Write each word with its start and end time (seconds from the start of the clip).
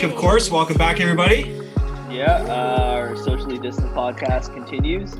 Mike, 0.00 0.10
of 0.12 0.16
course. 0.16 0.50
Welcome 0.50 0.78
back, 0.78 0.98
everybody. 0.98 1.60
Yeah, 2.08 2.42
uh, 2.48 2.84
our 2.94 3.16
socially 3.18 3.58
distant 3.58 3.92
podcast 3.92 4.54
continues. 4.54 5.12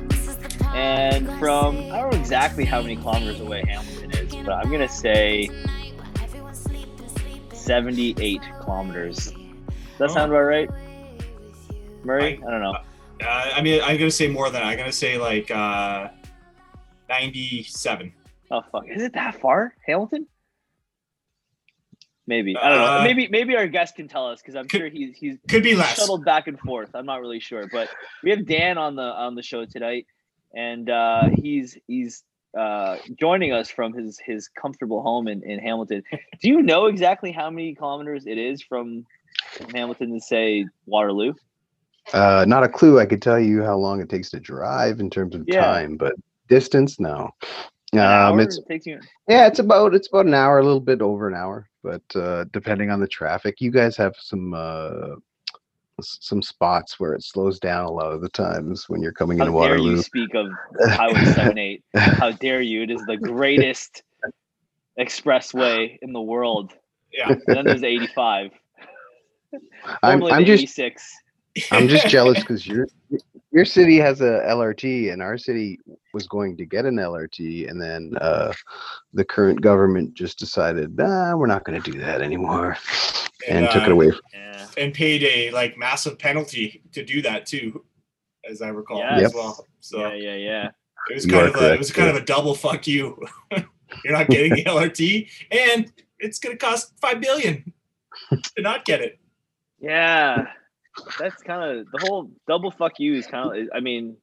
And 0.73 1.27
from, 1.37 1.77
I 1.91 1.99
don't 1.99 2.11
know 2.13 2.19
exactly 2.19 2.65
how 2.65 2.81
many 2.81 2.95
kilometers 2.95 3.39
away 3.41 3.61
Hamilton 3.67 4.09
is, 4.09 4.35
but 4.37 4.53
I'm 4.53 4.69
going 4.69 4.81
to 4.81 4.89
say 4.91 5.51
78 7.53 8.41
kilometers. 8.61 9.25
Does 9.27 9.33
that 9.99 10.09
Oh. 10.09 10.13
sound 10.15 10.31
about 10.31 10.41
right? 10.45 10.69
Murray? 12.03 12.41
I 12.43 12.49
don't 12.49 12.61
know. 12.61 12.71
Uh, 13.23 13.51
I 13.53 13.61
mean, 13.61 13.83
I'm 13.83 13.97
gonna 13.99 14.09
say 14.09 14.29
more 14.29 14.45
than 14.49 14.63
that. 14.63 14.63
I'm 14.63 14.79
gonna 14.79 14.91
say 14.91 15.19
like 15.19 15.51
uh, 15.51 16.07
97. 17.07 18.11
Oh, 18.49 18.63
fuck. 18.71 18.85
Is 18.89 19.03
it 19.03 19.13
that 19.13 19.39
far? 19.39 19.75
Hamilton? 19.85 20.25
Maybe. 22.27 22.55
I 22.55 22.69
don't 22.69 22.77
know. 22.77 22.85
Uh, 22.85 23.03
Maybe 23.03 23.27
maybe 23.29 23.55
our 23.55 23.67
guest 23.67 23.95
can 23.95 24.07
tell 24.07 24.27
us 24.27 24.41
because 24.41 24.55
I'm 24.55 24.67
could- 24.67 24.79
sure 24.79 24.89
he's 24.89 25.17
he's 25.17 25.37
Could 25.49 25.63
be 25.63 25.75
less. 25.75 25.97
shuttled 25.97 26.23
back 26.23 26.47
and 26.47 26.59
forth. 26.59 26.89
I'm 26.93 27.05
not 27.05 27.19
really 27.21 27.39
sure, 27.39 27.67
but 27.71 27.89
we 28.23 28.29
have 28.29 28.45
Dan 28.45 28.77
on 28.77 28.95
the 28.95 29.01
on 29.03 29.35
the 29.35 29.41
show 29.43 29.65
tonight, 29.65 30.05
and 30.55 30.89
uh, 30.89 31.29
he's 31.33 31.77
he's 31.87 32.23
uh, 32.57 32.97
joining 33.19 33.53
us 33.53 33.69
from 33.69 33.93
his 33.93 34.19
his 34.23 34.49
comfortable 34.49 35.01
home 35.01 35.27
in, 35.27 35.41
in 35.43 35.59
Hamilton. 35.59 36.03
Do 36.41 36.49
you 36.49 36.61
know 36.61 36.85
exactly 36.85 37.31
how 37.31 37.49
many 37.49 37.73
kilometers 37.75 38.25
it 38.27 38.37
is 38.37 38.61
from, 38.61 39.03
from 39.53 39.69
Hamilton 39.73 40.13
to 40.13 40.19
say 40.19 40.65
Waterloo? 40.85 41.33
Uh, 42.13 42.45
not 42.47 42.63
a 42.63 42.69
clue. 42.69 42.99
I 42.99 43.05
could 43.05 43.21
tell 43.21 43.39
you 43.39 43.63
how 43.63 43.77
long 43.77 43.99
it 44.01 44.09
takes 44.09 44.29
to 44.31 44.39
drive 44.39 44.99
in 44.99 45.09
terms 45.09 45.33
of 45.35 45.43
Yeah. 45.47 45.61
time, 45.61 45.97
but 45.97 46.13
distance, 46.49 46.99
no. 46.99 47.29
Um, 47.97 48.39
it's 48.39 48.57
It 48.57 48.65
takes 48.67 48.85
you. 48.85 48.99
yeah, 49.27 49.47
it's 49.47 49.59
about 49.59 49.95
it's 49.95 50.07
about 50.07 50.25
an 50.27 50.33
hour, 50.33 50.59
a 50.59 50.63
little 50.63 50.79
bit 50.81 51.01
over 51.01 51.27
an 51.27 51.35
hour, 51.35 51.67
but 51.83 52.03
uh, 52.15 52.45
depending 52.51 52.89
on 52.89 52.99
the 52.99 53.07
traffic, 53.07 53.61
you 53.61 53.71
guys 53.71 53.97
have 53.97 54.15
some 54.17 54.53
uh, 54.53 55.15
some 56.01 56.41
spots 56.41 56.99
where 56.99 57.13
it 57.13 57.23
slows 57.23 57.59
down 57.59 57.85
a 57.85 57.91
lot 57.91 58.11
of 58.11 58.21
the 58.21 58.29
times 58.29 58.89
when 58.89 59.01
you're 59.01 59.11
coming 59.11 59.37
How 59.37 59.45
into 59.45 59.59
dare 59.59 59.77
you 59.77 60.01
speak 60.01 60.33
of 60.33 60.47
Highway 60.79 61.25
78? 61.25 61.83
How 61.95 62.31
dare 62.31 62.61
you? 62.61 62.83
It 62.83 62.91
is 62.91 63.03
the 63.05 63.17
greatest 63.17 64.03
expressway 64.99 65.97
in 66.01 66.13
the 66.13 66.21
world. 66.21 66.73
Yeah. 67.11 67.29
And 67.29 67.43
then 67.47 67.65
there's 67.65 67.83
85. 67.83 68.51
I'm 70.03 70.23
I'm 70.23 70.41
the 70.41 70.45
just 70.45 70.63
86. 70.63 71.11
I'm 71.71 71.87
just 71.87 72.07
jealous 72.07 72.39
because 72.41 72.65
your 72.65 72.87
your 73.51 73.65
city 73.65 73.97
has 73.97 74.21
a 74.21 74.41
LRT 74.47 75.11
and 75.11 75.21
our 75.21 75.37
city 75.37 75.79
was 76.13 76.27
going 76.27 76.55
to 76.57 76.65
get 76.65 76.85
an 76.85 76.95
LRT 76.95 77.69
and 77.69 77.81
then 77.81 78.13
uh, 78.21 78.53
the 79.13 79.25
current 79.25 79.61
government 79.61 80.13
just 80.13 80.39
decided 80.39 80.97
nah 80.97 81.35
we're 81.35 81.47
not 81.47 81.63
going 81.65 81.81
to 81.81 81.91
do 81.91 81.99
that 81.99 82.21
anymore 82.21 82.77
and, 83.47 83.69
took 83.69 83.83
it 83.83 83.89
uh, 83.89 83.93
away. 83.93 84.11
Yeah. 84.33 84.67
And 84.77 84.93
paid 84.93 85.23
a 85.23 85.51
like 85.51 85.77
massive 85.77 86.17
penalty 86.17 86.81
to 86.93 87.03
do 87.03 87.21
that 87.23 87.45
too, 87.45 87.83
as 88.49 88.61
I 88.61 88.69
recall 88.69 88.99
Yes. 88.99 89.25
as 89.25 89.33
well. 89.33 89.67
So 89.79 89.99
Yeah, 89.99 90.13
yeah, 90.13 90.35
yeah. 90.35 90.69
it 91.09 91.15
was 91.15 91.25
You 91.25 91.31
kind 91.31 91.45
are 91.47 91.49
of 91.49 91.55
a, 91.63 91.73
it 91.73 91.79
was 91.79 91.91
kind 91.91 92.07
yeah. 92.07 92.15
of 92.15 92.21
a 92.21 92.25
double 92.25 92.55
fuck 92.55 92.87
you. 92.87 93.17
You're 94.05 94.13
not 94.13 94.29
getting 94.29 94.53
the 94.55 94.63
LRT, 94.63 95.29
and 95.51 95.91
it's 96.19 96.39
gonna 96.39 96.55
cost 96.55 96.93
five 97.01 97.19
billion 97.19 97.73
to 98.31 98.61
not 98.61 98.85
get 98.85 99.01
it. 99.01 99.19
Yeah, 99.81 100.47
that's 101.19 101.41
kind 101.43 101.79
of 101.79 101.87
the 101.91 102.05
whole 102.05 102.31
double 102.47 102.71
fuck 102.71 102.93
you 102.99 103.15
is 103.15 103.27
kind 103.27 103.55
of. 103.57 103.69
I 103.73 103.79
mean, 103.79 104.17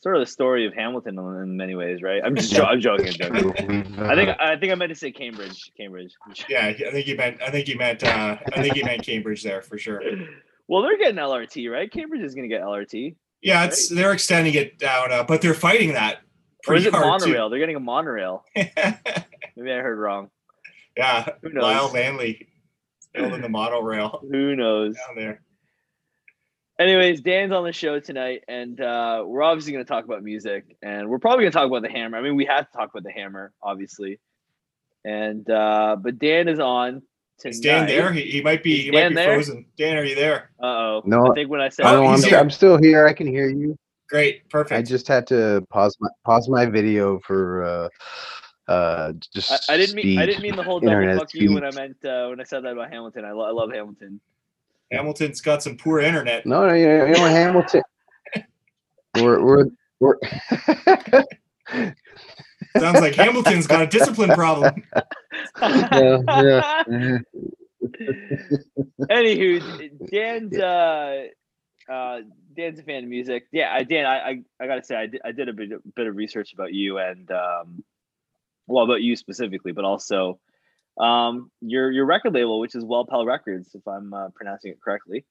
sort 0.00 0.16
of 0.16 0.20
the 0.20 0.26
story 0.26 0.66
of 0.66 0.74
Hamilton 0.74 1.18
in, 1.18 1.56
many 1.56 1.74
ways, 1.74 2.02
right? 2.02 2.22
I'm 2.24 2.34
just 2.36 2.58
I'm 2.58 2.80
joking. 2.80 3.12
I'm 3.22 3.34
joking. 3.42 3.98
I 3.98 4.14
think 4.14 4.30
I 4.40 4.56
think 4.56 4.72
I 4.72 4.74
meant 4.74 4.90
to 4.90 4.94
say 4.94 5.10
Cambridge. 5.12 5.72
Cambridge. 5.76 6.12
Yeah, 6.48 6.66
I 6.66 6.74
think 6.74 7.06
you 7.06 7.16
meant 7.16 7.42
I 7.42 7.50
think 7.50 7.68
you 7.68 7.76
meant 7.76 8.04
uh, 8.04 8.36
I 8.54 8.62
think 8.62 8.76
you 8.76 8.84
meant 8.84 9.02
Cambridge 9.02 9.42
there 9.42 9.62
for 9.62 9.78
sure. 9.78 10.02
Well, 10.68 10.82
they're 10.82 10.98
getting 10.98 11.16
LRT, 11.16 11.70
right? 11.70 11.90
Cambridge 11.90 12.22
is 12.22 12.34
going 12.34 12.48
to 12.48 12.54
get 12.54 12.62
LRT, 12.62 13.14
Yeah, 13.40 13.64
it's 13.66 13.88
they're 13.88 14.12
extending 14.12 14.54
it 14.54 14.78
down, 14.78 15.12
uh, 15.12 15.22
but 15.22 15.40
they're 15.40 15.54
fighting 15.54 15.92
that 15.92 16.18
or 16.66 16.74
is 16.74 16.84
it 16.86 16.92
hard 16.92 17.20
too. 17.20 17.26
monorail? 17.28 17.50
They're 17.50 17.60
getting 17.60 17.76
a 17.76 17.80
monorail. 17.80 18.44
Maybe 18.56 19.72
I 19.72 19.78
heard 19.78 19.98
wrong. 19.98 20.30
yeah, 20.96 21.28
Who 21.42 21.50
knows? 21.50 21.62
Lyle 21.62 21.90
Lanley 21.92 22.48
building 23.14 23.40
the 23.42 23.48
monorail 23.48 24.20
Who 24.30 24.56
knows? 24.56 24.96
down 24.96 25.16
there. 25.16 25.40
Anyways, 26.78 27.22
Dan's 27.22 27.52
on 27.52 27.64
the 27.64 27.72
show 27.72 28.00
tonight, 28.00 28.42
and 28.48 28.78
uh, 28.80 29.22
we're 29.26 29.42
obviously 29.42 29.72
going 29.72 29.84
to 29.84 29.88
talk 29.88 30.04
about 30.04 30.22
music, 30.22 30.76
and 30.82 31.08
we're 31.08 31.18
probably 31.18 31.44
going 31.44 31.52
to 31.52 31.56
talk 31.56 31.66
about 31.66 31.80
the 31.82 31.88
Hammer. 31.88 32.18
I 32.18 32.20
mean, 32.20 32.36
we 32.36 32.44
have 32.44 32.70
to 32.70 32.76
talk 32.76 32.90
about 32.90 33.02
the 33.02 33.12
Hammer, 33.12 33.54
obviously, 33.62 34.20
and 35.02 35.48
uh, 35.48 35.96
but 35.98 36.18
Dan 36.18 36.48
is 36.48 36.58
on 36.60 37.00
tonight. 37.38 37.54
Is 37.54 37.60
Dan 37.60 37.86
there? 37.86 38.12
He, 38.12 38.22
he 38.22 38.42
might 38.42 38.62
be. 38.62 38.76
He 38.76 38.90
Dan 38.90 39.04
might 39.04 39.08
be 39.08 39.14
there? 39.14 39.34
frozen. 39.36 39.64
Dan, 39.78 39.96
are 39.96 40.04
you 40.04 40.14
there? 40.14 40.50
Uh 40.62 40.66
oh. 40.66 41.02
No, 41.06 41.30
I 41.30 41.34
think 41.34 41.48
when 41.48 41.62
I 41.62 41.70
said 41.70 41.86
I 41.86 41.94
Oh, 41.94 42.02
know, 42.02 42.08
I'm. 42.08 42.34
I'm 42.34 42.50
still 42.50 42.76
here. 42.76 43.06
I 43.06 43.14
can 43.14 43.26
hear 43.26 43.48
you. 43.48 43.74
Great, 44.10 44.46
perfect. 44.50 44.78
I 44.78 44.82
just 44.82 45.08
had 45.08 45.26
to 45.28 45.64
pause 45.70 45.96
my 45.98 46.10
pause 46.26 46.46
my 46.46 46.66
video 46.66 47.18
for 47.20 47.64
uh, 47.64 47.88
uh, 48.70 49.12
just. 49.32 49.70
I, 49.70 49.74
I 49.74 49.76
didn't 49.78 49.94
mean 49.96 50.18
I 50.18 50.26
didn't 50.26 50.42
mean 50.42 50.56
the 50.56 50.62
whole 50.62 50.78
double 50.78 50.92
internet 50.92 51.18
fuck 51.18 51.32
you 51.32 51.54
when 51.54 51.64
I 51.64 51.70
meant 51.70 51.96
uh, 52.04 52.26
when 52.28 52.38
I 52.38 52.44
said 52.44 52.64
that 52.64 52.72
about 52.74 52.90
Hamilton. 52.90 53.24
I, 53.24 53.32
lo- 53.32 53.46
I 53.46 53.50
love 53.50 53.72
Hamilton. 53.72 54.20
Hamilton's 54.92 55.40
got 55.40 55.62
some 55.62 55.76
poor 55.76 56.00
internet. 56.00 56.46
No, 56.46 56.66
no, 56.66 56.74
you 56.74 56.86
know, 56.86 57.04
you 57.06 57.12
know 57.12 57.28
Hamilton. 57.28 57.82
we're 59.16 59.40
we're 59.42 59.66
we're. 60.00 60.16
Sounds 62.78 63.00
like 63.00 63.14
Hamilton's 63.14 63.66
got 63.66 63.82
a 63.82 63.86
discipline 63.86 64.30
problem. 64.30 64.82
yeah, 65.60 66.20
yeah. 66.28 66.82
Anywho, 69.10 70.10
Dan's 70.10 70.58
uh, 70.58 71.26
uh, 71.88 72.20
Dan's 72.56 72.78
a 72.78 72.82
fan 72.82 73.04
of 73.04 73.10
music. 73.10 73.46
Yeah, 73.52 73.72
I, 73.72 73.82
Dan, 73.82 74.06
I, 74.06 74.16
I, 74.16 74.42
I 74.60 74.66
gotta 74.66 74.82
say, 74.82 74.96
I 74.96 75.06
did, 75.06 75.20
I 75.24 75.32
did 75.32 75.48
a 75.48 75.52
bit, 75.52 75.72
a 75.72 75.78
bit 75.94 76.06
of 76.06 76.16
research 76.16 76.52
about 76.52 76.72
you 76.72 76.98
and 76.98 77.30
um, 77.30 77.84
well, 78.66 78.84
about 78.84 79.02
you 79.02 79.16
specifically, 79.16 79.72
but 79.72 79.84
also 79.84 80.38
um, 80.98 81.50
your 81.60 81.90
your 81.90 82.06
record 82.06 82.34
label, 82.34 82.58
which 82.58 82.74
is 82.74 82.84
Wel-Pel 82.84 83.26
Records, 83.26 83.74
if 83.74 83.86
I'm 83.86 84.12
uh, 84.12 84.28
pronouncing 84.34 84.72
it 84.72 84.80
correctly. 84.80 85.24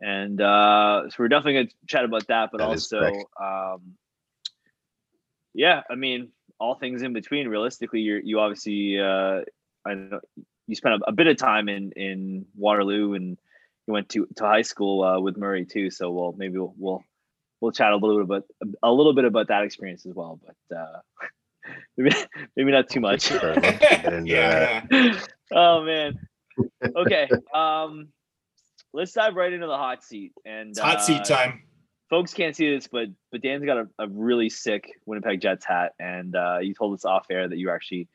And 0.00 0.40
uh, 0.40 1.08
so 1.08 1.16
we're 1.18 1.28
definitely 1.28 1.54
gonna 1.54 1.68
chat 1.86 2.04
about 2.04 2.26
that, 2.26 2.50
but 2.50 2.58
That 2.58 2.68
also, 2.68 3.12
um, 3.40 3.94
yeah, 5.54 5.82
I 5.88 5.94
mean, 5.94 6.30
all 6.58 6.74
things 6.74 7.02
in 7.02 7.12
between. 7.12 7.48
Realistically, 7.48 8.00
you're 8.00 8.20
you 8.20 8.40
obviously 8.40 8.98
uh, 8.98 9.42
I 9.84 9.94
know 9.94 10.20
you 10.66 10.76
spent 10.76 11.02
a, 11.02 11.08
a 11.08 11.12
bit 11.12 11.26
of 11.26 11.36
time 11.36 11.68
in 11.68 11.92
in 11.92 12.46
Waterloo 12.56 13.14
and 13.14 13.38
you 13.86 13.92
went 13.92 14.08
to 14.10 14.26
to 14.36 14.44
high 14.44 14.62
school 14.62 15.04
uh, 15.04 15.20
with 15.20 15.36
Murray 15.36 15.64
too. 15.64 15.90
So 15.90 16.10
we'll 16.10 16.32
maybe 16.32 16.58
we'll, 16.58 16.74
we'll 16.76 17.04
we'll 17.60 17.72
chat 17.72 17.92
a 17.92 17.96
little 17.96 18.16
bit 18.16 18.24
about 18.24 18.44
a 18.82 18.92
little 18.92 19.14
bit 19.14 19.24
about 19.24 19.48
that 19.48 19.64
experience 19.64 20.06
as 20.06 20.14
well. 20.14 20.40
But 20.44 20.76
uh, 20.76 21.00
maybe 21.96 22.14
maybe 22.56 22.70
not 22.72 22.88
too 22.88 23.00
much. 23.00 23.22
Sure, 23.22 23.52
I'd 23.52 23.62
love 23.62 23.78
to 23.78 23.78
get 23.78 24.12
into 24.12 24.30
yeah, 24.30 24.84
that. 24.90 25.28
oh 25.52 25.84
man. 25.84 26.18
Okay. 26.96 27.28
Um, 27.54 28.08
let's 28.92 29.12
dive 29.12 29.34
right 29.34 29.52
into 29.52 29.66
the 29.66 29.76
hot 29.76 30.04
seat. 30.04 30.32
And 30.44 30.70
It's 30.70 30.78
hot 30.78 30.96
uh, 30.96 31.00
seat 31.00 31.24
time. 31.24 31.62
folks 32.10 32.34
can't 32.34 32.54
see 32.54 32.74
this, 32.74 32.86
but 32.86 33.08
but 33.30 33.42
Dan's 33.42 33.64
got 33.64 33.78
a, 33.78 33.88
a 33.98 34.08
really 34.08 34.48
sick 34.48 34.90
Winnipeg 35.06 35.40
Jets 35.40 35.64
hat, 35.64 35.92
and 35.98 36.36
uh, 36.36 36.58
you 36.60 36.74
told 36.74 36.94
us 36.94 37.04
off 37.04 37.26
air 37.30 37.48
that 37.48 37.58
you 37.58 37.68
were 37.68 37.74
actually 37.74 38.08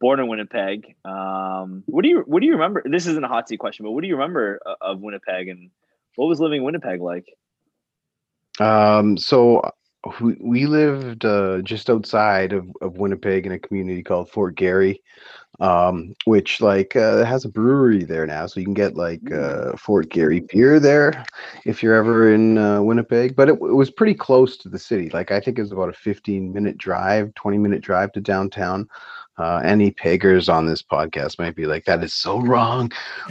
born 0.00 0.20
in 0.20 0.28
Winnipeg. 0.28 0.94
Um, 1.04 1.82
what 1.86 2.02
do 2.02 2.08
you 2.08 2.22
what 2.26 2.40
do 2.40 2.46
you 2.46 2.52
remember? 2.52 2.82
This 2.84 3.06
isn't 3.06 3.24
a 3.24 3.28
hot 3.28 3.48
seat 3.48 3.58
question, 3.58 3.84
but 3.84 3.92
what 3.92 4.02
do 4.02 4.08
you 4.08 4.16
remember 4.16 4.60
of 4.80 5.00
Winnipeg, 5.00 5.48
and 5.48 5.70
what 6.16 6.26
was 6.26 6.40
living 6.40 6.58
in 6.58 6.64
Winnipeg 6.64 7.00
like? 7.00 7.26
Um, 8.60 9.16
so 9.16 9.58
uh, 9.58 9.70
we, 10.20 10.36
we 10.40 10.66
lived 10.66 11.24
uh, 11.24 11.60
just 11.62 11.90
outside 11.90 12.52
of, 12.52 12.68
of 12.80 12.96
Winnipeg 12.96 13.46
in 13.46 13.52
a 13.52 13.58
community 13.58 14.02
called 14.02 14.30
Fort 14.30 14.54
Garry, 14.56 15.02
um, 15.60 16.14
which 16.24 16.60
like 16.60 16.94
uh, 16.96 17.24
has 17.24 17.44
a 17.44 17.48
brewery 17.48 18.04
there 18.04 18.26
now, 18.26 18.46
so 18.46 18.60
you 18.60 18.66
can 18.66 18.74
get 18.74 18.96
like 18.96 19.20
uh, 19.32 19.76
Fort 19.76 20.08
Garry 20.08 20.40
beer 20.40 20.78
there 20.78 21.24
if 21.64 21.82
you're 21.82 21.94
ever 21.94 22.32
in 22.32 22.58
uh, 22.58 22.80
Winnipeg. 22.82 23.34
But 23.34 23.48
it, 23.48 23.54
it 23.54 23.74
was 23.74 23.90
pretty 23.90 24.14
close 24.14 24.56
to 24.58 24.68
the 24.68 24.78
city. 24.78 25.10
Like 25.10 25.30
I 25.30 25.40
think 25.40 25.58
it 25.58 25.62
was 25.62 25.72
about 25.72 25.88
a 25.88 25.94
15 25.94 26.52
minute 26.52 26.78
drive, 26.78 27.34
20 27.34 27.58
minute 27.58 27.82
drive 27.82 28.12
to 28.12 28.20
downtown. 28.20 28.88
Uh, 29.36 29.60
any 29.64 29.92
pagers 29.92 30.52
on 30.52 30.66
this 30.66 30.82
podcast 30.82 31.38
might 31.38 31.54
be 31.54 31.66
like, 31.66 31.84
"That 31.84 32.02
is 32.02 32.12
so 32.12 32.40
wrong," 32.40 32.90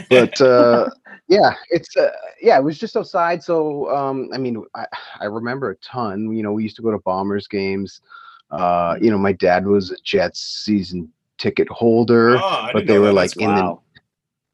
but 0.09 0.39
uh, 0.39 0.89
yeah, 1.27 1.53
it's 1.69 1.95
uh, 1.97 2.11
yeah, 2.41 2.57
it 2.57 2.63
was 2.63 2.77
just 2.77 2.95
outside. 2.95 3.43
So 3.43 3.89
um, 3.95 4.29
I 4.33 4.37
mean, 4.37 4.63
I, 4.75 4.85
I 5.19 5.25
remember 5.25 5.71
a 5.71 5.75
ton. 5.77 6.31
You 6.35 6.43
know, 6.43 6.53
we 6.53 6.63
used 6.63 6.75
to 6.77 6.81
go 6.81 6.91
to 6.91 6.99
Bombers 6.99 7.47
games. 7.47 8.01
Uh, 8.49 8.95
you 9.01 9.11
know, 9.11 9.17
my 9.17 9.33
dad 9.33 9.65
was 9.67 9.91
a 9.91 9.97
Jets 10.03 10.39
season 10.39 11.11
ticket 11.37 11.67
holder. 11.69 12.37
Oh, 12.37 12.69
but 12.73 12.87
they 12.87 12.97
were 12.99 13.11
like 13.11 13.35
in 13.37 13.53
the 13.53 13.77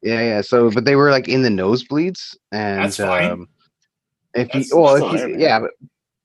yeah, 0.02 0.20
yeah. 0.20 0.40
So, 0.40 0.70
but 0.70 0.84
they 0.84 0.96
were 0.96 1.10
like 1.10 1.28
in 1.28 1.42
the 1.42 1.48
nosebleeds, 1.48 2.36
and 2.52 2.84
That's 2.84 2.96
fine. 2.98 3.30
um, 3.30 3.48
if 4.34 4.48
That's- 4.48 4.70
you 4.70 4.78
well, 4.78 5.14
if 5.14 5.28
you, 5.28 5.36
yeah, 5.38 5.60
but 5.60 5.70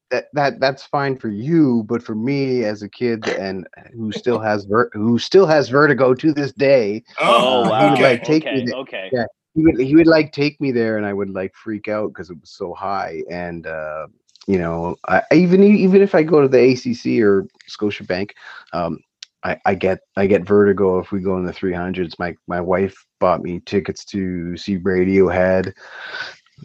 that 0.09 0.25
that 0.33 0.59
that's 0.59 0.83
fine 0.87 1.15
for 1.15 1.29
you, 1.29 1.83
but 1.87 2.01
for 2.01 2.15
me 2.15 2.63
as 2.63 2.81
a 2.81 2.89
kid 2.89 3.27
and 3.29 3.67
who 3.93 4.11
still 4.11 4.39
has 4.49 4.65
ver- 4.65 4.89
who 4.93 5.19
still 5.19 5.45
has 5.45 5.69
vertigo 5.69 6.15
to 6.15 6.33
this 6.33 6.51
day, 6.51 7.03
Oh, 7.21 7.65
Oh, 7.65 7.69
wow. 7.69 7.93
okay. 7.93 8.03
like, 8.03 8.23
take 8.23 8.43
okay. 8.47 8.63
me. 8.65 8.73
Okay. 8.73 9.09
Yeah. 9.13 9.25
He 9.59 9.65
would 9.65 9.79
he 9.79 9.95
would 9.95 10.07
like 10.07 10.31
take 10.31 10.59
me 10.61 10.71
there, 10.71 10.97
and 10.97 11.05
I 11.05 11.13
would 11.13 11.29
like 11.29 11.53
freak 11.55 11.87
out 11.89 12.09
because 12.09 12.29
it 12.29 12.39
was 12.39 12.51
so 12.51 12.73
high. 12.73 13.23
And 13.29 13.67
uh, 13.67 14.07
you 14.47 14.57
know, 14.57 14.95
I, 15.07 15.21
I 15.31 15.35
even 15.35 15.63
even 15.63 16.01
if 16.01 16.15
I 16.15 16.23
go 16.23 16.41
to 16.41 16.47
the 16.47 16.71
ACC 16.71 17.21
or 17.21 17.45
Scotiabank, 17.69 18.31
um, 18.73 18.99
I, 19.43 19.57
I 19.65 19.75
get 19.75 19.99
I 20.15 20.27
get 20.27 20.45
vertigo 20.47 20.99
if 20.99 21.11
we 21.11 21.19
go 21.19 21.37
in 21.37 21.45
the 21.45 21.53
300s. 21.53 22.17
My 22.19 22.35
my 22.47 22.61
wife 22.61 23.05
bought 23.19 23.43
me 23.43 23.61
tickets 23.65 24.05
to 24.05 24.55
see 24.57 24.77
Radiohead. 24.77 25.73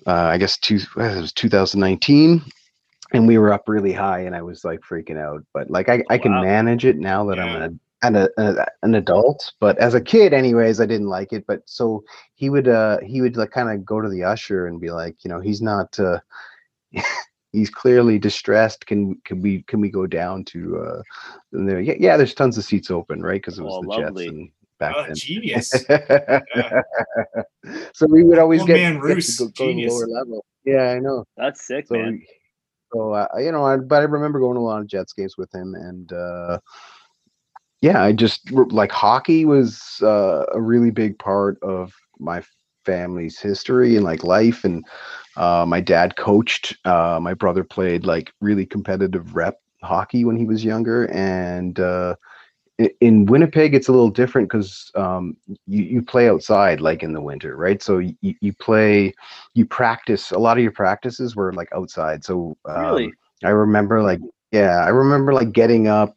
Uh, 0.06 0.12
I 0.12 0.38
guess 0.38 0.58
two 0.58 0.76
it 0.76 0.96
was 0.96 1.32
2019, 1.32 2.43
and 3.12 3.26
we 3.26 3.38
were 3.38 3.52
up 3.52 3.69
really 3.69 3.93
high, 3.93 4.20
and 4.20 4.37
I 4.37 4.43
was 4.43 4.64
like 4.64 4.81
freaking 4.81 5.19
out. 5.19 5.43
But 5.52 5.70
like 5.70 5.88
I, 5.88 6.05
I 6.11 6.19
can 6.19 6.31
Wow. 6.31 6.41
manage 6.41 6.85
it 6.85 6.99
now 6.99 7.25
that 7.26 7.38
Yeah. 7.38 7.41
I'm 7.41 7.55
an 7.55 7.81
an, 8.06 8.17
a, 8.17 8.29
a, 8.39 8.67
an 8.83 8.95
adult. 8.95 9.53
But 9.61 9.79
as 9.79 9.95
a 9.95 10.01
kid, 10.01 10.33
anyways, 10.33 10.81
I 10.81 10.87
didn't 10.87 11.09
like 11.09 11.33
it. 11.33 11.45
But 11.47 11.62
so 11.67 12.05
he 12.35 12.51
would 12.51 12.69
uh 12.69 12.99
he 13.01 13.21
would 13.21 13.37
like 13.37 13.51
kind 13.51 13.71
of 13.71 13.85
go 13.85 14.01
to 14.01 14.09
the 14.09 14.25
usher 14.25 14.67
and 14.67 14.81
be 14.81 14.91
like, 14.91 15.25
you 15.25 15.31
know, 15.31 15.41
he's 15.41 15.62
not. 15.62 15.99
uh 15.99 16.21
he's 17.53 17.71
clearly 17.71 18.19
distressed. 18.19 18.87
Can 18.87 19.15
can 19.25 19.41
we 19.41 19.62
can 19.62 19.81
we 19.81 19.91
go 19.91 20.06
down 20.06 20.45
to 20.47 20.79
uh 20.79 21.03
and 21.53 21.69
there, 21.69 21.81
yeah, 21.81 21.95
yeah, 21.99 22.17
there's 22.17 22.35
tons 22.35 22.59
of 22.59 22.65
seats 22.65 22.91
open, 22.91 23.23
right? 23.23 23.41
Because 23.41 23.59
it 23.59 23.62
was 23.62 23.75
Oh, 23.77 23.81
the 23.81 23.87
lovely. 23.87 24.27
Jets 24.27 24.35
and 24.35 24.51
back 24.81 24.95
Oh, 24.97 25.05
then. 25.06 25.17
genius. 25.17 25.71
so 27.95 28.06
we 28.09 28.25
would 28.25 28.39
always 28.39 28.61
Old 28.61 28.69
get, 28.69 28.79
man 28.79 29.01
Roos, 29.01 29.39
go, 29.39 29.45
go 29.45 29.51
to 29.51 29.56
the 29.56 29.69
genius. 29.69 29.93
lower 29.93 30.06
level. 30.09 30.45
Yeah, 30.65 30.91
I 30.91 30.99
know. 30.99 31.25
That's 31.37 31.65
sick, 31.65 31.87
So, 31.87 31.97
man. 31.97 32.21
so 32.93 33.12
uh, 33.12 33.29
you 33.39 33.53
know, 33.53 33.65
I, 33.65 33.77
but 33.77 34.01
I 34.01 34.05
remember 34.05 34.41
going 34.41 34.55
to 34.55 34.61
a 34.61 34.62
lot 34.62 34.81
of 34.81 34.89
Jets 34.89 35.12
games 35.12 35.37
with 35.39 35.55
him, 35.55 35.75
and 35.75 36.12
uh, 36.12 36.59
yeah, 37.84 38.02
I 38.02 38.12
just 38.12 38.50
like 38.50 38.90
hockey 38.90 39.44
was 39.44 40.00
uh, 40.02 40.46
a 40.54 40.60
really 40.60 40.90
big 40.90 41.19
part 41.19 41.62
of 41.62 41.92
my 42.19 42.42
family's 42.86 43.38
history 43.38 43.96
and 43.96 44.04
like 44.04 44.25
life. 44.25 44.64
And 44.64 44.84
uh, 45.36 45.66
my 45.69 45.81
dad 45.81 46.16
coached. 46.16 46.76
Uh, 46.86 47.19
my 47.20 47.34
brother 47.34 47.62
played 47.62 48.06
like 48.06 48.32
really 48.40 48.64
competitive 48.64 49.34
rep 49.34 49.60
hockey 49.82 50.25
when 50.25 50.36
he 50.36 50.46
was 50.46 50.64
younger, 50.64 51.10
and 51.12 51.78
uh, 51.78 52.16
in 53.00 53.26
Winnipeg, 53.26 53.75
it's 53.75 53.88
a 53.88 53.92
little 53.92 54.08
different 54.10 54.48
because 54.48 54.90
um, 54.94 55.36
you, 55.66 55.84
you 55.84 56.02
play 56.02 56.28
outside 56.31 56.81
like 56.81 57.02
in 57.02 57.12
the 57.12 57.20
winter, 57.20 57.54
right? 57.56 57.82
So 57.82 57.98
you, 57.98 58.14
you 58.22 58.54
play, 58.54 59.14
you 59.54 59.66
practice. 59.66 60.31
A 60.31 60.38
lot 60.38 60.56
of 60.56 60.62
your 60.62 60.72
practices 60.72 61.36
were 61.36 61.52
like 61.52 61.69
outside. 61.75 62.25
So 62.25 62.56
um, 62.64 62.81
Really? 62.81 63.12
I 63.44 63.50
remember 63.50 64.02
like 64.02 64.20
yeah, 64.52 64.78
I 64.84 64.88
remember 64.88 65.34
like 65.34 65.52
getting 65.52 65.86
up 65.88 66.16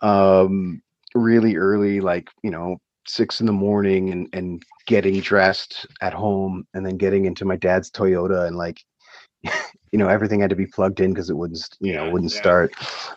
um 0.00 0.82
really 1.14 1.56
early, 1.56 2.00
like, 2.00 2.28
you 2.42 2.50
know, 2.50 2.76
six 3.06 3.40
in 3.40 3.46
the 3.46 3.52
morning 3.52 4.10
and 4.10 4.28
and 4.32 4.62
getting 4.86 5.20
dressed 5.20 5.86
at 6.00 6.12
home 6.14 6.64
and 6.74 6.84
then 6.86 6.96
getting 6.96 7.24
into 7.26 7.44
my 7.44 7.56
dad's 7.56 7.90
Toyota 7.90 8.46
and 8.46 8.56
like 8.56 8.80
you 9.42 9.98
know, 9.98 10.08
everything 10.08 10.40
had 10.40 10.50
to 10.50 10.56
be 10.56 10.66
plugged 10.66 11.00
in 11.00 11.12
because 11.12 11.30
it 11.30 11.36
wouldn't 11.36 11.66
you 11.80 11.92
know, 11.94 12.04
Yeah, 12.04 12.08
wouldn't 12.08 12.32
yeah. 12.32 12.38
start. 12.38 12.74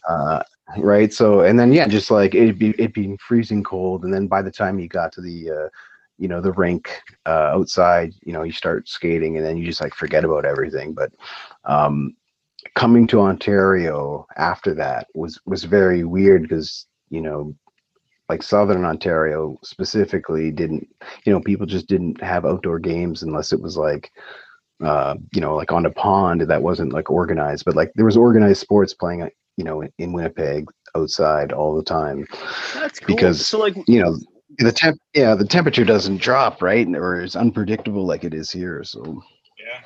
Uh 0.09 0.41
right. 0.77 1.11
So 1.13 1.41
and 1.41 1.59
then 1.59 1.71
yeah, 1.73 1.87
just 1.87 2.11
like 2.11 2.35
it'd 2.35 2.59
be 2.59 2.71
it 2.77 2.93
being 2.93 3.17
freezing 3.17 3.63
cold. 3.63 4.03
And 4.03 4.13
then 4.13 4.27
by 4.27 4.41
the 4.41 4.51
time 4.51 4.79
you 4.79 4.87
got 4.87 5.11
to 5.13 5.21
the 5.21 5.49
uh 5.51 5.69
you 6.17 6.27
know 6.27 6.41
the 6.41 6.51
rink 6.53 6.89
uh 7.25 7.51
outside 7.55 8.13
you 8.23 8.33
know 8.33 8.43
you 8.43 8.51
start 8.51 8.87
skating 8.87 9.37
and 9.37 9.45
then 9.45 9.57
you 9.57 9.65
just 9.65 9.81
like 9.81 9.93
forget 9.93 10.23
about 10.25 10.45
everything 10.45 10.93
but 10.93 11.11
um 11.65 12.15
coming 12.75 13.07
to 13.07 13.21
Ontario 13.21 14.25
after 14.37 14.73
that 14.75 15.07
was 15.15 15.39
was 15.45 15.63
very 15.63 16.03
weird 16.03 16.43
because 16.43 16.87
you 17.09 17.21
know 17.21 17.53
like 18.29 18.43
southern 18.43 18.83
Ontario 18.85 19.57
specifically 19.63 20.51
didn't 20.51 20.87
you 21.25 21.31
know 21.31 21.39
people 21.41 21.65
just 21.65 21.87
didn't 21.87 22.21
have 22.21 22.45
outdoor 22.45 22.79
games 22.79 23.23
unless 23.23 23.53
it 23.53 23.61
was 23.61 23.77
like 23.77 24.11
uh 24.83 25.15
you 25.33 25.41
know 25.41 25.55
like 25.55 25.71
on 25.71 25.85
a 25.85 25.91
pond 25.91 26.41
that 26.41 26.61
wasn't 26.61 26.93
like 26.93 27.09
organized 27.09 27.65
but 27.65 27.75
like 27.75 27.91
there 27.95 28.05
was 28.05 28.17
organized 28.17 28.59
sports 28.59 28.93
playing 28.93 29.23
uh, 29.23 29.29
you 29.55 29.63
know 29.63 29.81
in, 29.81 29.91
in 29.97 30.13
Winnipeg 30.13 30.65
outside 30.95 31.51
all 31.51 31.75
the 31.75 31.83
time 31.83 32.27
That's 32.73 32.99
cool. 32.99 33.15
because, 33.15 33.45
so 33.45 33.59
like 33.59 33.75
you 33.87 33.99
know 34.01 34.17
the 34.59 34.71
temp 34.71 34.97
yeah 35.13 35.35
the 35.35 35.45
temperature 35.45 35.85
doesn't 35.85 36.21
drop 36.21 36.61
right 36.61 36.87
or 36.95 37.21
it's 37.21 37.35
unpredictable 37.35 38.05
like 38.05 38.23
it 38.23 38.33
is 38.33 38.51
here 38.51 38.83
so 38.83 39.21
Yeah. 39.59 39.81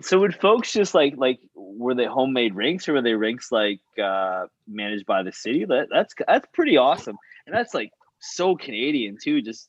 so 0.00 0.18
would 0.20 0.34
folks 0.34 0.72
just 0.72 0.94
like 0.94 1.14
like 1.16 1.38
were 1.54 1.94
they 1.94 2.06
homemade 2.06 2.54
rinks 2.54 2.88
or 2.88 2.92
were 2.94 3.02
they 3.02 3.14
rinks 3.14 3.50
like 3.50 3.80
uh 4.02 4.46
managed 4.68 5.06
by 5.06 5.22
the 5.22 5.32
city? 5.32 5.64
That 5.64 5.88
that's 5.90 6.14
that's 6.26 6.46
pretty 6.52 6.76
awesome. 6.76 7.16
And 7.46 7.54
that's 7.54 7.74
like 7.74 7.90
so 8.20 8.56
Canadian 8.56 9.16
too. 9.22 9.42
Just 9.42 9.68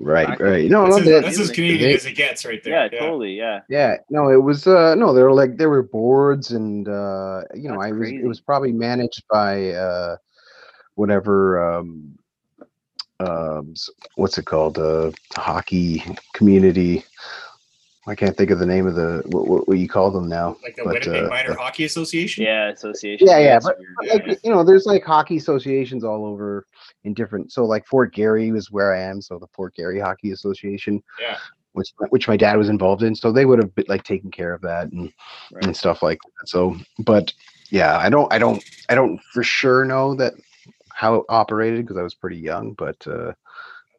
right 0.00 0.38
right 0.40 0.70
no 0.70 0.82
That's, 0.84 0.90
no 0.90 0.98
as, 0.98 1.04
that- 1.04 1.22
that's 1.24 1.38
as 1.40 1.50
Canadian 1.50 1.90
they- 1.90 1.94
as 1.94 2.06
it 2.06 2.12
gets 2.12 2.44
right 2.44 2.62
there. 2.62 2.74
yeah, 2.84 2.88
there. 2.88 3.00
totally, 3.00 3.34
yeah. 3.34 3.60
Yeah, 3.68 3.96
no, 4.10 4.30
it 4.30 4.42
was 4.42 4.66
uh 4.66 4.94
no, 4.94 5.12
there 5.12 5.24
were 5.24 5.32
like 5.34 5.56
there 5.56 5.70
were 5.70 5.82
boards 5.82 6.52
and 6.52 6.88
uh 6.88 7.42
you 7.54 7.68
know, 7.68 7.78
That's 7.80 7.88
I 7.88 7.92
was 7.92 7.98
crazy. 8.08 8.16
it 8.22 8.26
was 8.26 8.40
probably 8.40 8.72
managed 8.72 9.22
by 9.30 9.70
uh 9.72 10.16
whatever 10.94 11.62
um 11.78 12.18
um 13.20 13.74
what's 14.16 14.38
it 14.38 14.44
called? 14.46 14.78
Uh 14.78 15.10
hockey 15.34 16.04
community. 16.34 17.04
I 18.08 18.14
can't 18.14 18.36
think 18.36 18.50
of 18.50 18.58
the 18.58 18.66
name 18.66 18.86
of 18.86 18.94
the 18.94 19.22
what 19.26 19.46
what, 19.46 19.68
what 19.68 19.78
you 19.78 19.88
call 19.88 20.10
them 20.10 20.28
now. 20.28 20.56
Like 20.62 20.76
the 20.76 20.84
But, 20.84 20.94
Winnipeg 21.04 21.24
uh, 21.24 21.28
Minor 21.28 21.54
Hockey 21.54 21.84
Association. 21.84 22.44
Yeah, 22.44 22.70
association. 22.70 23.26
Yeah, 23.28 23.38
yeah, 23.38 23.52
that's 23.54 23.66
but- 23.66 23.78
weird. 23.78 23.94
But, 23.96 24.26
Yeah. 24.26 24.34
you 24.44 24.50
know, 24.50 24.64
there's 24.64 24.86
like 24.86 25.04
hockey 25.04 25.36
associations 25.36 26.04
all 26.04 26.24
over 26.24 26.66
in 27.04 27.14
different 27.14 27.52
so 27.52 27.64
like 27.64 27.86
Fort 27.86 28.12
Garry 28.14 28.50
was 28.50 28.70
where 28.70 28.94
I 28.94 29.00
am, 29.02 29.20
so 29.20 29.38
the 29.38 29.46
Fort 29.48 29.74
Garry 29.74 30.00
Hockey 30.00 30.30
Association. 30.32 31.02
Yeah. 31.20 31.36
Which 31.72 31.92
which 32.08 32.26
my 32.28 32.36
dad 32.36 32.56
was 32.56 32.68
involved 32.70 33.02
in. 33.02 33.14
So 33.14 33.30
they 33.30 33.44
would 33.44 33.58
have 33.58 33.74
been 33.74 33.84
like 33.88 34.02
taken 34.02 34.30
care 34.30 34.52
of 34.54 34.62
that 34.62 34.90
and 34.90 35.12
Right. 35.52 35.64
and 35.64 35.76
stuff 35.76 36.02
like 36.02 36.18
that. 36.40 36.48
So, 36.48 36.76
but 36.98 37.32
yeah, 37.70 37.98
I 37.98 38.08
don't, 38.08 38.32
I 38.32 38.38
don't, 38.38 38.64
I 38.88 38.94
don't 38.94 39.20
for 39.34 39.42
sure 39.42 39.84
know 39.84 40.14
that 40.14 40.32
how 40.94 41.16
it 41.16 41.24
operated 41.28 41.84
because 41.84 41.98
I 41.98 42.02
was 42.02 42.14
pretty 42.14 42.38
young, 42.38 42.72
but, 42.72 43.06
uh, 43.06 43.32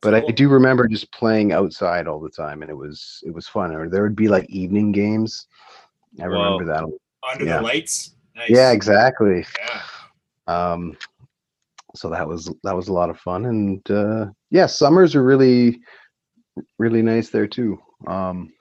but 0.01 0.13
I 0.13 0.21
cool. 0.21 0.31
do 0.31 0.49
remember 0.49 0.87
just 0.87 1.11
playing 1.11 1.51
outside 1.51 2.07
all 2.07 2.19
the 2.19 2.29
time 2.29 2.61
and 2.61 2.71
it 2.71 2.75
was, 2.75 3.21
it 3.25 3.33
was 3.33 3.47
fun. 3.47 3.75
Or 3.75 3.89
there 3.89 4.03
would 4.03 4.15
be 4.15 4.27
like 4.27 4.49
evening 4.49 4.91
games. 4.91 5.47
I 6.19 6.27
Whoa. 6.27 6.29
remember 6.29 6.65
that. 6.65 6.83
Under 7.31 7.45
Yeah. 7.45 7.57
the 7.57 7.63
lights. 7.63 8.15
Nice. 8.35 8.49
Yeah, 8.49 8.71
exactly. 8.71 9.45
Yeah. 9.59 9.81
Um, 10.47 10.97
so 11.95 12.09
that 12.09 12.27
was, 12.27 12.51
that 12.63 12.75
was 12.75 12.87
a 12.87 12.93
lot 12.93 13.09
of 13.09 13.19
fun. 13.19 13.45
And, 13.45 13.91
uh, 13.91 14.27
yeah, 14.51 14.67
summers 14.67 15.15
are 15.15 15.23
really, 15.23 15.81
really 16.77 17.01
nice 17.01 17.29
there 17.29 17.47
too. 17.47 17.79
Um, 18.07 18.51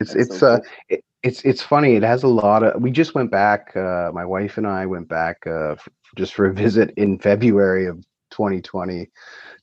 it's, 0.00 0.14
That's 0.14 0.30
it's, 0.30 0.38
so 0.38 0.46
uh, 0.54 0.60
it, 0.88 1.04
it's 1.22 1.42
it's 1.42 1.62
funny. 1.62 1.94
It 1.96 2.02
has 2.02 2.22
a 2.22 2.28
lot 2.28 2.62
of. 2.62 2.82
We 2.82 2.90
just 2.90 3.14
went 3.14 3.30
back. 3.30 3.74
Uh, 3.74 4.10
my 4.12 4.26
wife 4.26 4.58
and 4.58 4.66
I 4.66 4.84
went 4.84 5.08
back 5.08 5.38
uh, 5.46 5.72
f- 5.72 5.88
just 6.16 6.34
for 6.34 6.46
a 6.46 6.52
visit 6.52 6.90
in 6.98 7.18
February 7.18 7.86
of 7.86 8.04
2020 8.34 9.08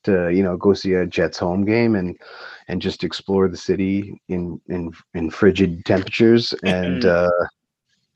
to 0.03 0.29
you 0.29 0.41
know 0.43 0.57
go 0.57 0.73
see 0.73 0.93
a 0.93 1.05
Jets 1.05 1.37
home 1.37 1.65
game 1.65 1.95
and 1.95 2.17
and 2.67 2.81
just 2.81 3.03
explore 3.03 3.47
the 3.47 3.57
city 3.57 4.21
in 4.29 4.59
in 4.67 4.91
in 5.13 5.29
frigid 5.29 5.85
temperatures. 5.85 6.53
And 6.63 7.05
uh, 7.05 7.29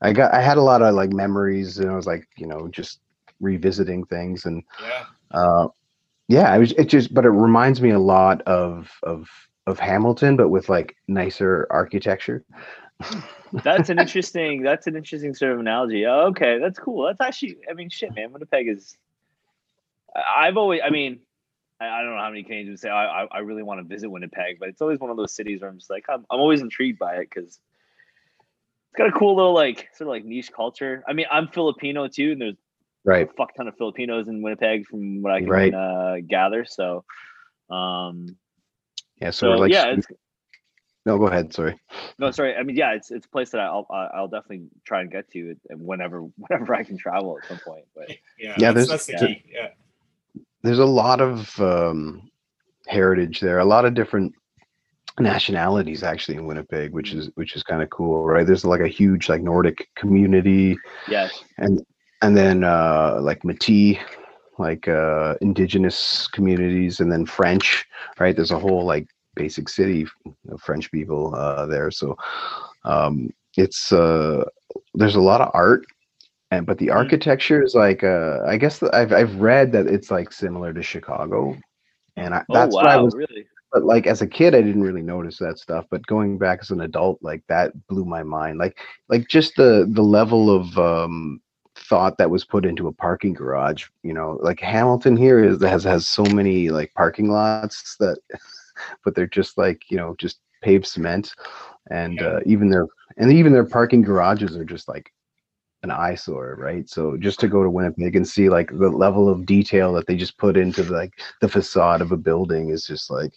I 0.00 0.12
got 0.12 0.34
I 0.34 0.40
had 0.40 0.58
a 0.58 0.62
lot 0.62 0.82
of 0.82 0.94
like 0.94 1.10
memories, 1.10 1.78
and 1.78 1.90
I 1.90 1.94
was 1.94 2.06
like 2.06 2.26
you 2.36 2.46
know 2.46 2.68
just 2.68 3.00
revisiting 3.40 4.04
things 4.06 4.46
and 4.46 4.62
Yeah. 4.80 5.04
uh, 5.32 5.68
yeah, 6.28 6.54
it 6.54 6.58
was 6.58 6.72
it 6.72 6.86
just 6.86 7.14
but 7.14 7.24
it 7.24 7.30
reminds 7.30 7.80
me 7.80 7.90
a 7.90 7.98
lot 7.98 8.42
of 8.42 8.90
of 9.02 9.28
of 9.66 9.78
Hamilton, 9.78 10.36
but 10.36 10.48
with 10.48 10.68
like 10.68 10.96
nicer 11.06 11.66
architecture. 11.70 12.44
that's 13.64 13.90
an 13.90 13.98
interesting 13.98 14.62
that's 14.62 14.86
an 14.86 14.96
interesting 14.96 15.34
sort 15.34 15.52
of 15.52 15.60
analogy. 15.60 16.06
Oh, 16.06 16.28
okay, 16.28 16.58
that's 16.58 16.78
cool. 16.78 17.04
That's 17.06 17.20
actually 17.20 17.58
I 17.70 17.74
mean 17.74 17.90
shit, 17.90 18.14
man. 18.14 18.32
Winnipeg 18.32 18.68
is 18.68 18.96
I've 20.36 20.56
always 20.56 20.80
I 20.84 20.90
mean 20.90 21.20
I, 21.80 21.88
I 21.88 22.02
don't 22.02 22.12
know 22.14 22.20
how 22.22 22.28
many 22.30 22.42
Canadians 22.42 22.70
would 22.74 22.80
say 22.80 22.90
I, 22.90 23.22
I 23.22 23.26
I 23.30 23.38
really 23.40 23.62
want 23.62 23.80
to 23.80 23.84
visit 23.86 24.10
Winnipeg, 24.10 24.58
but 24.58 24.68
it's 24.68 24.80
always 24.80 24.98
one 24.98 25.10
of 25.10 25.16
those 25.16 25.34
cities 25.34 25.60
where 25.60 25.70
I'm 25.70 25.78
just 25.78 25.90
like 25.90 26.04
I'm 26.08 26.24
I'm 26.30 26.40
always 26.40 26.60
intrigued 26.62 26.98
by 26.98 27.16
it 27.16 27.28
because 27.32 27.58
it's 27.58 28.96
got 28.96 29.08
a 29.08 29.12
cool 29.12 29.36
little 29.36 29.54
like 29.54 29.88
sort 29.94 30.08
of 30.08 30.12
like 30.12 30.24
niche 30.24 30.52
culture. 30.52 31.02
I 31.08 31.12
mean 31.12 31.26
I'm 31.30 31.48
Filipino 31.48 32.08
too, 32.08 32.32
and 32.32 32.40
there's 32.40 32.56
Right. 33.04 33.30
a 33.30 33.32
fuck 33.34 33.54
ton 33.54 33.68
of 33.68 33.76
Filipinos 33.76 34.26
in 34.26 34.42
Winnipeg 34.42 34.84
from 34.88 35.22
what 35.22 35.32
I 35.32 35.38
can 35.40 35.48
Right. 35.48 35.72
uh, 35.72 36.16
gather. 36.26 36.64
So 36.64 37.04
um 37.70 38.36
Yeah. 39.20 39.30
So, 39.30 39.46
so 39.46 39.50
we're 39.50 39.56
like, 39.58 39.72
yeah, 39.72 39.86
it's 39.88 40.06
no, 41.04 41.18
go 41.18 41.28
ahead. 41.28 41.52
Sorry. 41.54 41.78
No, 42.18 42.32
sorry. 42.32 42.56
I 42.56 42.64
mean, 42.64 42.74
yeah, 42.74 42.94
it's 42.94 43.12
it's 43.12 43.26
a 43.26 43.28
place 43.28 43.50
that 43.50 43.60
I'll 43.60 43.86
I- 43.90 44.10
I'll 44.12 44.26
definitely 44.26 44.66
try 44.84 45.02
and 45.02 45.10
get 45.10 45.30
to, 45.32 45.54
whenever 45.70 46.22
whenever 46.36 46.74
I 46.74 46.82
can 46.82 46.98
travel 46.98 47.38
at 47.40 47.46
some 47.48 47.58
point. 47.58 47.84
But 47.94 48.10
Yeah. 48.38 48.56
Yeah, 48.58 48.72
That's, 48.72 48.88
there's- 48.88 48.88
that's 48.88 49.06
the 49.06 49.12
yeah. 49.12 49.34
key. 49.34 49.42
Yeah. 49.52 49.68
There's 50.66 50.78
a 50.80 50.84
lot 50.84 51.20
of 51.20 51.58
um, 51.60 52.30
heritage 52.88 53.40
there. 53.40 53.58
A 53.58 53.64
lot 53.64 53.84
of 53.84 53.94
different 53.94 54.34
nationalities 55.18 56.02
actually 56.02 56.36
in 56.36 56.46
Winnipeg, 56.46 56.92
which 56.92 57.12
is 57.14 57.30
which 57.36 57.56
is 57.56 57.62
kind 57.62 57.82
of 57.82 57.90
cool, 57.90 58.24
right? 58.24 58.46
There's 58.46 58.64
like 58.64 58.80
a 58.80 58.88
huge 58.88 59.28
like 59.28 59.42
Nordic 59.42 59.88
community, 59.94 60.76
Yes. 61.08 61.42
and 61.58 61.84
and 62.22 62.36
then 62.36 62.64
uh, 62.64 63.18
like 63.20 63.42
Métis, 63.42 63.98
like 64.58 64.88
uh, 64.88 65.34
indigenous 65.40 66.28
communities, 66.28 67.00
and 67.00 67.10
then 67.12 67.26
French, 67.26 67.86
right? 68.18 68.34
There's 68.34 68.50
a 68.50 68.58
whole 68.58 68.84
like 68.84 69.06
basic 69.34 69.68
city 69.68 70.06
of 70.50 70.60
French 70.60 70.90
people 70.90 71.34
uh, 71.34 71.66
there, 71.66 71.90
so 71.90 72.16
um, 72.84 73.32
it's 73.56 73.92
uh, 73.92 74.44
there's 74.94 75.16
a 75.16 75.20
lot 75.20 75.40
of 75.40 75.50
art. 75.54 75.84
And 76.50 76.66
but 76.66 76.78
the 76.78 76.90
Mhm. 76.90 76.90
architecture 76.90 77.62
is 77.62 77.74
like 77.74 78.04
uh, 78.04 78.40
I 78.46 78.56
guess 78.56 78.78
that 78.80 78.94
I've 78.94 79.12
I've 79.12 79.36
read 79.36 79.72
that 79.72 79.86
it's 79.86 80.10
like 80.10 80.32
similar 80.32 80.72
to 80.72 80.82
Chicago, 80.82 81.56
and 82.16 82.34
I, 82.34 82.44
Oh 82.48 82.52
that's 82.52 82.76
wow, 82.76 82.80
what 82.80 82.90
I 82.90 82.96
was 82.98 83.14
really? 83.14 83.46
but 83.72 83.84
like 83.84 84.06
as 84.06 84.22
a 84.22 84.26
kid 84.26 84.54
i 84.54 84.62
didn't 84.62 84.82
really 84.82 85.02
notice 85.02 85.38
that 85.38 85.58
stuff 85.58 85.86
but 85.90 86.06
going 86.06 86.38
back 86.38 86.58
as 86.62 86.70
an 86.70 86.80
adult 86.82 87.18
like 87.22 87.42
that 87.48 87.72
blew 87.88 88.04
my 88.04 88.22
mind 88.22 88.58
like 88.58 88.78
like 89.08 89.28
just 89.28 89.56
the 89.56 89.86
the 89.92 90.02
level 90.02 90.50
of 90.54 90.78
um 90.78 91.40
thought 91.76 92.16
that 92.18 92.30
was 92.30 92.44
put 92.44 92.64
into 92.64 92.88
a 92.88 92.92
parking 92.92 93.34
garage 93.34 93.86
you 94.02 94.12
know 94.14 94.38
like 94.42 94.60
hamilton 94.60 95.16
here 95.16 95.42
is 95.44 95.62
has 95.62 95.84
has 95.84 96.06
so 96.06 96.22
many 96.24 96.68
like 96.70 96.92
parking 96.94 97.28
lots 97.30 97.96
that 97.98 98.18
but 99.04 99.14
they're 99.14 99.14
just 99.26 99.58
like 99.58 99.82
you 99.90 99.96
know 99.96 100.14
just 100.18 100.40
paved 100.62 100.86
cement 100.86 101.34
and 101.90 102.20
Yeah. 102.20 102.22
uh, 102.22 102.40
even 102.46 102.70
their 102.70 102.86
and 103.16 103.32
even 103.32 103.52
their 103.52 103.64
parking 103.66 104.02
garages 104.02 104.56
are 104.56 104.64
just 104.64 104.88
like 104.88 105.12
an 105.86 105.92
eyesore 105.92 106.56
right 106.58 106.90
so 106.90 107.16
just 107.16 107.38
to 107.38 107.48
go 107.48 107.62
to 107.62 107.70
winnipeg 107.70 108.16
and 108.16 108.26
see 108.26 108.48
like 108.48 108.70
the 108.70 108.90
level 108.90 109.28
of 109.28 109.46
detail 109.46 109.92
that 109.92 110.06
they 110.06 110.16
just 110.16 110.36
put 110.36 110.56
into 110.56 110.82
like 110.84 111.12
the 111.40 111.48
facade 111.48 112.00
of 112.00 112.10
a 112.10 112.16
building 112.16 112.70
is 112.70 112.84
just 112.84 113.08
like 113.10 113.32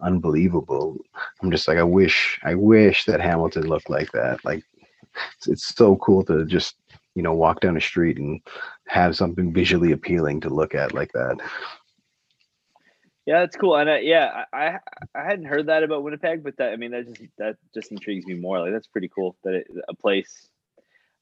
unbelievable 0.00 0.96
i'm 1.42 1.50
just 1.50 1.68
like 1.68 1.76
i 1.76 1.82
wish 1.82 2.40
i 2.44 2.54
wish 2.54 3.04
that 3.04 3.20
hamilton 3.20 3.68
looked 3.68 3.90
like 3.90 4.10
that 4.12 4.42
like 4.44 4.64
it's, 5.36 5.48
it's 5.48 5.74
so 5.74 5.96
cool 5.96 6.24
to 6.24 6.46
just 6.46 6.76
you 7.14 7.22
know 7.22 7.34
walk 7.34 7.60
down 7.60 7.76
a 7.76 7.80
street 7.80 8.16
and 8.18 8.40
have 8.88 9.14
something 9.14 9.52
visually 9.52 9.92
appealing 9.92 10.40
to 10.40 10.48
look 10.48 10.74
at 10.74 10.94
like 10.94 11.12
that 11.12 11.36
Yeah, 13.26 13.40
that's 13.40 13.56
cool. 13.56 13.76
And 13.76 13.88
I, 13.88 13.98
yeah, 14.00 14.44
I, 14.52 14.58
I 14.58 14.78
I 15.14 15.24
hadn't 15.24 15.44
heard 15.44 15.66
that 15.66 15.84
about 15.84 16.02
Winnipeg, 16.02 16.42
but 16.42 16.56
that 16.56 16.72
I 16.72 16.76
mean 16.76 16.90
that 16.90 17.06
just 17.06 17.22
that 17.38 17.56
just 17.72 17.92
intrigues 17.92 18.26
me 18.26 18.34
more. 18.34 18.58
Like 18.58 18.72
that's 18.72 18.88
pretty 18.88 19.08
cool 19.14 19.36
that 19.44 19.54
it, 19.54 19.66
a 19.88 19.94
place. 19.94 20.48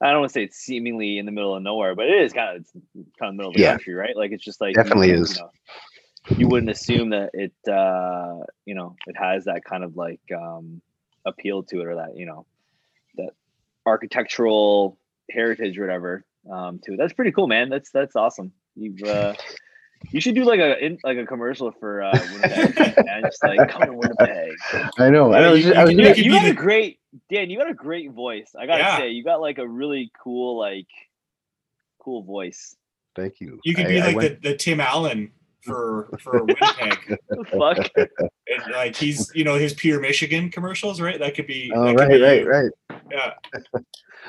I 0.02 0.10
don't 0.10 0.20
want 0.20 0.30
to 0.30 0.32
say 0.32 0.44
it's 0.44 0.56
seemingly 0.56 1.18
in 1.18 1.26
the 1.26 1.32
middle 1.32 1.54
of 1.54 1.62
nowhere, 1.62 1.94
but 1.94 2.06
it 2.06 2.22
is 2.22 2.32
kind 2.32 2.56
of 2.56 2.62
it's 2.62 2.72
kind 3.18 3.30
of 3.30 3.34
middle 3.34 3.50
of 3.50 3.54
the 3.54 3.60
Yeah. 3.60 3.72
country, 3.72 3.94
right? 3.94 4.16
Like 4.16 4.32
it's 4.32 4.44
just 4.44 4.60
like 4.60 4.74
Definitely 4.74 5.10
wouldn't, 5.10 5.30
is. 5.30 5.36
You, 5.36 5.42
know, 5.42 5.50
you 6.36 6.48
wouldn't 6.48 6.70
assume 6.70 7.10
that 7.10 7.30
it 7.34 7.52
uh 7.68 8.38
you 8.64 8.74
know 8.74 8.96
it 9.06 9.16
has 9.16 9.44
that 9.44 9.64
kind 9.64 9.84
of 9.84 9.96
like 9.96 10.20
um 10.34 10.80
appeal 11.26 11.62
to 11.64 11.80
it 11.80 11.86
or 11.86 11.96
that 11.96 12.16
you 12.16 12.26
know 12.26 12.46
that 13.16 13.30
architectural 13.86 14.98
heritage 15.30 15.78
or 15.78 15.82
whatever 15.82 16.24
um 16.50 16.80
to 16.84 16.94
it. 16.94 16.96
That's 16.96 17.12
pretty 17.12 17.32
cool, 17.32 17.46
man. 17.46 17.68
That's 17.68 17.90
that's 17.90 18.16
awesome. 18.16 18.52
You've 18.76 19.02
uh 19.02 19.34
you 20.10 20.20
should 20.20 20.34
do 20.34 20.44
like 20.44 20.60
a 20.60 20.82
in, 20.84 20.98
like 21.04 21.18
a 21.18 21.26
commercial 21.26 21.70
for 21.72 22.02
uh 22.02 22.18
Winnipeg 22.32 22.94
and 23.08 23.24
just 23.26 23.42
like 23.44 23.68
come 23.68 23.82
to 23.82 23.92
Winnipeg. 23.92 24.52
i 24.98 25.10
know 25.10 25.32
i 25.32 25.40
Yeah, 25.40 25.50
was, 25.50 25.58
you- 25.58 25.64
just, 25.64 25.76
I 25.76 25.82
was 25.84 25.90
You, 25.92 25.96
make 25.98 26.06
just- 26.06 26.18
it 26.20 26.24
you 26.24 26.30
be 26.32 26.38
got 26.38 26.46
a 26.48 26.54
great 26.54 26.96
Dan. 27.28 27.50
You 27.50 27.58
got 27.58 27.68
a 27.68 27.74
great 27.74 28.12
voice. 28.12 28.52
I 28.56 28.66
gotta 28.66 28.82
Yeah. 28.84 28.96
say, 28.98 29.08
you 29.10 29.24
got 29.24 29.40
like 29.40 29.58
a 29.58 29.66
really 29.68 30.12
cool 30.22 30.56
like 30.58 30.86
cool 31.98 32.22
voice. 32.22 32.76
thank 33.16 33.40
you 33.40 33.58
You 33.64 33.74
could 33.74 33.86
I- 33.86 33.88
be 33.88 34.00
I 34.00 34.06
like 34.06 34.16
went- 34.16 34.42
the, 34.42 34.50
the 34.50 34.56
Tim 34.56 34.80
Allen 34.80 35.32
for 35.62 36.08
for 36.22 36.44
Winnipeg. 36.44 37.18
The 37.28 37.44
fuck. 37.58 37.90
and 37.96 38.72
like 38.72 38.96
he's 38.96 39.30
you 39.34 39.44
know 39.44 39.56
his 39.56 39.74
Pure 39.74 40.00
Michigan 40.00 40.50
commercials, 40.50 41.00
right? 41.00 41.18
That 41.18 41.34
could 41.34 41.46
be. 41.46 41.70
oh 41.74 41.84
that 41.86 41.96
could 41.96 42.20
right 42.22 42.42
be 42.42 42.44
right 42.48 42.70
right 42.90 43.00
Yeah, 43.10 43.32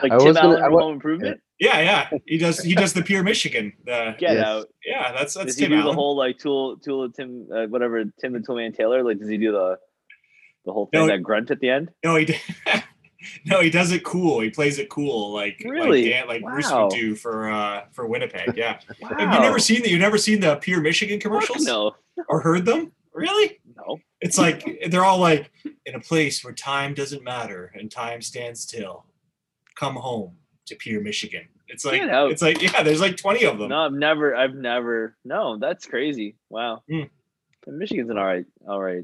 like 0.04 0.12
I 0.12 0.18
Tim 0.18 0.28
was 0.28 0.36
gonna- 0.36 0.40
Allen 0.50 0.62
I 0.62 0.66
from 0.66 0.74
wa- 0.74 0.82
Home 0.82 0.94
Improvement. 0.94 1.40
Yeah, 1.62 1.80
yeah. 1.80 2.10
He 2.25 2.38
does. 2.38 2.60
He 2.62 2.75
does 2.75 2.91
the 2.91 3.01
Pure 3.03 3.24
Michigan. 3.24 3.72
The 3.86 4.15
Get 4.20 4.34
Yes. 4.34 4.46
out. 4.46 4.68
yeah, 4.86 5.12
that's 5.13 5.36
that's 5.36 5.46
Does 5.46 5.58
he 5.58 5.68
do 5.68 5.75
Allen. 5.75 5.86
the 5.86 5.94
whole 5.94 6.18
like 6.18 6.38
tool 6.38 6.75
tool 6.77 7.03
of 7.03 7.13
Tim 7.13 7.48
uh, 7.56 7.68
whatever 7.68 8.03
Tim 8.20 8.34
the 8.34 8.39
Toolman 8.39 8.75
Taylor? 8.75 9.03
Like 9.03 9.20
does 9.20 9.30
he 9.30 9.38
do 9.38 9.51
the 9.53 9.77
the 10.65 10.74
whole 10.74 10.88
thing 10.88 11.00
No. 11.01 11.08
that 11.08 11.24
grunt 11.24 11.50
at 11.51 11.60
the 11.62 11.70
end? 11.70 11.89
no, 12.03 12.18
he. 12.18 12.36
No, 13.46 13.62
he 13.62 13.70
does 13.70 13.91
it 13.91 14.03
cool. 14.03 14.39
He 14.41 14.50
plays 14.50 14.80
it 14.80 14.89
cool, 14.89 15.32
like 15.32 15.62
Really? 15.63 16.01
like 16.06 16.12
Dan, 16.12 16.27
like 16.27 16.41
Bruce 16.41 16.72
would 16.72 16.89
do 16.89 17.13
for 17.15 17.51
uh 17.51 17.84
for 17.91 18.08
Winnipeg. 18.08 18.58
Yeah, 18.58 18.80
Wow. 19.00 19.10
have 19.20 19.20
you 19.36 19.39
never 19.41 19.60
seen 19.60 19.84
that? 19.84 19.91
You've 19.91 20.00
never 20.01 20.18
seen 20.18 20.39
the 20.39 20.56
Pure 20.56 20.82
Michigan 20.82 21.20
Fuck 21.20 21.32
commercials 21.32 21.63
No, 21.63 21.96
or 22.27 22.39
heard 22.41 22.65
them? 22.65 22.91
Really? 23.13 23.60
no. 23.77 24.00
It's 24.22 24.39
like 24.39 24.88
they're 24.89 25.06
all 25.06 25.20
like 25.20 25.51
in 25.86 25.94
a 25.94 26.00
place 26.00 26.44
where 26.44 26.51
time 26.53 26.96
doesn't 26.96 27.24
matter 27.24 27.72
and 27.75 27.91
time 27.91 28.24
stands 28.24 28.62
still. 28.62 29.06
Come 29.75 29.98
home 29.98 30.38
to 30.68 30.75
Pure 30.75 31.01
Michigan. 31.01 31.48
It's 31.68 31.86
like 31.86 32.01
it's 32.03 32.41
like 32.41 32.62
yeah, 32.62 32.84
there's 32.84 33.01
like 33.01 33.18
20 33.18 33.46
of 33.46 33.58
them. 33.58 33.70
No, 33.70 33.86
I've 33.86 33.94
never. 33.94 34.36
I've 34.36 34.56
never. 34.56 35.15
No, 35.24 35.58
that's 35.58 35.86
crazy. 35.86 36.36
Wow. 36.50 36.84
Hmm. 36.89 37.03
And 37.68 37.77
Michigan's 37.77 38.10
an 38.10 38.18
all 38.18 38.25
right, 38.25 38.46
all 38.68 38.82
right 38.82 39.03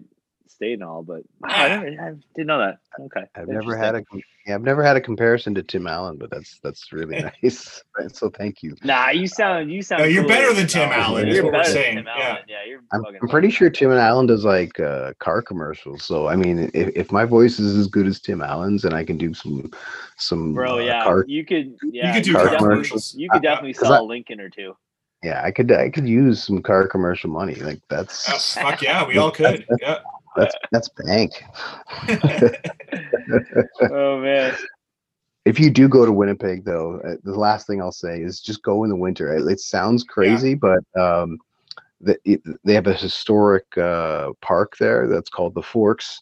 state 0.52 0.74
and 0.74 0.84
all, 0.84 1.04
but 1.04 1.22
wow, 1.42 1.50
I, 1.50 1.68
never, 1.70 1.86
I 1.88 2.14
didn't 2.36 2.48
know 2.48 2.60
that. 2.60 2.78
Okay. 3.00 3.26
I've 3.36 3.48
never 3.48 3.76
had 3.78 3.96
Interesting. 3.96 4.20
a 4.20 4.50
yeah, 4.50 4.56
I've 4.56 4.64
never 4.64 4.82
had 4.82 4.96
a 4.96 5.02
comparison 5.02 5.54
to 5.56 5.64
Tim 5.64 5.88
Allen, 5.88 6.18
but 6.18 6.30
that's 6.30 6.60
that's 6.64 6.94
really 6.94 7.20
nice. 7.44 7.82
So 8.14 8.30
thank 8.30 8.64
you. 8.64 8.76
Nah, 8.84 9.10
you 9.10 9.28
sound. 9.28 9.72
You 9.72 9.82
sound. 9.82 10.04
No, 10.04 10.08
you're 10.08 10.24
cooler 10.24 10.36
better 10.36 10.54
than 10.54 10.68
Tim 10.68 10.90
Allen, 10.92 11.28
is 11.28 11.36
You're 11.36 11.44
what 11.44 11.54
we're 11.54 11.60
better 11.60 11.74
than 11.74 11.82
saying, 11.84 11.96
Tim 11.98 12.06
yeah. 12.06 12.28
Allen. 12.30 12.42
Yeah, 12.48 12.56
you're. 12.66 12.80
I'm, 12.94 13.04
I'm 13.22 13.28
pretty 13.28 13.50
sure 13.50 13.70
Tim 13.70 13.92
Allen 13.92 14.26
does 14.26 14.46
like 14.46 14.80
uh, 14.80 15.14
car 15.20 15.42
commercials. 15.42 16.04
So 16.04 16.28
I 16.28 16.36
mean, 16.38 16.72
if, 16.74 16.90
if 16.96 17.12
my 17.12 17.26
voice 17.26 17.60
is 17.60 17.76
as 17.76 17.88
good 17.88 18.08
as 18.08 18.20
Tim 18.22 18.42
Allen's, 18.42 18.86
and 18.86 18.94
I 18.94 19.04
can 19.04 19.18
do 19.18 19.34
some 19.34 19.70
some 20.16 20.54
Bro, 20.54 20.78
uh, 20.78 20.82
yeah, 20.82 21.04
car, 21.04 21.26
you 21.28 21.46
could. 21.46 21.76
Yeah, 21.84 22.08
you 22.08 22.14
could 22.14 22.24
do 22.24 22.34
car 22.34 22.48
car 22.48 22.58
commercials. 22.58 23.14
You 23.16 23.30
could 23.30 23.46
Uh, 23.46 23.74
sell 23.74 23.94
I- 23.94 24.00
a 24.00 24.04
Lincoln 24.04 24.40
or 24.40 24.50
two. 24.50 24.76
yeah, 25.24 25.42
I 25.44 25.52
could 25.52 25.70
I 25.74 25.90
could 25.90 26.08
use 26.08 26.42
some 26.44 26.62
car 26.62 26.88
commercial 26.88 27.30
money. 27.30 27.56
Like 27.56 27.80
Oh, 27.92 27.96
that's 27.98 28.54
fuck 28.56 28.82
yeah, 28.82 29.06
we 29.06 29.18
all 29.18 29.32
could. 29.32 29.66
Yeah. 29.82 30.00
That's 30.38 30.56
that's 30.72 30.90
bank. 30.90 31.44
Oh 33.82 34.20
man. 34.20 34.56
If 35.46 35.60
you 35.60 35.70
do 35.70 35.88
go 35.88 36.06
to 36.06 36.12
Winnipeg, 36.12 36.66
though, 36.66 37.00
uh, 37.06 37.16
the 37.24 37.38
last 37.38 37.68
thing 37.68 37.82
I'll 37.82 37.92
say 37.92 38.22
is 38.22 38.40
just 38.42 38.64
go 38.64 38.84
in 38.84 38.90
the 38.90 38.96
winter. 38.96 39.34
It, 39.36 39.46
it 39.50 39.60
sounds 39.60 40.04
crazy, 40.04 40.56
but 40.56 40.80
um, 41.00 41.38
the, 42.02 42.18
it, 42.26 42.42
they 42.64 42.74
have 42.74 42.88
a 42.88 42.94
historic 42.94 43.66
uh, 43.78 44.32
park 44.42 44.78
there 44.78 45.08
that's 45.08 45.30
called 45.30 45.54
the 45.54 45.62
Forks, 45.62 46.22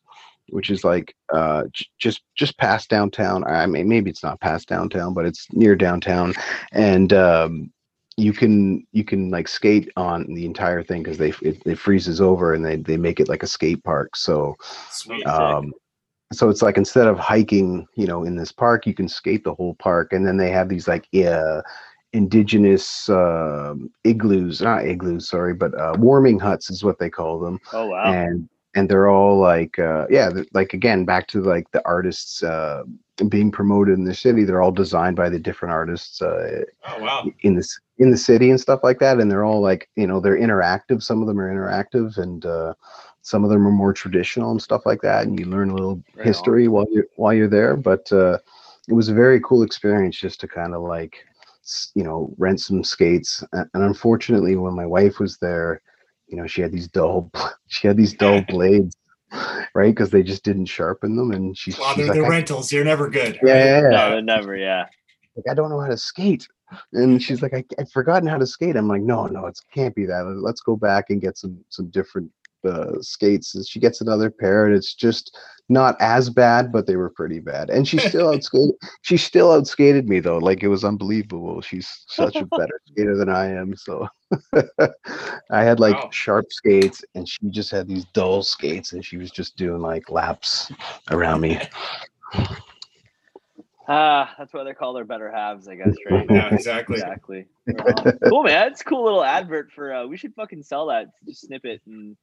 which 0.49 0.69
is 0.69 0.83
like 0.83 1.15
uh, 1.33 1.63
j- 1.71 1.87
just 1.97 2.21
just 2.35 2.57
past 2.57 2.89
downtown. 2.89 3.43
I 3.45 3.65
mean, 3.65 3.87
maybe 3.87 4.09
it's 4.09 4.23
not 4.23 4.39
past 4.41 4.67
downtown, 4.67 5.13
but 5.13 5.25
it's 5.25 5.47
near 5.51 5.75
downtown, 5.75 6.33
and 6.71 7.11
um, 7.13 7.71
you 8.17 8.31
can 8.33 8.85
you 8.91 9.03
can 9.03 9.29
like 9.29 9.47
skate 9.47 9.91
on 9.97 10.25
the 10.33 10.45
entire 10.45 10.83
thing 10.83 11.03
because 11.03 11.17
they 11.17 11.29
it, 11.41 11.61
it 11.65 11.77
freezes 11.79 12.21
over 12.21 12.53
and 12.53 12.65
they 12.65 12.77
they 12.77 12.97
make 12.97 13.19
it 13.19 13.27
like 13.27 13.43
a 13.43 13.47
skate 13.47 13.83
park. 13.83 14.15
So 14.15 14.55
Sweet. 14.89 15.25
Um, 15.27 15.73
so 16.33 16.49
it's 16.49 16.61
like 16.61 16.77
instead 16.77 17.07
of 17.07 17.19
hiking, 17.19 17.87
you 17.95 18.07
know, 18.07 18.23
in 18.23 18.35
this 18.35 18.51
park, 18.51 18.87
you 18.87 18.93
can 18.93 19.07
skate 19.07 19.43
the 19.43 19.53
whole 19.53 19.75
park, 19.75 20.11
and 20.11 20.25
then 20.25 20.37
they 20.37 20.49
have 20.49 20.69
these 20.69 20.87
like 20.87 21.07
uh, 21.15 21.61
indigenous 22.13 23.09
um 23.09 23.91
igloos, 24.03 24.61
not 24.61 24.85
igloos, 24.85 25.29
sorry, 25.29 25.53
but 25.53 25.73
uh, 25.79 25.95
warming 25.99 26.39
huts 26.39 26.69
is 26.69 26.83
what 26.83 26.99
they 26.99 27.09
call 27.09 27.39
them, 27.39 27.59
Oh 27.73 27.87
wow. 27.87 28.11
and 28.11 28.49
and 28.75 28.89
they're 28.89 29.09
all 29.09 29.37
like 29.39 29.77
uh, 29.77 30.07
yeah, 30.09 30.29
like 30.53 30.73
again 30.73 31.05
back 31.05 31.27
to 31.27 31.41
like 31.41 31.69
the 31.71 31.85
artists 31.85 32.43
uh, 32.43 32.83
being 33.29 33.51
promoted 33.51 33.97
in 33.97 34.05
the 34.05 34.13
city. 34.13 34.43
They're 34.43 34.61
all 34.61 34.71
designed 34.71 35.15
by 35.15 35.29
the 35.29 35.39
different 35.39 35.73
artists 35.73 36.21
uh, 36.21 36.63
oh 36.87 36.99
wow. 37.01 37.25
in 37.41 37.55
this 37.55 37.79
in 37.97 38.11
the 38.11 38.17
city 38.17 38.49
and 38.49 38.59
stuff 38.59 38.81
like 38.83 38.99
that 38.99 39.19
and 39.19 39.31
they're 39.31 39.45
all 39.45 39.61
like 39.61 39.89
you 39.95 40.05
know 40.05 40.19
they're 40.19 40.37
interactive 40.37 41.01
some 41.01 41.21
of 41.21 41.27
them 41.27 41.39
are 41.39 41.53
interactive 41.53 42.17
and 42.17 42.45
uh 42.45 42.73
some 43.21 43.43
of 43.43 43.49
them 43.49 43.65
are 43.65 43.71
more 43.71 43.93
traditional 43.93 44.51
and 44.51 44.61
stuff 44.61 44.85
like 44.85 45.01
that 45.01 45.25
and 45.25 45.39
you 45.39 45.45
learn 45.45 45.69
a 45.69 45.73
little 45.73 45.95
Right 46.15 46.19
on. 46.19 46.25
history 46.25 46.67
while 46.67 46.85
you're 46.91 47.07
while 47.15 47.33
you're 47.33 47.47
there 47.47 47.77
but 47.77 48.11
uh 48.11 48.37
it 48.87 48.93
was 48.93 49.09
a 49.09 49.13
very 49.13 49.39
cool 49.41 49.63
experience 49.63 50.17
just 50.17 50.39
to 50.41 50.47
kind 50.47 50.73
of 50.73 50.81
like 50.81 51.17
you 51.95 52.03
know 52.03 52.33
rent 52.37 52.59
some 52.59 52.83
skates 52.83 53.43
and 53.53 53.69
unfortunately 53.73 54.55
when 54.55 54.75
my 54.75 54.85
wife 54.85 55.19
was 55.19 55.37
there 55.37 55.81
you 56.27 56.35
know 56.37 56.45
she 56.45 56.61
had 56.61 56.71
these 56.71 56.87
dull 56.87 57.31
she 57.67 57.87
had 57.87 57.97
these 57.97 58.13
dull 58.13 58.41
blades 58.47 58.95
right 59.73 59.93
because 59.93 60.09
they 60.09 60.23
just 60.23 60.43
didn't 60.43 60.65
sharpen 60.65 61.15
them 61.15 61.31
and 61.31 61.57
she, 61.57 61.73
Well, 61.79 61.89
she's 61.95 61.97
they're 61.97 62.07
like, 62.07 62.19
the 62.21 62.25
I, 62.25 62.29
rentals. 62.29 62.69
They're 62.69 62.83
never 62.83 63.09
good. 63.09 63.39
yeah, 63.43 63.55
yeah, 63.57 63.81
yeah. 63.81 63.89
No, 63.89 64.09
they're 64.11 64.21
never. 64.21 64.55
Yeah. 64.55 64.85
like 65.35 65.45
I 65.49 65.53
don't 65.53 65.69
know 65.69 65.79
how 65.79 65.87
to 65.89 65.97
skate. 65.97 66.47
And 66.93 67.21
she's 67.21 67.41
like, 67.41 67.53
I, 67.53 67.63
I've 67.79 67.91
forgotten 67.91 68.27
how 68.27 68.37
to 68.37 68.47
skate. 68.47 68.75
I'm 68.75 68.87
like, 68.87 69.01
no, 69.03 69.27
no, 69.27 69.45
it 69.45 69.59
can't 69.73 69.93
be 69.95 70.05
that. 70.05 70.23
Let's 70.25 70.61
go 70.61 70.75
back 70.75 71.09
and 71.09 71.21
get 71.21 71.37
some 71.37 71.63
some 71.69 71.87
different 71.89 72.31
uh, 72.67 72.93
skates. 73.01 73.53
And 73.53 73.65
she 73.65 73.79
gets 73.79 74.01
another 74.01 74.31
pair, 74.31 74.65
and 74.65 74.75
it's 74.75 74.95
just 74.95 75.37
not 75.69 75.95
as 75.99 76.29
bad, 76.29 76.71
but 76.71 76.87
they 76.87 76.95
were 76.95 77.09
pretty 77.11 77.39
bad. 77.39 77.69
And 77.69 77.87
she 77.87 77.99
still 77.99 78.31
outskated. 78.35 78.71
She 79.03 79.15
still 79.17 79.49
outskated 79.49 80.07
me 80.07 80.19
though. 80.19 80.39
Like 80.39 80.63
it 80.63 80.67
was 80.67 80.83
unbelievable. 80.83 81.61
She's 81.61 82.03
such 82.07 82.35
a 82.35 82.45
better 82.57 82.79
skater 82.87 83.15
than 83.15 83.29
I 83.29 83.45
am. 83.51 83.75
So 83.75 84.07
I 85.51 85.63
had 85.63 85.79
like 85.79 85.95
Wow. 85.95 86.09
sharp 86.11 86.51
skates, 86.51 87.03
and 87.15 87.27
she 87.27 87.49
just 87.49 87.71
had 87.71 87.87
these 87.87 88.05
dull 88.13 88.43
skates, 88.43 88.93
and 88.93 89.03
she 89.05 89.17
was 89.17 89.31
just 89.31 89.55
doing 89.57 89.81
like 89.81 90.09
laps 90.09 90.71
around 91.11 91.41
me. 91.41 91.59
Ah, 93.87 94.33
that's 94.37 94.51
why 94.51 94.63
they're 94.63 94.73
called 94.73 94.95
their 94.95 95.05
better 95.05 95.31
halves, 95.31 95.67
I 95.67 95.75
guess, 95.75 95.93
right? 96.05 96.25
Yeah, 96.29 96.49
exactly. 96.49 96.95
Exactly. 96.95 97.45
Cool, 98.29 98.43
man. 98.43 98.71
It's 98.71 98.81
a 98.81 98.83
cool 98.83 99.03
little 99.03 99.23
advert 99.23 99.71
for. 99.71 99.93
Uh, 99.93 100.07
we 100.07 100.17
should 100.17 100.33
fucking 100.33 100.63
sell 100.63 100.87
that. 100.87 101.07
Just 101.27 101.41
snip 101.45 101.65
it 101.65 101.81
and 101.85 102.17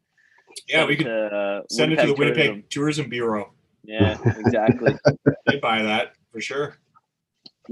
Yeah, 0.69 0.85
we 0.87 0.95
it 0.95 0.97
could 0.97 1.05
to, 1.05 1.27
uh, 1.27 1.63
send 1.71 1.93
it 1.93 2.01
to 2.01 2.07
the 2.09 2.15
Winnipeg 2.15 2.37
Winnipeg 2.49 2.69
Tourism. 2.69 2.69
Tourism 2.69 3.09
Bureau. 3.11 3.53
Yeah, 3.85 4.17
exactly. 4.37 4.93
They 5.47 5.59
buy 5.61 5.83
that 5.83 6.15
for 6.33 6.41
sure. 6.41 6.77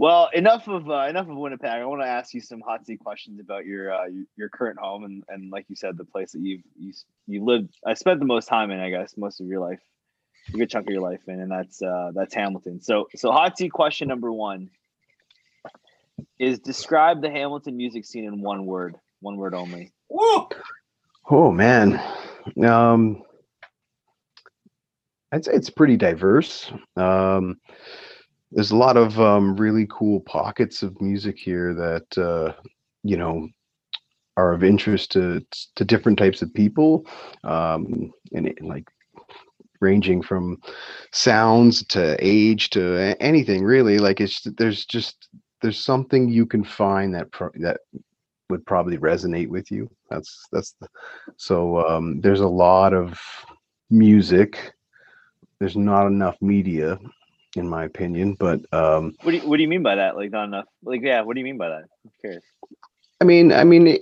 Well, 0.00 0.30
enough 0.33 0.66
of 0.66 0.88
uh, 0.88 1.09
enough 1.11 1.28
of 1.28 1.37
Winnipeg. 1.37 1.69
I 1.69 1.85
want 1.85 2.00
to 2.00 2.09
ask 2.09 2.33
you 2.33 2.40
some 2.40 2.62
hot 2.62 2.87
seat 2.87 3.00
questions 3.00 3.38
about 3.38 3.66
your 3.66 3.92
uh, 3.92 4.07
your, 4.07 4.25
your 4.35 4.49
current 4.49 4.78
home 4.78 5.04
and, 5.04 5.23
and 5.28 5.50
like 5.50 5.66
you 5.69 5.76
said, 5.76 5.99
the 5.99 6.07
place 6.07 6.33
that 6.33 6.40
you've 6.40 6.62
you 6.78 6.95
you 7.26 7.45
lived. 7.45 7.76
I 7.87 7.92
spent 7.92 8.19
the 8.19 8.25
most 8.25 8.47
time 8.47 8.71
in, 8.71 8.80
I 8.80 8.88
guess, 8.88 9.19
most 9.19 9.42
of 9.42 9.47
your 9.47 9.61
life, 9.61 9.78
a 10.54 10.57
good 10.57 10.71
chunk 10.71 10.87
of 10.87 10.92
your 10.95 11.02
life 11.02 11.21
in, 11.26 11.38
and 11.38 11.50
that's 11.50 11.83
uh, 11.83 12.12
that's 12.14 12.33
Hamilton. 12.33 12.80
So 12.80 13.09
so 13.14 13.30
hot 13.30 13.59
seat 13.59 13.73
question 13.73 14.09
number 14.09 14.33
one 14.33 14.71
is 16.38 16.59
describe 16.61 17.21
the 17.21 17.30
Hamilton 17.30 17.76
music 17.76 18.07
scene 18.07 18.25
in 18.25 18.40
one 18.40 18.64
word, 18.64 18.97
one 19.21 19.37
word 19.37 19.52
only. 19.52 19.92
Whoa! 20.09 20.49
Oh 21.30 21.52
man, 21.52 22.00
um, 22.66 23.23
I'd 25.30 25.45
say 25.45 25.52
it's 25.52 25.69
pretty 25.69 25.99
diverse. 25.99 26.73
Um, 26.97 27.59
there's 28.52 28.71
a 28.71 28.76
lot 28.76 28.97
of 28.97 29.21
um, 29.21 29.57
really 29.57 29.87
cool 29.90 30.21
pockets 30.21 30.83
of 30.83 31.00
music 31.00 31.38
here 31.38 31.75
that 31.75 32.19
uh, 32.19 32.52
you 33.02 33.16
know 33.16 33.49
are 34.37 34.52
of 34.52 34.64
interest 34.64 35.12
to 35.12 35.45
to 35.76 35.85
different 35.85 36.19
types 36.19 36.42
of 36.42 36.52
people, 36.54 37.07
um, 37.45 38.11
and 38.33 38.49
it, 38.49 38.62
like 38.62 38.88
ranging 39.80 40.23
from 40.23 40.59
sounds 41.12 41.85
to 41.87 42.16
age 42.21 42.71
to 42.71 43.16
anything 43.21 43.64
really. 43.64 43.99
Like 43.99 44.21
it's 44.21 44.42
there's 44.57 44.85
just 44.85 45.28
there's 45.62 45.78
something 45.78 46.28
you 46.28 46.47
can 46.47 46.64
find 46.64 47.14
that 47.14 47.30
pro- 47.33 47.50
that 47.61 47.80
would 48.49 48.64
probably 48.66 48.99
resonate 48.99 49.49
with 49.49 49.71
you. 49.71 49.88
That's 50.11 50.47
that's 50.52 50.75
the, 50.80 50.88
so 51.37 51.87
um, 51.88 52.21
there's 52.21 52.40
a 52.40 52.49
lot 52.49 52.92
of 52.95 53.21
music. 53.90 54.73
There's 55.59 55.76
not 55.76 56.07
enough 56.07 56.37
media, 56.40 56.99
in 57.57 57.69
my 57.69 57.85
opinion. 57.85 58.35
But 58.35 58.61
um, 58.73 59.14
What 59.23 59.33
do 59.33 59.37
you, 59.38 59.49
what 59.49 59.57
do 59.57 59.62
you 59.62 59.69
mean 59.69 59.83
by 59.83 59.97
that? 59.97 60.16
Like 60.16 60.30
not 60.30 60.45
enough? 60.45 60.66
Like 60.83 61.02
yeah, 61.02 61.23
what 61.23 61.35
do 61.35 61.40
you 61.40 61.45
mean 61.45 61.59
by 61.59 61.69
that? 61.69 61.85
I'm 62.04 62.11
curious. 62.21 62.45
I 63.21 63.25
mean, 63.25 63.52
I 63.52 63.64
mean, 63.64 63.99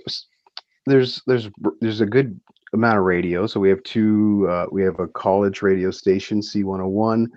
there's 0.85 1.21
there's 1.27 1.49
there's 1.81 2.01
a 2.01 2.05
good 2.05 2.39
amount 2.73 2.97
of 2.97 3.03
radio. 3.03 3.47
So 3.47 3.59
we 3.59 3.69
have 3.69 3.83
two. 3.83 4.47
Uh, 4.49 4.67
we 4.71 4.83
have 4.83 4.99
a 4.99 5.07
college 5.07 5.61
radio 5.61 5.91
station, 5.91 6.41
C101, 6.41 7.27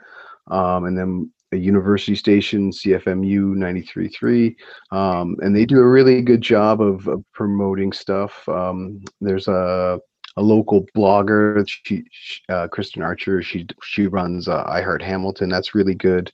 um, 0.50 0.85
and 0.85 0.97
then 0.97 1.31
a 1.52 1.57
university 1.57 2.14
station, 2.14 2.71
CFMU 2.71 3.54
93.3, 3.54 4.57
um, 4.90 5.37
and 5.40 5.54
they 5.54 5.66
do 5.66 5.81
a 5.81 5.87
really 5.87 6.23
good 6.23 6.40
job 6.40 6.81
of, 6.81 7.07
of 7.09 7.23
promoting 7.35 7.92
stuff. 7.92 8.49
Um, 8.49 9.02
there's 9.21 9.49
a 9.49 10.00
a 10.37 10.43
local 10.43 10.87
blogger, 10.97 11.65
she, 11.69 12.05
uh, 12.49 12.69
Kristen 12.69 13.03
Archer. 13.03 13.43
She 13.43 13.67
she 13.83 14.07
runs 14.07 14.49
uh, 14.49 14.65
I 14.67 14.83
Heart 14.83 15.03
Hamilton. 15.03 15.49
That's 15.49 15.75
really 15.75 15.95
good. 15.95 16.33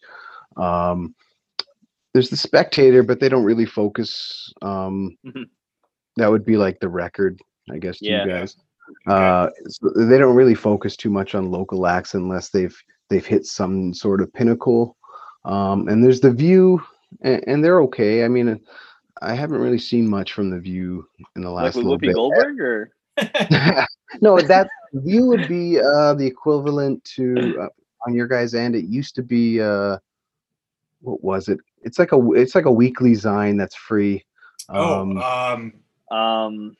Um, 0.56 1.14
there's 2.14 2.30
the 2.30 2.36
Spectator, 2.36 3.02
but 3.02 3.20
they 3.20 3.28
don't 3.28 3.44
really 3.44 3.66
focus. 3.66 4.52
Um, 4.62 5.16
Mhm. 5.26 5.44
that 6.16 6.30
would 6.30 6.44
be 6.44 6.56
like 6.56 6.80
the 6.80 6.88
record, 6.88 7.38
I 7.70 7.78
guess, 7.78 7.98
to 7.98 8.06
Yeah. 8.06 8.24
you 8.24 8.30
guys. 8.30 8.56
Uh, 9.06 9.50
so 9.68 9.90
they 9.96 10.18
don't 10.18 10.34
really 10.34 10.54
focus 10.54 10.96
too 10.96 11.10
much 11.10 11.34
on 11.34 11.50
local 11.50 11.86
acts 11.86 12.14
unless 12.14 12.50
they've 12.50 12.76
they've 13.10 13.26
hit 13.26 13.46
some 13.46 13.92
sort 13.94 14.20
of 14.20 14.32
pinnacle. 14.32 14.96
Um, 15.44 15.88
and 15.88 16.02
there's 16.04 16.20
the 16.20 16.30
View, 16.30 16.82
and, 17.22 17.42
and 17.46 17.64
they're 17.64 17.80
okay. 17.82 18.24
I 18.24 18.28
mean, 18.28 18.60
I 19.22 19.34
haven't 19.34 19.60
really 19.60 19.78
seen 19.78 20.08
much 20.08 20.32
from 20.32 20.50
the 20.50 20.58
View 20.60 21.06
in 21.36 21.42
the 21.42 21.50
Like 21.50 21.64
last 21.66 21.76
with 21.76 21.84
little 21.84 21.98
Whoopi 21.98 22.02
bit. 22.02 22.14
Goldberg 22.14 22.60
or 22.60 22.90
no, 24.20 24.40
that 24.40 24.68
View 24.92 25.26
would 25.26 25.48
be 25.48 25.78
uh, 25.78 26.14
the 26.14 26.26
equivalent 26.26 27.04
to 27.04 27.58
uh, 27.60 27.68
on 28.06 28.14
your 28.14 28.26
guys' 28.26 28.54
end. 28.54 28.74
It 28.74 28.86
used 28.86 29.14
to 29.16 29.22
be 29.22 29.60
uh, 29.60 29.98
what 31.00 31.22
was 31.22 31.48
it? 31.48 31.58
It's 31.82 31.98
like 31.98 32.12
a 32.12 32.32
it's 32.32 32.54
like 32.54 32.64
a 32.64 32.70
weekly 32.70 33.12
zine 33.12 33.58
that's 33.58 33.74
free. 33.74 34.24
Oh, 34.68 35.02
Um, 35.02 35.18
um, 35.18 35.72
um 36.10 36.76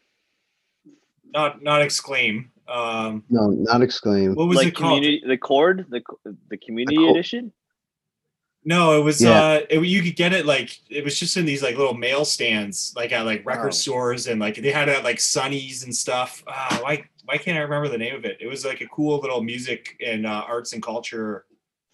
not 1.32 1.62
not 1.62 1.82
exclaim. 1.82 2.50
Um, 2.68 3.24
no, 3.30 3.48
not 3.48 3.82
exclaim. 3.82 4.34
what 4.34 4.46
was 4.48 4.56
like 4.56 4.68
it 4.68 4.76
called? 4.76 4.98
community 4.98 5.22
the 5.26 5.38
chord 5.38 5.86
the 5.90 6.02
the 6.48 6.56
community 6.56 6.96
co- 6.96 7.10
edition. 7.10 7.52
No, 8.64 9.00
it 9.00 9.04
was 9.04 9.22
Yeah. 9.22 9.40
uh 9.42 9.60
it, 9.70 9.80
you 9.84 10.02
could 10.02 10.16
get 10.16 10.32
it 10.32 10.44
like 10.46 10.76
it 10.90 11.04
was 11.04 11.18
just 11.18 11.36
in 11.36 11.44
these 11.46 11.62
like 11.62 11.76
little 11.76 11.94
mail 11.94 12.24
stands, 12.24 12.92
like 12.96 13.12
at 13.12 13.24
like 13.24 13.46
record 13.46 13.68
Oh. 13.68 13.70
stores 13.70 14.26
and 14.26 14.40
like 14.40 14.56
they 14.56 14.70
had 14.72 14.88
it 14.88 14.98
at 14.98 15.04
like 15.04 15.20
Sunny's 15.20 15.84
and 15.84 15.94
stuff. 15.94 16.42
Ah, 16.46 16.78
why 16.82 17.04
why 17.24 17.38
can't 17.38 17.56
I 17.58 17.60
remember 17.60 17.88
the 17.88 17.98
name 17.98 18.14
of 18.14 18.24
it? 18.24 18.38
It 18.40 18.46
was 18.46 18.64
like 18.64 18.80
a 18.80 18.86
cool 18.88 19.18
little 19.20 19.42
music 19.42 19.96
and 20.04 20.26
uh, 20.26 20.44
arts 20.46 20.72
and 20.72 20.82
culture. 20.82 21.44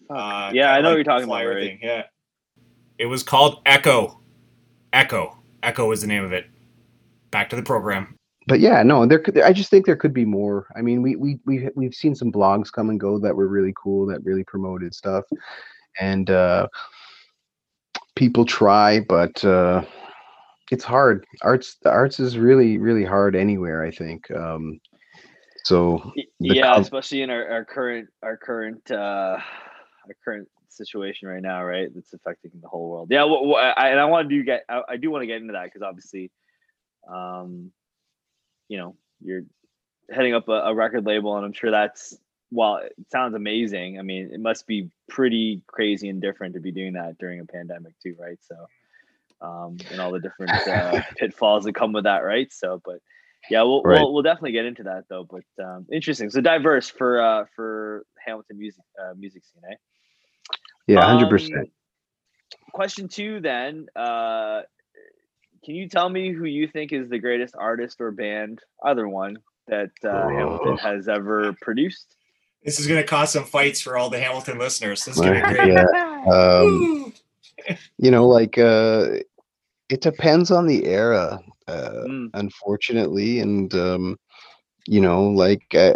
Uh, 0.09 0.49
Yeah, 0.53 0.71
I 0.73 0.81
know 0.81 0.89
what 0.89 0.95
you're 0.95 1.03
talking 1.03 1.25
about, 1.27 1.45
right? 1.45 1.61
thing, 1.63 1.79
Yeah. 1.81 2.03
It 2.97 3.05
was 3.07 3.21
called 3.23 3.61
Echo. 3.65 4.21
Echo. 4.93 5.37
Echo 5.63 5.91
is 5.91 6.01
the 6.01 6.07
name 6.07 6.23
of 6.23 6.31
it. 6.31 6.45
Back 7.31 7.49
to 7.49 7.55
the 7.57 7.63
program. 7.63 8.17
but 8.47 8.59
yeah, 8.59 8.81
no, 8.83 9.05
there 9.05 9.19
could. 9.19 9.41
I 9.41 9.51
just 9.51 9.69
think 9.69 9.85
there 9.85 9.95
could 9.97 10.13
be 10.13 10.23
more. 10.23 10.67
I 10.75 10.81
mean, 10.81 11.01
we 11.01 11.15
we 11.17 11.39
we 11.45 11.67
we've 11.75 11.93
seen 11.95 12.15
some 12.15 12.31
blogs 12.31 12.71
come 12.71 12.89
and 12.89 12.99
go 12.99 13.17
that 13.19 13.35
were 13.35 13.47
really 13.47 13.73
cool 13.75 14.05
that 14.07 14.23
really 14.23 14.43
promoted 14.45 14.93
stuff, 14.95 15.25
and 15.99 16.29
uh, 16.29 16.67
people 18.15 18.45
try, 18.45 18.99
but 18.99 19.43
uh, 19.43 19.83
it's 20.71 20.83
hard. 20.83 21.25
Arts 21.41 21.77
the 21.83 21.89
arts 21.89 22.19
is 22.19 22.37
really 22.37 22.77
really 22.77 23.05
hard 23.05 23.35
anywhere. 23.35 23.83
I 23.83 23.91
think. 23.91 24.29
Um, 24.31 24.79
so 25.63 26.11
yeah, 26.39 26.73
com- 26.73 26.81
especially 26.81 27.21
in 27.21 27.29
our, 27.29 27.47
our 27.49 27.65
current 27.65 28.09
our 28.23 28.37
current 28.37 28.91
uh 28.91 29.37
our 29.37 30.15
current 30.23 30.47
situation 30.69 31.27
right 31.27 31.41
now, 31.41 31.63
right? 31.63 31.89
That's 31.93 32.13
affecting 32.13 32.51
the 32.61 32.67
whole 32.67 32.89
world. 32.89 33.07
Yeah, 33.09 33.25
wh- 33.25 33.49
wh- 33.49 33.79
I, 33.79 33.89
and 33.89 33.99
I 33.99 34.05
want 34.05 34.29
to 34.29 34.35
do 34.35 34.43
get 34.43 34.63
I, 34.69 34.81
I 34.89 34.97
do 34.97 35.09
want 35.09 35.23
to 35.23 35.27
get 35.27 35.37
into 35.37 35.53
that 35.53 35.65
because 35.65 35.81
obviously, 35.81 36.31
um, 37.11 37.71
you 38.67 38.77
know, 38.77 38.95
you're 39.21 39.43
heading 40.11 40.35
up 40.35 40.47
a, 40.49 40.51
a 40.51 40.75
record 40.75 41.05
label, 41.05 41.35
and 41.37 41.45
I'm 41.45 41.53
sure 41.53 41.71
that's 41.71 42.17
while 42.49 42.77
it 42.77 42.93
sounds 43.11 43.35
amazing. 43.35 43.99
I 43.99 44.01
mean, 44.01 44.29
it 44.31 44.39
must 44.39 44.67
be 44.67 44.89
pretty 45.09 45.61
crazy 45.67 46.09
and 46.09 46.21
different 46.21 46.53
to 46.55 46.59
be 46.59 46.71
doing 46.71 46.93
that 46.93 47.17
during 47.17 47.39
a 47.39 47.45
pandemic 47.45 47.93
too, 48.01 48.15
right? 48.19 48.37
So, 48.41 48.55
um, 49.45 49.77
and 49.91 49.99
all 49.99 50.11
the 50.11 50.19
different 50.19 50.53
uh, 50.67 51.01
pitfalls 51.17 51.63
that 51.65 51.73
come 51.73 51.91
with 51.93 52.03
that, 52.05 52.19
right? 52.19 52.51
So, 52.53 52.81
but 52.85 52.99
yeah, 53.49 53.61
we'll, 53.63 53.81
Right. 53.83 53.99
we'll 53.99 54.13
we'll 54.13 54.23
definitely 54.23 54.53
get 54.53 54.65
into 54.65 54.83
that 54.83 55.05
though. 55.09 55.23
But 55.29 55.63
um, 55.63 55.85
interesting. 55.91 56.29
So 56.29 56.41
diverse 56.41 56.89
for 56.89 57.21
uh, 57.21 57.45
for 57.55 58.05
Hamilton 58.25 58.57
music 58.57 58.83
uh, 59.01 59.13
music 59.15 59.43
scene. 59.45 59.61
Eh? 59.71 59.75
yeah, 60.87 61.01
hundred 61.05 61.25
Um, 61.25 61.29
percent. 61.29 61.71
Question 62.73 63.07
two, 63.07 63.39
then. 63.39 63.87
Uh, 63.95 64.61
can 65.63 65.73
you 65.75 65.87
tell 65.89 66.09
me 66.09 66.31
who 66.31 66.45
you 66.45 66.67
think 66.67 66.91
is 66.91 67.09
the 67.09 67.17
greatest 67.19 67.55
artist 67.57 67.99
or 68.01 68.11
band, 68.11 68.59
either 68.83 69.07
one, 69.07 69.37
that 69.67 69.89
uh, 70.03 70.27
Hamilton 70.29 70.77
has 70.77 71.07
ever 71.07 71.53
produced? 71.61 72.15
This 72.65 72.79
is 72.79 72.87
gonna 72.87 73.03
cause 73.03 73.31
some 73.31 73.45
fights 73.45 73.79
for 73.79 73.97
all 73.97 74.09
the 74.09 74.19
Hamilton 74.19 74.57
listeners. 74.57 75.05
This 75.05 75.15
is 75.15 75.21
gonna 75.21 75.47
be 75.47 75.53
great. 75.53 75.73
Yeah. 75.73 75.85
Um, 76.25 77.13
you 77.99 78.09
know, 78.09 78.27
like 78.27 78.57
uh, 78.57 79.17
it 79.89 80.01
depends 80.01 80.49
on 80.49 80.65
the 80.65 80.85
era. 80.85 81.39
Uh, 81.67 82.03
Mm, 82.07 82.29
unfortunately 82.35 83.39
and 83.39 83.73
um 83.73 84.19
you 84.85 85.01
know 85.01 85.23
like 85.29 85.63
I, 85.73 85.95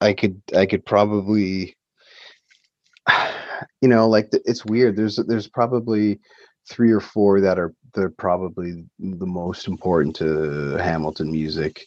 I 0.00 0.12
could 0.12 0.40
i 0.56 0.64
could 0.66 0.86
probably 0.86 1.76
you 3.80 3.88
know 3.88 4.08
like 4.08 4.30
th- 4.30 4.44
it's 4.46 4.64
weird 4.64 4.94
there's 4.94 5.16
there's 5.16 5.48
probably 5.48 6.20
three 6.68 6.92
or 6.92 7.00
four 7.00 7.40
that 7.40 7.58
are 7.58 7.74
they're 7.92 8.10
probably 8.10 8.84
the 9.00 9.26
most 9.26 9.66
important 9.66 10.14
to 10.16 10.76
hamilton 10.76 11.32
music 11.32 11.84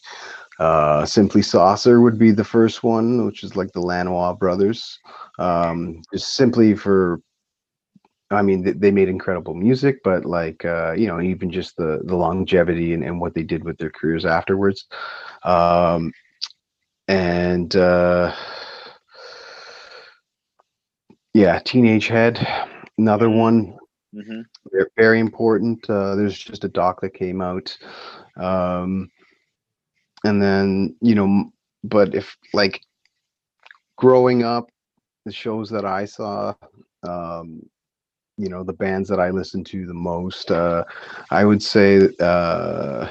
uh 0.58 1.04
simply 1.04 1.42
saucer 1.42 2.00
would 2.00 2.18
be 2.18 2.30
the 2.30 2.44
first 2.44 2.82
one 2.84 3.26
which 3.26 3.42
is 3.42 3.56
like 3.56 3.72
the 3.72 3.80
lanois 3.80 4.32
brothers. 4.34 4.98
Um 5.38 6.02
just 6.12 6.34
simply 6.34 6.74
for 6.74 7.20
I 8.30 8.42
mean, 8.42 8.64
they, 8.64 8.72
they 8.72 8.90
made 8.90 9.08
incredible 9.08 9.54
music, 9.54 9.98
but 10.02 10.24
like, 10.24 10.64
uh, 10.64 10.92
you 10.92 11.06
know, 11.06 11.20
even 11.20 11.50
just 11.50 11.76
the 11.76 12.00
the 12.04 12.16
longevity 12.16 12.94
and, 12.94 13.04
and 13.04 13.20
what 13.20 13.34
they 13.34 13.42
did 13.42 13.62
with 13.64 13.78
their 13.78 13.90
careers 13.90 14.24
afterwards. 14.24 14.86
Um, 15.44 16.12
and 17.08 17.74
uh, 17.76 18.34
yeah, 21.34 21.58
Teenage 21.64 22.08
Head, 22.08 22.46
another 22.98 23.28
one. 23.30 23.76
Hmm 24.14 24.42
They're 24.72 24.90
very 24.96 25.20
important. 25.20 25.88
Uh, 25.90 26.14
there's 26.14 26.38
just 26.38 26.64
a 26.64 26.68
doc 26.68 27.00
that 27.00 27.14
came 27.14 27.40
out, 27.40 27.76
um, 28.36 29.10
and 30.24 30.42
then 30.42 30.96
you 31.00 31.14
know, 31.14 31.52
but 31.84 32.14
if 32.14 32.36
like 32.52 32.80
growing 33.96 34.42
up, 34.42 34.70
the 35.24 35.32
shows 35.32 35.70
that 35.70 35.84
I 35.84 36.04
saw, 36.04 36.54
um, 37.02 37.62
you 38.36 38.48
know, 38.48 38.64
the 38.64 38.72
bands 38.72 39.08
that 39.08 39.20
I 39.20 39.30
listened 39.30 39.66
to 39.66 39.86
the 39.86 39.94
most, 39.94 40.50
uh, 40.50 40.84
I 41.30 41.44
would 41.44 41.62
say, 41.62 42.08
uh, 42.20 43.08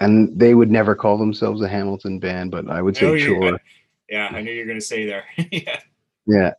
and 0.00 0.38
they 0.38 0.54
would 0.54 0.70
never 0.70 0.94
call 0.94 1.18
themselves 1.18 1.60
a 1.62 1.68
Hamilton 1.68 2.18
band, 2.18 2.50
but 2.50 2.68
I 2.70 2.80
would 2.82 2.96
I 2.96 3.00
say 3.00 3.06
you're- 3.18 3.38
Chore. 3.50 3.60
Yeah, 4.08 4.28
I 4.32 4.40
knew 4.40 4.52
you 4.52 4.60
were 4.60 4.68
gonna 4.68 4.80
say 4.80 5.04
there. 5.04 5.24
yeah. 5.50 5.80
Yeah, 6.28 6.52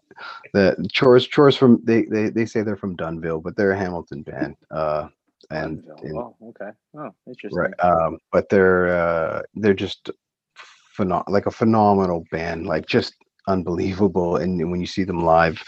the 0.54 0.88
chores 0.93 1.28
chores 1.28 1.58
from 1.58 1.82
they, 1.84 2.04
they 2.04 2.30
they 2.30 2.45
say 2.45 2.62
they're 2.62 2.78
from 2.78 2.95
Dunnville, 2.95 3.43
but 3.43 3.56
they're 3.58 3.71
a 3.71 3.78
Hamilton 3.78 4.21
band. 4.23 4.56
Uh, 4.71 5.10
and, 5.50 5.84
and 6.04 6.18
oh, 6.18 6.36
okay. 6.50 6.72
Oh, 6.98 7.10
interesting. 7.28 7.58
right 7.58 7.74
um 7.80 8.18
but 8.32 8.50
they're 8.50 8.88
uh 8.90 9.42
they're 9.56 9.74
just 9.74 10.10
phenom- 10.98 11.28
like 11.28 11.46
a 11.46 11.52
phenomenal 11.52 12.26
band 12.32 12.66
like 12.66 12.86
just 12.86 13.14
unbelievable 13.48 14.38
and 14.38 14.70
when 14.70 14.82
you 14.82 14.88
see 14.88 15.04
them 15.04 15.24
live 15.24 15.64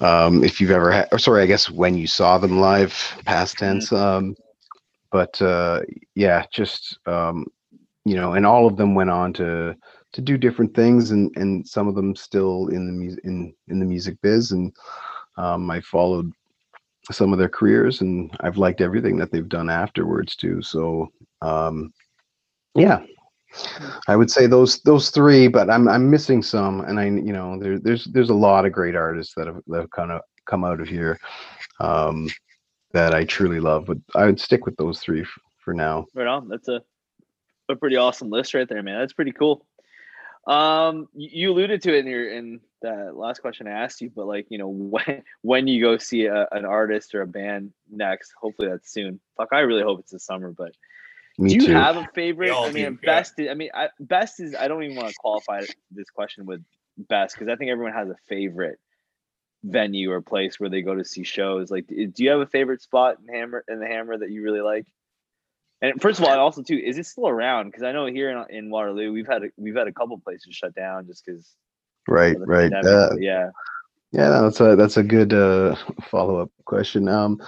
um 0.00 0.44
if 0.44 0.60
you've 0.60 0.70
ever 0.70 0.92
had 0.92 1.08
or 1.12 1.18
sorry 1.18 1.42
i 1.42 1.46
guess 1.46 1.70
when 1.70 1.96
you 1.96 2.06
saw 2.06 2.38
them 2.38 2.60
live 2.60 2.92
past 3.24 3.58
tense 3.58 3.92
um 3.92 4.34
but 5.10 5.40
uh 5.42 5.80
yeah 6.14 6.44
just 6.52 6.98
um 7.06 7.44
you 8.04 8.14
know 8.14 8.34
and 8.34 8.46
all 8.46 8.66
of 8.66 8.76
them 8.76 8.94
went 8.94 9.10
on 9.10 9.32
to 9.32 9.74
to 10.12 10.20
do 10.20 10.38
different 10.38 10.74
things 10.74 11.10
and 11.10 11.30
and 11.36 11.66
some 11.66 11.88
of 11.88 11.96
them 11.96 12.14
still 12.14 12.68
in 12.68 12.86
the 12.86 12.92
music 12.92 13.20
in 13.24 13.52
in 13.68 13.80
the 13.80 13.84
music 13.84 14.16
biz 14.22 14.52
and 14.52 14.72
um 15.36 15.68
i 15.70 15.80
followed 15.80 16.30
some 17.10 17.32
of 17.32 17.38
their 17.38 17.48
careers 17.48 18.00
and 18.00 18.34
I've 18.40 18.56
liked 18.56 18.80
everything 18.80 19.18
that 19.18 19.30
they've 19.30 19.48
done 19.48 19.68
afterwards 19.68 20.36
too. 20.36 20.62
So 20.62 21.10
um 21.42 21.92
yeah. 22.74 23.04
I 24.08 24.16
would 24.16 24.30
say 24.30 24.46
those 24.46 24.80
those 24.80 25.10
three, 25.10 25.46
but 25.48 25.70
I'm 25.70 25.88
I'm 25.88 26.10
missing 26.10 26.42
some 26.42 26.80
and 26.80 26.98
I 26.98 27.04
you 27.04 27.32
know 27.32 27.58
there 27.58 27.78
there's 27.78 28.04
there's 28.06 28.30
a 28.30 28.34
lot 28.34 28.66
of 28.66 28.72
great 28.72 28.96
artists 28.96 29.34
that 29.36 29.46
have 29.46 29.60
that 29.68 29.80
have 29.80 29.90
kind 29.90 30.10
of 30.10 30.22
come 30.46 30.64
out 30.64 30.80
of 30.80 30.88
here 30.88 31.18
um 31.80 32.28
that 32.92 33.14
I 33.14 33.24
truly 33.24 33.60
love, 33.60 33.86
but 33.86 33.98
I 34.14 34.24
would 34.26 34.40
stick 34.40 34.66
with 34.66 34.76
those 34.76 35.00
three 35.00 35.22
f- 35.22 35.38
for 35.58 35.74
now. 35.74 36.06
Right 36.14 36.26
on. 36.26 36.48
That's 36.48 36.68
a 36.68 36.80
a 37.68 37.76
pretty 37.76 37.96
awesome 37.96 38.30
list 38.30 38.54
right 38.54 38.68
there, 38.68 38.82
man. 38.82 38.98
That's 38.98 39.12
pretty 39.12 39.32
cool. 39.32 39.66
Um, 40.46 41.08
you 41.14 41.50
alluded 41.50 41.82
to 41.82 41.96
it 41.96 42.00
in 42.00 42.06
your 42.06 42.30
in 42.30 42.60
the 42.82 43.12
last 43.14 43.40
question 43.40 43.66
I 43.66 43.70
asked 43.70 44.00
you, 44.00 44.10
but 44.14 44.26
like 44.26 44.46
you 44.50 44.58
know 44.58 44.68
when 44.68 45.22
when 45.42 45.66
you 45.66 45.82
go 45.82 45.96
see 45.96 46.26
a, 46.26 46.46
an 46.52 46.64
artist 46.64 47.14
or 47.14 47.22
a 47.22 47.26
band 47.26 47.72
next, 47.90 48.32
hopefully 48.40 48.68
that's 48.68 48.92
soon. 48.92 49.20
Fuck, 49.36 49.48
I 49.52 49.60
really 49.60 49.82
hope 49.82 50.00
it's 50.00 50.12
this 50.12 50.24
summer. 50.24 50.52
But 50.52 50.72
Me 51.38 51.50
do 51.50 51.54
you 51.56 51.66
too. 51.68 51.72
have 51.72 51.96
a 51.96 52.08
favorite? 52.14 52.52
I 52.52 52.66
mean, 52.66 52.72
do, 52.72 52.80
yeah. 52.80 52.90
best. 53.02 53.38
Is, 53.38 53.48
I 53.50 53.54
mean, 53.54 53.70
I, 53.74 53.88
best 54.00 54.40
is. 54.40 54.54
I 54.54 54.68
don't 54.68 54.82
even 54.82 54.96
want 54.96 55.08
to 55.08 55.14
qualify 55.18 55.62
this 55.90 56.10
question 56.10 56.46
with 56.46 56.62
best 56.96 57.34
because 57.34 57.48
I 57.50 57.56
think 57.56 57.70
everyone 57.70 57.94
has 57.94 58.08
a 58.08 58.16
favorite 58.28 58.78
venue 59.64 60.12
or 60.12 60.20
place 60.20 60.60
where 60.60 60.68
they 60.68 60.82
go 60.82 60.94
to 60.94 61.04
see 61.04 61.24
shows. 61.24 61.70
Like, 61.70 61.86
do 61.86 62.06
do 62.06 62.22
you 62.22 62.30
have 62.30 62.40
a 62.40 62.46
favorite 62.46 62.82
spot 62.82 63.16
in 63.26 63.34
Hammer 63.34 63.64
in 63.68 63.80
the 63.80 63.86
Hammer 63.86 64.18
that 64.18 64.30
you 64.30 64.42
really 64.42 64.60
like? 64.60 64.86
And 65.84 66.00
first 66.00 66.18
of 66.18 66.24
all, 66.24 66.38
also 66.38 66.62
too, 66.62 66.80
is 66.82 66.96
it 66.96 67.04
still 67.04 67.28
around? 67.28 67.66
Because 67.66 67.82
I 67.82 67.92
know 67.92 68.06
here 68.06 68.30
in, 68.30 68.56
in 68.56 68.70
Waterloo, 68.70 69.12
we've 69.12 69.26
had 69.26 69.44
a, 69.44 69.48
we've 69.58 69.76
had 69.76 69.86
a 69.86 69.92
couple 69.92 70.18
places 70.18 70.54
shut 70.54 70.74
down 70.74 71.06
just 71.06 71.24
because. 71.24 71.54
right, 72.08 72.36
right. 72.38 72.72
Uh, 72.72 73.10
yeah. 73.18 73.50
Yeah, 74.12 74.28
that's 74.28 74.60
a 74.60 74.76
that's 74.76 74.96
a 74.96 75.02
good 75.02 75.34
uh, 75.34 75.74
follow 76.08 76.38
up 76.38 76.50
question. 76.64 77.08
Um, 77.08 77.38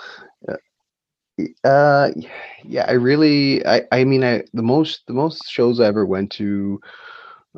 uh, 1.65 2.11
yeah, 2.65 2.85
I 2.89 2.93
really, 2.93 3.65
I, 3.65 3.83
I 3.93 4.05
mean, 4.05 4.25
I 4.25 4.43
the 4.53 4.63
most 4.63 5.03
the 5.07 5.15
most 5.15 5.49
shows 5.49 5.81
I 5.81 5.87
ever 5.87 6.05
went 6.05 6.33
to, 6.33 6.81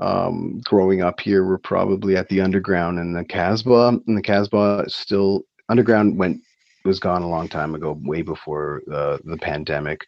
um, 0.01 0.61
growing 0.65 1.03
up 1.03 1.21
here 1.21 1.45
were 1.45 1.59
probably 1.59 2.17
at 2.17 2.29
the 2.29 2.41
Underground 2.41 2.99
and 2.99 3.17
the 3.17 3.25
Casbah, 3.25 4.01
and 4.07 4.17
the 4.17 4.23
Casbah 4.23 4.85
is 4.87 4.95
still 4.95 5.43
Underground 5.69 6.19
went 6.19 6.43
was 6.85 7.01
gone 7.01 7.23
a 7.23 7.29
long 7.29 7.49
time 7.49 7.75
ago, 7.75 7.99
way 8.03 8.23
before 8.23 8.83
uh, 8.93 9.19
the 9.25 9.37
pandemic. 9.37 10.07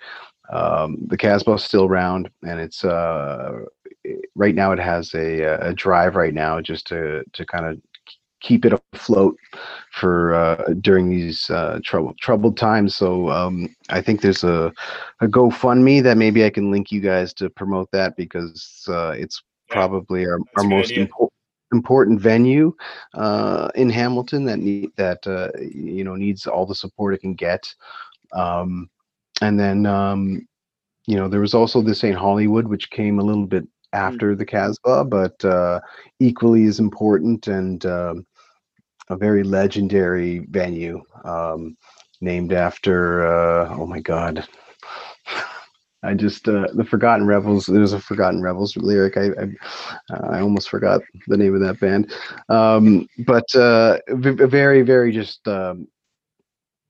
Um, 0.50 0.98
the 1.06 1.16
Casbah 1.16 1.52
is 1.54 1.64
still 1.64 1.84
around, 1.84 2.30
and 2.42 2.60
it's 2.60 2.84
uh, 2.84 3.60
right 4.34 4.54
now 4.54 4.72
it 4.72 4.78
has 4.78 5.14
a 5.14 5.42
a 5.42 5.74
drive 5.74 6.16
right 6.16 6.34
now 6.34 6.60
just 6.60 6.86
to 6.88 7.24
to 7.32 7.46
kind 7.46 7.66
of 7.66 7.80
keep 8.40 8.64
it 8.64 8.72
afloat 8.94 9.36
for 9.92 10.34
uh, 10.34 10.72
during 10.80 11.10
these 11.10 11.50
uh, 11.50 11.78
trouble 11.84 12.14
troubled 12.20 12.56
times. 12.56 12.96
So 12.96 13.30
um, 13.30 13.74
I 13.90 14.00
think 14.00 14.22
there's 14.22 14.44
a 14.44 14.72
a 15.20 15.26
GoFundMe 15.26 16.02
that 16.02 16.16
maybe 16.16 16.44
I 16.44 16.50
can 16.50 16.70
link 16.70 16.90
you 16.90 17.00
guys 17.00 17.32
to 17.34 17.50
promote 17.50 17.90
that 17.92 18.16
because 18.16 18.84
uh, 18.88 19.14
it's 19.16 19.42
Yeah, 19.68 19.74
probably 19.74 20.26
our, 20.26 20.38
our 20.56 20.64
most 20.64 20.92
important 20.92 21.32
important 21.72 22.20
venue 22.20 22.74
uh, 23.14 23.68
in 23.76 23.88
Hamilton 23.90 24.44
that 24.46 24.58
need 24.58 24.90
that 24.96 25.26
uh, 25.26 25.50
you 25.60 26.04
know 26.04 26.16
needs 26.16 26.46
all 26.46 26.66
the 26.66 26.74
support 26.74 27.14
it 27.14 27.20
can 27.20 27.34
get. 27.34 27.72
Um, 28.32 28.90
and 29.40 29.58
then 29.58 29.86
um, 29.86 30.46
you 31.06 31.16
know 31.16 31.28
there 31.28 31.40
was 31.40 31.54
also 31.54 31.80
This 31.82 32.04
Ain't 32.04 32.16
Hollywood, 32.16 32.66
which 32.68 32.90
came 32.90 33.18
a 33.18 33.24
little 33.24 33.46
bit 33.46 33.66
after 33.92 34.34
the 34.34 34.46
Casbah, 34.46 35.04
but 35.04 35.44
uh, 35.44 35.80
equally 36.20 36.64
as 36.64 36.78
important 36.78 37.48
and 37.48 37.84
um, 37.86 38.26
a 39.08 39.16
very 39.16 39.42
legendary 39.42 40.40
venue 40.50 41.02
um, 41.24 41.76
named 42.20 42.52
after 42.52 43.26
uh, 43.26 43.74
oh 43.76 43.86
my 43.86 44.00
god. 44.00 44.46
I 46.02 46.14
just 46.14 46.48
uh, 46.48 46.68
the 46.72 46.84
forgotten 46.84 47.26
rebels 47.26 47.66
there's 47.66 47.92
a 47.92 48.00
forgotten 48.00 48.40
rebels 48.40 48.74
lyric. 48.76 49.18
I 49.18 49.26
i, 49.26 50.14
uh, 50.14 50.28
I 50.30 50.40
almost 50.40 50.70
forgot 50.70 51.02
the 51.26 51.36
name 51.36 51.54
of 51.54 51.60
that 51.60 51.78
band. 51.78 52.12
Um, 52.48 53.06
but 53.26 53.54
uh, 53.54 53.98
v- 54.08 54.46
very 54.46 54.82
very 54.82 55.12
just 55.12 55.46
um, 55.46 55.88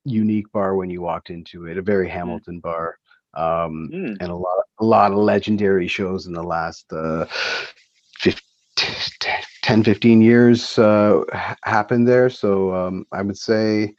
unique 0.05 0.51
bar 0.53 0.75
when 0.77 0.91
you 0.91 1.01
walked 1.03 1.31
into 1.31 1.67
it 1.67 1.77
a 1.79 1.83
very 1.83 2.09
hamilton 2.09 2.61
bar 2.61 2.99
um, 3.35 3.93
Mm. 3.93 4.17
and 4.21 4.31
a 4.31 4.35
lot 4.37 4.57
a 4.81 4.85
lot 4.85 5.13
of 5.13 5.19
legendary 5.19 5.87
shows 5.89 6.27
in 6.27 6.33
the 6.33 6.43
last 6.43 6.93
uh 6.93 7.25
15, 8.19 8.41
10 9.63 9.85
15 9.85 10.21
years 10.23 10.79
uh 10.79 11.23
happened 11.65 12.09
there. 12.09 12.29
So 12.31 12.75
um 12.75 13.07
i 13.13 13.23
would 13.23 13.37
say 13.37 13.95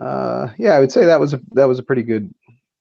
uh 0.00 0.48
yeah 0.58 0.72
i 0.74 0.80
would 0.80 0.92
say 0.92 1.04
that 1.04 1.20
was 1.20 1.34
a 1.34 1.40
that 1.52 1.66
was 1.66 1.78
a 1.78 1.82
pretty 1.82 2.02
good 2.02 2.32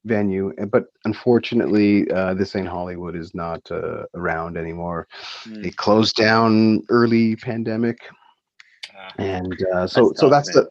venue 0.06 0.54
uh, 0.62 0.66
but 0.66 0.86
unfortunately 1.06 2.10
uh 2.12 2.34
this 2.34 2.56
ain't 2.56 2.68
hollywood 2.68 3.16
is 3.16 3.34
not 3.34 3.62
uh, 3.72 4.04
around 4.16 4.58
anymore. 4.58 5.08
Mm. 5.48 5.66
it 5.66 5.76
closed 5.78 6.16
down 6.16 6.82
early 6.90 7.36
pandemic. 7.36 7.98
Uh, 8.98 9.12
and 9.20 9.58
uh, 9.74 9.88
so 9.88 10.08
That's 10.08 10.20
so 10.20 10.30
that's 10.30 10.50
the 10.52 10.70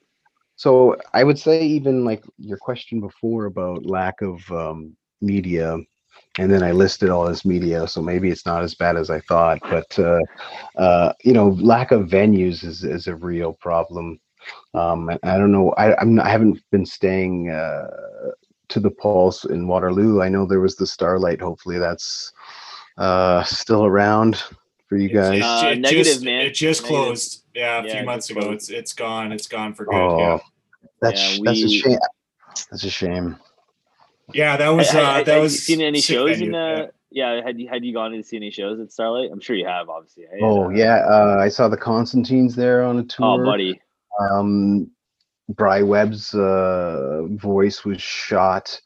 so 0.56 0.96
i 1.14 1.22
would 1.22 1.38
say 1.38 1.64
even 1.64 2.04
like 2.04 2.24
your 2.38 2.58
question 2.58 3.00
before 3.00 3.46
about 3.46 3.86
lack 3.86 4.20
of 4.22 4.50
um, 4.50 4.96
media 5.20 5.78
and 6.38 6.50
then 6.50 6.62
i 6.62 6.72
listed 6.72 7.10
all 7.10 7.26
this 7.26 7.44
media 7.44 7.86
so 7.86 8.02
maybe 8.02 8.30
it's 8.30 8.46
not 8.46 8.62
as 8.62 8.74
bad 8.74 8.96
as 8.96 9.10
i 9.10 9.20
thought 9.20 9.58
but 9.62 9.98
uh, 9.98 10.20
uh, 10.76 11.12
you 11.22 11.32
know 11.32 11.50
lack 11.60 11.92
of 11.92 12.08
venues 12.08 12.64
is, 12.64 12.84
is 12.84 13.06
a 13.06 13.14
real 13.14 13.52
problem. 13.54 14.18
Um, 14.74 15.10
i 15.22 15.38
don't 15.38 15.52
know 15.52 15.72
I, 15.72 15.96
I'm 16.00 16.14
not, 16.14 16.26
I 16.26 16.30
haven't 16.30 16.62
been 16.70 16.86
staying 16.86 17.50
uh, 17.50 17.88
to 18.68 18.80
the 18.80 18.90
pulse 18.90 19.44
in 19.44 19.68
waterloo. 19.68 20.22
I 20.22 20.28
know 20.28 20.46
there 20.46 20.60
was 20.60 20.76
the 20.76 20.86
starlight 20.86 21.40
hopefully 21.40 21.78
that's 21.78 22.32
uh, 22.98 23.42
still 23.44 23.84
around 23.84 24.42
for 24.88 24.96
you 24.96 25.08
guys 25.08 25.38
it, 25.38 25.42
Uh, 25.42 25.70
it 25.72 25.78
negative, 25.80 26.04
just, 26.04 26.24
man. 26.24 26.46
It 26.46 26.50
just 26.54 26.82
Negative. 26.82 27.04
closed. 27.04 27.42
Yeah, 27.54 27.82
a 27.82 27.86
Yeah, 27.86 27.96
few 27.96 28.06
months 28.06 28.30
ago. 28.30 28.40
closed. 28.40 28.54
It's 28.54 28.68
it's 28.70 28.92
gone. 28.92 29.32
It's 29.32 29.48
gone 29.48 29.74
for 29.74 29.84
good. 29.84 29.94
Oh, 29.94 30.18
Yeah. 30.18 30.38
that's 31.00 31.38
Yeah, 31.38 31.42
that's 31.44 31.62
a 31.62 31.68
shame. 31.68 31.98
That's 32.70 32.84
a 32.84 32.90
shame. 32.90 33.36
Yeah, 34.32 34.56
that 34.56 34.68
was 34.70 34.90
Had- 34.90 35.02
uh, 35.02 35.12
had- 35.14 35.26
that 35.26 35.32
had 35.34 35.42
was 35.42 35.52
you 35.54 35.76
seen 35.76 35.84
any 35.84 36.00
shows 36.00 36.30
venue, 36.38 36.48
in 36.48 36.54
yeah. 36.54 36.82
uh 36.84 36.86
yeah. 37.10 37.40
had 37.44 37.58
you 37.60 37.68
had 37.68 37.84
you 37.84 37.92
gone 37.92 38.12
to 38.12 38.22
see 38.22 38.36
any 38.36 38.50
shows 38.50 38.80
at 38.80 38.92
Starlight? 38.92 39.30
I'm 39.32 39.40
sure 39.40 39.56
you 39.56 39.66
have, 39.66 39.88
obviously. 39.88 40.24
Oh 40.42 40.64
Uh, 40.66 40.68
yeah, 40.70 40.96
uh, 41.06 41.36
I 41.40 41.48
saw 41.48 41.68
the 41.68 41.76
Constantines 41.76 42.54
there 42.56 42.82
on 42.84 42.98
a 42.98 43.04
tour. 43.04 43.42
Oh, 43.42 43.44
buddy. 43.44 43.80
Um, 44.20 44.90
Bry 45.48 45.82
Webb's 45.82 46.34
uh, 46.34 47.22
voice 47.30 47.84
was 47.84 48.02
shot, 48.02 48.80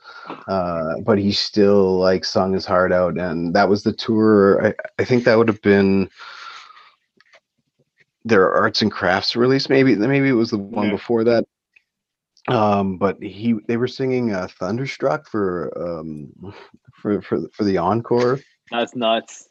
uh, 0.46 1.00
but 1.04 1.18
he 1.18 1.32
still 1.32 1.98
like 1.98 2.24
sung 2.24 2.52
his 2.52 2.66
heart 2.66 2.92
out, 2.92 3.16
and 3.18 3.54
that 3.54 3.68
was 3.68 3.82
the 3.82 3.92
tour. 3.94 4.66
I, 4.66 4.74
I 4.98 5.04
think 5.04 5.24
that 5.24 5.38
would 5.38 5.48
have 5.48 5.62
been 5.62 6.10
their 8.24 8.52
arts 8.52 8.82
and 8.82 8.92
crafts 8.92 9.34
release. 9.36 9.68
Maybe 9.70 9.96
maybe 9.96 10.28
it 10.28 10.32
was 10.32 10.50
the 10.50 10.58
one 10.58 10.86
Yeah. 10.86 10.92
before 10.92 11.24
that. 11.24 11.44
Um, 12.48 12.98
but 12.98 13.22
he 13.22 13.54
they 13.66 13.76
were 13.78 13.88
singing 13.88 14.32
uh, 14.34 14.48
"Thunderstruck" 14.58 15.28
for 15.28 15.72
um 15.76 16.30
for 16.94 17.22
for 17.22 17.40
for 17.52 17.64
the 17.64 17.78
encore. 17.78 18.38
That's 18.70 18.94
nuts. 18.94 19.48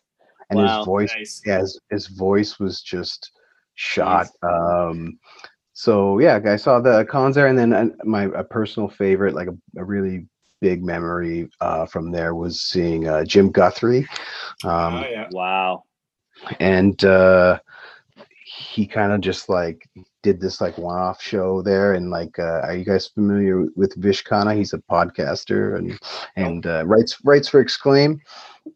and 0.51 0.59
Wow. 0.59 0.77
his 0.79 0.85
voice 0.85 1.15
Nice. 1.15 1.41
yeah, 1.45 1.59
his, 1.59 1.79
his 1.89 2.07
voice 2.07 2.59
was 2.59 2.81
just 2.81 3.31
shot. 3.75 4.27
Um, 4.43 5.19
so 5.79 6.19
yeah, 6.19 6.41
I 6.45 6.57
saw 6.57 6.81
the 6.81 7.05
cons 7.05 7.35
there, 7.35 7.47
and 7.47 7.57
then 7.57 7.71
uh, 7.71 7.85
my 8.03 8.23
a 8.35 8.43
personal 8.43 8.89
favorite, 8.89 9.33
like 9.33 9.47
a, 9.47 9.79
a 9.79 9.83
really 9.85 10.25
big 10.59 10.83
memory 10.83 11.49
uh, 11.61 11.85
from 11.85 12.11
there, 12.11 12.35
was 12.35 12.59
seeing 12.59 13.07
uh, 13.07 13.23
Jim 13.23 13.49
Guthrie, 13.49 14.05
um, 14.65 14.95
oh 14.95 15.05
yeah. 15.09 15.27
Wow. 15.31 15.83
and 16.59 17.01
uh, 17.05 17.59
he 18.43 18.85
kind 18.85 19.13
of 19.13 19.21
just 19.21 19.47
like 19.47 19.87
did 20.21 20.41
this 20.41 20.59
like 20.59 20.77
one-off 20.77 21.21
show 21.21 21.61
there, 21.61 21.93
and 21.93 22.09
like, 22.09 22.37
uh, 22.39 22.59
are 22.65 22.75
you 22.75 22.83
guys 22.83 23.07
familiar 23.07 23.63
with 23.77 23.95
Vish 23.95 24.25
Khanna? 24.25 24.57
He's 24.57 24.73
a 24.73 24.79
podcaster 24.79 25.77
and 25.77 25.97
and 26.35 26.65
uh, 26.65 26.83
writes 26.85 27.23
writes 27.23 27.47
for 27.47 27.61
Exclaim. 27.61 28.19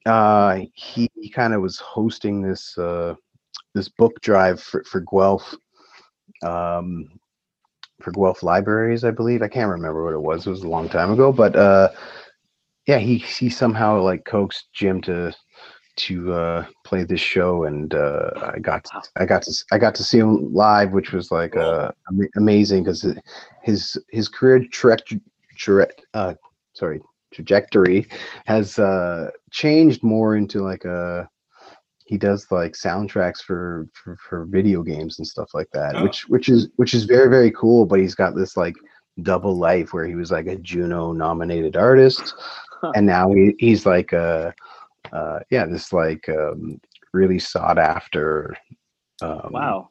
Uh, 0.05 0.61
he, 0.73 1.11
he 1.19 1.29
kind 1.29 1.53
of 1.53 1.61
was 1.61 1.79
hosting 1.79 2.41
this 2.41 2.77
uh, 2.77 3.13
this 3.73 3.89
book 3.89 4.21
drive 4.21 4.61
for, 4.61 4.85
for 4.85 5.01
Guelph 5.01 5.53
um, 6.43 7.09
for 8.01 8.11
Guelph 8.11 8.43
Libraries, 8.43 9.03
I 9.03 9.11
believe. 9.11 9.41
I 9.41 9.47
can't 9.47 9.69
remember 9.69 10.03
what 10.03 10.13
it 10.13 10.21
was. 10.21 10.45
It 10.45 10.49
was 10.49 10.63
a 10.63 10.67
long 10.69 10.89
time 10.89 11.11
ago, 11.11 11.31
but 11.31 11.55
uh, 11.55 11.89
yeah, 12.87 12.99
he 12.99 13.17
he 13.17 13.49
somehow 13.49 14.01
like 14.01 14.25
coaxed 14.25 14.67
Jim 14.73 15.01
to 15.01 15.33
to 15.95 16.33
uh, 16.33 16.65
play 16.83 17.03
this 17.03 17.21
show, 17.21 17.65
and 17.65 17.93
uh, 17.93 18.31
I 18.55 18.59
got 18.59 18.83
to, 18.85 19.01
I 19.15 19.25
got 19.25 19.43
to 19.43 19.65
I 19.71 19.77
got 19.77 19.95
to 19.95 20.03
see 20.03 20.19
him 20.19 20.53
live, 20.53 20.91
which 20.91 21.11
was 21.11 21.31
like 21.31 21.55
uh, 21.55 21.91
amazing 22.35 22.83
because 22.83 23.05
his 23.61 23.97
his 24.09 24.27
career 24.27 24.65
track 24.71 25.01
uh, 26.13 26.33
sorry 26.73 26.99
trajectory 27.31 28.07
has 28.45 28.77
uh, 28.79 29.29
changed 29.51 30.03
more 30.03 30.35
into 30.35 30.61
like 30.61 30.85
a 30.85 31.29
he 32.13 32.17
does 32.19 32.41
like 32.51 32.73
soundtracks 32.73 33.41
for, 33.47 33.87
for 33.97 34.15
for 34.25 34.37
video 34.45 34.79
games 34.91 35.13
and 35.17 35.27
stuff 35.27 35.49
like 35.57 35.69
that 35.77 35.91
Oh. 35.95 36.03
which 36.03 36.19
which 36.33 36.47
is 36.55 36.61
which 36.75 36.93
is 36.97 37.03
very 37.15 37.27
very 37.37 37.51
cool 37.61 37.81
but 37.89 37.99
he's 37.99 38.13
got 38.23 38.35
this 38.35 38.55
like 38.63 38.75
double 39.31 39.55
life 39.69 39.89
where 39.93 40.05
he 40.11 40.15
was 40.21 40.29
like 40.37 40.47
a 40.47 40.57
juno 40.69 41.01
nominated 41.25 41.75
artist 41.75 42.25
and 42.95 43.05
now 43.15 43.25
he, 43.37 43.45
he's 43.65 43.83
like 43.95 44.11
a 44.13 44.53
uh 45.11 45.39
yeah 45.49 45.65
this 45.65 45.91
like 45.91 46.23
um 46.29 46.79
really 47.19 47.39
sought 47.39 47.79
after 47.95 48.55
um 49.27 49.49
Wow. 49.51 49.89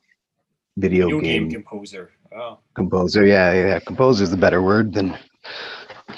video, 0.76 1.06
Video 1.06 1.20
game, 1.20 1.48
game 1.48 1.50
composer. 1.62 2.04
Oh. 2.40 2.58
composer 2.80 3.24
yeah 3.35 3.48
yeah 3.52 3.78
composer 3.80 4.22
is 4.26 4.30
the 4.30 4.42
better 4.46 4.62
word 4.62 4.87
than 4.96 5.08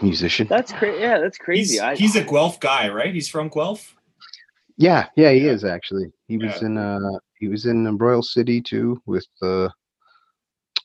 musician 0.02 0.46
That's 0.48 0.72
crazy. 0.72 1.00
Yeah, 1.00 1.18
that's 1.24 1.38
crazy. 1.38 1.74
He's, 1.74 1.80
I, 1.80 1.94
he's 1.96 2.16
a 2.16 2.24
Guelph 2.24 2.58
guy, 2.60 2.88
right? 2.88 3.14
He's 3.14 3.28
from 3.34 3.48
Guelph. 3.48 3.94
Yeah, 4.76 5.06
yeah, 5.16 5.30
he 5.30 5.46
Yeah. 5.46 5.52
is 5.52 5.64
actually. 5.64 6.12
He 6.28 6.38
was 6.38 6.62
in 6.62 6.76
uh 6.76 7.18
he 7.38 7.48
was 7.48 7.66
in 7.66 7.86
um, 7.86 7.98
Royal 7.98 8.22
City 8.22 8.60
too 8.60 9.00
with 9.06 9.26
uh 9.42 9.68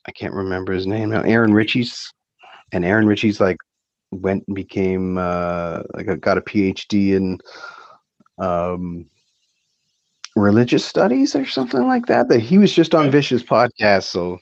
I 0.06 0.12
can't 0.12 0.34
remember 0.34 0.72
his 0.72 0.86
name 0.86 1.10
now. 1.10 1.22
Aaron 1.22 1.52
Riches 1.52 2.10
and 2.72 2.84
Aaron 2.84 3.06
Riches 3.06 3.40
like 3.40 3.56
went 4.12 4.44
and 4.46 4.54
became 4.54 5.18
uh 5.18 5.82
like 5.94 6.06
a, 6.08 6.16
got 6.16 6.38
a 6.38 6.42
PhD 6.42 7.14
in 7.16 7.38
um 8.38 9.06
religious 10.36 10.84
studies 10.84 11.34
or 11.34 11.44
something 11.46 11.86
like 11.86 12.06
that. 12.06 12.28
That 12.28 12.40
he 12.40 12.58
was 12.58 12.72
just 12.72 12.94
on 12.94 13.06
Okay. 13.06 13.10
Vish's 13.10 13.42
podcast, 13.42 14.04
so 14.04 14.38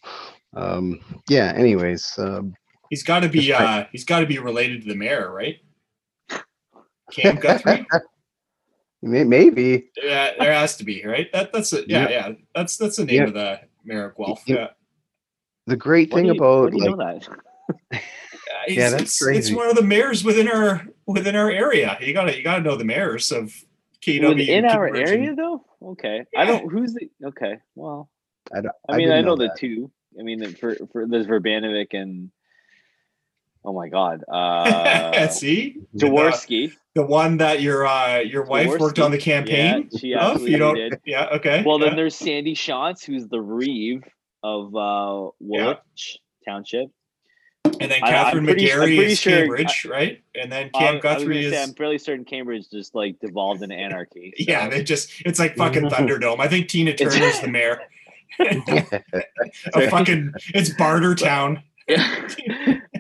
um 0.55 1.01
yeah, 1.29 1.53
anyways, 1.57 2.15
um 2.19 2.55
He's 2.91 3.03
got 3.03 3.21
to 3.21 3.29
be. 3.29 3.53
Uh, 3.53 3.85
he's 3.93 4.05
got 4.05 4.21
to 4.21 4.27
be 4.27 4.39
related 4.39 4.81
to 4.83 4.89
the 4.89 4.95
mayor, 4.95 5.31
right? 5.31 5.59
Cam 7.13 7.37
Guthrie. 7.37 7.87
may- 9.03 9.25
maybe 9.25 9.91
yeah, 10.03 10.31
there 10.39 10.53
has 10.53 10.77
to 10.79 10.85
be, 10.85 11.05
right? 11.05 11.31
That 11.33 11.53
that's 11.53 11.73
a, 11.73 11.89
yeah, 11.89 12.09
Yep. 12.09 12.11
yeah. 12.11 12.33
That's 12.55 12.77
that's 12.77 12.97
the 12.97 13.05
name 13.05 13.17
Yep. 13.17 13.29
of 13.29 13.35
the 13.35 13.61
mayor 13.85 14.07
of 14.07 14.17
Guelph. 14.17 14.43
Yep. 14.47 14.59
Yeah. 14.59 14.67
the 15.67 15.77
great 15.77 16.13
thing 16.13 16.27
you- 16.27 16.33
about 16.33 16.65
why 16.65 16.71
do 16.71 16.77
you 16.85 16.97
like 16.97 17.23
that? 17.25 17.39
Yeah, 17.93 18.01
Yeah, 18.69 18.91
that's 18.91 19.03
it's, 19.03 19.23
crazy. 19.23 19.39
It's 19.39 19.53
one 19.53 19.69
of 19.69 19.77
the 19.77 19.83
mayors 19.83 20.25
within 20.25 20.49
our 20.49 20.87
within 21.07 21.37
our 21.37 21.51
area. 21.51 21.97
You 22.01 22.13
gotta 22.13 22.37
you 22.37 22.43
gotta 22.43 22.63
know 22.63 22.77
the 22.77 22.85
mayors 22.85 23.31
of 23.33 23.55
KW. 24.03 24.35
Within 24.37 24.65
our 24.65 24.87
Cambridge 24.89 25.09
area, 25.09 25.29
and- 25.31 25.39
though. 25.39 25.65
Okay. 25.83 26.25
Yeah. 26.33 26.41
I 26.41 26.45
don't. 26.45 26.71
Who's 26.73 26.93
the? 26.95 27.09
Okay. 27.25 27.59
Well, 27.75 28.11
I, 28.55 28.61
don't, 28.63 28.75
I 28.89 28.97
mean, 28.97 29.11
I, 29.11 29.17
didn't 29.17 29.27
know, 29.27 29.37
the 29.37 29.55
two. 29.57 29.91
I 30.19 30.23
mean, 30.23 30.43
for 30.55 30.75
for 30.93 31.07
there's 31.07 31.27
Vrbanovic 31.27 31.89
and 31.93 32.31
oh 33.65 33.73
my 33.73 33.89
god, 33.89 34.25
uh, 34.33 35.29
See, 35.29 35.77
Jaworsky. 35.97 36.73
the 36.95 37.03
one 37.05 37.37
that 37.39 37.61
your 37.63 37.87
uh 37.87 38.19
your 38.19 38.45
wife 38.45 38.79
worked 38.79 38.99
on 38.99 39.11
the 39.11 39.19
campaign. 39.19 39.89
Yeah, 39.93 39.99
she 39.99 40.15
Oh, 40.15 40.19
if 40.19 40.23
absolutely 40.23 40.51
you 40.53 40.59
don't, 40.59 40.75
did. 40.77 41.01
yeah, 41.05 41.27
okay. 41.33 41.63
Well, 41.67 41.79
then 41.79 41.97
there's 41.97 42.15
Sandy 42.15 42.55
Shantz, 42.55 43.05
who's 43.05 43.29
the 43.29 43.41
Reeve 43.41 44.03
of 44.43 44.75
uh, 44.77 45.31
Woolwich 45.41 46.19
Township. 46.47 46.89
and 47.65 47.91
then 47.91 48.01
Kathryn 48.01 48.39
I'm 48.39 48.47
McGarry 48.47 48.77
pretty 48.97 49.05
is 49.13 49.19
sure- 49.21 49.33
Cambridge, 49.39 49.85
right? 49.91 50.23
And 50.41 50.51
then 50.51 50.71
Cam 50.71 50.83
I 50.89 50.93
was 50.95 51.03
Guthrie 51.03 51.25
gonna 51.27 51.39
is 51.47 51.53
say, 51.53 51.63
I'm 51.63 51.75
fairly 51.75 51.99
certain 51.99 52.25
Cambridge 52.25 52.71
just 52.71 52.95
like 52.95 53.19
devolved 53.21 53.63
into 53.63 53.75
anarchy. 53.75 54.33
so- 54.39 54.45
yeah. 54.49 54.69
They 54.69 54.83
just 54.85 55.11
it's 55.27 55.39
like 55.41 55.57
fucking 55.57 55.83
Thunderdome. 55.91 56.39
I 56.41 56.49
think 56.49 56.69
Tina 56.69 56.93
It's- 56.93 57.13
Turner's 57.15 57.41
the 57.41 57.49
mayor. 57.49 57.81
A 59.75 59.91
fucking 59.91 60.33
it's 60.55 60.71
Barter 60.75 61.15
Town. 61.17 61.63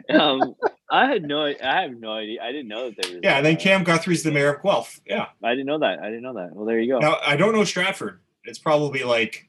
Um, 0.09 0.55
I 0.91 1.07
had 1.07 1.23
no, 1.23 1.45
I 1.45 1.83
have 1.83 1.99
no 1.99 2.13
idea. 2.13 2.43
I 2.43 2.51
didn't 2.53 2.69
know 2.69 2.91
that 2.91 3.03
there 3.03 3.13
was. 3.13 3.21
Yeah, 3.23 3.37
and 3.37 3.47
then 3.47 3.57
uh, 3.57 3.61
Cam 3.61 3.85
Guthrie's 3.85 4.23
the 4.23 4.33
mayor 4.33 4.55
of 4.55 4.63
Guelph. 4.63 5.01
Yeah. 5.07 5.27
I 5.43 5.51
didn't 5.51 5.67
know 5.67 5.79
that. 5.81 5.99
I 6.01 6.07
didn't 6.07 6.23
know 6.23 6.35
that. 6.35 6.55
Well, 6.55 6.65
there 6.65 6.81
you 6.81 6.93
go. 6.93 6.99
Now 6.99 7.19
I 7.25 7.37
don't 7.37 7.53
know 7.53 7.65
Stratford. 7.65 8.21
It's 8.45 8.59
probably 8.59 9.03
like 9.03 9.49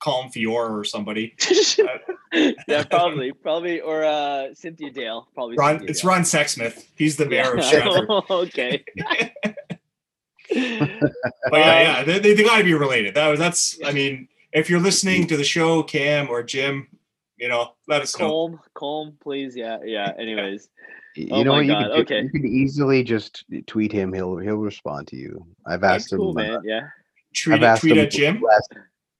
Colm 0.00 0.32
Feore 0.32 0.78
or 0.78 0.84
somebody. 0.84 1.34
yeah, 2.66 2.84
probably, 2.84 3.32
probably, 3.32 3.80
or 3.80 4.04
uh, 4.04 4.54
Cynthia 4.54 4.90
Dale, 4.90 5.28
probably. 5.34 5.56
Ron, 5.56 5.78
Cynthia 5.78 5.90
it's 5.90 6.00
Dale. 6.00 6.10
Ron 6.10 6.22
Sexsmith. 6.22 6.86
He's 6.96 7.16
the 7.16 7.26
mayor 7.26 7.54
of 7.54 7.64
Stratford. 7.64 8.10
okay. 8.30 8.84
But 10.48 11.58
yeah, 11.58 11.80
yeah, 11.80 12.04
they, 12.04 12.18
they, 12.20 12.34
they 12.34 12.44
got 12.44 12.58
to 12.58 12.64
be 12.64 12.72
related. 12.72 13.14
That 13.14 13.26
was 13.28 13.38
that's. 13.38 13.78
I 13.84 13.92
mean, 13.92 14.28
if 14.52 14.70
you're 14.70 14.80
listening 14.80 15.26
to 15.26 15.36
the 15.36 15.44
show, 15.44 15.82
Cam 15.82 16.28
or 16.28 16.42
Jim, 16.44 16.86
you 17.38 17.48
know, 17.48 17.74
let 17.88 18.02
us 18.02 18.18
know. 18.18 18.28
Calm, 18.28 18.60
calm, 18.74 19.16
please. 19.22 19.56
Yeah, 19.56 19.78
yeah. 19.84 20.12
Anyways, 20.18 20.68
You 21.14 21.28
Oh 21.32 21.42
know 21.42 21.52
what? 21.52 21.66
You 21.66 21.72
God, 21.72 21.84
could, 21.90 22.00
okay. 22.00 22.22
you 22.22 22.30
could 22.30 22.44
easily 22.44 23.02
just 23.04 23.44
tweet 23.66 23.92
him. 23.92 24.12
He'll 24.12 24.36
he'll 24.38 24.56
respond 24.56 25.08
to 25.08 25.16
you. 25.16 25.46
I've 25.66 25.80
that's 25.80 26.04
asked 26.04 26.12
him. 26.12 26.18
cool, 26.18 26.30
uh, 26.30 26.42
man. 26.42 26.60
Yeah. 26.64 26.80
Tweet, 27.36 27.56
I've 27.56 27.62
asked 27.62 27.80
tweet 27.82 27.96
him. 27.96 28.04
at 28.04 28.10
Jim. 28.10 28.40
last- 28.40 28.72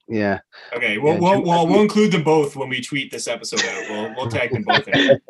yeah, 0.09 0.39
Okay, 0.73 0.99
we'll 0.99 1.15
Yeah, 1.15 1.19
we'll, 1.19 1.43
we'll 1.43 1.67
we'll 1.67 1.81
include 1.83 2.13
them 2.13 2.23
both 2.23 2.55
when 2.55 2.69
we 2.69 2.81
tweet 2.81 3.11
this 3.11 3.27
episode 3.27 3.59
out. 3.65 3.91
We'll 3.91 4.15
we'll 4.17 4.29
tag 4.31 4.53
them 4.53 4.63
both 4.63 4.87
in. 4.87 5.19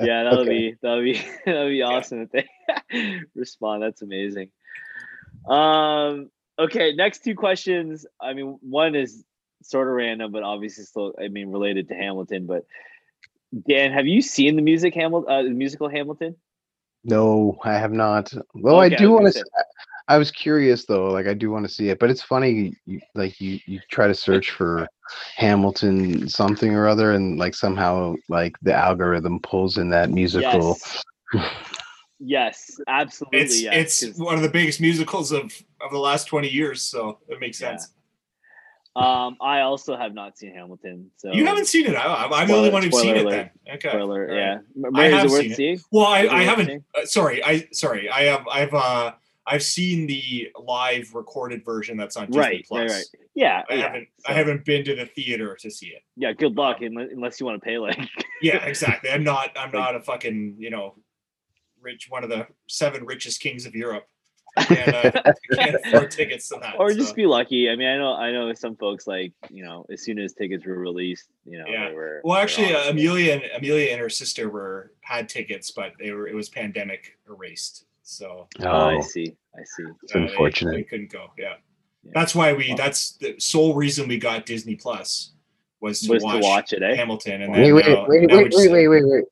Yeah, 0.00 0.24
that'll 0.24 0.40
Okay. 0.40 0.48
be 0.50 0.74
that'll 0.82 1.04
be 1.04 1.22
that'll 1.46 1.68
be 1.68 1.82
awesome 1.82 2.22
if 2.22 2.30
they 2.32 3.20
respond. 3.36 3.84
That's 3.84 4.02
amazing. 4.02 4.50
Um. 5.48 6.30
Okay. 6.58 6.94
Next 6.94 7.22
two 7.22 7.36
questions. 7.36 8.06
I 8.20 8.32
mean, 8.34 8.58
one 8.60 8.94
is 8.96 9.24
sort 9.70 9.88
of 9.88 9.94
random, 9.94 10.32
but 10.32 10.42
obviously 10.42 10.84
still, 10.84 11.14
I 11.22 11.28
mean, 11.28 11.50
related 11.50 11.88
to 11.88 11.94
Hamilton. 11.94 12.46
But 12.46 12.64
Dan, 13.68 13.92
have 13.92 14.06
you 14.06 14.22
seen 14.22 14.56
the 14.56 14.62
music 14.62 14.94
Hamilton? 14.94 15.30
Uh, 15.32 15.42
the 15.42 15.50
musical 15.50 15.88
Hamilton? 15.88 16.36
no, 17.04 17.56
I 17.62 17.74
have 17.74 17.92
not. 17.92 18.32
Well, 18.54 18.80
Okay, 18.80 18.94
I 18.94 18.98
do 18.98 19.10
want 19.12 19.32
gonna. 19.32 19.44
I 20.08 20.18
was 20.18 20.30
curious 20.30 20.86
though. 20.86 21.08
Like 21.10 21.26
I 21.26 21.34
do 21.34 21.50
want 21.50 21.66
to 21.66 21.72
see 21.72 21.88
it, 21.88 21.98
but 21.98 22.10
it's 22.10 22.22
funny. 22.22 22.74
You, 22.86 23.00
like 23.14 23.40
you 23.40 23.58
you 23.66 23.80
try 23.90 24.06
to 24.06 24.14
search 24.14 24.50
for 24.50 24.88
Hamilton 25.36 26.28
something 26.28 26.74
or 26.74 26.86
other, 26.88 27.12
and 27.12 27.38
like 27.38 27.54
somehow 27.54 28.14
like 28.28 28.54
the 28.62 28.72
algorithm 28.74 29.40
pulls 29.40 29.78
in 29.78 29.90
that 29.90 30.10
musical. 30.10 30.78
Yes. 31.32 31.54
Yes, 32.18 32.80
absolutely. 32.88 33.40
It's 33.40 33.60
yes, 33.60 33.74
it's 34.02 34.12
'cause, 34.12 34.18
one 34.20 34.36
of 34.36 34.42
the 34.42 34.48
biggest 34.48 34.80
musicals 34.80 35.32
of 35.32 35.52
of 35.80 35.90
the 35.92 35.98
last 35.98 36.26
twenty 36.26 36.48
years, 36.48 36.82
so 36.82 37.18
it 37.28 37.40
makes 37.40 37.60
Yeah. 37.60 37.70
sense. 37.76 37.88
Um, 38.96 39.36
I 39.40 39.60
also 39.60 39.96
have 39.96 40.14
not 40.14 40.38
seen 40.38 40.54
Hamilton. 40.54 41.10
So 41.16 41.32
You 41.32 41.44
haven't 41.44 41.66
seen 41.66 41.86
it. 41.86 41.94
I, 41.94 42.24
I'm 42.24 42.48
the 42.48 42.54
only 42.54 42.70
one 42.70 42.82
who's 42.82 42.98
seen 42.98 43.14
spoiler 43.14 43.34
it. 43.34 43.52
Then 43.66 43.74
okay. 43.74 43.88
spoiler. 43.90 44.26
Right. 44.26 44.36
Yeah, 44.36 44.58
I 44.86 44.90
Mary, 44.90 45.14
is 45.14 45.22
have 45.22 45.30
seen 45.30 45.52
it. 45.52 45.56
seeing? 45.56 45.80
Well, 45.90 46.06
I, 46.06 46.26
I 46.28 46.42
haven't. 46.44 46.84
Uh, 46.94 47.04
sorry, 47.04 47.44
I 47.44 47.68
sorry. 47.72 48.08
I 48.08 48.22
have 48.22 48.46
I've 48.48 48.72
uh 48.74 49.12
I've 49.46 49.62
seen 49.62 50.06
the 50.06 50.48
live 50.58 51.14
recorded 51.14 51.64
version 51.64 51.96
that's 51.96 52.16
on 52.16 52.26
Disney 52.26 52.40
Right, 52.40 52.66
Plus. 52.66 52.80
right, 52.80 52.90
right. 52.90 53.04
Yeah, 53.34 53.62
I 53.68 53.74
yeah, 53.74 53.82
haven't 53.82 54.08
I 54.26 54.32
haven't 54.32 54.64
been 54.64 54.84
to 54.86 54.96
the 54.96 55.06
theater 55.06 55.56
to 55.60 55.70
see 55.70 55.88
it. 55.88 56.02
Yeah, 56.16 56.32
good 56.32 56.56
luck 56.56 56.78
unless, 56.80 57.08
unless 57.12 57.38
you 57.38 57.46
want 57.46 57.60
to 57.60 57.64
pay 57.64 57.78
like. 57.78 57.98
Yeah, 58.42 58.64
exactly. 58.64 59.10
I'm 59.10 59.24
not 59.24 59.50
I'm 59.56 59.72
not 59.72 59.94
a 59.94 60.00
fucking 60.00 60.56
you 60.58 60.70
know 60.70 60.94
rich 61.80 62.06
one 62.08 62.24
of 62.24 62.30
the 62.30 62.46
seven 62.66 63.04
richest 63.04 63.40
kings 63.40 63.66
of 63.66 63.74
Europe. 63.74 64.06
I 64.56 64.64
can't, 64.64 65.16
uh, 65.16 65.32
can't 65.54 65.74
afford 65.84 66.10
tickets 66.10 66.48
to 66.48 66.58
that. 66.62 66.76
or 66.78 66.90
so. 66.92 66.96
just 66.98 67.14
be 67.14 67.26
lucky. 67.26 67.68
I 67.70 67.76
mean, 67.76 67.88
I 67.88 67.96
know, 67.98 68.14
I 68.14 68.32
know 68.32 68.52
some 68.54 68.76
folks 68.76 69.06
like 69.06 69.32
you 69.50 69.64
know, 69.64 69.84
as 69.92 70.02
soon 70.02 70.18
as 70.18 70.32
tickets 70.32 70.64
were 70.66 70.78
released, 70.78 71.28
you 71.44 71.58
know, 71.58 71.64
Yeah. 71.68 71.88
they 71.90 71.94
were. 71.94 72.20
Well, 72.24 72.34
they 72.34 72.38
were 72.40 72.42
actually, 72.42 72.74
uh. 72.74 72.90
Amelia 72.90 73.34
and 73.34 73.42
Amelia 73.56 73.90
and 73.92 74.00
her 74.00 74.08
sister 74.10 74.48
were 74.48 74.92
had 75.02 75.28
tickets, 75.28 75.70
but 75.70 75.92
they 76.00 76.10
were 76.12 76.26
it 76.28 76.34
was 76.34 76.48
pandemic 76.48 77.18
erased, 77.28 77.84
so 78.02 78.48
Oh, 78.60 78.66
I 78.68 78.94
Oh, 78.96 79.00
see. 79.02 79.36
I 79.54 79.62
see. 79.64 79.84
it's 80.02 80.14
uh, 80.14 80.18
they- 80.20 80.24
unfortunate. 80.26 80.72
They, 80.72 80.82
couldn't 80.84 81.10
go. 81.12 81.28
Yeah. 81.38 81.54
That's 82.14 82.34
why 82.34 82.52
we. 82.52 82.72
That's 82.74 83.12
the 83.16 83.34
sole 83.38 83.74
reason 83.74 84.06
we 84.06 84.18
got 84.18 84.46
Disney 84.46 84.76
Plus 84.76 85.32
was 85.80 86.00
to, 86.02 86.12
Was 86.12 86.22
watch, 86.22 86.40
to 86.40 86.40
watch 86.48 86.72
it, 86.72 86.82
eh? 86.82 86.94
Hamilton. 86.94 87.42
And 87.42 87.52
then 87.54 87.62
Wait, 87.62 87.72
wait, 87.72 87.86
now- 87.88 88.06
wait, 88.08 88.22
now 88.30 88.36
we 88.38 88.44
wait, 88.44 88.52
wait, 88.54 88.70
wait, 88.70 88.88
wait, 88.88 89.02
wait. 89.04 89.24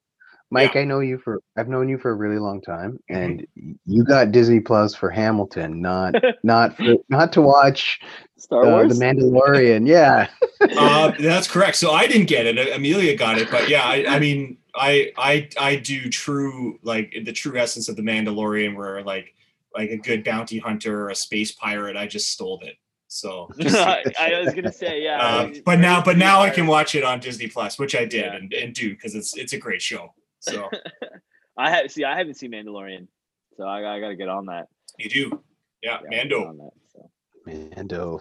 Mike, 0.55 0.77
I 0.77 0.85
know 0.85 1.01
you 1.01 1.19
for 1.19 1.43
I've 1.57 1.69
known 1.69 1.89
you 1.89 1.99
for 1.99 2.13
a 2.13 2.15
really 2.15 2.39
long 2.39 2.61
time, 2.61 3.01
and 3.09 3.45
you 3.85 4.05
got 4.05 4.31
Disney 4.31 4.61
Plus 4.61 4.95
for 4.95 5.11
Hamilton, 5.11 5.83
not 5.83 6.15
not 6.45 6.77
for, 6.77 6.95
not 7.09 7.33
to 7.33 7.43
watch 7.43 7.99
Star 8.37 8.65
uh, 8.65 8.71
Wars. 8.71 8.97
the 8.97 9.05
Mandalorian. 9.05 9.85
Yeah, 9.89 10.29
uh, 10.79 11.11
that's 11.19 11.49
correct. 11.49 11.77
So 11.77 11.91
I 11.91 12.07
didn't 12.07 12.29
get 12.29 12.47
it. 12.47 12.73
Amelia 12.73 13.17
got 13.17 13.37
it, 13.37 13.51
but 13.51 13.69
yeah, 13.69 13.83
I, 13.83 14.05
I 14.07 14.19
mean, 14.21 14.57
I, 14.77 15.13
I, 15.17 15.49
I 15.59 15.77
do 15.77 16.09
true 16.09 16.79
like 16.85 17.13
the 17.25 17.33
true 17.33 17.59
essence 17.59 17.89
of 17.89 17.97
the 17.97 18.03
Mandalorian, 18.03 18.77
where 18.77 19.03
like, 19.03 19.35
like 19.75 19.91
a 19.91 19.97
good 19.97 20.23
bounty 20.23 20.59
hunter 20.59 21.07
or 21.07 21.11
a 21.11 21.17
space 21.17 21.51
pirate. 21.51 21.97
I 21.97 22.07
just 22.07 22.31
stole 22.31 22.61
it. 22.63 22.77
So, 23.09 23.49
I, 23.61 24.05
I 24.21 24.41
was 24.41 24.55
gonna 24.55 24.73
say 24.73 25.03
yeah. 25.03 25.19
uh, 25.19 25.51
but 25.65 25.81
now, 25.81 26.01
but 26.01 26.17
now 26.17 26.43
I 26.43 26.51
can 26.51 26.69
watch 26.69 26.95
it 26.95 27.03
on 27.03 27.19
Disney 27.19 27.49
Plus, 27.49 27.77
which 27.77 27.97
I 27.97 28.05
did 28.05 28.25
Yeah. 28.27 28.37
and, 28.37 28.53
and 28.53 28.73
do 28.73 28.91
because 28.91 29.17
it's 29.17 29.37
it's 29.37 29.53
a 29.53 29.59
great 29.59 29.83
show. 29.83 30.15
So 30.45 30.71
I 31.59 31.71
have 31.71 31.91
see. 31.91 32.05
I 32.05 32.17
haven't 32.17 32.35
seen 32.35 32.53
Mandalorian, 32.53 33.09
so 33.57 33.65
I, 33.65 33.97
I 33.97 34.01
got 34.01 34.09
to 34.09 34.17
get 34.17 34.29
on 34.29 34.47
that. 34.47 34.69
you 34.99 35.09
do, 35.09 35.43
yeah, 35.83 35.99
Yeah, 36.11 36.19
Mando. 36.19 36.45
on 36.47 36.59
that, 36.59 36.73
so. 36.93 37.11
Mando. 37.47 38.21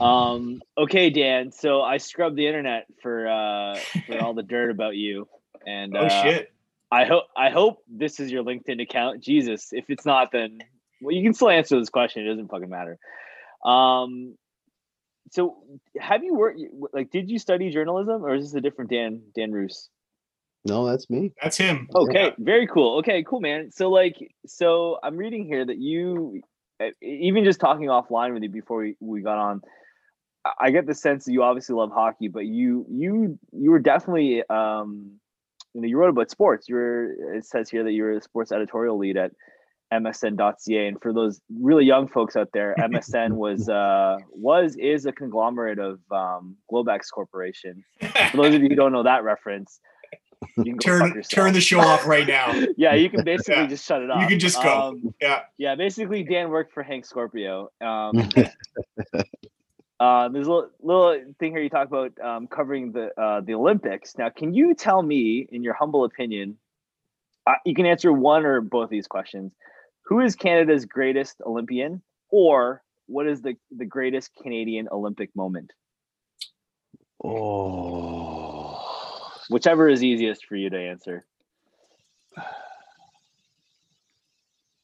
Um. 0.00 0.60
Okay, 0.76 1.10
Dan. 1.10 1.52
So 1.52 1.82
I 1.82 1.96
scrubbed 1.96 2.36
the 2.36 2.46
internet 2.46 2.86
for 3.02 3.28
uh 3.28 3.80
for 4.06 4.20
all 4.20 4.34
the 4.34 4.42
dirt 4.54 4.70
about 4.70 4.96
you, 4.96 5.26
and 5.66 5.96
Oh 5.96 6.04
uh, 6.04 6.22
shit! 6.22 6.52
I 6.90 7.04
hope 7.04 7.24
I 7.36 7.50
hope 7.50 7.78
this 7.88 8.20
is 8.20 8.30
your 8.30 8.44
LinkedIn 8.44 8.82
account. 8.82 9.22
Jesus, 9.22 9.68
if 9.72 9.86
it's 9.88 10.04
not, 10.04 10.32
then 10.32 10.58
well, 11.00 11.14
you 11.14 11.22
can 11.22 11.32
still 11.34 11.50
answer 11.50 11.78
this 11.78 11.88
question. 11.88 12.26
It 12.26 12.28
doesn't 12.28 12.48
fucking 12.48 12.68
matter. 12.68 12.98
Um. 13.64 14.36
So, 15.32 15.56
have 15.98 16.22
you 16.22 16.34
worked? 16.34 16.60
Like, 16.92 17.10
did 17.10 17.28
you 17.30 17.38
study 17.38 17.70
journalism, 17.70 18.24
or 18.24 18.34
is 18.34 18.44
this 18.44 18.54
a 18.54 18.60
different 18.60 18.90
Dan 18.90 19.22
Dan 19.34 19.50
Roos? 19.50 19.88
No, 20.66 20.86
that's 20.86 21.08
me. 21.08 21.32
That's 21.42 21.56
him. 21.56 21.88
Okay, 21.94 22.24
Yeah. 22.26 22.30
very 22.38 22.66
cool. 22.66 22.98
Okay, 22.98 23.22
cool, 23.22 23.40
man. 23.40 23.70
So, 23.70 23.88
like, 23.90 24.16
so 24.46 24.98
I'm 25.02 25.16
reading 25.16 25.46
here 25.46 25.64
that 25.64 25.78
you, 25.78 26.40
uh, 26.80 26.88
even 27.02 27.44
just 27.44 27.60
talking 27.60 27.86
offline 27.86 28.34
with 28.34 28.42
you 28.42 28.50
before 28.50 28.78
we, 28.80 28.96
we 29.00 29.22
got 29.22 29.38
on, 29.38 29.62
I- 30.44 30.52
I 30.66 30.70
get 30.70 30.86
the 30.86 30.94
sense 30.94 31.24
that 31.24 31.32
you 31.32 31.42
obviously 31.42 31.74
love 31.74 31.90
hockey, 31.92 32.28
but 32.28 32.46
you 32.46 32.84
you 32.90 33.38
you 33.52 33.70
were 33.70 33.78
definitely 33.80 34.42
um, 34.48 35.12
you 35.74 35.80
know, 35.82 35.88
you 35.88 35.96
wrote 35.98 36.10
about 36.10 36.30
sports. 36.30 36.68
You 36.68 36.74
were 36.76 37.34
it 37.36 37.44
says 37.44 37.68
here 37.70 37.84
that 37.84 37.92
you 37.92 38.02
were 38.04 38.12
a 38.12 38.22
sports 38.22 38.52
editorial 38.52 38.96
lead 38.98 39.16
at 39.16 39.32
MSN.ca, 39.92 40.86
and 40.88 41.00
for 41.00 41.12
those 41.12 41.40
really 41.60 41.84
young 41.84 42.08
folks 42.08 42.36
out 42.36 42.48
there, 42.52 42.74
MSN 42.80 43.32
was 43.32 43.68
uh 43.68 44.16
was 44.30 44.76
is 44.76 45.06
a 45.06 45.12
conglomerate 45.12 45.78
of 45.78 46.00
um, 46.10 46.56
Globex 46.70 47.10
Corporation. 47.12 47.84
For 48.30 48.36
those 48.36 48.54
of 48.54 48.62
you 48.62 48.68
who 48.68 48.74
don't 48.74 48.92
know 48.92 49.02
that 49.04 49.24
reference, 49.24 49.80
turn 50.80 51.22
turn 51.22 51.52
the 51.52 51.60
show 51.60 51.80
off 51.80 52.06
right 52.06 52.26
now. 52.26 52.52
yeah, 52.76 52.94
you 52.94 53.10
can 53.10 53.24
basically 53.24 53.62
Yeah. 53.62 53.66
just 53.68 53.86
shut 53.86 54.02
it 54.02 54.10
off. 54.10 54.22
You 54.22 54.28
can 54.28 54.38
just 54.38 54.62
go. 54.62 54.70
Um, 54.70 55.14
Yeah. 55.20 55.42
yeah, 55.58 55.74
basically, 55.74 56.22
Dan 56.22 56.50
worked 56.50 56.72
for 56.72 56.82
Hank 56.82 57.04
Scorpio. 57.04 57.70
Um, 57.80 58.30
uh, 60.00 60.28
there's 60.28 60.46
a 60.46 60.52
little, 60.52 60.70
little 60.82 61.34
thing 61.38 61.52
here 61.52 61.62
you 61.62 61.70
talk 61.70 61.88
about 61.88 62.12
um, 62.20 62.46
covering 62.46 62.92
the 62.92 63.18
uh, 63.20 63.40
the 63.40 63.54
Olympics. 63.54 64.16
Now, 64.18 64.30
can 64.30 64.54
you 64.54 64.74
tell 64.74 65.02
me, 65.02 65.46
in 65.50 65.62
your 65.62 65.74
humble 65.74 66.04
opinion, 66.04 66.58
uh, 67.46 67.54
you 67.64 67.74
can 67.74 67.86
answer 67.86 68.12
one 68.12 68.44
or 68.44 68.60
both 68.60 68.84
of 68.84 68.90
these 68.90 69.06
questions. 69.06 69.54
Who 70.06 70.20
is 70.20 70.36
Canada's 70.36 70.84
greatest 70.84 71.36
Olympian, 71.44 72.02
or 72.30 72.82
what 73.06 73.26
is 73.26 73.42
the 73.42 73.56
the 73.76 73.84
greatest 73.86 74.30
Canadian 74.42 74.88
Olympic 74.92 75.34
moment? 75.34 75.72
Oh, 77.24 78.35
Whichever 79.48 79.88
is 79.88 80.02
easiest 80.02 80.46
for 80.46 80.56
you 80.56 80.70
to 80.70 80.78
answer. 80.78 81.24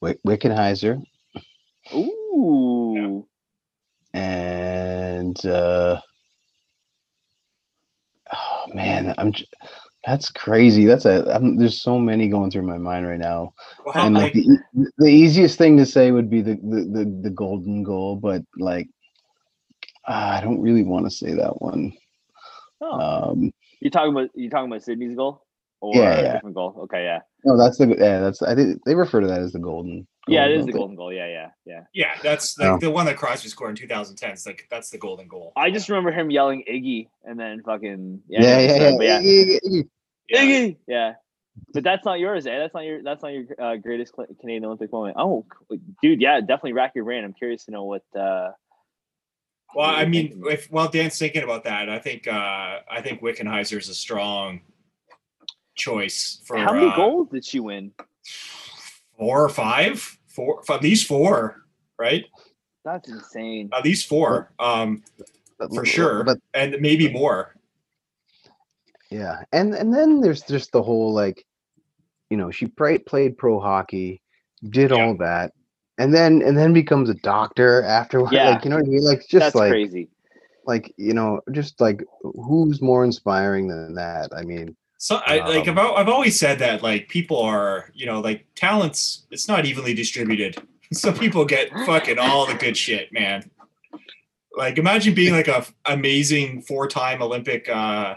Wick- 0.01 0.21
Wickenheiser 0.27 1.03
Ooh, 1.95 3.27
and 4.15 5.45
uh, 5.47 6.01
oh 8.33 8.65
man, 8.75 9.15
I'm. 9.19 9.33
j- 9.33 9.47
That's 10.07 10.31
crazy. 10.31 10.87
That's 10.87 11.05
a. 11.05 11.25
I'm, 11.35 11.57
there's 11.57 11.83
so 11.83 11.99
many 11.99 12.29
going 12.29 12.51
through 12.51 12.67
my 12.67 12.79
mind 12.79 13.07
right 13.07 13.19
now. 13.19 13.55
Well, 13.85 13.95
and 13.97 14.15
like, 14.15 14.25
like 14.25 14.33
the, 14.35 14.41
e- 14.41 14.87
the 14.99 15.09
easiest 15.09 15.59
thing 15.59 15.77
to 15.79 15.87
say 15.87 16.11
would 16.11 16.31
be 16.31 16.41
the 16.43 16.55
the 16.55 17.05
the, 17.05 17.21
the 17.23 17.31
golden 17.31 17.83
goal, 17.83 18.17
but 18.17 18.43
like 18.59 18.89
ah, 20.07 20.39
I 20.39 20.41
don't 20.41 20.61
really 20.63 20.83
want 20.85 21.07
to 21.07 21.11
say 21.11 21.35
that 21.35 21.61
one. 21.61 21.93
oh. 22.81 23.31
Um, 23.31 23.53
you 23.85 23.91
talking 23.91 24.13
about 24.13 24.31
you 24.35 24.51
talking 24.51 24.71
about 24.71 24.83
Sydney's 24.83 25.15
goal 25.17 25.45
or 25.81 25.97
Yeah, 25.97 26.15
a 26.19 26.23
yeah. 26.23 26.33
different 26.35 26.55
goal? 26.55 26.75
Okay, 26.85 27.05
yeah. 27.05 27.21
no, 27.45 27.57
that's 27.57 27.79
the 27.79 27.89
yeah, 27.89 28.21
that's 28.21 28.43
I 28.43 28.55
think 28.55 28.83
they 28.85 28.95
refer 28.95 29.21
to 29.21 29.27
that 29.27 29.41
as 29.41 29.53
the 29.53 29.59
golden. 29.59 30.07
Yeah, 30.29 30.45
it 30.47 30.51
goal, 30.51 30.59
is 30.61 30.67
the 30.67 30.73
don't 30.73 30.79
golden 30.81 30.97
goal. 30.97 31.13
Yeah, 31.13 31.27
yeah, 31.27 31.49
yeah. 31.67 31.81
yeah, 31.93 32.13
that's 32.23 32.57
like 32.59 32.69
Oh. 32.71 32.79
the 32.79 32.91
one 32.91 33.07
that 33.07 33.17
Crosby 33.17 33.49
scored 33.49 33.71
in 33.71 33.77
2010. 33.77 34.31
It's 34.31 34.47
like 34.47 34.67
that's 34.71 34.91
the 34.91 34.99
golden 34.99 35.27
goal. 35.29 35.53
I 35.57 35.71
just 35.71 35.89
remember 35.89 36.13
him 36.13 36.31
yelling 36.31 36.63
Iggy 36.71 37.09
and 37.25 37.39
then 37.39 37.63
fucking 37.65 38.23
Yeah, 38.29 38.59
yeah, 38.61 38.77
yeah, 38.77 38.97
but 38.97 39.07
yeah. 39.07 39.21
yeah, 39.21 39.59
yeah, 39.65 39.83
Yeah. 40.29 40.43
Iggy, 40.45 40.77
yeah. 40.87 41.13
But 41.75 41.85
that's 41.85 42.05
not 42.07 42.19
yours, 42.19 42.47
eh? 42.47 42.59
That's 42.59 42.73
not 42.73 42.85
your. 42.85 43.03
That's 43.03 43.23
not 43.23 43.33
your 43.35 43.45
uh, 43.61 43.77
greatest 43.77 44.15
Canadian 44.41 44.65
Olympic 44.65 44.91
moment. 44.91 45.17
Oh, 45.19 45.45
dude, 46.03 46.23
yeah, 46.23 46.41
definitely 46.41 46.73
rack 46.73 46.93
your 46.95 47.05
brain. 47.05 47.25
I'm 47.25 47.35
curious 47.35 47.65
to 47.67 47.73
know 47.73 47.85
what. 47.85 48.03
uh 48.19 48.53
Well, 49.75 49.89
I 49.89 50.05
mean, 50.05 50.43
if 50.47 50.71
while 50.71 50.89
Dan's 50.89 51.19
thinking 51.19 51.43
about 51.43 51.65
that, 51.65 51.89
I 51.89 51.99
think 51.99 52.27
uh 52.27 52.81
I 52.91 53.01
think 53.03 53.23
Wickenheiser 53.23 53.79
is 53.79 53.89
a 53.89 53.95
strong 53.95 54.61
choice 55.75 56.41
for 56.45 56.57
how 56.59 56.73
many 56.75 56.87
uh, 56.87 56.97
goals 56.97 57.29
did 57.31 57.45
she 57.45 57.61
win? 57.61 57.93
four 59.19 59.45
or 59.45 59.49
five, 59.49 60.19
four, 60.27 60.63
at 60.69 60.83
least 60.83 61.07
four, 61.07 61.63
right? 61.99 62.25
That's 62.85 63.09
insane. 63.09 63.71
At 63.73 63.85
least 63.85 64.09
four, 64.09 64.53
um, 64.59 65.03
But- 65.59 65.73
for 65.73 65.85
sure, 65.87 66.25
But 66.25 66.39
and 66.55 66.77
maybe 66.81 67.09
more. 67.13 67.55
yeah, 69.11 69.43
and 69.53 69.75
and 69.75 69.95
then 69.95 70.21
there's 70.21 70.43
just 70.43 70.73
the 70.73 70.83
whole 70.83 71.13
like, 71.13 71.45
you 72.31 72.37
know, 72.37 72.51
she 72.51 72.67
played 72.67 73.07
played 73.07 73.39
pro 73.39 73.61
hockey, 73.61 74.21
did 74.69 74.91
Yeah. 74.91 74.97
all 74.97 75.17
that, 75.19 75.53
and 76.03 76.13
then 76.15 76.43
and 76.43 76.57
then 76.59 76.73
becomes 76.73 77.09
a 77.09 77.15
doctor 77.15 77.83
afterward. 77.83 78.33
Yeah. 78.33 78.51
Like 78.51 78.65
you 78.65 78.71
know 78.71 78.77
what 78.77 78.87
I 78.87 78.89
mean? 78.89 79.05
Like 79.05 79.21
just 79.21 79.33
That's 79.33 79.55
like 79.55 79.71
crazy. 79.71 80.09
like 80.67 80.93
you 80.97 81.15
know, 81.15 81.41
just 81.53 81.81
like 81.81 82.03
who's 82.23 82.83
more 82.83 83.05
inspiring 83.05 83.69
than 83.69 83.95
that? 83.95 84.31
I 84.37 84.43
mean, 84.43 84.77
So 84.99 85.21
I 85.27 85.39
like 85.49 85.69
Um, 85.69 85.79
I've, 85.79 85.93
I've 85.93 86.09
always 86.09 86.39
said 86.39 86.59
that 86.59 86.83
like 86.83 87.09
people 87.09 87.41
are 87.41 87.91
you 87.95 88.07
know 88.07 88.21
like 88.21 88.47
talents 88.55 89.27
it's 89.31 89.49
not 89.49 89.65
evenly 89.65 89.95
distributed. 89.95 90.57
Some 90.93 91.15
people 91.15 91.45
get 91.47 91.71
fucking 91.87 92.19
all 92.19 92.47
the 92.47 92.55
good 92.55 92.77
shit, 92.77 93.13
man. 93.13 93.51
Like 94.57 94.77
imagine 94.77 95.15
being 95.15 95.33
like 95.33 95.49
a 95.49 95.59
f- 95.59 95.75
amazing 95.87 96.63
four 96.63 96.87
time 96.87 97.23
Olympic 97.23 97.69
uh, 97.69 98.17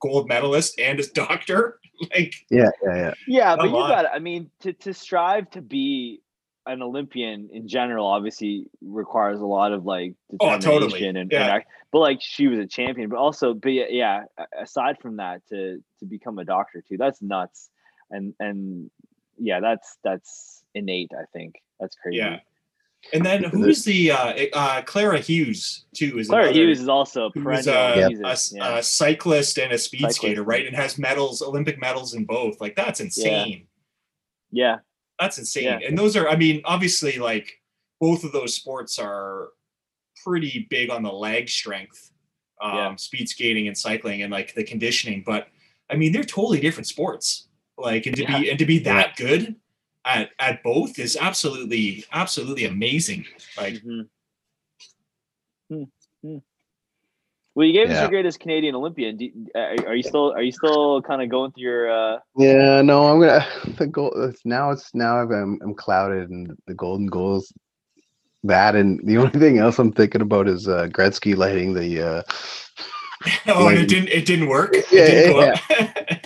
gold 0.00 0.28
medalist 0.28 0.78
and 0.80 0.98
a 1.00 1.06
doctor. 1.14 1.78
Like 2.14 2.34
yeah, 2.50 2.70
yeah, 2.82 2.96
yeah. 2.96 3.14
Yeah, 3.28 3.56
but 3.56 3.68
you 3.68 3.76
on. 3.76 3.90
got. 3.90 4.06
I 4.12 4.18
mean, 4.18 4.50
to 4.60 4.72
to 4.72 4.94
strive 4.94 5.50
to 5.50 5.60
be 5.60 6.22
an 6.66 6.82
Olympian 6.82 7.50
in 7.52 7.68
general, 7.68 8.06
obviously 8.06 8.66
requires 8.80 9.40
a 9.40 9.44
lot 9.46 9.72
of 9.72 9.84
like 9.84 10.14
Oh, 10.40 10.56
determination 10.58 10.80
totally. 10.88 11.08
and, 11.08 11.18
and 11.18 11.32
Yeah. 11.32 11.46
act- 11.56 11.68
but 11.90 12.00
like 12.00 12.20
she 12.22 12.48
was 12.48 12.58
a 12.58 12.66
champion, 12.66 13.08
but 13.10 13.18
also, 13.18 13.54
but 13.54 13.68
yeah, 13.72 13.84
yeah, 13.90 14.24
aside 14.58 14.98
from 15.00 15.16
that, 15.18 15.46
to 15.48 15.82
to 16.00 16.04
become 16.06 16.38
a 16.38 16.44
doctor 16.44 16.82
too, 16.86 16.96
that's 16.96 17.20
nuts. 17.22 17.70
And 18.10 18.34
and 18.40 18.90
yeah, 19.38 19.60
that's 19.60 19.98
that's 20.02 20.64
innate. 20.74 21.12
I 21.18 21.24
think 21.32 21.62
that's 21.78 21.96
crazy. 21.96 22.18
yeah. 22.18 22.40
And 23.12 23.24
then 23.24 23.44
who's 23.44 23.84
the 23.84 24.12
uh, 24.12 24.46
uh, 24.54 24.82
Clara 24.82 25.18
Hughes 25.18 25.84
too? 25.94 26.18
Is 26.18 26.28
Clara 26.28 26.44
another- 26.44 26.58
Hughes 26.58 26.80
is 26.80 26.88
also 26.88 27.30
who 27.34 27.44
was 27.44 27.66
perennial. 27.66 28.06
a, 28.06 28.08
Jesus, 28.10 28.52
a, 28.52 28.56
yeah. 28.56 28.78
a 28.78 28.82
cyclist 28.82 29.58
and 29.58 29.72
a 29.72 29.78
speed 29.78 29.98
Cyclist. 30.00 30.16
skater, 30.16 30.42
right? 30.42 30.66
And 30.66 30.74
has 30.74 30.96
medals, 30.98 31.42
Olympic 31.42 31.78
medals 31.78 32.14
in 32.14 32.24
both. 32.24 32.60
Like 32.62 32.74
that's 32.76 33.00
insane. 33.00 33.66
yeah, 34.50 34.78
That's 35.20 35.38
insane. 35.38 35.64
Yeah. 35.64 35.78
And 35.86 35.96
those 35.96 36.16
are, 36.16 36.28
I 36.28 36.36
mean, 36.36 36.60
obviously, 36.64 37.18
like 37.18 37.60
both 38.00 38.24
of 38.24 38.32
those 38.32 38.54
sports 38.54 38.98
are 38.98 39.50
pretty 40.24 40.66
big 40.70 40.90
on 40.90 41.02
the 41.02 41.12
leg 41.12 41.48
strength, 41.48 42.10
um, 42.60 42.74
Yeah. 42.76 42.96
speed 42.96 43.28
skating 43.28 43.68
and 43.68 43.76
cycling, 43.76 44.22
and 44.22 44.32
like 44.32 44.54
the 44.54 44.64
conditioning. 44.64 45.22
But 45.24 45.48
I 45.90 45.96
mean, 45.96 46.12
they're 46.12 46.24
totally 46.24 46.60
different 46.60 46.86
sports. 46.86 47.48
Like, 47.76 48.06
and 48.06 48.16
to 48.16 48.26
be 48.26 48.50
and 48.50 48.58
to 48.58 48.66
be 48.66 48.78
that 48.80 49.16
good 49.16 49.56
at 50.04 50.30
at 50.38 50.62
both 50.62 50.98
is 50.98 51.16
absolutely 51.20 52.04
absolutely 52.12 52.64
amazing. 52.64 53.26
Like, 53.56 53.74
Mhm. 53.74 54.08
Hmm, 55.70 55.82
hmm. 56.22 56.38
Well, 57.54 57.66
you 57.66 57.72
gave 57.72 57.88
us 57.88 58.00
your 58.00 58.08
greatest 58.08 58.40
Canadian 58.40 58.74
Olympian. 58.74 59.16
Do, 59.16 59.30
are, 59.54 59.76
are 59.88 59.94
you 59.94 60.02
still 60.02 60.32
are 60.32 60.42
you 60.42 60.50
still 60.52 61.00
kind 61.02 61.22
of 61.22 61.28
going 61.28 61.52
through 61.52 61.62
your? 61.62 61.90
uh 61.90 62.18
Yeah, 62.36 62.82
no, 62.82 63.06
I'm 63.06 63.20
gonna 63.20 63.46
the 63.78 63.86
goal. 63.86 64.12
It's 64.28 64.44
now 64.44 64.70
it's 64.70 64.92
now 64.94 65.18
I'm 65.20 65.58
I'm 65.62 65.74
clouded 65.74 66.30
and 66.30 66.56
the 66.66 66.74
golden 66.74 67.06
goals. 67.06 67.52
that, 68.42 68.74
and 68.74 69.00
the 69.06 69.18
only 69.22 69.38
thing 69.38 69.58
else 69.58 69.78
I'm 69.78 69.92
thinking 69.92 70.20
about 70.20 70.48
is 70.48 70.66
uh, 70.68 70.88
Gretzky 70.90 71.36
lighting 71.36 71.74
the. 71.74 72.02
Uh, 72.02 72.22
oh, 73.48 73.68
and 73.68 73.78
it 73.78 73.88
didn't. 73.88 74.08
It 74.08 74.26
didn't 74.26 74.48
work. 74.48 74.70
It 74.74 74.86
Yeah, 74.90 75.06
didn't 75.06 75.32
go 75.32 75.40
yeah. 75.42 76.18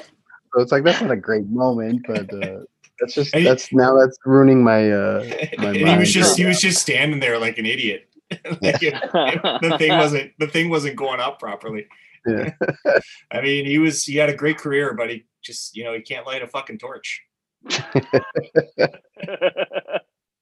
so 0.55 0.61
it's 0.63 0.73
like 0.73 0.83
that's 0.83 1.01
not 1.03 1.11
a 1.11 1.17
great 1.17 1.47
moment, 1.47 2.05
but 2.09 2.33
uh, 2.33 2.61
that's 2.99 3.15
just 3.15 3.35
And 3.35 3.43
he- 3.43 3.49
that's 3.49 3.71
now 3.73 3.95
that's 3.97 4.19
ruining 4.25 4.65
my. 4.65 4.91
Uh, 4.91 5.25
my 5.59 5.69
and 5.69 5.77
he 5.77 5.97
was 5.99 6.13
just 6.13 6.39
he 6.39 6.47
was 6.47 6.61
just 6.61 6.81
standing 6.81 7.21
there 7.21 7.39
like 7.39 7.59
an 7.59 7.67
idiot. 7.67 8.08
like 8.61 8.83
it- 8.83 8.95
the 9.13 9.77
thing 9.79 9.91
wasn't 9.99 10.33
the 10.39 10.47
thing 10.49 10.69
wasn't 10.71 10.97
going 10.97 11.21
up 11.21 11.39
properly. 11.39 11.87
Yeah. 12.27 12.51
I 13.33 13.41
mean, 13.41 13.65
he 13.65 13.79
was 13.79 14.05
he 14.05 14.17
had 14.17 14.29
a 14.29 14.35
great 14.37 14.59
career, 14.59 14.95
but 14.95 15.09
he 15.11 15.25
just 15.43 15.77
you 15.77 15.85
know 15.85 15.95
he 15.95 16.01
can't 16.03 16.27
light 16.27 16.43
a 16.43 16.47
fucking 16.49 16.79
torch. 16.79 17.23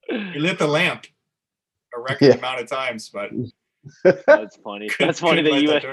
He 0.09 0.39
lit 0.39 0.57
the 0.59 0.67
lamp 0.67 1.07
a 1.95 1.99
record 1.99 2.25
Yeah. 2.27 2.35
amount 2.35 2.61
of 2.61 2.69
times, 2.69 3.09
but 3.09 3.29
That's 4.25 4.55
funny. 4.57 4.89
couldn't- 4.89 5.07
That's 5.07 5.19
funny 5.19 5.41
that 5.41 5.61
you. 5.61 5.69
Went, 5.69 5.85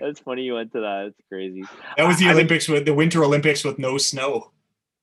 that's 0.00 0.20
funny 0.20 0.42
you 0.42 0.54
went 0.54 0.72
to 0.72 0.80
that. 0.80 1.04
That's 1.06 1.28
crazy. 1.28 1.62
That 1.96 2.06
was 2.06 2.18
the 2.18 2.24
I 2.24 2.28
mean- 2.28 2.36
Olympics 2.36 2.68
with 2.68 2.84
the 2.84 2.94
Winter 2.94 3.22
Olympics 3.24 3.64
with 3.64 3.78
no 3.78 3.96
snow, 3.98 4.52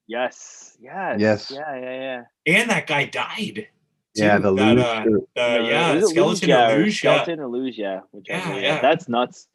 Yes. 0.07 0.77
Yes. 0.81 1.19
Yes. 1.19 1.51
Yeah. 1.51 1.75
Yeah. 1.75 2.23
Yeah. 2.45 2.59
and 2.59 2.69
that 2.69 2.87
guy 2.87 3.05
died. 3.05 3.67
Yeah, 4.19 4.37
the 4.37 4.53
that, 4.53 4.75
luge 4.75 4.79
uh, 4.79 5.03
shirt. 5.03 5.21
uh, 5.37 5.63
yeah, 5.69 5.93
was 5.95 6.03
it 6.03 6.07
skeleton 6.09 6.49
yeah, 6.49 6.71
or 6.71 6.75
or 6.75 6.77
luge, 6.79 7.03
yeah. 7.03 7.13
skeleton 7.13 7.39
or 7.39 7.47
luge, 7.47 7.77
yeah. 7.77 7.99
whichever, 8.11 8.53
Yeah, 8.53 8.59
yeah. 8.59 8.81
That's 8.81 9.07
nuts. 9.09 9.47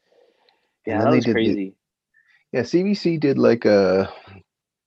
Yeah, 0.86 0.98
then 0.98 1.04
that 1.10 1.16
was 1.16 1.24
did 1.24 1.30
the- 1.30 1.34
crazy. 1.34 1.74
Yeah, 2.52 2.60
CBC 2.60 3.18
did 3.18 3.36
like 3.38 3.64
a, 3.64 4.08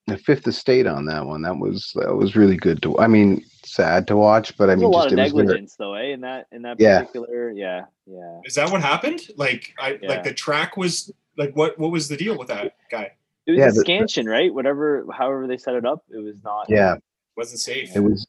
a 0.09 0.17
fifth 0.17 0.47
estate 0.47 0.87
on 0.87 1.05
that 1.07 1.25
one. 1.25 1.41
That 1.41 1.57
was 1.57 1.91
that 1.95 2.15
was 2.15 2.35
really 2.35 2.55
good 2.55 2.81
to. 2.83 2.97
I 2.97 3.07
mean, 3.07 3.43
sad 3.65 4.07
to 4.07 4.15
watch, 4.15 4.55
but 4.57 4.65
I 4.65 4.67
There's 4.67 4.79
mean, 4.81 4.87
a 4.87 4.89
lot 4.91 5.03
just 5.09 5.13
of 5.13 5.19
it 5.19 5.21
was 5.23 5.31
very- 5.33 5.45
negligence, 5.47 5.75
though, 5.77 5.93
eh? 5.95 6.13
In 6.13 6.21
that, 6.21 6.47
in 6.53 6.61
that 6.61 6.79
Yeah. 6.79 6.99
particular, 6.99 7.51
yeah, 7.51 7.85
yeah. 8.05 8.39
Is 8.45 8.55
that 8.55 8.71
what 8.71 8.81
happened? 8.81 9.21
Like, 9.35 9.73
I 9.79 9.99
Yeah. 10.01 10.07
like 10.09 10.23
the 10.23 10.33
track 10.33 10.77
was 10.77 11.11
like 11.37 11.53
what? 11.57 11.77
What 11.77 11.91
was 11.91 12.07
the 12.07 12.15
deal 12.15 12.37
with 12.37 12.47
that 12.47 12.75
guy? 12.89 13.11
It 13.47 13.51
was 13.51 13.59
Yeah, 13.59 13.67
a 13.67 13.71
the- 13.73 13.81
scansion, 13.81 14.27
right? 14.27 14.53
Whatever, 14.53 15.05
however 15.11 15.45
they 15.47 15.57
set 15.57 15.73
it 15.75 15.85
up, 15.85 16.03
it 16.09 16.19
was 16.23 16.41
not. 16.43 16.67
Yeah, 16.69 16.95
Wasn't 17.35 17.59
safe. 17.59 17.93
it 17.95 17.99
was. 17.99 18.25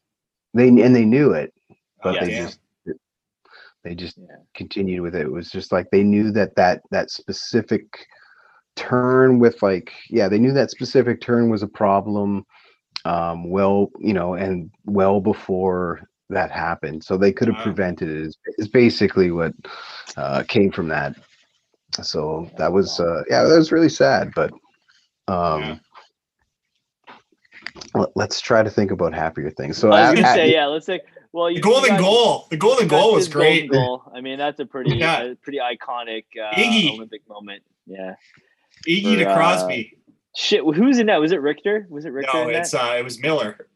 They 0.59 0.67
and 0.83 0.95
they 0.95 1.05
knew 1.05 1.31
it, 1.33 1.53
but 2.03 2.11
Oh, 2.11 2.19
they 2.19 2.29
damn. 2.29 2.45
just 2.47 2.59
they 3.83 3.95
just 3.95 4.17
Yeah. 4.17 4.35
continued 4.55 5.01
with 5.01 5.15
it. 5.15 5.21
It 5.21 5.31
was 5.31 5.49
just 5.49 5.71
like 5.71 5.87
they 5.91 6.03
knew 6.03 6.31
that 6.31 6.55
that 6.55 6.81
that 6.91 7.11
specific 7.11 7.83
turn 8.75 9.39
with 9.39 9.61
like 9.61 9.91
yeah 10.09 10.29
they 10.29 10.39
knew 10.39 10.53
that 10.53 10.71
specific 10.71 11.21
turn 11.21 11.49
was 11.49 11.63
a 11.63 11.67
problem 11.67 12.45
um 13.05 13.49
well 13.49 13.89
you 13.99 14.13
know 14.13 14.35
and 14.35 14.69
well 14.85 15.19
before 15.19 16.01
that 16.29 16.51
happened 16.51 17.03
so 17.03 17.17
they 17.17 17.31
could 17.31 17.47
have 17.47 17.57
Wow. 17.57 17.63
prevented 17.63 18.09
it 18.09 18.17
is, 18.17 18.37
is 18.57 18.67
basically 18.69 19.31
what 19.31 19.53
uh 20.17 20.43
came 20.47 20.71
from 20.71 20.87
that 20.87 21.13
so 22.01 22.49
that 22.57 22.71
was 22.71 22.99
uh 22.99 23.23
yeah 23.29 23.43
that 23.43 23.57
was 23.57 23.71
really 23.71 23.89
sad 23.89 24.31
but 24.35 24.51
um 25.27 25.61
Yeah. 25.61 25.75
Let- 27.93 28.09
let's 28.15 28.39
try 28.41 28.63
to 28.63 28.69
think 28.69 28.91
about 28.91 29.13
happier 29.13 29.49
things 29.49 29.77
so 29.77 29.91
I 29.91 30.11
was 30.11 30.19
gonna 30.19 30.27
at- 30.27 30.35
say, 30.35 30.51
yeah. 30.51 30.65
Let's 30.67 30.85
say, 30.85 30.99
well, 31.31 31.47
The 31.53 31.59
golden 31.59 31.83
you 31.83 31.89
guys- 31.91 31.99
goal. 32.01 32.47
The 32.49 32.57
golden 32.57 32.87
goal 32.87 33.13
was 33.13 33.27
did 33.27 33.33
golden 33.33 33.51
great. 33.67 33.71
Goal. 33.71 34.03
I 34.15 34.21
mean, 34.21 34.37
that's 34.39 34.59
a 34.59 34.65
pretty, 34.65 34.95
Yeah. 34.97 35.21
a 35.23 35.35
pretty 35.35 35.59
iconic 35.59 36.25
uh, 36.41 36.55
Iggy. 36.55 36.93
Olympic 36.95 37.27
moment. 37.29 37.61
Yeah. 37.85 38.15
Iggy 38.87 39.17
to 39.17 39.23
for, 39.25 39.29
uh, 39.29 39.35
Crosby. 39.35 39.97
Shit, 40.35 40.61
who's 40.63 40.99
in 40.99 41.07
that? 41.07 41.19
Was 41.19 41.31
it 41.31 41.41
Richter? 41.41 41.85
Was 41.89 42.05
it 42.05 42.13
Richter? 42.13 42.31
No, 42.45 42.49
it's 42.49 42.71
that? 42.71 42.91
uh, 42.91 42.95
it 42.95 43.03
was 43.03 43.19
Miller. 43.21 43.67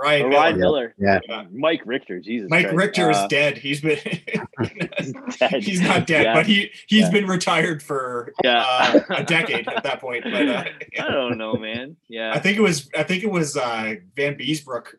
Ryan 0.00 0.26
Or 0.26 0.28
Miller. 0.30 0.56
Miller. 0.56 0.94
yeah 0.98 1.18
Yeah. 1.28 1.44
Mike 1.50 1.82
Richter. 1.84 2.20
Jesus. 2.20 2.48
Mike 2.50 2.66
Christ. 2.66 2.76
Richter 2.76 3.10
Uh, 3.10 3.22
is 3.24 3.28
dead. 3.28 3.58
He's 3.58 3.80
been 3.80 3.98
dead. 5.38 5.62
he's 5.62 5.80
not 5.80 6.06
dead, 6.06 6.24
Yeah. 6.24 6.34
but 6.34 6.46
he 6.46 6.70
he's 6.86 7.04
Yeah. 7.04 7.10
been 7.10 7.26
retired 7.26 7.82
for 7.82 8.32
Yeah. 8.44 8.64
uh, 8.66 9.00
a 9.10 9.24
decade 9.24 9.68
at 9.68 9.82
that 9.82 10.00
point. 10.00 10.24
But 10.24 10.48
uh, 10.48 10.64
I 11.00 11.10
don't 11.10 11.38
know, 11.38 11.54
man. 11.54 11.96
Yeah. 12.08 12.32
I 12.32 12.38
think 12.38 12.58
it 12.58 12.62
was 12.62 12.88
I 12.96 13.02
think 13.02 13.22
it 13.24 13.30
was 13.30 13.56
uh, 13.56 13.96
Vanbiesbrouck 14.16 14.94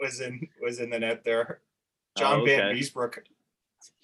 was 0.00 0.20
in 0.20 0.48
was 0.62 0.80
in 0.80 0.90
the 0.90 0.98
net 0.98 1.24
there. 1.24 1.60
John 2.16 2.42
Oh, 2.42 2.44
Van 2.44 2.66
okay. 2.68 2.78
Beesbrook. 2.78 3.18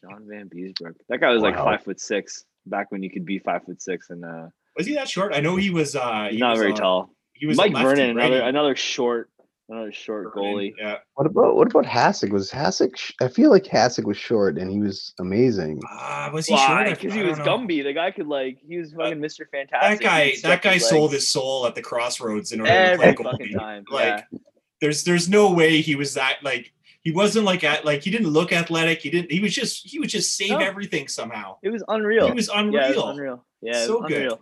John 0.03 0.27
Van 0.29 0.49
Beesbrook. 0.49 0.95
That 1.09 1.21
guy 1.21 1.31
was 1.31 1.43
like 1.43 1.57
five 1.57 1.83
foot 1.85 2.01
six 2.01 2.45
back 2.67 2.91
when 2.91 3.03
you 3.03 3.11
could 3.11 3.25
be 3.25 3.39
five 3.39 3.65
foot 3.65 3.81
six 3.81 4.11
and 4.11 4.25
uh 4.25 4.49
Was 4.77 4.87
he 4.87 4.95
that 4.95 5.09
short? 5.09 5.33
I 5.35 5.41
know 5.41 5.57
he 5.57 5.71
was. 5.71 5.95
Uh, 5.95 6.25
he's 6.25 6.35
he 6.35 6.39
not 6.41 6.53
was 6.53 6.61
very 6.61 6.73
a- 6.73 6.77
tall. 6.77 7.11
He 7.33 7.47
was 7.47 7.59
a 7.59 7.63
Mike 7.69 7.83
Vernon, 7.83 8.11
another 8.19 8.41
another 8.43 8.77
short 8.77 9.31
another 9.71 9.93
short 9.93 10.35
goalie. 10.35 10.75
Yeah. 10.79 10.97
what 11.15 11.27
about 11.27 11.57
what 11.57 11.69
about 11.69 11.85
Hasek? 11.85 12.31
Was 12.31 12.51
Hasek? 12.51 12.97
sh- 12.97 13.13
I 13.21 13.29
feel 13.29 13.51
like 13.51 13.65
Hasek 13.65 14.05
was 14.05 14.17
short 14.17 14.59
and 14.59 14.71
he 14.71 14.81
was 14.81 15.15
amazing. 15.21 15.81
Uh, 15.91 16.31
was 16.33 16.47
he 16.47 16.57
short? 16.57 16.69
Why? 16.69 16.87
I- 16.87 16.91
Because 16.95 17.15
he 17.15 17.23
was 17.23 17.39
know. 17.39 17.45
Gumby. 17.45 17.83
The 17.85 17.93
guy 17.93 18.11
could 18.11 18.27
like 18.27 18.59
he 18.67 18.79
was 18.79 18.93
fucking 18.93 19.19
Mr. 19.19 19.49
Fantastic. 19.51 20.01
That 20.01 20.05
guy, 20.05 20.33
that 20.43 20.63
guy 20.63 20.75
his 20.75 20.89
sold 20.89 21.13
his 21.13 21.29
soul 21.29 21.67
at 21.67 21.75
the 21.75 21.83
crossroads 21.83 22.53
in 22.53 22.61
order 22.61 22.73
to 22.73 22.79
every 22.79 23.15
play 23.15 23.25
fucking 23.31 23.47
goalie. 23.55 23.59
time. 23.59 23.85
Like, 23.91 24.27
yeah. 24.33 24.39
there's 24.81 25.05
there's 25.05 25.29
no 25.29 25.53
way 25.53 25.81
he 25.81 25.95
was 25.95 26.15
that 26.15 26.37
like 26.43 26.73
he 27.03 27.11
wasn't 27.13 27.45
like 27.47 27.65
at 27.65 27.85
like 27.85 28.03
he 28.03 28.11
didn't 28.11 28.29
look 28.29 28.53
athletic. 28.53 29.01
He 29.01 29.11
didn't. 29.11 29.31
He 29.31 29.41
was 29.41 29.55
just 29.55 29.87
he 29.87 29.99
would 29.99 30.09
just 30.11 30.37
save 30.37 30.51
No. 30.51 30.59
everything 30.59 31.09
somehow. 31.09 31.57
It 31.63 31.71
was 31.71 31.83
unreal. 31.89 32.27
He 32.27 32.33
was 32.33 32.49
unreal. 32.49 32.83
Yeah, 32.83 32.91
it 32.91 32.97
was 32.97 33.05
unreal. 33.05 33.45
Yeah, 33.63 33.83
it 33.83 33.87
So 33.87 33.99
was 34.01 34.09
good. 34.09 34.17
unreal. 34.19 34.41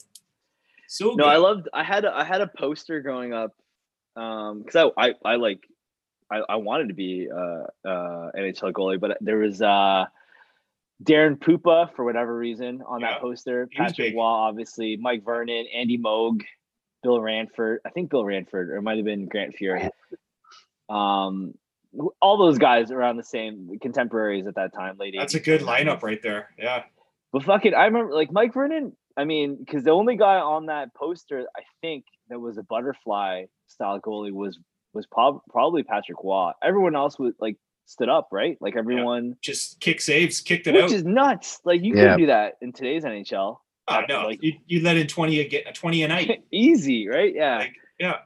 So 0.89 1.09
No, 1.11 1.17
good. 1.17 1.25
I 1.27 1.37
loved. 1.37 1.69
I 1.75 1.85
had 1.85 2.05
a, 2.05 2.17
I 2.17 2.25
had 2.25 2.41
a 2.41 2.47
poster 2.47 3.01
growing 3.03 3.33
up, 3.35 3.53
um, 4.19 4.63
because 4.63 4.91
I, 4.97 5.07
I 5.09 5.15
I 5.25 5.37
like, 5.37 5.61
I, 6.31 6.41
I 6.49 6.57
wanted 6.57 6.89
to 6.89 6.95
be 6.95 7.29
uh 7.33 7.89
uh 7.89 8.31
NHL 8.37 8.73
goalie, 8.73 9.01
but 9.01 9.17
there 9.21 9.39
was 9.39 9.63
uh 9.63 10.07
Daren 11.03 11.39
Puppa 11.39 11.95
for 11.95 12.05
whatever 12.05 12.37
reason 12.37 12.83
on 12.87 13.01
Yeah, 13.01 13.13
that 13.13 13.21
poster. 13.21 13.69
Patrick. 13.75 14.15
Roy, 14.15 14.23
obviously, 14.23 14.97
Mike 14.97 15.25
Vernon, 15.25 15.67
Andy 15.73 15.97
Moog, 15.97 16.43
Bill 17.03 17.21
Ranford. 17.21 17.81
I 17.87 17.91
think 17.91 18.11
Bill 18.11 18.25
Ranford, 18.25 18.71
or 18.71 18.77
it 18.77 18.83
might 18.83 18.97
have 18.97 19.05
been 19.05 19.27
Grant 19.27 19.55
Fuhr. 19.57 19.91
Um, 20.89 21.55
all 22.21 22.37
those 22.39 22.59
guys 22.59 22.91
around 22.91 23.17
the 23.17 23.23
same 23.25 23.79
contemporaries 23.81 24.47
at 24.47 24.57
that 24.57 24.75
time. 24.75 24.97
lady. 24.99 25.19
That's 25.19 25.35
a 25.35 25.41
good 25.41 25.61
lineup 25.63 26.03
right 26.03 26.21
there. 26.23 26.51
Yeah. 26.59 26.85
But 27.33 27.45
fucking, 27.45 27.75
I 27.75 27.85
remember 27.87 28.15
like 28.15 28.33
Mike 28.33 28.53
Vernon. 28.55 28.97
I 29.17 29.25
mean, 29.25 29.57
because 29.57 29.85
the 29.85 29.91
only 29.91 30.17
guy 30.17 30.37
on 30.37 30.67
that 30.67 30.95
poster, 30.95 31.47
I 31.57 31.63
think, 31.81 32.05
that 32.31 32.39
was 32.41 32.59
a 32.59 32.63
butterfly 32.63 33.45
style 33.67 34.01
goalie 34.01 34.33
was 34.33 34.59
was 34.95 35.07
prob- 35.07 35.41
probably 35.51 35.83
Patrick 35.83 36.19
Roy. 36.23 36.53
Everyone 36.63 36.97
else 36.97 37.19
was 37.19 37.35
like 37.41 37.57
stood 37.87 38.09
up, 38.09 38.29
right? 38.33 38.57
Like 38.61 38.77
everyone, 38.77 39.37
Just 39.43 39.81
kick 39.81 40.01
saves, 40.01 40.41
kicked 40.41 40.67
it 40.67 40.75
which 40.75 40.83
out. 40.83 40.89
Which 40.91 40.97
is 40.97 41.05
nuts. 41.05 41.61
Like 41.65 41.83
you 41.83 41.95
Yeah. 41.95 42.03
couldn't 42.03 42.19
do 42.19 42.27
that 42.27 42.55
in 42.61 42.73
today's 42.73 43.05
NHL. 43.05 43.59
oh 43.89 44.01
no, 44.09 44.27
like- 44.27 44.43
you, 44.43 44.55
you 44.67 44.83
let 44.83 44.97
in 44.97 45.07
twenty 45.07 45.41
a 45.41 45.49
get 45.49 45.75
twenty 45.75 46.03
a 46.03 46.09
night. 46.09 46.45
Easy, 46.53 47.09
right? 47.09 47.35
Yeah. 47.35 47.59
Like, 47.59 47.75
yeah. 47.99 48.17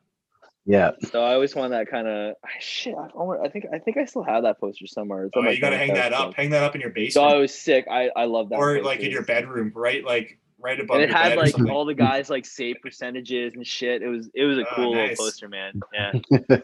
Yeah, 0.64 0.92
so 1.10 1.24
I 1.24 1.34
always 1.34 1.56
wanted 1.56 1.70
that 1.70 1.90
kind 1.90 2.06
of 2.06 2.36
shit. 2.60 2.94
I, 2.96 3.06
I 3.44 3.48
think 3.48 3.64
I 3.74 3.80
think 3.80 3.96
I 3.96 4.04
still 4.04 4.22
have 4.22 4.44
that 4.44 4.60
poster 4.60 4.86
somewhere. 4.86 5.24
It's 5.24 5.32
Oh, 5.36 5.42
you 5.42 5.60
gotta 5.60 5.76
hang 5.76 5.94
that 5.94 6.12
up. 6.12 6.30
so- 6.30 6.34
Hang 6.36 6.50
that 6.50 6.62
up 6.62 6.76
in 6.76 6.80
your 6.80 6.90
basement. 6.90 7.14
So. 7.14 7.24
I 7.24 7.34
was 7.36 7.52
sick. 7.52 7.86
I 7.90 8.10
I 8.14 8.26
love 8.26 8.50
that. 8.50 8.60
or 8.60 8.74
poster. 8.76 8.84
like 8.84 9.00
in 9.00 9.10
your 9.10 9.24
bedroom, 9.24 9.72
right? 9.74 10.04
Like 10.04 10.38
right 10.62 10.78
above 10.80 10.96
and 10.96 11.04
it 11.04 11.12
had 11.12 11.36
like 11.36 11.58
all 11.70 11.84
the 11.84 11.94
guys 11.94 12.30
like 12.30 12.46
save 12.46 12.76
percentages 12.82 13.54
and 13.54 13.66
shit. 13.66 14.02
It 14.02 14.08
was 14.08 14.30
it 14.34 14.44
was 14.44 14.58
a 14.58 14.62
Oh, 14.62 14.74
cool 14.74 14.94
nice. 14.94 15.10
little 15.18 15.24
poster, 15.26 15.48
man. 15.48 15.80
Yeah, 15.92 16.58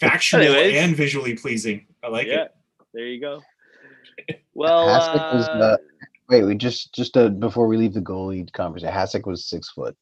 factual 0.00 0.40
Anyways. 0.42 0.74
and 0.76 0.96
visually 0.96 1.34
pleasing. 1.34 1.86
I 2.02 2.08
like 2.08 2.26
yeah. 2.26 2.44
it. 2.44 2.54
There 2.94 3.06
you 3.06 3.20
go. 3.20 3.42
Well, 4.54 4.86
Hasek 4.86 5.34
was, 5.34 5.48
uh, 5.48 5.52
uh, 5.52 5.76
wait, 6.28 6.44
we 6.44 6.54
just 6.54 6.94
just 6.94 7.16
uh, 7.16 7.28
before 7.30 7.66
we 7.66 7.76
leave 7.78 7.94
the 7.94 8.00
goalie 8.02 8.50
conversation, 8.52 8.92
Hasek 8.94 9.26
was 9.26 9.46
six 9.46 9.70
foot. 9.70 9.96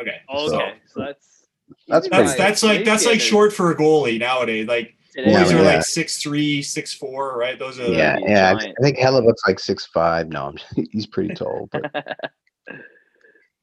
Okay. 0.00 0.16
oh, 0.28 0.48
So 0.48 0.56
okay, 0.56 0.74
so 0.86 1.00
that's 1.00 1.46
That's 1.88 2.08
that's 2.08 2.32
pretty- 2.32 2.38
that's 2.42 2.62
like 2.62 2.84
that's 2.84 3.06
like 3.06 3.20
short 3.20 3.52
for 3.52 3.70
a 3.70 3.76
goalie 3.76 4.18
nowadays. 4.18 4.66
Like 4.66 4.96
today. 5.14 5.30
Yeah, 5.30 5.44
boys 5.44 5.52
are 5.52 5.56
yeah. 5.62 5.62
like 5.76 5.84
six 5.84 6.20
three, 6.20 6.60
six 6.60 6.92
four, 6.92 7.38
right? 7.38 7.58
Those 7.58 7.78
are 7.80 7.84
yeah, 7.86 8.18
yeah. 8.26 8.50
I- 8.50 8.58
giant. 8.60 8.76
I 8.78 8.82
think 8.82 8.98
Hellebuyck's 8.98 9.42
like 9.46 9.58
six 9.60 9.86
five. 9.86 10.28
No, 10.28 10.46
I'm- 10.46 10.86
he's 10.90 11.06
pretty 11.06 11.32
tall. 11.34 11.68
But 11.72 11.90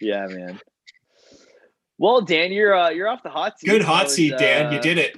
yeah, 0.02 0.28
man. 0.28 0.60
Well, 1.97 2.22
Dan, 2.22 2.52
you're 2.52 2.76
uh, 2.76 2.89
you're 2.89 3.08
off 3.08 3.24
the 3.24 3.30
hot 3.30 3.60
seat. 3.60 3.70
good 3.70 3.82
hot 3.84 4.06
was, 4.06 4.16
seat, 4.16 4.34
Dan. 4.38 4.72
You 4.72 4.80
uh, 4.80 4.82
did 4.82 4.97
it. 4.97 5.18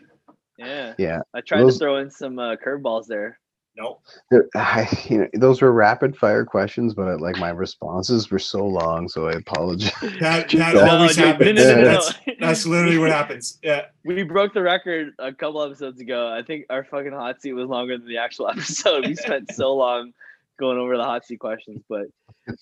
Yeah, 0.58 0.94
yeah, 0.98 1.20
I 1.34 1.42
tried 1.42 1.62
Those- 1.62 1.76
to 1.76 1.80
throw 1.80 1.98
in 1.98 2.12
some 2.12 2.38
uh, 2.40 2.56
curveballs 2.56 3.08
there. 3.08 3.40
Nope. 3.76 4.04
I, 4.56 4.88
you 5.10 5.18
know, 5.18 5.28
those 5.34 5.62
were 5.62 5.72
rapid 5.72 6.16
fire 6.16 6.46
questions, 6.46 6.94
but 6.94 7.20
like 7.20 7.38
my 7.40 7.50
responses 7.50 8.30
were 8.30 8.38
so 8.38 8.66
long, 8.66 9.08
so 9.08 9.30
I 9.30 9.34
apologize. 9.34 9.92
That 10.20 10.50
that 10.50 10.52
No, 10.76 10.86
always 10.98 11.16
dude, 11.16 11.26
happens. 11.26 11.60
no, 11.60 11.64
no, 11.64 11.76
no, 11.76 11.82
no. 11.82 11.92
That's 11.94 12.20
that's 12.40 12.66
literally 12.68 13.00
what 13.00 13.10
happens. 13.10 13.58
Yeah. 13.64 13.86
We 14.06 14.22
broke 14.24 14.54
the 14.54 14.62
record 14.62 15.14
a 15.18 15.34
couple 15.34 15.64
episodes 15.64 16.00
ago. 16.00 16.32
I 16.32 16.44
think 16.44 16.66
our 16.70 16.84
fucking 16.84 17.14
hot 17.14 17.42
seat 17.42 17.54
was 17.54 17.68
longer 17.68 17.98
than 17.98 18.08
the 18.08 18.18
actual 18.18 18.48
episode. 18.50 19.08
We 19.08 19.16
spent 19.16 19.52
so 19.52 19.74
long 19.74 20.14
going 20.60 20.78
over 20.78 20.97
the 20.97 21.04
hot 21.04 21.26
seat 21.26 21.39
questions, 21.39 21.82
but 21.89 22.06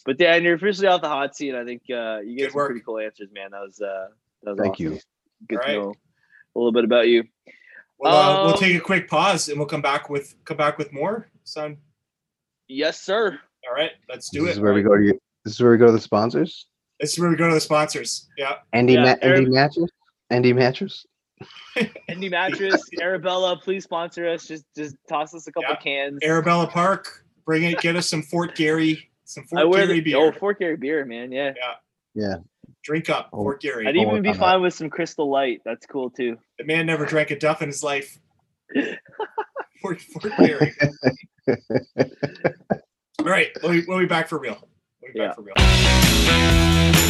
but 0.06 0.18
Dan, 0.18 0.44
you're 0.44 0.56
officially 0.56 0.88
off 0.88 1.02
the 1.02 1.08
hot 1.10 1.36
seat. 1.36 1.56
I 1.56 1.66
think 1.66 1.82
uh, 1.92 2.20
you 2.20 2.36
Good 2.36 2.38
gave 2.38 2.52
some 2.52 2.56
work. 2.58 2.68
pretty 2.70 2.82
cool 2.86 3.00
answers, 3.00 3.30
man. 3.34 3.52
That 3.52 3.62
was 3.62 3.82
uh, 3.82 4.08
that 4.44 4.52
was 4.52 4.60
Thank 4.60 4.74
awesome. 4.76 4.86
you. 4.94 5.00
Good 5.50 5.58
All 5.60 5.64
to 5.64 5.68
right. 5.68 5.82
know 5.82 5.94
a 6.56 6.60
little 6.60 6.72
bit 6.72 6.84
about 6.86 7.08
you. 7.08 7.24
Well, 8.00 8.16
uh, 8.16 8.44
we'll 8.46 8.54
Um, 8.54 8.60
take 8.60 8.76
a 8.76 8.80
quick 8.80 9.08
pause 9.10 9.50
and 9.50 9.58
we'll 9.58 9.68
come 9.68 9.82
back 9.82 10.10
with 10.10 10.36
come 10.46 10.58
back 10.58 10.78
with 10.78 10.92
more. 10.94 11.28
son? 11.44 11.78
Yes, 12.68 13.02
sir. 13.02 13.40
All 13.68 13.76
right, 13.76 13.92
let's 14.10 14.30
do 14.30 14.44
it 14.44 14.48
this 14.48 14.56
it. 14.56 14.58
is 14.58 14.60
where 14.62 14.74
we 14.74 14.82
go 14.82 14.96
to 14.98 15.04
get, 15.04 15.22
this 15.46 15.54
is 15.54 15.62
where 15.62 15.72
we 15.72 15.78
go 15.78 15.88
to 15.88 15.92
the 15.92 16.00
sponsors. 16.02 16.68
This 17.00 17.14
is 17.14 17.20
where 17.20 17.30
we 17.30 17.36
go 17.36 17.48
to 17.48 17.54
the 17.54 17.60
sponsors. 17.62 18.28
Yeah. 18.38 18.56
Andy 18.74 18.94
Yeah, 18.94 19.02
Ma- 19.04 19.08
Andy 19.22 19.26
Eric- 19.28 19.50
mattress. 19.50 19.90
Andy 20.30 20.54
mattress. 20.54 21.06
Andy 22.08 22.30
Mattress, 22.30 22.84
Arabella, 23.02 23.58
please 23.58 23.84
sponsor 23.84 24.28
us. 24.30 24.46
Just 24.48 24.64
just 24.76 24.96
toss 25.10 25.34
us 25.34 25.48
a 25.48 25.52
couple 25.52 25.70
Yeah. 25.72 25.76
cans. 25.78 26.20
Arabella 26.24 26.68
Park, 26.68 27.26
bring 27.52 27.64
it. 27.64 27.82
Get 27.82 27.98
us 27.98 28.08
some 28.10 28.22
Fort 28.24 28.56
Garry, 28.56 29.10
some 29.26 29.44
I 29.44 29.48
Fort 29.62 29.70
wear 29.70 29.86
Garry 29.86 30.00
the 30.00 30.12
beer. 30.14 30.18
oh 30.18 30.32
Fort 30.32 30.58
Garry 30.60 30.78
beer, 30.78 31.04
man. 31.06 31.32
Yeah, 31.34 31.52
Yeah. 31.58 31.74
Yeah. 32.14 32.36
Drink 32.84 33.10
up, 33.10 33.30
Oh. 33.34 33.44
Fort 33.44 33.62
Garry. 33.62 33.86
I'd 33.88 33.96
even 33.98 34.08
work 34.14 34.24
be 34.24 34.30
on 34.30 34.34
that. 34.36 34.40
fine 34.40 34.62
with 34.62 34.74
some 34.74 34.90
Crystal 34.90 35.30
Light. 35.30 35.62
That's 35.66 35.86
cool 35.86 36.10
too. 36.10 36.38
The 36.58 36.64
man 36.64 36.86
never 36.86 37.06
drank 37.06 37.30
a 37.32 37.38
duff 37.38 37.62
in 37.62 37.68
his 37.68 37.84
life. 37.84 38.18
Fort, 39.82 40.00
Fort 40.02 40.34
Garry. 40.38 40.74
All 43.20 43.26
right, 43.26 43.50
we'll 43.62 43.74
be, 43.74 43.84
we'll 43.86 44.00
be 44.00 44.06
back 44.06 44.30
for 44.30 44.40
real. 44.40 44.58
We'll 45.02 45.12
be 45.14 45.20
Yeah. 45.20 45.28
back 45.28 45.36
for 45.36 45.42
real. 46.94 47.01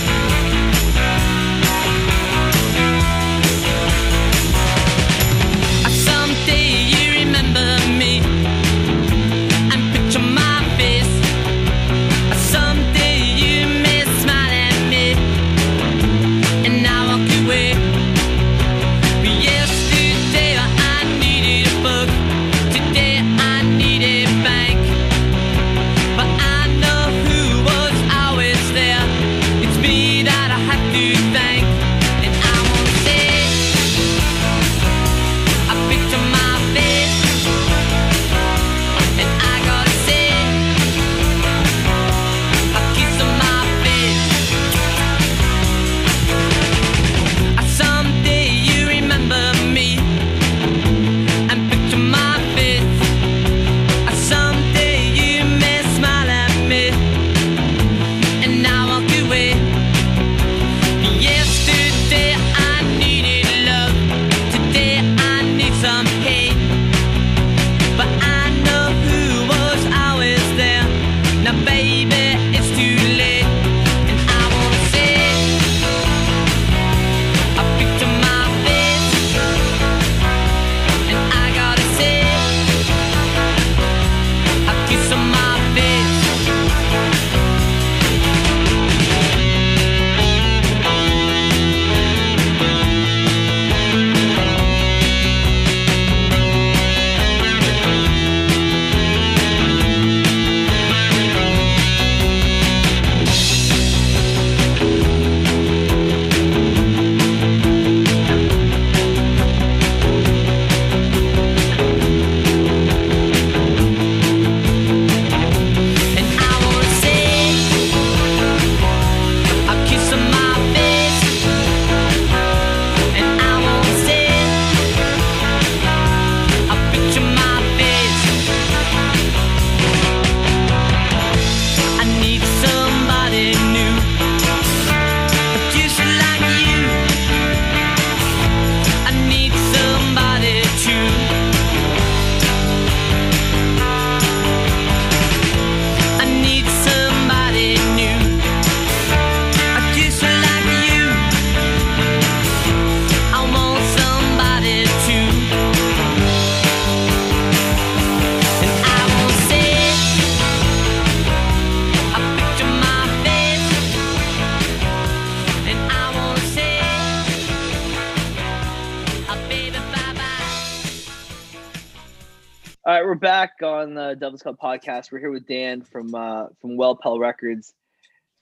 On 173.82 173.96
the 173.96 174.16
Devil's 174.16 174.44
Cup 174.44 174.60
podcast. 174.62 175.12
We're 175.12 175.18
here 175.18 175.32
with 175.32 175.48
Dan 175.48 175.82
from 175.82 176.14
uh, 176.14 176.50
from 176.60 176.78
Wel-Pel 176.78 177.18
Records. 177.18 177.74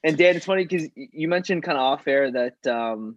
And 0.04 0.18
Dan, 0.18 0.36
it's 0.36 0.44
funny 0.44 0.66
because 0.66 0.88
you 0.94 1.28
mentioned 1.28 1.62
kind 1.62 1.78
of 1.78 1.82
off 1.82 2.06
air 2.06 2.30
that 2.30 2.66
um, 2.66 3.16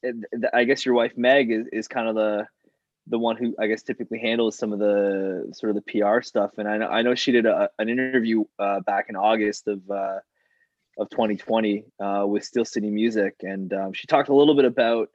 it- 0.00 0.14
I 0.54 0.62
guess 0.62 0.86
your 0.86 0.94
wife 0.94 1.16
Meg 1.16 1.50
is, 1.50 1.66
is 1.72 1.88
kind 1.88 2.08
of 2.08 2.14
the 2.14 2.46
the 3.08 3.18
one 3.18 3.36
who 3.36 3.52
I 3.58 3.66
guess 3.66 3.82
typically 3.82 4.20
handles 4.20 4.56
some 4.56 4.72
of 4.72 4.78
the 4.78 5.50
sort 5.54 5.76
of 5.76 5.82
the 5.84 6.00
PR 6.00 6.20
stuff. 6.22 6.52
And 6.56 6.68
I 6.68 6.78
know 6.78 6.86
I 6.86 7.02
know 7.02 7.16
she 7.16 7.32
did 7.32 7.46
a, 7.46 7.68
an 7.80 7.88
interview 7.88 8.44
uh, 8.60 8.78
back 8.80 9.06
in 9.08 9.16
August 9.16 9.66
of 9.66 9.80
uh, 9.90 10.20
of 10.98 11.10
2020 11.10 11.84
uh, 11.98 12.26
with 12.28 12.44
Steel 12.44 12.64
City 12.64 12.90
Music, 12.90 13.34
and 13.42 13.72
um, 13.72 13.92
she 13.92 14.06
talked 14.06 14.28
a 14.28 14.34
little 14.34 14.54
bit 14.54 14.66
about 14.66 15.10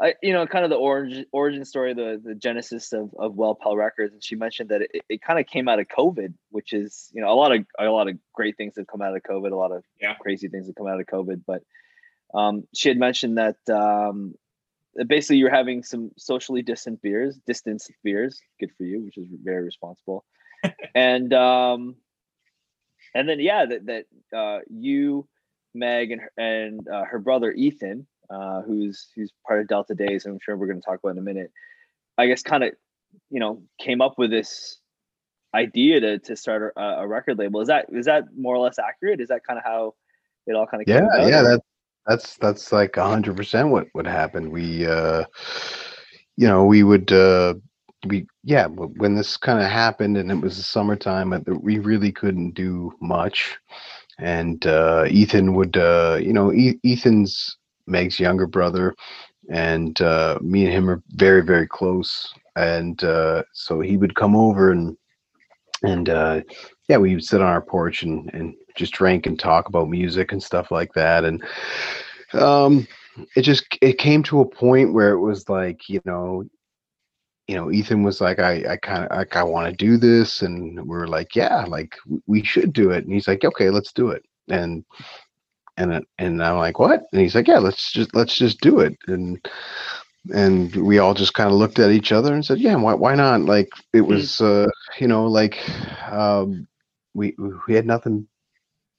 I, 0.00 0.14
you 0.22 0.32
know, 0.32 0.46
kind 0.46 0.64
of 0.64 0.70
the 0.70 0.76
origin 0.76 1.26
origin 1.32 1.64
story, 1.64 1.92
the 1.92 2.20
the 2.22 2.34
genesis 2.34 2.92
of 2.92 3.12
of 3.18 3.34
Wel-Pel 3.34 3.76
Records, 3.76 4.12
and 4.12 4.22
she 4.22 4.36
mentioned 4.36 4.68
that 4.68 4.82
it, 4.82 4.90
it 5.08 5.22
kind 5.22 5.40
of 5.40 5.46
came 5.46 5.68
out 5.68 5.80
of 5.80 5.88
COVID, 5.88 6.34
which 6.50 6.72
is 6.72 7.10
you 7.12 7.20
know 7.20 7.32
a 7.32 7.34
lot 7.34 7.52
of 7.54 7.66
a 7.78 7.86
lot 7.86 8.08
of 8.08 8.16
great 8.32 8.56
things 8.56 8.74
have 8.76 8.86
come 8.86 9.02
out 9.02 9.16
of 9.16 9.22
COVID, 9.22 9.50
a 9.50 9.56
lot 9.56 9.72
of 9.72 9.82
Yeah. 10.00 10.14
crazy 10.14 10.48
things 10.48 10.66
have 10.66 10.76
come 10.76 10.86
out 10.86 11.00
of 11.00 11.06
COVID, 11.06 11.42
but 11.46 11.62
um, 12.32 12.64
she 12.74 12.88
had 12.88 12.98
mentioned 12.98 13.38
that 13.38 13.56
um, 13.70 14.34
that 14.94 15.08
basically 15.08 15.38
you're 15.38 15.50
having 15.50 15.82
some 15.82 16.12
socially 16.16 16.62
distant 16.62 17.02
beers, 17.02 17.36
distance 17.46 17.88
beers, 18.04 18.40
good 18.60 18.70
for 18.76 18.84
you, 18.84 19.00
which 19.04 19.18
is 19.18 19.26
very 19.42 19.64
responsible, 19.64 20.24
and 20.94 21.32
um, 21.32 21.96
and 23.14 23.28
then 23.28 23.40
yeah, 23.40 23.66
that 23.66 23.86
that 23.86 24.04
uh, 24.36 24.60
you, 24.70 25.26
Meg, 25.74 26.12
and 26.12 26.20
and 26.36 26.88
uh, 26.88 27.04
her 27.04 27.18
brother 27.18 27.50
Ethan, 27.50 28.06
uh, 28.30 28.62
who's 28.62 29.08
who's 29.14 29.32
part 29.46 29.60
of 29.60 29.68
Delta 29.68 29.94
Days, 29.94 30.24
and 30.24 30.34
I'm 30.34 30.40
sure 30.40 30.56
we're 30.56 30.66
going 30.66 30.80
to 30.80 30.84
talk 30.84 31.00
about 31.02 31.10
in 31.10 31.18
a 31.18 31.22
minute. 31.22 31.50
I 32.16 32.26
guess 32.26 32.42
kind 32.42 32.64
of, 32.64 32.72
you 33.30 33.40
know, 33.40 33.62
came 33.80 34.00
up 34.00 34.18
with 34.18 34.30
this 34.30 34.78
idea 35.54 36.00
to 36.00 36.18
to 36.18 36.36
start 36.36 36.72
a, 36.76 36.80
a 36.80 37.06
record 37.06 37.38
label. 37.38 37.60
Is 37.60 37.68
that 37.68 37.86
is 37.92 38.06
that 38.06 38.24
more 38.36 38.54
or 38.54 38.58
less 38.58 38.78
accurate? 38.78 39.20
Is 39.20 39.28
that 39.28 39.44
kind 39.46 39.58
of 39.58 39.64
how 39.64 39.94
it 40.46 40.54
all 40.54 40.66
kind 40.66 40.82
of 40.82 40.88
Yeah, 40.88 41.08
yeah, 41.26 41.42
that 41.42 41.62
that's 42.06 42.36
that's 42.36 42.72
like 42.72 42.96
a 42.96 43.06
hundred 43.06 43.36
percent 43.36 43.68
what 43.68 43.86
what 43.92 44.06
happened. 44.06 44.50
We, 44.50 44.86
uh, 44.86 45.24
you 46.36 46.48
know, 46.48 46.64
we 46.64 46.82
would, 46.82 47.12
uh, 47.12 47.54
we 48.06 48.26
yeah, 48.44 48.66
when 48.66 49.14
this 49.14 49.36
kind 49.36 49.62
of 49.62 49.70
happened 49.70 50.16
and 50.16 50.30
it 50.30 50.40
was 50.40 50.56
the 50.56 50.62
summertime, 50.62 51.32
uh, 51.32 51.40
we 51.60 51.78
really 51.78 52.12
couldn't 52.12 52.52
do 52.52 52.92
much. 53.00 53.58
And 54.18 54.66
uh, 54.66 55.04
Ethan 55.08 55.54
would, 55.54 55.76
uh, 55.76 56.18
you 56.20 56.32
know, 56.32 56.52
e- 56.52 56.80
Ethan's 56.84 57.56
Meg's 57.88 58.20
younger 58.20 58.46
brother, 58.46 58.94
and 59.50 60.00
uh, 60.00 60.38
me 60.42 60.64
and 60.64 60.72
him 60.72 60.90
are 60.90 61.02
very 61.10 61.42
very 61.42 61.66
close. 61.66 62.32
And 62.56 63.02
uh, 63.04 63.44
so 63.52 63.80
he 63.80 63.96
would 63.96 64.14
come 64.14 64.36
over 64.36 64.72
and 64.72 64.96
and 65.82 66.08
uh, 66.08 66.40
yeah, 66.88 66.96
we 66.96 67.14
would 67.14 67.24
sit 67.24 67.40
on 67.40 67.46
our 67.46 67.62
porch 67.62 68.02
and 68.02 68.30
and 68.34 68.54
just 68.76 68.92
drink 68.92 69.26
and 69.26 69.38
talk 69.38 69.68
about 69.68 69.88
music 69.88 70.32
and 70.32 70.42
stuff 70.42 70.70
like 70.70 70.92
that. 70.94 71.24
And 71.24 71.42
um, 72.34 72.86
it 73.36 73.42
just 73.42 73.66
it 73.80 73.98
came 73.98 74.22
to 74.24 74.40
a 74.40 74.48
point 74.48 74.92
where 74.92 75.10
it 75.10 75.20
was 75.20 75.48
like 75.48 75.88
you 75.88 76.00
know 76.04 76.44
you 77.46 77.56
know 77.56 77.70
ethan 77.72 78.02
was 78.02 78.20
like 78.20 78.38
i 78.38 78.62
i 78.70 78.76
kind 78.76 79.04
of 79.04 79.16
like 79.16 79.34
i 79.36 79.42
want 79.42 79.68
to 79.68 79.76
do 79.76 79.96
this 79.96 80.42
and 80.42 80.86
we 80.86 80.96
are 80.96 81.08
like 81.08 81.34
yeah 81.34 81.64
like 81.64 81.96
we 82.26 82.42
should 82.44 82.72
do 82.72 82.90
it 82.90 83.04
and 83.04 83.12
he's 83.12 83.26
like 83.28 83.44
okay 83.44 83.70
let's 83.70 83.92
do 83.92 84.10
it 84.10 84.22
and 84.50 84.84
and 85.78 86.04
and 86.18 86.42
i'm 86.42 86.58
like 86.58 86.78
what? 86.78 87.02
And 87.12 87.20
he's 87.22 87.34
like 87.34 87.48
yeah 87.48 87.58
let's 87.58 87.92
just 87.92 88.14
let's 88.14 88.36
just 88.36 88.60
do 88.60 88.80
it. 88.80 88.96
And 89.06 89.40
and 90.34 90.74
we 90.76 90.98
all 90.98 91.14
just 91.14 91.32
kind 91.34 91.48
of 91.50 91.56
looked 91.56 91.78
at 91.78 91.90
each 91.90 92.12
other 92.12 92.34
and 92.34 92.44
said 92.44 92.58
yeah 92.58 92.74
why, 92.76 92.94
why 92.94 93.14
not? 93.14 93.42
Like 93.42 93.68
it 93.94 94.02
was 94.02 94.40
uh 94.40 94.66
you 94.98 95.08
know 95.08 95.26
like 95.26 95.56
um 96.10 96.66
we 97.14 97.34
we 97.66 97.74
had 97.74 97.86
nothing 97.86 98.26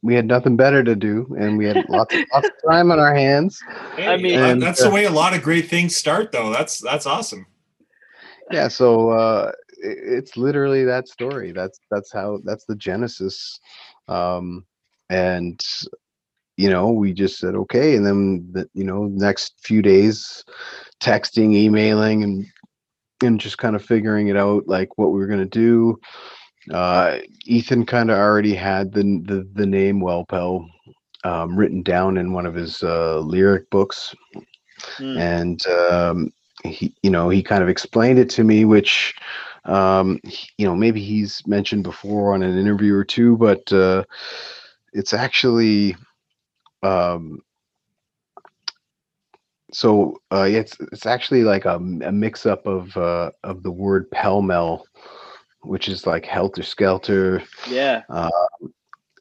we 0.01 0.15
had 0.15 0.25
nothing 0.25 0.55
better 0.55 0.81
to 0.81 0.95
do 0.95 1.27
and 1.37 1.57
we 1.57 1.65
had 1.65 1.75
lots, 1.89 2.15
lots 2.33 2.47
of 2.47 2.53
time 2.71 2.89
on 2.89 2.99
our 2.99 3.13
hands. 3.13 3.61
Hey, 3.97 4.07
I 4.07 4.15
mean- 4.17 4.39
And, 4.39 4.61
that's 4.61 4.81
the 4.81 4.89
way 4.89 5.03
a 5.03 5.11
lot 5.11 5.35
of 5.35 5.41
great 5.43 5.67
things 5.69 5.93
start, 5.95 6.31
though. 6.31 6.51
That's 6.51 6.79
that's 6.79 7.05
awesome. 7.05 7.45
yeah 8.51 8.69
so 8.69 9.09
uh 9.09 9.51
i- 9.83 10.03
it's 10.17 10.37
literally 10.37 10.85
that 10.85 11.07
story. 11.09 11.51
That's 11.51 11.79
that's 11.91 12.11
how 12.13 12.39
that's 12.45 12.65
the 12.65 12.75
genesis 12.75 13.59
um 14.07 14.65
and 15.09 15.59
you 16.59 16.69
know 16.69 16.91
we 16.91 17.13
just 17.13 17.39
said 17.39 17.55
okay 17.55 17.95
and 17.95 18.05
then 18.05 18.45
the 18.51 18.69
you 18.73 18.83
know 18.83 19.03
next 19.05 19.53
few 19.63 19.81
days 19.81 20.43
texting 20.99 21.53
emailing 21.55 22.23
and 22.23 22.45
and 23.23 23.39
just 23.39 23.57
kind 23.57 23.75
of 23.75 23.83
figuring 23.83 24.27
it 24.27 24.37
out 24.37 24.67
like 24.67 24.97
what 24.97 25.11
we 25.11 25.19
were 25.19 25.27
going 25.27 25.39
to 25.49 25.59
do 25.65 25.97
uh 26.73 27.17
ethan 27.45 27.85
kind 27.85 28.11
of 28.11 28.17
already 28.17 28.53
had 28.53 28.91
the 28.93 29.03
the, 29.25 29.47
the 29.53 29.65
name 29.65 30.01
Wel-Pel 30.01 30.65
um, 31.23 31.55
written 31.57 31.81
down 31.83 32.17
in 32.17 32.33
one 32.33 32.45
of 32.45 32.55
his 32.55 32.83
uh, 32.83 33.19
lyric 33.19 33.69
books 33.69 34.15
Mm. 34.99 35.17
and 35.19 35.67
um, 35.67 36.31
he 36.63 36.93
you 37.03 37.09
know 37.09 37.29
he 37.29 37.43
kind 37.43 37.63
of 37.63 37.69
explained 37.69 38.19
it 38.19 38.29
to 38.31 38.43
me 38.43 38.65
which 38.65 39.13
um, 39.65 40.19
you 40.57 40.65
know 40.65 40.75
maybe 40.75 41.01
he's 41.01 41.45
mentioned 41.47 41.83
before 41.83 42.33
on 42.33 42.43
an 42.43 42.57
interview 42.57 42.95
or 42.95 43.03
two 43.03 43.37
but 43.37 43.71
uh, 43.73 44.03
it's 44.93 45.13
actually 45.13 45.95
um, 46.83 47.41
so 49.71 50.19
uh, 50.31 50.47
it's 50.49 50.77
it's 50.91 51.05
actually 51.05 51.43
like 51.43 51.65
a 51.65 51.79
mix 51.79 52.45
up 52.45 52.65
of 52.65 52.95
uh, 52.97 53.31
of 53.43 53.63
the 53.63 53.71
word 53.71 54.09
pell 54.11 54.41
mell 54.41 54.85
which 55.61 55.87
is 55.89 56.07
like 56.07 56.25
helter 56.25 56.63
skelter 56.63 57.43
Yeah. 57.69 58.03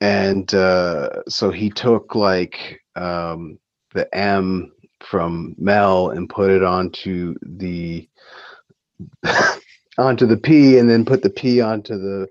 and 0.01 0.55
uh, 0.55 1.23
so 1.29 1.51
he 1.51 1.69
took 1.69 2.15
like 2.15 2.81
um, 2.97 3.59
the 3.93 4.13
M 4.15 4.73
from 5.01 5.55
Mel 5.59 6.11
and 6.11 6.29
put 6.29 6.51
it 6.51 6.63
onto 6.63 7.35
the 7.43 8.09
onto 9.99 10.27
the 10.27 10.37
P, 10.37 10.79
and 10.79 10.89
then 10.89 11.05
put 11.05 11.23
the 11.23 11.31
P 11.31 11.61
onto 11.61 11.99
the 11.99 12.29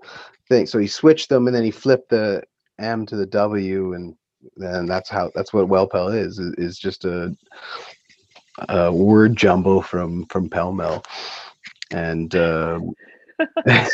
thing. 0.48 0.66
So 0.66 0.78
he 0.78 0.86
switched 0.86 1.28
them, 1.28 1.46
and 1.46 1.54
then 1.54 1.64
he 1.64 1.70
flipped 1.70 2.10
the 2.10 2.42
M 2.78 3.06
to 3.06 3.16
the 3.16 3.26
W, 3.26 3.92
and 3.94 4.14
then 4.56 4.86
that's 4.86 5.08
how 5.08 5.30
that's 5.34 5.52
what 5.52 5.68
Wel-Pel 5.68 6.08
is. 6.08 6.38
Is, 6.38 6.54
is 6.54 6.78
just 6.78 7.04
a, 7.04 7.36
a 8.68 8.92
word 8.92 9.36
jumble 9.36 9.82
from 9.82 10.26
from 10.26 10.48
Pell 10.48 10.72
Mell, 10.72 11.02
and. 11.90 12.34
Uh, 12.34 12.80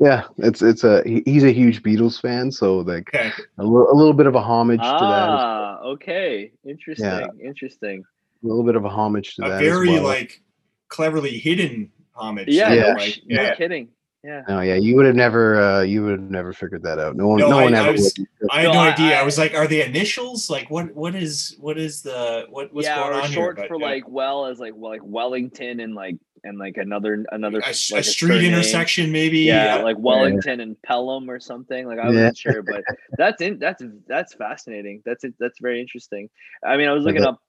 Yeah, 0.00 0.24
it's 0.38 0.60
it's 0.60 0.82
a 0.82 1.02
he's 1.24 1.44
a 1.44 1.52
huge 1.52 1.80
Beatles 1.84 2.20
fan, 2.20 2.50
so 2.50 2.78
like 2.78 3.08
Okay. 3.14 3.30
a 3.58 3.64
little, 3.64 4.12
bit 4.12 4.26
of 4.26 4.34
a 4.34 4.40
homage 4.40 4.80
to 4.80 4.84
that, 4.84 4.92
as- 4.92 5.40
Ah, 5.40 5.78
okay. 5.84 6.50
Interesting. 6.68 7.28
Interesting. 7.42 8.02
a 8.42 8.46
little 8.46 8.64
bit 8.64 8.74
of 8.74 8.84
a 8.84 8.88
homage 8.88 9.36
to 9.36 9.44
A 9.44 9.48
that. 9.50 9.54
as 9.54 9.60
very 9.60 9.90
well. 9.90 10.02
like 10.02 10.42
cleverly 10.88 11.38
hidden 11.38 11.92
homage. 12.12 12.48
Yeah. 12.48 12.72
Yeah. 12.72 12.82
No, 12.82 12.88
like, 12.98 13.00
sh- 13.02 13.20
no 13.26 13.42
yeah. 13.42 13.54
kidding. 13.54 13.88
Yeah. 14.24 14.42
Oh 14.48 14.60
yeah, 14.62 14.76
you 14.76 14.96
would 14.96 15.04
have 15.04 15.14
never, 15.14 15.60
uh, 15.60 15.82
you 15.82 16.02
would 16.02 16.12
have 16.18 16.30
never 16.30 16.54
figured 16.54 16.82
that 16.84 16.98
out. 16.98 17.14
No 17.14 17.28
one, 17.28 17.40
No, 17.40 17.50
no, 17.50 17.58
I- 17.58 17.64
one 17.64 17.74
I 17.74 17.80
ever. 17.80 17.92
was- 17.92 18.14
I 18.50 18.60
had 18.62 18.68
No, 18.68 18.72
no 18.72 18.80
idea. 18.80 19.16
I, 19.18 19.20
I- 19.20 19.22
was 19.22 19.36
like, 19.36 19.54
are 19.54 19.66
the 19.66 19.82
initials? 19.82 20.48
Like, 20.48 20.70
what? 20.70 20.94
What 20.94 21.14
is? 21.14 21.54
What 21.60 21.76
is 21.78 22.00
the? 22.00 22.46
What? 22.48 22.72
What's 22.72 22.86
yeah, 22.88 22.96
going 23.00 23.12
on 23.22 23.30
short 23.30 23.58
here? 23.58 23.68
for 23.68 23.78
But, 23.78 23.84
yeah. 23.84 23.90
like 23.92 24.08
well 24.08 24.46
as 24.46 24.58
like 24.58 24.72
well, 24.74 24.90
like 24.92 25.02
Wellington 25.04 25.80
and 25.80 25.94
like 25.94 26.16
and 26.42 26.58
like 26.58 26.78
another 26.78 27.24
another 27.32 27.58
a, 27.60 27.68
s- 27.68 27.92
like 27.92 28.00
a 28.00 28.04
street 28.04 28.28
surname. 28.36 28.54
intersection, 28.54 29.12
maybe. 29.12 29.40
Yeah, 29.40 29.76
like 29.82 29.98
Wellington 29.98 30.60
and 30.60 30.80
Pelham 30.82 31.28
or 31.28 31.38
something. 31.38 31.86
Like 31.86 31.98
I 31.98 32.06
wasn't 32.06 32.38
sure, 32.38 32.62
but 32.62 32.82
that's 33.18 33.42
in 33.42 33.58
that's 33.58 33.82
that's 34.08 34.32
fascinating. 34.34 35.02
That's 35.04 35.24
it. 35.24 35.34
That's 35.38 35.58
very 35.60 35.82
interesting. 35.82 36.30
I 36.64 36.78
mean, 36.78 36.88
I 36.88 36.92
was 36.92 37.04
looking 37.04 37.20
the- 37.22 37.28
up. 37.28 37.40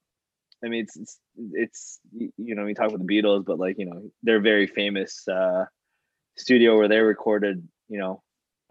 I 0.63 0.67
mean, 0.67 0.83
it's 0.83 0.95
it's, 0.97 1.19
it's 1.53 1.99
you 2.37 2.55
know 2.55 2.65
we 2.65 2.73
talk 2.73 2.87
about 2.89 3.05
the 3.05 3.13
Beatles, 3.13 3.45
but 3.45 3.59
like 3.59 3.77
you 3.77 3.85
know 3.85 4.09
they're 4.23 4.41
very 4.41 4.65
famous 4.67 5.25
uh, 5.27 5.65
studio 6.37 6.77
where 6.77 6.87
they 6.87 6.99
recorded. 6.99 7.67
You 7.89 7.99
know, 7.99 8.23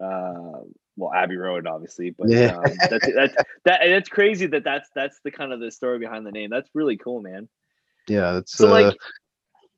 uh, 0.03 0.59
well 0.97 1.13
Abbey 1.13 1.37
Road, 1.37 1.67
obviously, 1.67 2.09
but 2.11 2.29
Yeah. 2.29 2.57
um, 2.57 2.63
that's 2.89 3.13
that's 3.13 3.35
that. 3.65 3.81
And 3.81 3.91
it's 3.93 4.09
crazy 4.09 4.45
that 4.47 4.63
that's 4.63 4.89
that's 4.95 5.19
the 5.23 5.31
kind 5.31 5.51
of 5.53 5.59
the 5.59 5.71
story 5.71 5.99
behind 5.99 6.25
the 6.25 6.31
name. 6.31 6.49
That's 6.49 6.69
really 6.73 6.97
cool, 6.97 7.21
man. 7.21 7.47
Yeah, 8.07 8.33
that's 8.33 8.51
So 8.55 8.67
uh, 8.67 8.71
like, 8.71 8.97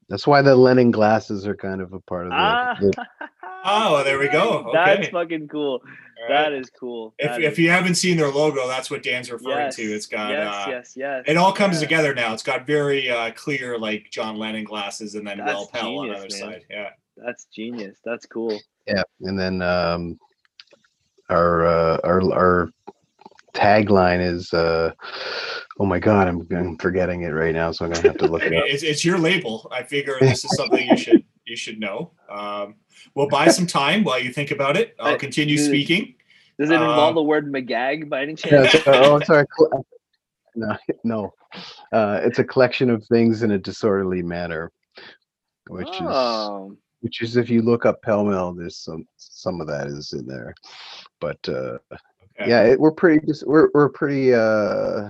that's 0.09 0.25
why 0.27 0.41
the 0.41 0.55
Lennon 0.55 0.91
glasses 0.91 1.45
are 1.47 1.55
kind 1.55 1.81
of 1.81 1.93
a 1.93 1.99
part 2.01 2.25
of 2.25 2.31
the. 2.31 2.37
ah, 2.37 2.77
the- 2.79 3.07
Oh, 3.69 4.03
there 4.03 4.17
we 4.19 4.29
go. 4.29 4.69
That's 4.71 5.09
fucking 5.09 5.49
cool. 5.49 5.81
All 5.81 6.27
That 6.29 6.43
right. 6.51 6.53
is 6.53 6.69
cool. 6.69 7.13
If, 7.17 7.31
That 7.31 7.41
if 7.41 7.53
is- 7.53 7.59
you 7.59 7.69
haven't 7.69 7.95
seen 7.95 8.15
their 8.17 8.29
logo, 8.29 8.67
that's 8.67 8.89
what 8.89 9.03
Dan's 9.03 9.29
referring 9.31 9.57
yes, 9.65 9.75
to. 9.75 9.83
It's 9.83 10.05
got 10.05 10.31
yes, 10.31 10.47
uh, 10.47 10.65
yes, 10.69 10.93
yes. 10.95 11.23
it 11.27 11.35
all 11.37 11.51
comes 11.51 11.75
yeah. 11.75 11.81
together 11.81 12.13
now. 12.13 12.33
It's 12.33 12.43
got 12.43 12.65
very 12.65 13.09
uh, 13.09 13.31
clear 13.31 13.77
like 13.77 14.09
John 14.11 14.37
Lennon 14.37 14.63
glasses 14.63 15.15
and 15.15 15.27
then 15.27 15.37
That's 15.39 15.47
Wel-Pel 15.53 15.97
on 15.99 16.07
the 16.07 16.13
other 16.13 16.21
man. 16.21 16.29
side. 16.29 16.65
Yeah. 16.69 16.89
That's 17.23 17.45
genius. 17.45 17.97
That's 18.05 18.25
cool. 18.25 18.59
yeah, 18.87 19.03
and 19.21 19.37
then 19.39 19.61
um, 19.61 20.19
our 21.29 21.65
uh, 21.65 21.97
our 22.03 22.21
our 22.33 22.69
tagline 23.53 24.21
is 24.21 24.53
uh, 24.53 24.91
oh 25.79 25.85
my 25.85 25.99
god, 25.99 26.27
I'm, 26.27 26.47
I'm 26.55 26.77
forgetting 26.77 27.23
it 27.23 27.29
right 27.31 27.53
now, 27.53 27.71
so 27.71 27.85
I'm 27.85 27.91
gonna 27.91 28.07
have 28.07 28.17
to 28.17 28.27
look 28.27 28.43
I 28.43 28.47
it 28.47 28.53
up. 28.57 28.63
it's, 28.67 28.83
it's 28.83 29.03
your 29.03 29.17
label. 29.17 29.67
I 29.71 29.83
figure 29.83 30.17
this 30.19 30.45
is 30.45 30.55
something 30.55 30.87
you 30.87 30.97
should 30.97 31.23
you 31.45 31.55
should 31.55 31.79
know. 31.79 32.11
Um, 32.29 32.75
we'll 33.15 33.29
buy 33.29 33.47
some 33.47 33.65
time 33.67 34.03
while 34.03 34.19
you 34.19 34.31
think 34.31 34.51
about 34.51 34.77
it. 34.77 34.95
I'll 34.99 35.17
continue 35.17 35.57
dude. 35.57 35.65
speaking. 35.65 36.15
Does 36.59 36.69
it 36.71 36.73
involve 36.73 37.11
Uh, 37.11 37.19
the 37.19 37.23
word 37.23 37.51
McGag 37.51 38.09
by 38.09 38.23
any 38.23 38.31
Yeah, 38.45 38.65
chance? 38.67 38.83
so- 38.83 38.93
oh, 38.93 39.19
sorry. 39.21 39.45
No, 40.55 40.75
no. 41.03 41.33
Uh, 41.91 42.19
it's 42.23 42.39
a 42.39 42.43
collection 42.43 42.89
of 42.89 43.05
things 43.05 43.43
in 43.43 43.51
a 43.51 43.59
disorderly 43.59 44.23
manner, 44.23 44.71
which 45.69 45.87
is 45.87 46.01
oh, 46.01 46.75
which 47.01 47.21
is 47.21 47.37
if 47.37 47.49
you 47.49 47.61
look 47.61 47.85
up 47.85 48.01
Pell 48.01 48.23
Mell, 48.25 48.53
there's 48.53 48.77
some 48.77 49.07
some 49.17 49.61
of 49.61 49.67
that 49.67 49.87
is 49.87 50.13
in 50.13 50.25
there, 50.27 50.53
but 51.21 51.37
uh, 51.47 51.77
Okay. 52.39 52.49
yeah, 52.51 52.63
it, 52.63 52.79
we're 52.79 52.91
pretty 52.91 53.25
dis- 53.25 53.43
we're 53.47 53.69
we're 53.73 53.89
pretty 53.89 54.33
uh, 54.33 55.09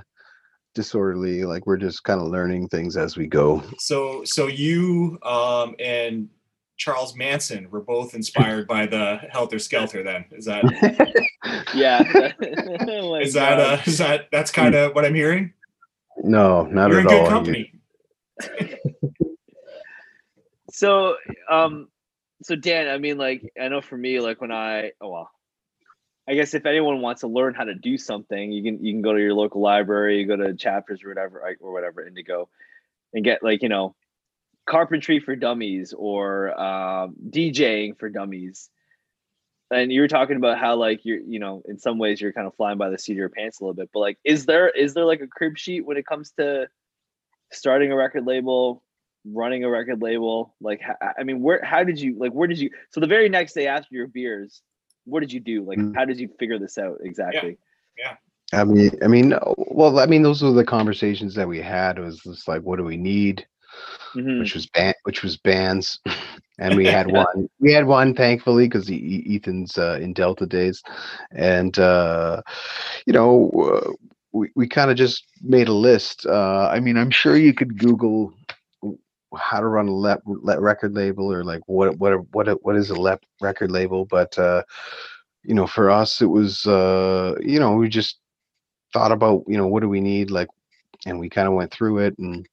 disorderly. 0.76 1.44
Like 1.44 1.66
we're 1.68 1.76
just 1.78 2.04
kind 2.06 2.22
of 2.22 2.28
learning 2.28 2.70
things 2.70 2.96
as 2.96 3.18
we 3.18 3.28
go. 3.28 3.62
So 3.80 4.24
so 4.24 4.48
you 4.48 5.20
um, 5.24 5.76
and 5.80 6.30
Charles 6.78 7.16
Manson 7.18 7.70
were 7.70 7.82
both 7.82 8.14
inspired 8.14 8.66
by 8.68 8.86
the 8.86 9.18
Helter 9.30 9.60
Skelter. 9.60 10.04
Then 10.04 10.24
is 10.32 10.46
that 10.46 10.64
yeah. 11.76 12.32
Oh 12.90 13.12
my 13.12 13.20
is 13.22 13.34
that 13.34 13.60
uh, 13.60 13.82
is 13.86 13.98
that 13.98 14.28
that's 14.32 14.52
kind 14.52 14.74
of 14.76 14.94
what 14.96 15.04
I'm 15.06 15.16
hearing? 15.16 15.52
no, 16.24 16.64
not 16.64 16.92
You're 16.92 17.02
at 17.02 17.06
in 17.08 17.12
all. 17.14 17.24
You- 17.24 17.30
company. 17.30 17.74
so 20.78 21.16
um 21.50 21.88
so 22.44 22.56
dan 22.56 22.88
i 22.88 22.98
mean 22.98 23.18
like 23.18 23.42
i 23.60 23.68
know 23.68 23.82
for 23.82 23.98
me 23.98 24.20
like 24.20 24.40
when 24.42 24.52
i 24.52 24.92
oh 25.02 25.10
well 25.10 25.32
i 26.28 26.36
guess 26.36 26.54
if 26.54 26.66
anyone 26.66 27.02
wants 27.02 27.22
to 27.22 27.28
learn 27.28 27.54
how 27.54 27.64
to 27.64 27.74
do 27.74 27.98
something 27.98 28.52
you 28.52 28.64
can 28.64 28.84
you 28.84 28.94
can 28.94 29.02
go 29.02 29.14
to 29.14 29.20
your 29.20 29.34
local 29.34 29.62
library 29.62 30.20
you 30.20 30.28
go 30.28 30.36
to 30.36 30.54
chapters 30.56 31.04
or 31.04 31.10
whatever 31.10 31.44
or 31.60 31.74
whatever 31.74 32.06
indigo 32.06 32.48
and 33.14 33.24
get 33.24 33.42
like 33.42 33.62
you 33.62 33.70
know 33.70 33.96
carpentry 34.68 35.20
for 35.20 35.36
dummies 35.36 35.94
or 35.98 36.60
um, 36.60 37.16
djing 37.30 37.98
for 37.98 38.10
dummies. 38.10 38.70
And 39.72 39.92
you 39.92 40.02
were 40.02 40.08
talking 40.08 40.38
about 40.38 40.60
how 40.60 40.76
like 40.76 41.02
you're 41.04 41.20
you 41.20 41.40
know 41.40 41.62
in 41.68 41.78
some 41.78 41.98
ways 41.98 42.22
you're 42.22 42.32
kind 42.32 42.48
of 42.48 42.56
flying 42.56 42.78
by 42.78 42.90
the 42.90 42.98
seat 42.98 43.14
of 43.14 43.18
your 43.18 43.30
pants 43.30 43.60
a 43.60 43.64
little 43.64 43.74
bit 43.74 43.90
but 43.94 44.00
like 44.00 44.18
is 44.24 44.46
there 44.46 44.70
is 44.70 44.94
there 44.94 45.04
like 45.04 45.20
a 45.20 45.28
crib 45.28 45.58
sheet 45.58 45.86
when 45.86 45.98
it 45.98 46.06
comes 46.06 46.32
to 46.40 46.70
starting 47.52 47.92
a 47.92 47.96
record 47.96 48.26
label 48.26 48.82
running 49.34 49.64
a 49.64 49.70
record 49.70 50.02
label 50.02 50.56
like 50.62 50.82
i 51.20 51.24
mean 51.24 51.42
where 51.42 51.64
how 51.64 51.84
did 51.84 52.00
you 52.00 52.16
like 52.18 52.32
where 52.32 52.48
did 52.48 52.58
you 52.60 52.70
so 52.92 53.00
the 53.00 53.08
very 53.08 53.30
next 53.30 53.54
day 53.54 53.68
after 53.68 53.88
your 53.92 54.08
beers 54.08 54.62
what 55.06 55.20
did 55.22 55.32
you 55.32 55.40
do 55.40 55.64
like 55.64 55.78
Mm. 55.78 55.96
how 55.96 56.06
did 56.06 56.20
you 56.20 56.30
figure 56.40 56.60
this 56.60 56.78
out 56.78 56.98
exactly 57.04 57.58
Yeah. 57.98 58.16
I 58.54 58.64
mean, 58.64 58.92
I 59.04 59.08
mean, 59.08 59.34
uh, 59.34 59.54
well, 59.58 60.00
I 60.00 60.06
mean, 60.06 60.22
those 60.24 60.42
were 60.42 60.52
the 60.52 60.64
conversations 60.64 61.36
that 61.36 61.50
we 61.50 61.60
had. 61.60 61.98
It 61.98 62.02
was 62.02 62.20
just 62.20 62.48
like, 62.48 62.62
what 62.62 62.78
do 62.78 62.86
we 62.86 62.96
need? 62.96 63.46
Mhm. 64.16 64.40
Which 64.40 64.54
was 64.54 64.68
band, 64.68 64.96
which 65.04 65.22
was 65.22 65.36
bands, 65.36 66.00
and 66.58 66.76
we 66.78 66.86
had 66.86 67.12
one. 67.12 67.50
We 67.60 67.74
had 67.74 67.86
one, 67.86 68.16
thankfully, 68.16 68.68
because 68.68 68.90
Ethan's 68.90 69.78
uh, 69.78 70.00
in 70.02 70.14
Delta 70.14 70.46
days, 70.46 70.82
and 71.32 71.78
uh, 71.78 72.42
you 73.06 73.12
know, 73.12 73.50
uh, 73.52 73.92
we 74.32 74.50
we 74.56 74.66
kind 74.66 74.90
of 74.92 74.96
just 74.96 75.26
made 75.42 75.68
a 75.68 75.74
list. 75.74 76.26
Uh, 76.26 76.70
I 76.72 76.80
mean, 76.80 76.96
I'm 76.96 77.12
sure 77.12 77.36
you 77.36 77.54
could 77.54 77.78
Google 77.78 78.34
how 79.36 79.60
to 79.60 79.68
run 79.68 79.88
a 79.88 79.94
lep, 79.94 80.22
le- 80.26 80.60
record 80.60 80.94
label 80.96 81.32
or 81.32 81.44
like 81.44 81.62
what 81.68 81.98
what 81.98 82.14
what 82.34 82.48
what 82.64 82.76
is 82.76 82.90
a 82.90 82.96
lep 82.96 83.24
record 83.42 83.72
label, 83.72 84.06
but 84.06 84.38
uh, 84.38 84.64
you 85.44 85.54
know, 85.54 85.68
for 85.68 85.90
us, 85.90 86.22
it 86.22 86.26
was 86.28 86.66
uh, 86.66 87.36
you 87.42 87.60
know, 87.60 87.74
we 87.76 87.90
just 87.90 88.20
thought 88.94 89.12
about 89.12 89.44
you 89.48 89.58
know 89.58 89.68
what 89.68 89.82
do 89.82 89.90
we 89.90 90.02
need 90.02 90.32
like 90.32 90.48
and 91.06 91.20
we 91.20 91.30
kind 91.30 91.48
of 91.48 91.54
went 91.54 91.72
through 91.72 92.00
it 92.00 92.18
and 92.20 92.46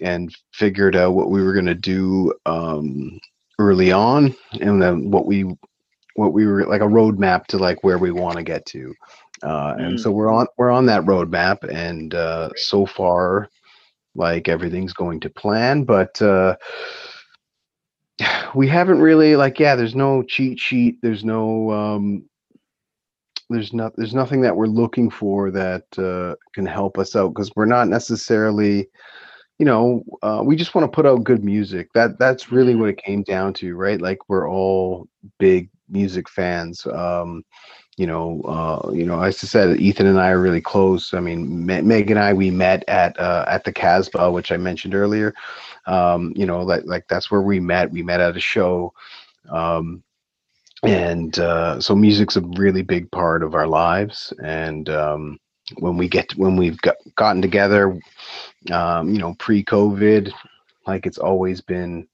and 0.00 0.34
figured 0.52 0.96
out 0.96 1.12
what 1.14 1.30
we 1.30 1.42
were 1.42 1.52
going 1.52 1.66
to 1.66 1.74
do 1.74 2.32
um 2.46 3.18
early 3.58 3.92
on 3.92 4.34
and 4.60 4.82
then 4.82 5.10
what 5.10 5.26
we 5.26 5.44
what 6.14 6.32
we 6.32 6.46
were 6.46 6.66
like 6.66 6.80
a 6.80 6.84
roadmap 6.86 7.46
to 7.46 7.58
like 7.58 7.82
where 7.84 7.98
we 7.98 8.10
want 8.10 8.36
to 8.36 8.42
get 8.42 8.64
to 8.66 8.94
uh 9.42 9.74
and 9.78 9.98
Mm. 9.98 10.00
so 10.00 10.10
we're 10.10 10.32
on 10.32 10.46
we're 10.58 10.70
on 10.70 10.86
that 10.86 11.02
roadmap 11.02 11.62
and 11.70 12.14
uh 12.14 12.50
so 12.56 12.86
far 12.86 13.48
like 14.16 14.48
everything's 14.48 14.92
going 14.92 15.20
to 15.20 15.30
plan 15.30 15.84
but 15.84 16.20
uh 16.22 16.56
we 18.54 18.66
haven't 18.66 19.00
really 19.00 19.36
like 19.36 19.58
yeah 19.58 19.74
there's 19.74 19.94
no 19.94 20.22
cheat 20.22 20.58
sheet 20.58 20.98
there's 21.02 21.24
no 21.24 21.70
um 21.70 22.24
there's 23.50 23.72
not 23.72 23.92
there's 23.96 24.14
nothing 24.14 24.40
that 24.40 24.56
we're 24.56 24.66
looking 24.66 25.10
for 25.10 25.50
that 25.50 25.84
uh, 25.98 26.34
can 26.52 26.66
help 26.66 26.98
us 26.98 27.14
out 27.14 27.28
because 27.28 27.50
we're 27.54 27.64
not 27.64 27.88
necessarily 27.88 28.88
you 29.58 29.66
know 29.66 30.02
uh, 30.22 30.42
we 30.44 30.56
just 30.56 30.74
want 30.74 30.90
to 30.90 30.94
put 30.94 31.06
out 31.06 31.24
good 31.24 31.44
music. 31.44 31.88
That 31.94 32.18
that's 32.18 32.50
really 32.50 32.74
what 32.74 32.88
it 32.88 32.98
came 32.98 33.22
down 33.22 33.54
to 33.54 33.74
right? 33.76 34.00
Like 34.00 34.18
we're 34.28 34.50
all 34.50 35.08
big 35.38 35.70
music 35.88 36.28
fans 36.28 36.84
um 36.86 37.44
you 37.96 38.06
know 38.06 38.42
uh 38.42 38.90
you 38.92 39.04
know 39.04 39.20
as 39.22 39.42
i 39.42 39.46
said 39.46 39.80
ethan 39.80 40.06
and 40.06 40.20
i 40.20 40.30
are 40.30 40.40
really 40.40 40.60
close. 40.60 41.14
I 41.14 41.20
mean 41.20 41.64
Me- 41.66 41.80
meg 41.80 42.10
and 42.10 42.18
i 42.20 42.32
we 42.32 42.50
met 42.50 42.84
at 42.88 43.18
uh 43.18 43.44
at 43.48 43.64
the 43.64 43.72
casbah 43.72 44.30
which 44.30 44.52
i 44.52 44.56
mentioned 44.56 44.94
earlier. 44.94 45.34
Um 45.86 46.32
you 46.36 46.46
know 46.46 46.62
like 46.62 46.82
like 46.84 47.06
that's 47.08 47.30
where 47.30 47.42
we 47.42 47.60
met. 47.60 47.90
We 47.90 48.02
met 48.02 48.20
at 48.20 48.36
a 48.36 48.40
show. 48.40 48.92
Um 49.50 50.02
and 50.82 51.38
uh, 51.38 51.80
so 51.80 51.96
music's 51.96 52.36
a 52.36 52.42
really 52.42 52.82
big 52.82 53.10
part 53.10 53.42
of 53.42 53.54
our 53.54 53.66
lives. 53.66 54.32
And 54.44 54.88
um, 54.90 55.40
when 55.78 55.96
we 55.96 56.08
get 56.08 56.32
when 56.36 56.56
we've 56.56 56.80
got, 56.82 56.96
gotten 57.16 57.42
together 57.42 57.98
um, 58.70 59.08
you 59.12 59.18
know 59.18 59.34
pre-covid 59.38 60.32
like 60.86 61.06
it's 61.06 61.18
always 61.18 61.60
been 61.60 62.06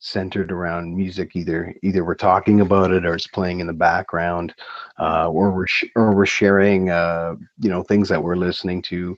centered 0.00 0.50
around 0.50 0.96
music 0.96 1.36
either 1.36 1.74
either 1.82 2.06
we're 2.06 2.14
talking 2.14 2.62
about 2.62 2.90
it 2.90 3.04
or 3.04 3.14
it's 3.14 3.26
playing 3.26 3.60
in 3.60 3.66
the 3.66 3.72
background 3.72 4.54
uh, 4.98 5.28
or 5.28 5.50
we're 5.50 5.66
sh- 5.66 5.84
or 5.94 6.14
we're 6.14 6.24
sharing 6.24 6.88
uh, 6.88 7.36
you 7.58 7.68
know 7.68 7.82
things 7.82 8.08
that 8.08 8.22
we're 8.22 8.34
listening 8.36 8.80
to 8.80 9.16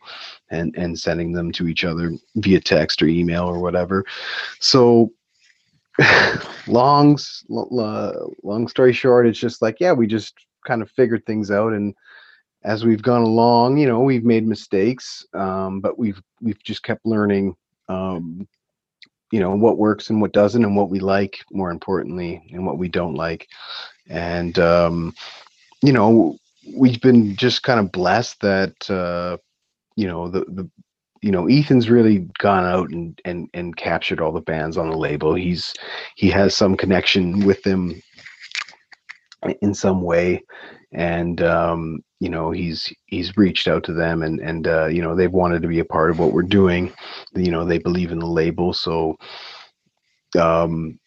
and 0.50 0.74
and 0.76 0.98
sending 0.98 1.32
them 1.32 1.52
to 1.52 1.68
each 1.68 1.84
other 1.84 2.12
via 2.34 2.60
text 2.60 3.00
or 3.00 3.06
email 3.06 3.44
or 3.44 3.60
whatever. 3.60 4.04
So 4.58 5.12
long 6.66 7.16
long 8.42 8.66
story 8.66 8.92
short 8.92 9.26
it's 9.26 9.38
just 9.38 9.62
like 9.62 9.76
yeah 9.78 9.92
we 9.92 10.06
just 10.08 10.34
kind 10.66 10.82
of 10.82 10.90
figured 10.90 11.24
things 11.26 11.50
out. 11.52 11.72
And 11.72 11.94
as 12.64 12.84
we've 12.84 13.02
gone 13.02 13.22
along 13.22 13.76
you 13.78 13.86
know 13.86 14.00
we've 14.00 14.24
made 14.24 14.46
mistakes 14.46 15.24
um, 15.34 15.80
but 15.80 15.96
we've 15.96 16.20
we've 16.40 16.62
just 16.64 16.82
kept 16.82 17.06
learning 17.06 17.54
um, 17.88 18.48
you 19.32 19.40
know 19.40 19.50
what 19.56 19.78
works 19.78 20.10
and 20.10 20.20
what 20.20 20.32
doesn't 20.32 20.64
and 20.64 20.76
what 20.76 20.90
we 20.90 21.00
like 21.00 21.38
more 21.50 21.70
importantly 21.70 22.40
and 22.52 22.64
what 22.64 22.78
we 22.78 22.88
don't 22.88 23.14
like. 23.14 23.48
And 24.08 24.56
um, 24.58 25.14
you 25.82 25.92
know 25.92 26.36
we've 26.76 27.00
been 27.00 27.34
just 27.34 27.64
kind 27.64 27.80
of 27.80 27.90
blessed 27.90 28.40
that 28.42 28.90
uh, 28.90 29.38
you 29.96 30.06
know 30.06 30.28
the 30.28 30.40
the 30.40 30.70
you 31.22 31.32
know 31.32 31.48
ethan's 31.48 31.88
really 31.88 32.28
gone 32.38 32.64
out 32.64 32.90
and 32.90 33.20
and 33.24 33.48
and 33.54 33.76
captured 33.76 34.20
all 34.20 34.32
the 34.32 34.40
bands 34.40 34.76
on 34.76 34.90
the 34.90 34.96
label. 34.96 35.34
He's 35.34 35.72
he 36.14 36.28
has 36.30 36.54
some 36.54 36.76
connection 36.76 37.46
with 37.46 37.62
them 37.62 38.00
in 39.60 39.72
some 39.74 40.02
way. 40.02 40.42
And 40.92 41.42
um 41.42 42.04
you 42.22 42.28
know 42.28 42.52
he's 42.52 42.92
he's 43.06 43.36
reached 43.36 43.66
out 43.66 43.82
to 43.82 43.92
them 43.92 44.22
and 44.22 44.38
and 44.38 44.68
uh 44.68 44.86
you 44.86 45.02
know 45.02 45.16
they've 45.16 45.32
wanted 45.32 45.60
to 45.60 45.66
be 45.66 45.80
a 45.80 45.84
part 45.84 46.08
of 46.08 46.20
what 46.20 46.32
we're 46.32 46.42
doing 46.60 46.92
you 47.34 47.50
know 47.50 47.64
they 47.64 47.78
believe 47.78 48.12
in 48.12 48.20
the 48.20 48.26
label 48.42 48.72
so 48.72 49.16
um 50.38 50.98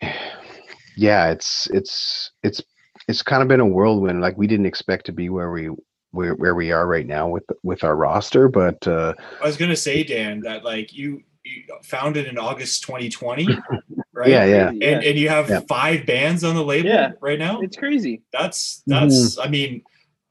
yeah 0.96 1.30
it's 1.30 1.68
it's 1.72 2.30
it's 2.44 2.62
it's 3.08 3.22
kind 3.22 3.42
of 3.42 3.48
been 3.48 3.58
a 3.58 3.66
whirlwind 3.66 4.20
like 4.20 4.38
we 4.38 4.46
didn't 4.46 4.66
expect 4.66 5.04
to 5.06 5.12
be 5.12 5.28
where 5.28 5.50
we 5.50 5.68
where, 6.12 6.34
where 6.34 6.54
we 6.54 6.70
are 6.70 6.86
right 6.86 7.06
now 7.06 7.26
with 7.26 7.44
with 7.64 7.82
our 7.82 7.96
roster 7.96 8.48
but 8.48 8.86
uh 8.86 9.12
I 9.42 9.46
was 9.46 9.56
gonna 9.56 9.74
say, 9.74 10.04
Dan, 10.04 10.40
that 10.42 10.62
like 10.64 10.92
you, 10.92 11.22
you 11.42 11.64
founded 11.82 12.28
in 12.28 12.38
August 12.38 12.84
2020, 12.84 13.58
right? 14.12 14.28
yeah 14.30 14.44
yeah 14.44 14.66
Crazy, 14.68 14.84
And 14.84 15.02
and 15.02 15.18
you 15.18 15.28
have 15.28 15.50
Yeah. 15.50 15.60
five 15.68 16.06
bands 16.06 16.44
on 16.44 16.54
the 16.54 16.62
label 16.62 16.90
Yeah. 16.90 17.10
right 17.20 17.38
now. 17.38 17.60
it's 17.60 17.76
crazy. 17.76 18.22
That's 18.32 18.84
that's. 18.86 19.36
I 19.38 19.48
mean, 19.48 19.82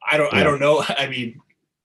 I 0.09 0.17
don't 0.17 0.33
I 0.33 0.43
don't 0.43 0.59
know. 0.59 0.83
I 0.89 1.07
mean, 1.07 1.39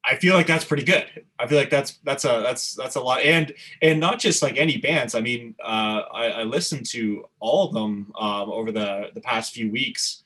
I 0.05 0.17
feel 0.17 0.35
like 0.35 0.47
that's 0.47 0.65
pretty 0.65 0.85
good. 0.85 1.05
I 1.39 1.47
feel 1.47 1.59
like 1.59 1.71
that's 1.71 1.99
that's 2.05 2.25
a 2.25 2.41
that's 2.43 2.75
that's 2.75 2.97
a 2.97 3.01
lot. 3.01 3.23
And 3.23 3.53
and 3.83 3.99
not 4.01 4.19
just 4.21 4.43
like 4.43 4.57
any 4.57 4.77
bands. 4.79 5.15
I 5.15 5.21
mean, 5.21 5.55
uh, 5.63 6.03
I, 6.13 6.27
I 6.29 6.43
listened 6.45 6.87
to 6.91 7.25
all 7.41 7.67
of 7.67 7.75
them 7.75 8.13
um, 8.19 8.51
over 8.51 8.71
the 8.73 9.11
the 9.15 9.21
past 9.21 9.53
few 9.53 9.71
weeks, 9.71 10.23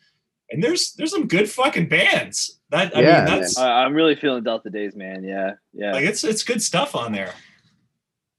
and 0.51 0.63
there's 0.63 0.93
there's 0.95 1.11
some 1.11 1.27
good 1.29 1.49
fucking 1.51 1.89
bands. 1.89 2.61
That 2.71 2.95
I 2.97 3.01
Yeah, 3.01 3.17
mean, 3.17 3.25
that's 3.25 3.57
I, 3.59 3.85
I'm 3.85 3.95
really 3.95 4.15
feeling 4.15 4.45
Delta 4.45 4.71
Days, 4.71 4.95
man. 4.95 5.25
Yeah, 5.25 5.55
yeah. 5.73 5.93
like 5.93 6.05
it's 6.05 6.25
it's 6.25 6.43
good 6.45 6.63
stuff 6.63 6.95
on 6.95 7.13
there. 7.13 7.33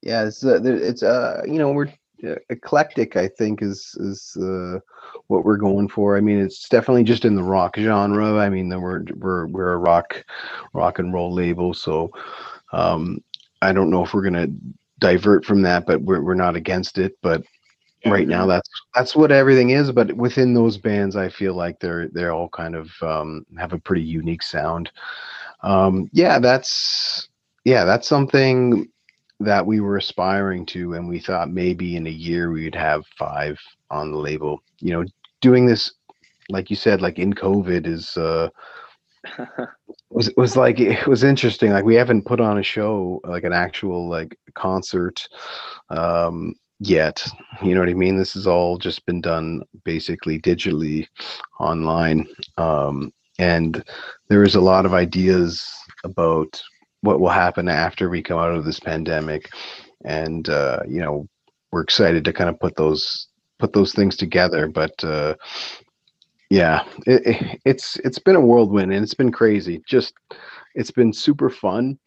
yeah 0.04 0.26
it's 0.26 0.44
uh, 0.44 0.60
it's 0.64 1.04
uh 1.04 1.42
you 1.46 1.60
know 1.60 1.72
we're 1.72 1.88
uh, 2.28 2.36
eclectic 2.50 3.16
i 3.16 3.28
think 3.28 3.62
is 3.62 3.96
is 4.00 4.36
uh 4.42 4.80
what 5.32 5.46
we're 5.46 5.58
going 5.58 5.88
for. 5.88 6.18
I 6.18 6.22
mean 6.22 6.40
it's 6.40 6.68
definitely 6.68 7.06
just 7.06 7.24
in 7.24 7.36
the 7.36 7.42
rock 7.44 7.78
genre. 7.78 8.38
I 8.38 8.50
mean 8.50 8.70
we're 8.70 9.04
we're 9.16 9.48
we're 9.48 9.74
a 9.74 9.78
rock 9.78 10.24
rock 10.74 11.00
and 11.00 11.14
roll 11.14 11.34
label. 11.34 11.74
So 11.74 12.12
um 12.74 13.24
i 13.62 13.72
don't 13.72 13.90
know 13.90 14.04
if 14.04 14.14
we're 14.14 14.24
gonna 14.24 14.48
divert 15.00 15.44
from 15.44 15.62
that 15.62 15.86
but 15.86 16.02
we're, 16.02 16.22
we're 16.22 16.36
not 16.36 16.56
against 16.58 16.98
it. 16.98 17.18
But 17.22 17.44
right 18.06 18.28
now 18.28 18.46
that's 18.46 18.70
that's 18.94 19.16
what 19.16 19.32
everything 19.32 19.70
is. 19.70 19.92
But 19.92 20.12
within 20.14 20.54
those 20.54 20.78
bands 20.78 21.16
i 21.16 21.30
feel 21.30 21.54
like 21.54 21.80
they're 21.80 22.10
they're 22.10 22.34
all 22.34 22.50
kind 22.50 22.76
of 22.76 22.92
um 23.02 23.46
have 23.58 23.72
a 23.74 23.80
pretty 23.80 24.04
unique 24.04 24.44
sound. 24.44 24.92
Um 25.64 26.10
yeah 26.12 26.40
that's 26.40 27.30
yeah 27.64 27.86
that's 27.86 28.08
something 28.08 28.90
that 29.40 29.66
we 29.66 29.80
were 29.80 29.98
aspiring 29.98 30.66
to 30.68 30.94
and 30.94 31.08
we 31.08 31.20
thought 31.20 31.50
maybe 31.50 31.96
in 31.96 32.06
a 32.06 32.12
year 32.12 32.52
we 32.52 32.66
would 32.66 32.76
have 32.76 33.04
five 33.18 33.58
on 33.90 34.12
the 34.12 34.18
label. 34.18 34.62
You 34.80 34.94
know 34.94 35.06
doing 35.42 35.66
this 35.66 35.94
like 36.50 36.70
you 36.70 36.76
said 36.76 37.02
like 37.02 37.20
in 37.20 37.34
covid 37.34 37.86
is 37.86 38.16
uh 38.18 38.50
was 40.10 40.32
was 40.38 40.58
like 40.58 40.80
it 40.80 41.08
was 41.08 41.24
interesting 41.24 41.72
like 41.72 41.86
we 41.86 41.96
haven't 41.96 42.26
put 42.26 42.40
on 42.40 42.58
a 42.58 42.64
show 42.64 43.20
like 43.24 43.44
an 43.44 43.54
actual 43.54 44.10
like 44.10 44.38
concert 44.56 45.28
um 45.90 46.54
yet 46.80 47.26
you 47.62 47.76
know 47.76 47.82
what 47.82 47.90
i 47.90 47.94
mean? 47.94 48.18
This 48.18 48.34
has 48.34 48.48
all 48.48 48.78
just 48.78 49.06
been 49.06 49.22
done 49.22 49.62
basically 49.84 50.40
digitally 50.40 51.08
online 51.60 52.28
um 52.58 53.12
and 53.38 53.84
there 54.30 54.44
is 54.44 54.56
a 54.56 54.62
lot 54.62 54.86
of 54.86 54.94
ideas 54.94 55.72
about 56.04 56.62
what 57.02 57.20
will 57.20 57.30
happen 57.30 57.68
after 57.68 58.10
we 58.10 58.22
come 58.22 58.40
out 58.40 58.56
of 58.56 58.66
this 58.66 58.80
pandemic 58.80 59.50
and 60.06 60.50
uh 60.50 60.80
you 60.88 61.00
know 61.00 61.28
we're 61.72 61.82
excited 61.82 62.26
to 62.26 62.34
kind 62.34 62.50
of 62.50 62.60
put 62.60 62.76
those 62.76 63.28
put 63.62 63.74
those 63.74 63.94
things 63.94 64.18
together 64.18 64.68
but 64.68 65.04
uh 65.04 65.36
yeah 66.50 66.84
it, 67.06 67.22
it- 67.26 67.62
it's 67.66 67.98
it's 68.06 68.20
been 68.20 68.36
a 68.36 68.42
whirlwind 68.42 68.92
and 68.94 69.04
it's 69.04 69.14
been 69.14 69.32
crazy. 69.32 69.82
Just 69.88 70.14
it's 70.76 70.92
been 70.92 71.14
super 71.14 71.50
fun. 71.50 71.98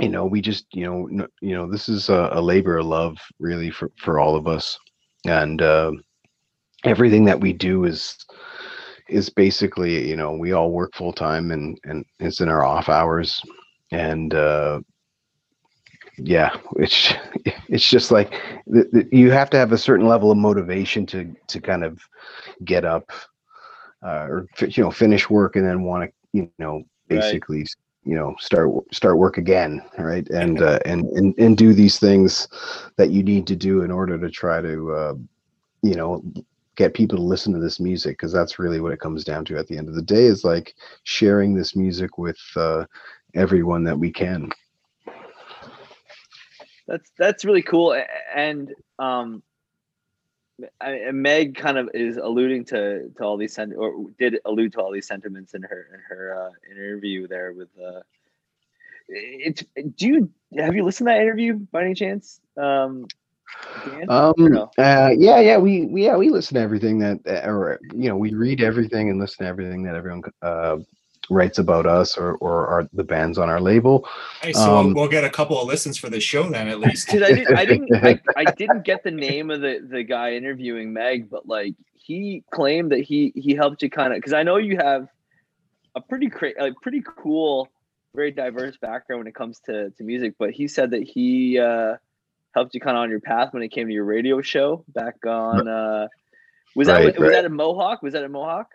You 0.00 0.10
know 0.10 0.26
we 0.26 0.40
just 0.40 0.66
you 0.72 0.84
know 0.86 1.26
you 1.40 1.54
know 1.56 1.70
this 1.70 1.88
is 1.88 2.08
a, 2.10 2.30
a 2.32 2.40
labor 2.40 2.78
of 2.78 2.86
love 2.86 3.16
really 3.38 3.70
for 3.70 3.90
for 3.98 4.18
all 4.20 4.36
of 4.36 4.46
us. 4.46 4.78
And 5.26 5.62
uh 5.62 5.92
everything 6.84 7.24
that 7.26 7.40
we 7.40 7.52
do 7.52 7.84
is 7.84 8.16
is 9.08 9.30
basically 9.30 10.08
you 10.08 10.16
know 10.16 10.32
we 10.32 10.52
all 10.52 10.70
work 10.72 10.92
full 10.94 11.12
time 11.12 11.50
and 11.52 11.78
and 11.84 12.04
it's 12.20 12.40
in 12.40 12.48
our 12.48 12.64
off 12.64 12.88
hours. 12.88 13.40
And 13.92 14.34
uh 14.34 14.80
yeah 16.18 16.56
it's 16.76 17.12
it's 17.68 17.88
just 17.88 18.10
like 18.10 18.34
you 19.12 19.30
have 19.30 19.50
to 19.50 19.56
have 19.56 19.72
a 19.72 19.78
certain 19.78 20.06
level 20.06 20.30
of 20.30 20.38
motivation 20.38 21.04
to 21.06 21.34
to 21.46 21.60
kind 21.60 21.84
of 21.84 22.00
get 22.64 22.84
up 22.84 23.10
uh, 24.04 24.26
or 24.28 24.46
you 24.60 24.82
know 24.82 24.90
finish 24.90 25.28
work 25.28 25.56
and 25.56 25.66
then 25.66 25.82
want 25.82 26.04
to 26.04 26.12
you 26.32 26.50
know 26.58 26.82
basically 27.08 27.62
s 27.62 27.74
you 28.04 28.14
know 28.14 28.34
start 28.38 28.70
start 28.92 29.18
work 29.18 29.36
again 29.36 29.82
right? 29.98 30.28
And 30.30 30.62
uh, 30.62 30.78
and 30.84 31.04
and 31.18 31.34
and 31.38 31.56
do 31.56 31.72
these 31.74 31.98
things 31.98 32.48
that 32.96 33.10
you 33.10 33.22
need 33.22 33.46
to 33.48 33.56
do 33.56 33.82
in 33.82 33.90
order 33.90 34.18
to 34.18 34.30
try 34.30 34.60
to 34.60 34.92
uh, 34.92 35.14
you 35.82 35.94
know 35.94 36.22
get 36.76 36.94
people 36.94 37.16
to 37.16 37.24
listen 37.24 37.52
to 37.54 37.58
this 37.58 37.80
music 37.80 38.18
because 38.18 38.32
that's 38.32 38.58
really 38.58 38.80
what 38.80 38.92
it 38.92 39.00
comes 39.00 39.24
down 39.24 39.44
to 39.46 39.56
at 39.56 39.66
the 39.66 39.76
end 39.76 39.88
of 39.88 39.94
the 39.94 40.02
day 40.02 40.26
is 40.26 40.44
like 40.44 40.74
sharing 41.04 41.54
this 41.54 41.74
music 41.74 42.18
with 42.18 42.38
uh, 42.56 42.84
everyone 43.34 43.82
that 43.82 43.98
we 43.98 44.12
can 44.12 44.50
That's 46.86 47.10
that's 47.18 47.44
really 47.44 47.62
cool. 47.62 48.00
And 48.34 48.72
um, 48.98 49.42
I, 50.80 51.10
Meg 51.12 51.56
kind 51.56 51.78
of 51.78 51.90
is 51.94 52.16
alluding 52.16 52.64
to 52.66 53.10
to 53.16 53.24
all 53.24 53.36
these 53.36 53.54
sent 53.54 53.74
or 53.76 54.06
did 54.18 54.38
allude 54.44 54.72
to 54.74 54.80
all 54.80 54.92
these 54.92 55.06
sentiments 55.06 55.54
in 55.54 55.62
her 55.62 55.88
in 55.92 56.00
her 56.08 56.46
uh, 56.46 56.70
interview 56.70 57.26
there 57.26 57.52
with. 57.52 57.68
Uh, 57.78 58.00
it's 59.08 59.64
do 59.96 60.06
you 60.06 60.30
have 60.58 60.74
you 60.74 60.84
listened 60.84 61.06
to 61.06 61.12
that 61.12 61.20
interview 61.20 61.54
by 61.54 61.84
any 61.84 61.94
chance? 61.94 62.40
Um, 62.56 63.06
Dan? 63.84 64.06
Um 64.08 64.34
no? 64.38 64.70
uh 64.78 65.10
yeah 65.16 65.38
yeah 65.40 65.56
we, 65.58 65.86
we 65.86 66.04
yeah 66.04 66.16
we 66.16 66.28
listen 66.30 66.56
to 66.56 66.60
everything 66.60 66.98
that 66.98 67.20
or 67.44 67.78
you 67.94 68.08
know 68.08 68.16
we 68.16 68.34
read 68.34 68.60
everything 68.60 69.10
and 69.10 69.20
listen 69.20 69.44
to 69.44 69.48
everything 69.48 69.82
that 69.84 69.94
everyone 69.94 70.22
uh 70.42 70.78
writes 71.30 71.58
about 71.58 71.86
us 71.86 72.16
or 72.16 72.34
or 72.36 72.66
our, 72.66 72.88
the 72.92 73.04
bands 73.04 73.38
on 73.38 73.48
our 73.48 73.60
label 73.60 74.08
Hey, 74.42 74.52
so 74.52 74.76
Um, 74.76 74.94
we'll 74.94 75.08
get 75.08 75.24
a 75.24 75.30
couple 75.30 75.60
of 75.60 75.66
listens 75.66 75.96
for 75.96 76.08
the 76.08 76.20
show 76.20 76.48
then 76.48 76.68
at 76.68 76.80
least. 76.80 77.06
Because 77.06 77.22
I, 77.22 77.32
did, 77.32 77.52
I 77.52 77.64
didn't 77.64 77.94
I, 77.94 78.20
I 78.36 78.44
didn't 78.56 78.82
get 78.82 79.02
the 79.02 79.10
name 79.10 79.50
of 79.50 79.60
the 79.60 79.86
the 79.88 80.02
guy 80.02 80.34
interviewing 80.34 80.92
Meg, 80.92 81.30
but 81.30 81.46
like 81.48 81.74
he 81.94 82.44
claimed 82.52 82.92
that 82.92 83.00
he 83.00 83.32
he 83.34 83.54
helped 83.54 83.82
you 83.82 83.90
kind 83.90 84.12
of 84.12 84.18
because 84.18 84.32
I 84.32 84.42
know 84.42 84.56
you 84.56 84.76
have 84.76 85.08
a 85.96 86.00
pretty 86.00 86.28
cra- 86.28 86.52
a 86.58 86.72
pretty 86.80 87.02
cool, 87.04 87.68
very 88.14 88.30
diverse 88.30 88.76
background 88.76 89.20
when 89.20 89.26
it 89.26 89.34
comes 89.34 89.58
to 89.60 89.90
to 89.90 90.04
music. 90.04 90.34
But 90.38 90.52
he 90.52 90.68
said 90.68 90.92
that 90.92 91.02
he 91.02 91.58
uh, 91.58 91.96
helped 92.54 92.74
you 92.74 92.80
kind 92.80 92.96
of 92.96 93.02
on 93.02 93.10
your 93.10 93.20
path 93.20 93.52
when 93.52 93.62
it 93.62 93.68
came 93.68 93.88
to 93.88 93.92
your 93.92 94.04
radio 94.04 94.40
show 94.40 94.84
back 94.88 95.26
on. 95.26 95.66
Uh, 95.66 96.06
was 96.76 96.86
that 96.86 97.04
Right, 97.04 97.18
was 97.18 97.30
that 97.30 97.44
a 97.44 97.48
Mohawk? 97.48 98.02
Was 98.02 98.12
that 98.12 98.22
a 98.22 98.28
Mohawk? 98.28 98.68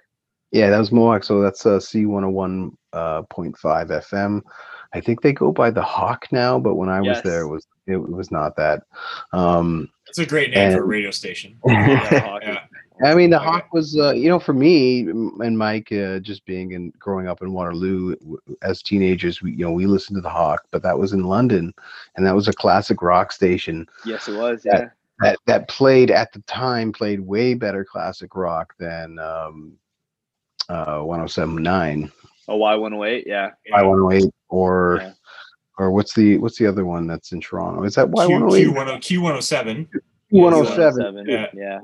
Yeah 0.52 0.70
that 0.70 0.80
was 0.80 0.92
mohawk 0.92 1.24
so 1.24 1.42
that's 1.42 1.66
uh 1.66 1.80
c101 1.80 2.72
uh 2.94 3.22
fm 3.24 4.42
i 4.94 5.00
think 5.00 5.22
they 5.22 5.34
go 5.34 5.52
by 5.52 5.70
the 5.72 5.82
hawk 5.82 6.28
now 6.32 6.60
but 6.60 6.76
when 6.76 6.90
i 6.90 7.02
was 7.02 7.22
there 7.24 7.42
it 7.42 7.48
was 7.48 7.66
it 7.88 7.98
was 7.98 8.32
not 8.32 8.56
that 8.56 8.84
um 9.34 9.90
It's 10.08 10.20
a 10.20 10.26
great 10.26 10.52
name 10.52 10.72
for 10.72 10.84
a 10.84 10.86
radio 10.86 11.12
station. 11.12 11.58
Yeah, 11.66 12.38
Yeah. 12.42 12.60
I 13.04 13.16
mean, 13.16 13.32
the 13.32 13.38
Okay. 13.38 13.46
Hawk 13.46 13.74
was, 13.74 13.98
uh, 13.98 14.12
you 14.12 14.30
know, 14.30 14.40
for 14.40 14.54
me 14.54 15.08
and 15.10 15.58
Mike, 15.58 15.92
uh, 15.92 16.20
just 16.20 16.46
being 16.46 16.76
and 16.76 16.94
growing 17.00 17.28
up 17.28 17.42
in 17.42 17.52
Waterloo 17.52 18.16
as 18.62 18.84
teenagers, 18.84 19.42
we, 19.42 19.52
you 19.54 19.66
know, 19.66 19.72
we 19.72 19.88
listened 19.88 20.18
to 20.18 20.22
the 20.22 20.30
Hawk, 20.30 20.68
but 20.70 20.84
that 20.84 21.00
was 21.00 21.12
in 21.12 21.24
London, 21.24 21.74
and 22.16 22.26
that 22.28 22.36
was 22.36 22.48
a 22.48 22.54
classic 22.54 23.02
rock 23.02 23.32
station 23.32 23.88
Yes, 24.06 24.28
it 24.28 24.38
was. 24.38 24.62
Yeah. 24.64 24.80
Yeah. 24.82 24.90
that 25.20 25.40
that 25.48 25.68
played 25.68 26.12
at 26.12 26.32
the 26.34 26.42
time 26.42 26.92
played 26.92 27.22
way 27.22 27.56
better 27.56 27.84
classic 27.84 28.36
rock 28.36 28.76
than 28.78 29.18
um, 29.18 29.74
uh, 30.72 31.00
107.9, 31.00 32.12
Oh, 32.48 32.56
Y 32.58 32.76
one 32.76 32.92
hundred 32.92 33.06
eight. 33.06 33.24
Yeah. 33.28 33.50
Y 33.72 33.82
108, 33.84 34.32
or 34.50 35.00
Yeah. 35.02 35.12
or 35.78 35.92
what's 35.92 36.14
the 36.14 36.38
what's 36.40 36.58
the 36.58 36.68
other 36.68 36.86
one 36.86 37.08
that's 37.08 37.32
in 37.32 37.40
Toronto? 37.42 37.84
Is 37.84 37.96
that 37.96 38.10
Y 38.10 38.26
Q, 38.26 38.36
108? 38.42 38.68
Q10, 38.68 39.88
Q107. 39.88 39.88
107. 40.32 41.26
Yeah. 41.28 41.48
Yeah. 41.54 41.80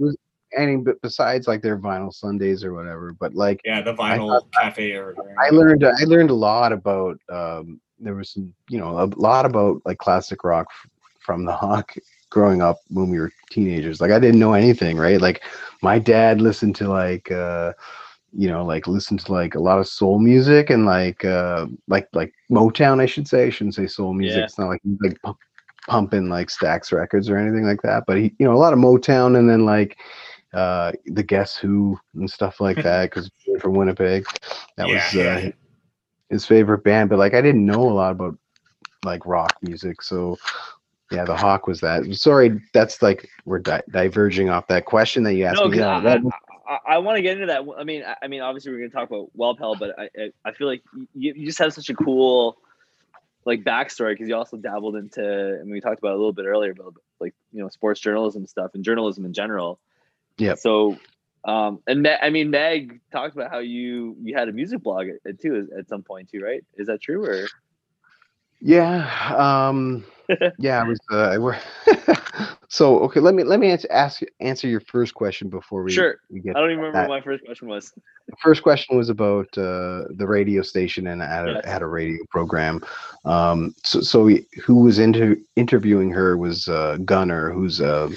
Any 0.58 0.78
but 0.78 1.00
besides 1.02 1.48
like 1.48 1.62
their 1.62 1.78
vinyl 1.78 2.14
Sundays 2.14 2.64
or 2.64 2.74
whatever, 2.74 3.14
but 3.14 3.36
like 3.36 3.62
Yeah, 3.66 3.82
the 3.82 3.94
vinyl 3.94 4.30
thought- 4.30 4.52
cafe 4.54 4.94
or 4.94 5.14
I 5.40 5.50
learned 5.50 5.84
I 5.86 6.04
learned 6.06 6.30
a 6.30 6.34
lot 6.34 6.72
about 6.72 7.20
um, 7.30 7.80
there 8.00 8.16
was 8.16 8.32
some 8.32 8.54
you 8.70 8.80
know 8.80 8.98
a 9.00 9.06
lot 9.18 9.46
about 9.46 9.82
like 9.86 9.98
classic 10.00 10.44
rock 10.44 10.68
from 11.20 11.44
the 11.46 11.52
Hawk 11.52 11.94
growing 12.30 12.62
up 12.62 12.78
when 12.90 13.10
we 13.10 13.20
were 13.20 13.32
teenagers. 13.52 14.00
Like 14.02 14.12
I 14.12 14.20
didn't 14.20 14.40
know 14.40 14.54
anything, 14.54 14.98
right? 14.98 15.20
Like 15.22 15.44
my 15.82 16.00
dad 16.00 16.42
listened 16.42 16.76
to 16.78 16.88
like 16.90 17.30
uh, 17.32 17.74
you 18.34 18.48
know 18.50 18.66
like 18.66 18.88
listen 18.88 19.18
to 19.18 19.32
like 19.32 19.56
a 19.56 19.60
lot 19.60 19.80
of 19.80 19.88
soul 19.88 20.20
music 20.20 20.70
and 20.70 20.86
like 20.86 21.24
uh, 21.26 21.68
like 21.88 22.08
like 22.14 22.34
Motown, 22.52 23.00
I 23.02 23.06
should 23.06 23.28
say. 23.28 23.48
I 23.48 23.50
shouldn't 23.50 23.76
say 23.76 23.88
soul 23.88 24.14
music. 24.14 24.38
Yeah. 24.40 24.44
It's 24.44 24.60
not 24.60 24.70
like 24.70 24.82
like 25.02 25.22
pump, 25.22 25.38
pumping 25.88 26.30
like 26.30 26.48
Stax 26.50 26.92
records 26.92 27.30
or 27.30 27.38
anything 27.38 27.66
like 27.66 27.82
that. 27.84 28.04
But 28.08 28.18
he 28.18 28.34
you 28.40 28.46
know 28.46 28.54
a 28.54 28.58
lot 28.58 28.74
of 28.74 28.80
Motown 28.80 29.38
and 29.38 29.50
then 29.50 29.66
like 29.66 29.98
uh 30.54 30.92
the 31.06 31.24
Guess 31.24 31.58
Who 31.58 32.00
and 32.16 32.30
stuff 32.30 32.60
like 32.60 32.82
that 32.84 33.10
because 33.10 33.30
from 33.60 33.74
Winnipeg. 33.74 34.26
That 34.78 34.88
Yeah, 34.88 34.94
was 34.96 35.14
yeah. 35.14 35.48
uh, 35.48 35.52
his 36.30 36.46
favorite 36.46 36.84
band, 36.84 37.10
but 37.10 37.20
like 37.20 37.34
I 37.34 37.42
didn't 37.42 37.66
know 37.66 37.84
a 37.84 37.94
lot 37.94 38.12
about 38.12 38.38
like 39.06 39.26
rock 39.26 39.56
music, 39.62 40.02
so 40.02 40.38
yeah, 41.12 41.24
the 41.24 41.36
Hawk 41.36 41.68
was 41.68 41.80
that. 41.82 42.04
Sorry, 42.16 42.60
that's 42.74 43.02
like 43.02 43.30
we're 43.46 43.60
di- 43.60 43.82
diverging 43.92 44.50
off 44.50 44.68
that 44.68 44.86
question 44.86 45.24
that 45.24 45.36
you 45.36 45.46
asked 45.46 45.62
No, 45.62 45.70
me. 45.70 45.78
Yeah, 45.78 46.00
I, 46.00 46.20
I, 46.68 46.78
I 46.88 46.98
want 47.00 47.18
to 47.18 47.22
get 47.22 47.34
into 47.34 47.48
that. 47.48 47.62
I 47.78 47.84
mean, 47.84 48.04
I, 48.04 48.16
I 48.24 48.28
mean, 48.28 48.42
obviously 48.42 48.72
we're 48.72 48.80
going 48.80 48.92
to 48.92 48.96
talk 48.96 49.10
about 49.10 49.30
Wel-Pel, 49.34 49.76
but 49.76 49.98
I, 49.98 50.10
I, 50.18 50.32
I 50.46 50.52
feel 50.52 50.68
like 50.68 50.84
you, 51.14 51.34
you 51.36 51.46
just 51.46 51.60
have 51.60 51.74
such 51.74 51.90
a 51.90 51.94
cool 51.94 52.58
like 53.46 53.64
backstory 53.64 54.12
because 54.12 54.28
you 54.28 54.36
also 54.36 54.58
dabbled 54.58 54.98
into, 54.98 55.24
and 55.24 55.72
we 55.72 55.80
talked 55.80 56.00
about 56.00 56.12
a 56.12 56.18
little 56.18 56.34
bit 56.34 56.46
earlier 56.46 56.72
about 56.72 56.96
like 57.20 57.34
you 57.54 57.62
know 57.62 57.70
sports 57.70 58.00
journalism 58.00 58.46
stuff 58.46 58.72
and 58.74 58.84
journalism 58.84 59.26
in 59.26 59.34
general. 59.34 59.80
Yeah. 60.38 60.56
So, 60.56 60.98
um, 61.46 61.80
and 61.88 62.06
I 62.08 62.30
mean, 62.30 62.50
Meg 62.50 63.00
talked 63.12 63.36
about 63.36 63.50
how 63.50 63.60
you 63.60 64.18
you 64.22 64.36
had 64.36 64.50
a 64.50 64.52
music 64.52 64.84
blog 64.84 65.08
at, 65.08 65.16
at 65.26 65.40
too 65.40 65.70
at 65.78 65.88
some 65.88 66.04
point 66.04 66.30
too, 66.30 66.42
right? 66.42 66.64
Is 66.76 66.88
that 66.88 67.02
true 67.02 67.24
or? 67.24 67.48
yeah, 68.60 69.68
um, 69.70 70.04
yeah, 70.60 70.82
I 70.82 70.88
was. 70.88 71.00
Uh, 71.12 71.38
were 71.40 71.58
so 72.70 73.00
okay. 73.00 73.20
Let 73.20 73.34
me 73.34 73.44
let 73.44 73.60
me 73.60 73.72
answer 73.72 73.88
ask 73.92 74.22
answer 74.40 74.68
your 74.68 74.82
first 74.82 75.14
question 75.14 75.50
before 75.50 75.84
we 75.84 75.92
Sure. 75.92 76.18
we 76.30 76.40
get 76.42 76.56
I 76.56 76.60
don't 76.60 76.72
even 76.72 76.80
remember 76.84 76.98
that. 77.00 77.10
what 77.10 77.16
my 77.18 77.22
first 77.22 77.46
question 77.46 77.68
was. 77.68 77.94
the 78.28 78.36
first 78.42 78.62
question 78.64 78.98
was 78.98 79.10
about 79.10 79.48
uh, 79.58 80.06
the 80.18 80.26
radio 80.28 80.62
station 80.62 81.08
and 81.08 81.24
I 81.24 81.28
had 81.28 81.48
a, 81.48 81.68
had 81.70 81.82
a 81.82 81.88
radio 81.88 82.24
program. 82.30 82.82
Um, 83.26 83.74
so, 83.84 84.02
so 84.02 84.24
we- 84.24 84.46
who 84.66 84.76
was 84.84 85.00
into 85.00 85.38
interviewing 85.56 86.12
her 86.12 86.38
was 86.38 86.68
uh, 86.68 86.98
Gunner, 87.06 87.52
who's 87.52 87.80
a, 87.80 88.10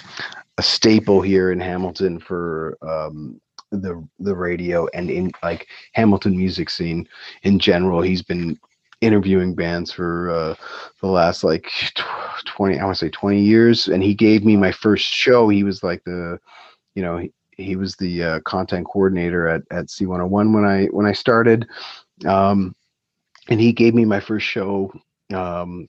a 0.58 0.62
staple 0.62 1.20
here 1.22 1.52
in 1.52 1.60
Hamilton 1.60 2.18
for 2.18 2.76
um, 2.82 3.40
the 3.72 4.04
the 4.18 4.34
radio 4.34 4.88
and 4.94 5.10
in 5.10 5.30
like 5.44 5.68
Hamilton 5.92 6.36
music 6.36 6.70
scene 6.70 7.06
in 7.44 7.58
general. 7.60 8.02
He's 8.02 8.22
been 8.22 8.58
interviewing 9.00 9.54
bands 9.54 9.90
for 9.92 10.30
uh, 10.30 10.54
the 11.00 11.06
last 11.06 11.42
like 11.42 11.64
tw- 11.94 12.02
20 12.46 12.78
i 12.78 12.84
want 12.84 12.96
to 12.96 13.04
say 13.06 13.10
20 13.10 13.40
years 13.40 13.88
and 13.88 14.02
he 14.02 14.14
gave 14.14 14.44
me 14.44 14.56
my 14.56 14.70
first 14.72 15.06
show 15.06 15.48
he 15.48 15.62
was 15.64 15.82
like 15.82 16.02
the 16.04 16.38
you 16.94 17.02
know 17.02 17.16
he, 17.16 17.32
he 17.56 17.76
was 17.76 17.96
the 17.96 18.22
uh, 18.22 18.40
content 18.40 18.86
coordinator 18.86 19.48
at, 19.48 19.62
at 19.70 19.86
c101 19.86 20.52
when 20.54 20.64
i 20.64 20.84
when 20.86 21.06
i 21.06 21.12
started 21.12 21.66
um, 22.26 22.74
and 23.48 23.58
he 23.60 23.72
gave 23.72 23.94
me 23.94 24.04
my 24.04 24.20
first 24.20 24.46
show 24.46 24.92
um, 25.34 25.88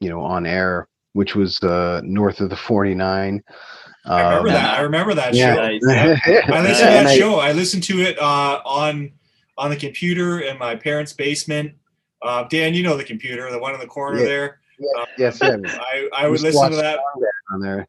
you 0.00 0.08
know 0.08 0.20
on 0.20 0.46
air 0.46 0.86
which 1.14 1.34
was 1.34 1.60
uh, 1.62 2.00
north 2.04 2.40
of 2.40 2.48
the 2.50 2.56
49 2.56 3.42
I 4.04 4.20
remember 4.22 4.48
Um, 4.48 4.54
that. 4.54 4.78
I 4.78 4.82
remember 4.82 5.14
that 5.14 5.32
yeah. 5.34 5.54
show. 5.54 5.78
Nice. 5.82 5.82
I 5.86 6.60
listened 6.60 6.78
to 6.78 6.84
that 6.84 7.06
I- 7.06 7.16
show. 7.16 7.34
I 7.38 7.52
listened 7.52 7.82
to 7.84 8.00
it 8.02 8.18
uh, 8.18 8.60
on 8.64 9.12
on 9.56 9.70
the 9.70 9.76
computer 9.76 10.40
in 10.40 10.58
my 10.58 10.74
parents' 10.74 11.12
basement. 11.12 11.74
Uh, 12.22 12.44
Dan, 12.44 12.74
you 12.74 12.82
know 12.82 12.96
the 12.96 13.04
computer, 13.04 13.50
the 13.50 13.58
one 13.58 13.74
in 13.74 13.80
the 13.80 13.86
corner 13.86 14.20
Yeah. 14.20 14.24
there. 14.26 14.58
Uh, 14.98 15.04
yes 15.16 15.38
yeah, 15.40 15.56
I, 15.64 16.08
I 16.16 16.28
would 16.28 16.40
listen 16.40 16.70
to 16.70 16.76
that 16.76 16.98
on 17.52 17.60
there 17.60 17.86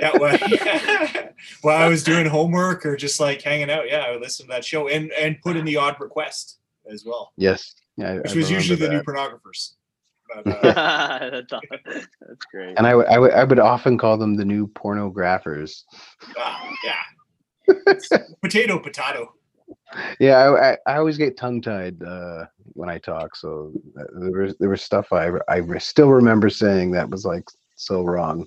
yeah, 0.00 0.12
well, 0.18 0.38
while 1.60 1.76
I 1.76 1.86
was 1.88 2.02
doing 2.02 2.24
homework 2.24 2.86
or 2.86 2.96
just 2.96 3.20
like 3.20 3.42
hanging 3.42 3.68
out. 3.70 3.86
Yeah, 3.88 3.98
I 4.06 4.12
would 4.12 4.22
listen 4.22 4.46
to 4.46 4.50
that 4.52 4.64
show 4.64 4.88
and 4.88 5.12
and 5.12 5.38
put 5.42 5.56
in 5.56 5.66
the 5.66 5.76
odd 5.76 5.96
request 6.00 6.58
as 6.90 7.04
well, 7.04 7.32
yes 7.36 7.74
yeah, 7.96 8.14
which 8.14 8.32
I 8.32 8.36
was 8.36 8.50
usually 8.50 8.78
the 8.78 8.88
new 8.88 9.02
pornographers. 9.02 9.72
But, 10.34 10.46
uh, 10.64 11.42
that's, 11.50 12.44
great. 12.52 12.78
and 12.78 12.86
I 12.86 12.94
would- 12.94 13.06
I 13.08 13.18
would 13.18 13.32
I 13.32 13.44
would 13.44 13.58
often 13.58 13.98
call 13.98 14.16
them 14.16 14.36
the 14.36 14.44
new 14.44 14.66
pornographers 14.68 15.82
ah, 16.38 16.70
yeah, 16.84 17.74
potato, 18.40 18.78
potato. 18.78 19.34
Yeah, 20.18 20.36
I, 20.36 20.72
I, 20.72 20.78
I 20.86 20.96
always 20.98 21.18
get 21.18 21.36
tongue 21.36 21.60
tied 21.60 22.02
uh, 22.02 22.46
when 22.74 22.88
I 22.88 22.98
talk. 22.98 23.34
So 23.36 23.72
uh, 23.98 24.04
there 24.14 24.42
was 24.42 24.56
there 24.58 24.68
was 24.68 24.82
stuff 24.82 25.12
I 25.12 25.30
I 25.48 25.62
still 25.78 26.10
remember 26.10 26.48
saying 26.48 26.92
that 26.92 27.10
was 27.10 27.24
like 27.24 27.48
so 27.76 28.04
wrong. 28.04 28.46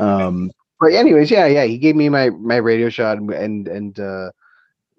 Um, 0.00 0.50
but 0.80 0.92
anyways, 0.92 1.30
yeah, 1.30 1.46
yeah, 1.46 1.64
he 1.64 1.78
gave 1.78 1.94
me 1.96 2.08
my 2.08 2.30
my 2.30 2.56
radio 2.56 2.88
shot 2.88 3.18
and 3.18 3.30
and, 3.30 3.68
and 3.68 4.00
uh, 4.00 4.30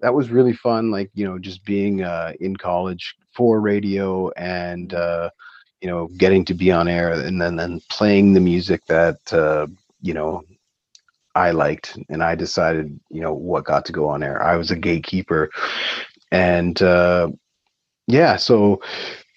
that 0.00 0.14
was 0.14 0.30
really 0.30 0.54
fun. 0.54 0.90
Like 0.90 1.10
you 1.14 1.26
know, 1.26 1.38
just 1.38 1.64
being 1.64 2.02
uh, 2.02 2.32
in 2.40 2.56
college 2.56 3.14
for 3.32 3.60
radio 3.60 4.30
and 4.30 4.94
uh, 4.94 5.28
you 5.80 5.88
know 5.88 6.08
getting 6.16 6.44
to 6.46 6.54
be 6.54 6.72
on 6.72 6.88
air 6.88 7.12
and 7.12 7.40
then 7.40 7.56
then 7.56 7.80
playing 7.90 8.32
the 8.32 8.40
music 8.40 8.84
that 8.86 9.32
uh, 9.32 9.66
you 10.00 10.14
know 10.14 10.42
I 11.34 11.50
liked, 11.50 11.98
and 12.08 12.22
I 12.22 12.34
decided, 12.34 12.98
you 13.10 13.20
know, 13.20 13.32
what 13.32 13.64
got 13.64 13.84
to 13.86 13.92
go 13.92 14.08
on 14.08 14.22
air. 14.22 14.42
I 14.42 14.56
was 14.56 14.70
a 14.70 14.76
gatekeeper, 14.76 15.50
and 16.30 16.80
uh, 16.80 17.30
yeah, 18.06 18.36
so 18.36 18.80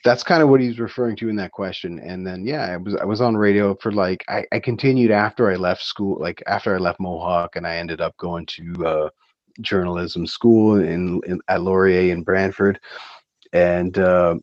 that's 0.03 0.23
kind 0.23 0.41
of 0.41 0.49
what 0.49 0.61
he's 0.61 0.79
referring 0.79 1.15
to 1.17 1.29
in 1.29 1.35
that 1.37 1.51
question. 1.51 1.99
And 1.99 2.25
then 2.25 2.45
yeah, 2.45 2.61
I 2.61 2.77
was 2.77 2.95
I 2.95 3.05
was 3.05 3.21
on 3.21 3.35
radio 3.35 3.75
for 3.75 3.91
like 3.91 4.23
I, 4.29 4.45
I 4.51 4.59
continued 4.59 5.11
after 5.11 5.51
I 5.51 5.55
left 5.55 5.83
school, 5.83 6.17
like 6.19 6.41
after 6.47 6.75
I 6.75 6.77
left 6.77 6.99
Mohawk, 6.99 7.55
and 7.55 7.67
I 7.67 7.77
ended 7.77 7.99
up 7.99 8.15
going 8.17 8.45
to 8.47 8.85
uh, 8.85 9.09
journalism 9.61 10.27
school 10.27 10.79
in, 10.79 11.21
in 11.25 11.39
at 11.47 11.61
Laurier 11.61 12.13
in 12.13 12.23
Brantford, 12.23 12.79
and 13.53 13.97
uh, 13.97 14.35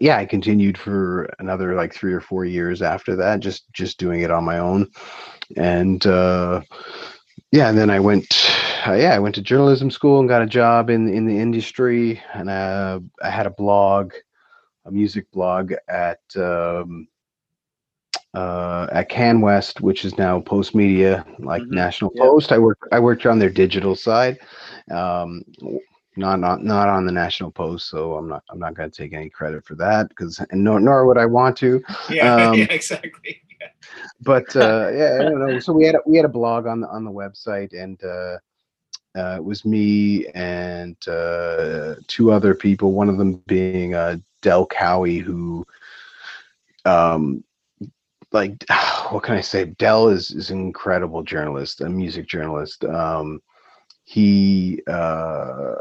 yeah, 0.00 0.16
I 0.18 0.26
continued 0.26 0.76
for 0.78 1.24
another 1.38 1.74
like 1.74 1.94
three 1.94 2.12
or 2.12 2.20
four 2.20 2.44
years 2.44 2.82
after 2.82 3.16
that, 3.16 3.40
just 3.40 3.72
just 3.72 3.98
doing 3.98 4.22
it 4.22 4.30
on 4.30 4.44
my 4.44 4.58
own, 4.58 4.88
and 5.56 6.04
uh, 6.06 6.62
yeah, 7.52 7.68
and 7.68 7.78
then 7.78 7.90
I 7.90 8.00
went, 8.00 8.26
uh, 8.86 8.94
yeah, 8.94 9.14
I 9.14 9.18
went 9.18 9.34
to 9.36 9.42
journalism 9.42 9.90
school 9.90 10.20
and 10.20 10.28
got 10.28 10.42
a 10.42 10.46
job 10.46 10.90
in 10.90 11.08
in 11.08 11.26
the 11.26 11.38
industry, 11.38 12.20
and 12.34 12.50
uh, 12.50 13.00
I 13.22 13.30
had 13.30 13.46
a 13.46 13.50
blog, 13.50 14.12
a 14.84 14.90
music 14.90 15.30
blog 15.32 15.72
at 15.88 16.20
um, 16.36 17.08
uh, 18.34 18.86
at 18.92 19.10
CanWest, 19.10 19.80
which 19.80 20.04
is 20.04 20.18
now 20.18 20.40
Postmedia, 20.40 21.24
like 21.38 21.62
Mhm, 21.62 21.70
National 21.70 22.10
yeah. 22.12 22.22
Post. 22.22 22.52
I 22.52 22.58
work 22.58 22.78
I 22.92 22.98
worked 23.00 23.26
on 23.26 23.38
their 23.38 23.50
digital 23.50 23.94
side. 23.94 24.38
Um, 24.90 25.42
not 26.16 26.40
not 26.40 26.62
not 26.62 26.88
on 26.88 27.06
the 27.06 27.12
National 27.12 27.50
Post, 27.50 27.88
so 27.88 28.16
I'm 28.16 28.28
not 28.28 28.42
I'm 28.50 28.58
not 28.58 28.74
going 28.74 28.90
to 28.90 28.96
take 28.96 29.12
any 29.12 29.28
credit 29.28 29.64
for 29.64 29.74
that 29.76 30.08
because 30.08 30.40
and 30.50 30.64
nor 30.64 30.80
nor 30.80 31.06
would 31.06 31.18
I 31.18 31.26
want 31.26 31.56
to. 31.58 31.82
Yeah, 32.10 32.34
Um, 32.50 32.58
yeah, 32.58 32.66
exactly. 32.70 33.42
Yeah. 33.60 33.68
But 34.20 34.54
uh, 34.56 34.90
yeah, 34.94 35.18
I 35.20 35.22
don't 35.24 35.38
know. 35.38 35.58
So 35.58 35.72
we 35.72 35.84
had 35.84 35.96
a, 35.96 36.00
we 36.06 36.16
had 36.16 36.24
a 36.24 36.30
blog 36.30 36.66
on 36.66 36.80
the 36.80 36.88
on 36.88 37.04
the 37.04 37.10
website, 37.10 37.72
and 37.72 38.02
uh, 38.02 38.38
uh, 39.18 39.36
it 39.36 39.44
was 39.44 39.64
me 39.64 40.26
and 40.34 40.96
uh, 41.08 41.94
two 42.06 42.32
other 42.32 42.54
people. 42.54 42.92
One 42.92 43.08
of 43.08 43.18
them 43.18 43.42
being 43.46 43.94
uh, 43.94 44.18
Del 44.42 44.66
Cowie, 44.66 45.18
who 45.18 45.66
um 46.84 47.42
like 48.32 48.64
what 49.10 49.22
can 49.22 49.36
I 49.36 49.40
say? 49.40 49.66
Del 49.66 50.08
is 50.08 50.30
is 50.30 50.50
an 50.50 50.60
incredible 50.60 51.22
journalist, 51.22 51.80
a 51.80 51.88
music 51.88 52.26
journalist. 52.26 52.84
Um, 52.84 53.40
he 54.04 54.82
uh, 54.86 55.74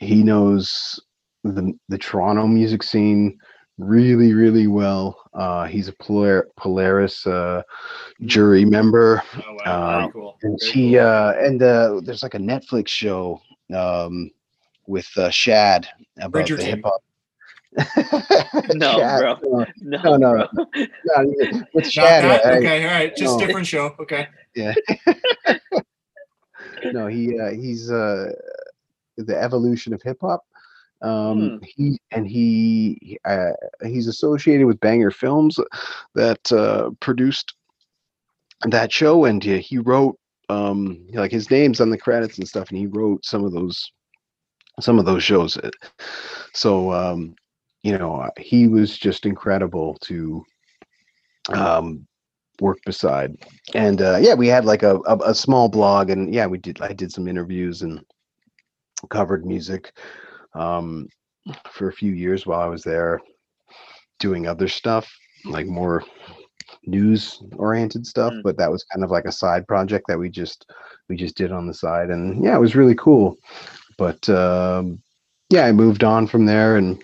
he 0.00 0.22
knows 0.22 1.00
the 1.44 1.72
the 1.88 1.98
Toronto 1.98 2.46
music 2.46 2.82
scene 2.82 3.38
really 3.78 4.32
really 4.34 4.66
well. 4.66 5.20
Uh, 5.34 5.64
he's 5.66 5.88
a 5.88 5.92
Polar- 5.94 6.48
Polaris 6.56 7.26
uh, 7.26 7.62
jury 8.22 8.64
member, 8.64 9.22
Oh 9.36 9.54
wow, 9.64 9.64
Uh, 9.72 9.98
very 10.00 10.12
cool. 10.12 10.38
and 10.42 10.58
very 10.60 10.72
she 10.72 10.92
cool. 10.92 11.00
uh, 11.06 11.32
and 11.38 11.62
uh, 11.62 12.00
there's 12.04 12.22
like 12.22 12.34
a 12.34 12.38
Netflix 12.38 12.88
show 12.88 13.40
um, 13.74 14.30
with 14.86 15.08
uh, 15.16 15.30
Shad 15.30 15.88
about 16.20 16.46
the 16.48 16.56
hip 16.64 16.80
hop. 16.84 17.02
No, 18.74 18.98
Shad, 18.98 19.20
bro. 19.20 19.34
no, 19.42 19.66
No, 19.80 20.16
No, 20.16 20.34
no. 20.34 20.48
bro. 20.54 21.24
with 21.74 21.86
Shad. 21.90 22.24
okay, 22.46 22.86
all 22.86 22.92
right, 22.92 23.16
just 23.16 23.38
no. 23.38 23.46
different 23.46 23.66
show. 23.66 23.94
Okay. 23.98 24.28
Yeah. 24.54 24.74
no, 26.92 27.06
he 27.08 27.38
uh, 27.38 27.50
he's 27.50 27.90
uh, 27.90 28.30
the 29.16 29.40
evolution 29.40 29.92
of 29.92 30.02
hip 30.02 30.18
hop. 30.20 30.42
Um, 31.02 31.60
he 31.62 31.98
and 32.12 32.26
he 32.26 32.98
he, 33.02 33.18
uh, 33.24 33.52
he's 33.84 34.06
associated 34.06 34.66
with 34.66 34.80
Banger 34.80 35.10
Films 35.10 35.58
that 36.14 36.50
uh, 36.52 36.90
produced 37.00 37.54
that 38.62 38.90
show, 38.92 39.26
and 39.26 39.46
uh, 39.46 39.56
he 39.56 39.78
wrote 39.78 40.18
um, 40.48 41.06
like 41.12 41.32
his 41.32 41.50
name's 41.50 41.80
on 41.80 41.90
the 41.90 41.98
credits 41.98 42.38
and 42.38 42.48
stuff, 42.48 42.70
and 42.70 42.78
he 42.78 42.86
wrote 42.86 43.24
some 43.24 43.44
of 43.44 43.52
those 43.52 43.90
some 44.80 44.98
of 44.98 45.04
those 45.04 45.22
shows. 45.22 45.58
So 46.54 46.92
um, 46.92 47.34
you 47.82 47.98
know, 47.98 48.16
uh, 48.16 48.30
he 48.38 48.66
was 48.66 48.96
just 48.96 49.26
incredible 49.26 49.98
to 50.02 50.42
um, 51.50 52.06
work 52.60 52.78
beside 52.86 53.36
and 53.74 54.00
uh, 54.00 54.16
yeah 54.20 54.34
we 54.34 54.46
had 54.46 54.64
like 54.64 54.82
a, 54.82 54.96
a, 55.06 55.16
a 55.30 55.34
small 55.34 55.68
blog 55.68 56.10
and 56.10 56.32
yeah 56.32 56.46
we 56.46 56.58
did 56.58 56.80
i 56.80 56.92
did 56.92 57.12
some 57.12 57.26
interviews 57.26 57.82
and 57.82 58.04
covered 59.06 59.44
music 59.46 59.92
um, 60.54 61.08
for 61.70 61.88
a 61.88 61.92
few 61.92 62.12
years 62.12 62.46
while 62.46 62.60
i 62.60 62.66
was 62.66 62.82
there 62.82 63.20
doing 64.18 64.46
other 64.46 64.68
stuff 64.68 65.10
like 65.44 65.66
more 65.66 66.02
news 66.86 67.42
oriented 67.56 68.06
stuff 68.06 68.32
Mm. 68.32 68.42
but 68.42 68.56
that 68.58 68.70
was 68.70 68.84
kind 68.84 69.04
of 69.04 69.10
like 69.10 69.24
a 69.26 69.32
side 69.32 69.66
project 69.66 70.06
that 70.08 70.18
we 70.18 70.28
just 70.30 70.70
we 71.08 71.16
just 71.16 71.36
did 71.36 71.52
on 71.52 71.66
the 71.66 71.74
side 71.74 72.10
and 72.10 72.42
yeah 72.44 72.54
it 72.56 72.60
was 72.60 72.76
really 72.76 72.94
cool 72.94 73.36
but 73.98 74.26
um, 74.30 75.02
yeah 75.50 75.66
i 75.66 75.72
moved 75.72 76.04
on 76.04 76.26
from 76.26 76.46
there 76.46 76.76
and 76.76 77.02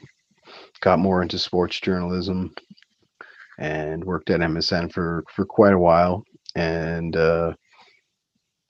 got 0.80 0.98
more 0.98 1.20
into 1.22 1.38
sports 1.38 1.78
journalism 1.80 2.55
and 3.59 4.03
worked 4.05 4.30
at 4.30 4.40
MSN 4.40 4.90
for 4.92 5.22
for 5.34 5.44
quite 5.44 5.74
a 5.74 5.78
while 5.78 6.24
and 6.57 7.14
uh 7.16 7.53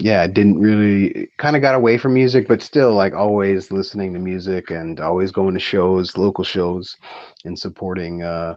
yeah, 0.00 0.22
I 0.22 0.26
didn't 0.26 0.58
really 0.58 1.28
kind 1.38 1.56
of 1.56 1.62
got 1.62 1.74
away 1.74 1.98
from 1.98 2.14
music, 2.14 2.48
but 2.48 2.62
still 2.62 2.94
like 2.94 3.12
always 3.14 3.70
listening 3.70 4.12
to 4.14 4.18
music 4.18 4.70
and 4.70 5.00
always 5.00 5.30
going 5.30 5.54
to 5.54 5.60
shows, 5.60 6.16
local 6.16 6.44
shows 6.44 6.96
and 7.44 7.58
supporting 7.58 8.22
uh 8.22 8.56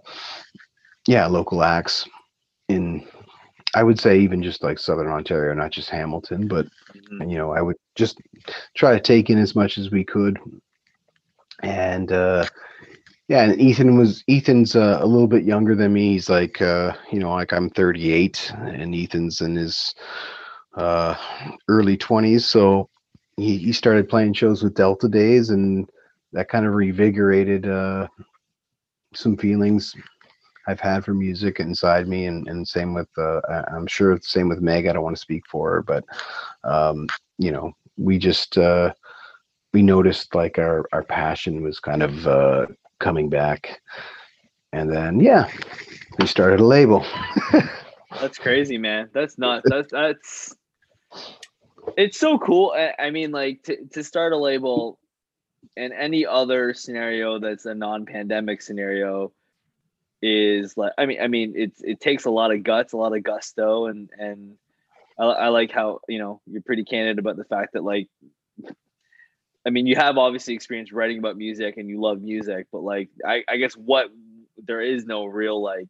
yeah, 1.07 1.25
local 1.27 1.63
acts 1.63 2.07
in 2.69 3.05
I 3.75 3.83
would 3.83 3.99
say 3.99 4.19
even 4.19 4.43
just 4.43 4.63
like 4.63 4.79
Southern 4.79 5.07
Ontario, 5.09 5.53
not 5.53 5.71
just 5.71 5.89
Hamilton, 5.89 6.47
but 6.47 6.67
Mhm. 6.95 7.29
you 7.29 7.37
know, 7.37 7.51
I 7.53 7.61
would 7.61 7.77
just 7.95 8.17
try 8.75 8.93
to 8.93 8.99
take 8.99 9.29
in 9.29 9.37
as 9.39 9.55
much 9.55 9.77
as 9.77 9.91
we 9.91 10.03
could. 10.03 10.39
And 11.63 12.11
uh 12.11 12.45
yeah, 13.29 13.43
and 13.43 13.59
Ethan 13.59 13.97
was 13.97 14.23
Ethan's 14.29 14.75
uh, 14.75 14.99
a 15.01 15.05
little 15.07 15.27
bit 15.27 15.45
younger 15.45 15.75
than 15.75 15.93
me. 15.93 16.13
He's 16.13 16.29
like 16.29 16.61
uh, 16.61 16.93
you 17.11 17.19
know, 17.19 17.31
like 17.31 17.53
I'm 17.53 17.69
38 17.69 18.51
and 18.57 18.93
Ethan's 18.93 19.41
in 19.41 19.55
his 19.55 19.95
uh 20.75 21.15
early 21.67 21.97
20s, 21.97 22.41
so 22.41 22.89
he, 23.37 23.57
he 23.57 23.71
started 23.71 24.09
playing 24.09 24.33
shows 24.33 24.63
with 24.63 24.75
Delta 24.75 25.07
Days 25.07 25.49
and 25.49 25.89
that 26.33 26.49
kind 26.49 26.65
of 26.65 26.73
revigorated 26.73 27.67
uh 27.67 28.07
some 29.13 29.37
feelings 29.37 29.95
I've 30.67 30.79
had 30.79 31.03
for 31.03 31.13
music 31.13 31.59
inside 31.59 32.07
me 32.07 32.25
and, 32.25 32.47
and 32.47 32.67
same 32.67 32.93
with 32.93 33.09
uh 33.17 33.41
I'm 33.73 33.87
sure 33.87 34.13
it's 34.13 34.31
same 34.31 34.49
with 34.49 34.61
Meg. 34.61 34.87
I 34.87 34.93
don't 34.93 35.03
want 35.03 35.15
to 35.15 35.21
speak 35.21 35.43
for 35.47 35.71
her, 35.71 35.81
but 35.81 36.05
um, 36.63 37.07
you 37.37 37.51
know, 37.51 37.73
we 37.97 38.17
just 38.17 38.57
uh 38.57 38.93
we 39.73 39.81
noticed 39.81 40.35
like 40.35 40.57
our 40.57 40.85
our 40.93 41.03
passion 41.03 41.61
was 41.63 41.79
kind 41.79 42.01
of 42.03 42.27
uh 42.27 42.65
coming 42.99 43.29
back. 43.29 43.81
And 44.71 44.91
then 44.91 45.19
yeah, 45.19 45.49
we 46.19 46.27
started 46.27 46.59
a 46.59 46.65
label. 46.65 47.05
That's 48.21 48.37
crazy, 48.37 48.77
man. 48.77 49.09
That's 49.13 49.37
not, 49.37 49.63
That's 49.65 49.91
that's 49.91 50.55
it's 51.97 52.19
so 52.19 52.37
cool. 52.37 52.73
I, 52.99 53.09
mean, 53.09 53.31
like 53.31 53.63
to, 53.63 53.85
to 53.93 54.03
start 54.03 54.33
a 54.33 54.37
label 54.37 54.99
in 55.75 55.91
any 55.93 56.25
other 56.25 56.73
scenario 56.73 57.39
that's 57.39 57.65
a 57.65 57.73
non-pandemic 57.73 58.61
scenario 58.61 59.31
is 60.21 60.77
like 60.77 60.93
I 60.97 61.05
mean 61.05 61.21
I 61.21 61.27
mean 61.27 61.53
it's 61.55 61.81
it 61.81 61.99
takes 61.99 62.25
a 62.25 62.31
lot 62.31 62.53
of 62.53 62.63
guts, 62.63 62.93
a 62.93 62.97
lot 62.97 63.15
of 63.15 63.23
gusto 63.23 63.87
and 63.87 64.09
and 64.17 64.57
I, 65.19 65.25
I 65.25 65.47
like 65.49 65.71
how 65.71 65.99
you 66.07 66.19
know 66.19 66.41
you're 66.45 66.61
pretty 66.61 66.85
candid 66.85 67.19
about 67.19 67.35
the 67.35 67.43
fact 67.43 67.73
that 67.73 67.83
like 67.83 68.07
I 69.65 69.69
mean 69.69 69.85
you 69.85 69.95
have 69.95 70.17
obviously 70.17 70.53
experience 70.53 70.93
writing 70.93 71.19
about 71.19 71.37
music 71.37 71.77
and 71.77 71.89
you 71.89 71.99
love 71.99 72.21
music, 72.21 72.67
but 72.71 72.83
like 72.83 73.09
I, 73.25 73.43
I 73.49 73.57
guess 73.57 73.73
what 73.73 74.07
there 74.57 74.81
is 74.81 75.05
no 75.05 75.25
real 75.25 75.61
like 75.61 75.89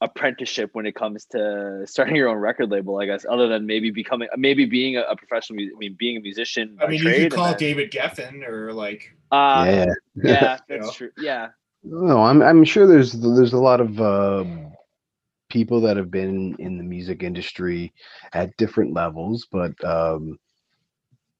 apprenticeship 0.00 0.70
when 0.74 0.84
it 0.86 0.94
comes 0.94 1.24
to 1.26 1.82
starting 1.86 2.16
your 2.16 2.28
own 2.28 2.36
record 2.36 2.70
label, 2.70 2.98
I 3.00 3.06
guess, 3.06 3.24
other 3.28 3.48
than 3.48 3.64
maybe 3.66 3.90
becoming, 3.90 4.28
maybe 4.36 4.64
being 4.66 4.96
a, 4.96 5.02
a 5.02 5.16
professional, 5.16 5.58
I 5.60 5.78
mean, 5.78 5.96
being 5.98 6.16
a 6.18 6.20
musician. 6.20 6.76
I 6.80 6.86
mean, 6.86 7.02
you 7.02 7.10
could 7.14 7.32
call 7.32 7.46
then- 7.48 7.58
David 7.58 7.90
Geffen 7.92 8.46
or 8.46 8.72
like 8.72 9.16
Uh, 9.32 9.64
yeah, 9.66 9.84
yeah. 10.22 10.58
You 10.58 10.58
that's 10.68 10.86
know. 10.86 10.90
true. 10.92 11.10
Yeah, 11.18 11.48
No, 11.82 12.22
I'm 12.22 12.42
I'm 12.42 12.64
sure 12.64 12.86
there's 12.86 13.12
there's 13.12 13.54
a 13.54 13.58
lot 13.58 13.80
of 13.80 14.00
uh, 14.00 14.44
people 15.48 15.80
that 15.80 15.96
have 15.96 16.10
been 16.10 16.54
in 16.58 16.76
the 16.76 16.84
music 16.84 17.22
industry 17.22 17.92
at 18.34 18.56
different 18.58 18.92
levels, 18.92 19.46
but 19.50 19.72
um, 19.84 20.38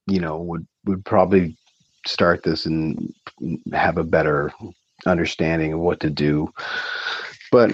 you 0.07 0.21
know 0.21 0.39
would 0.41 0.67
would 0.87 1.05
probably 1.05 1.57
start 2.07 2.43
this 2.43 2.67
and 2.67 3.13
have 3.73 3.99
a 3.99 4.05
better 4.05 4.53
understanding 5.05 5.73
of 5.75 5.81
what 5.81 6.01
to 6.01 6.09
do. 6.09 6.49
But 7.51 7.73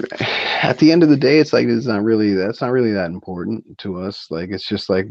at 0.62 0.78
the 0.78 0.92
end 0.92 1.02
of 1.02 1.08
the 1.08 1.16
day, 1.16 1.38
it's 1.38 1.52
like 1.52 1.66
it's 1.66 1.86
not 1.86 2.02
really 2.02 2.34
that's 2.34 2.60
not 2.60 2.72
really 2.72 2.92
that 2.92 3.10
important 3.10 3.78
to 3.78 4.00
us. 4.00 4.26
Like 4.30 4.50
it's 4.50 4.66
just 4.66 4.88
like 4.88 5.06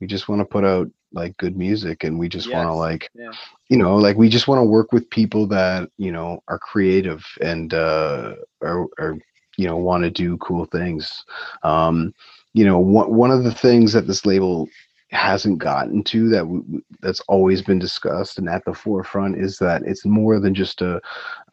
we 0.00 0.06
just 0.06 0.28
want 0.28 0.40
to 0.40 0.44
put 0.44 0.64
out 0.64 0.90
like 1.12 1.36
good 1.36 1.56
music 1.56 2.04
and 2.04 2.18
we 2.18 2.28
just 2.28 2.52
want 2.52 2.68
to 2.68 2.74
like 2.74 3.08
yeah. 3.14 3.30
you 3.68 3.76
know 3.76 3.94
like 3.94 4.16
we 4.16 4.28
just 4.28 4.48
want 4.48 4.58
to 4.58 4.64
work 4.64 4.92
with 4.92 5.08
people 5.10 5.46
that 5.46 5.88
you 5.96 6.10
know 6.10 6.42
are 6.48 6.58
creative 6.58 7.24
and 7.40 7.72
uh 7.72 8.34
are, 8.62 8.86
are 8.98 9.16
you 9.56 9.66
know 9.66 9.76
want 9.76 10.02
to 10.02 10.10
do 10.10 10.36
cool 10.38 10.64
things 10.66 11.24
um 11.62 12.12
you 12.52 12.64
know 12.64 12.80
one, 12.80 13.14
one 13.14 13.30
of 13.30 13.44
the 13.44 13.54
things 13.54 13.92
that 13.92 14.08
this 14.08 14.26
label 14.26 14.68
hasn't 15.10 15.58
gotten 15.58 16.02
to 16.02 16.28
that 16.28 16.82
that's 17.00 17.20
always 17.28 17.62
been 17.62 17.78
discussed 17.78 18.38
and 18.38 18.48
at 18.48 18.64
the 18.64 18.74
forefront 18.74 19.38
is 19.38 19.58
that 19.58 19.82
it's 19.84 20.04
more 20.04 20.40
than 20.40 20.54
just 20.54 20.82
a 20.82 21.00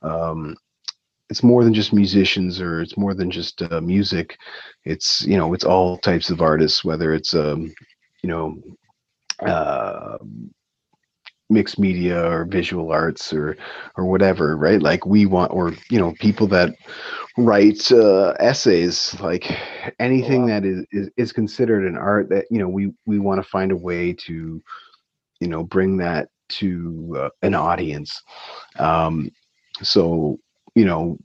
um, 0.02 0.56
it's 1.32 1.43
more 1.43 1.63
than 1.63 1.73
just 1.73 1.93
musicians 1.93 2.59
or 2.59 2.82
it's 2.82 2.97
more 2.97 3.13
than 3.13 3.32
just 3.32 3.61
uh, 3.61 3.79
music. 3.79 4.38
It's 4.84 5.25
you 5.25 5.38
know 5.38 5.53
it's 5.53 5.63
all 5.63 5.97
types 5.97 6.29
of 6.29 6.41
artists 6.41 6.84
whether 6.84 7.13
it's 7.13 7.34
um 7.34 7.73
you 8.21 8.29
know 8.29 8.61
uh 9.39 10.17
mixed 11.49 11.79
media 11.79 12.21
or 12.29 12.43
visual 12.43 12.91
arts 12.91 13.32
or 13.32 13.55
or 13.95 14.05
whatever 14.05 14.57
right? 14.57 14.82
Like 14.82 15.05
we 15.05 15.25
want 15.25 15.53
or 15.53 15.73
you 15.89 15.99
know 15.99 16.13
people 16.19 16.47
that 16.47 16.75
write 17.38 17.89
uh, 17.93 18.34
essays 18.41 19.17
like 19.21 19.49
anything 19.99 20.41
wow. 20.41 20.47
that 20.47 20.65
is, 20.65 20.86
is 20.91 21.09
is 21.15 21.32
considered 21.32 21.88
an 21.88 21.97
art 21.97 22.27
that 22.27 22.45
you 22.51 22.59
know 22.59 22.67
we 22.67 22.91
we 23.05 23.19
want 23.19 23.41
to 23.41 23.49
find 23.49 23.71
a 23.71 23.84
way 23.89 24.11
to 24.27 24.61
you 25.39 25.47
know 25.47 25.63
bring 25.63 25.95
that 25.95 26.27
to 26.49 27.15
uh, 27.17 27.29
an 27.41 27.55
audience. 27.55 28.21
Um 28.77 29.32
so 29.82 30.38
you 30.76 30.86
know 30.86 31.17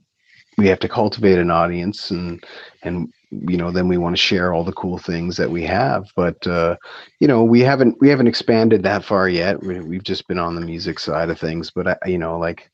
we 0.57 0.67
have 0.67 0.79
to 0.79 0.89
cultivate 0.89 1.37
an 1.37 1.51
audience 1.51 2.11
and 2.11 2.43
and 2.83 3.13
you 3.29 3.57
know 3.57 3.71
then 3.71 3.87
we 3.87 3.97
want 3.97 4.15
to 4.15 4.21
share 4.21 4.53
all 4.53 4.63
the 4.63 4.71
cool 4.73 4.97
things 4.97 5.37
that 5.37 5.49
we 5.49 5.63
have. 5.63 6.05
But 6.15 6.45
uh 6.47 6.77
you 7.19 7.27
know 7.27 7.43
we 7.43 7.61
haven't 7.61 7.97
we 7.99 8.09
haven't 8.09 8.27
expanded 8.27 8.83
that 8.83 9.03
far 9.03 9.29
yet. 9.29 9.61
We, 9.61 9.79
we've 9.81 10.03
just 10.03 10.27
been 10.27 10.39
on 10.39 10.55
the 10.55 10.61
music 10.61 10.99
side 10.99 11.29
of 11.29 11.39
things. 11.39 11.71
But 11.71 11.87
I, 11.87 11.97
you 12.07 12.17
know 12.17 12.37
like 12.39 12.71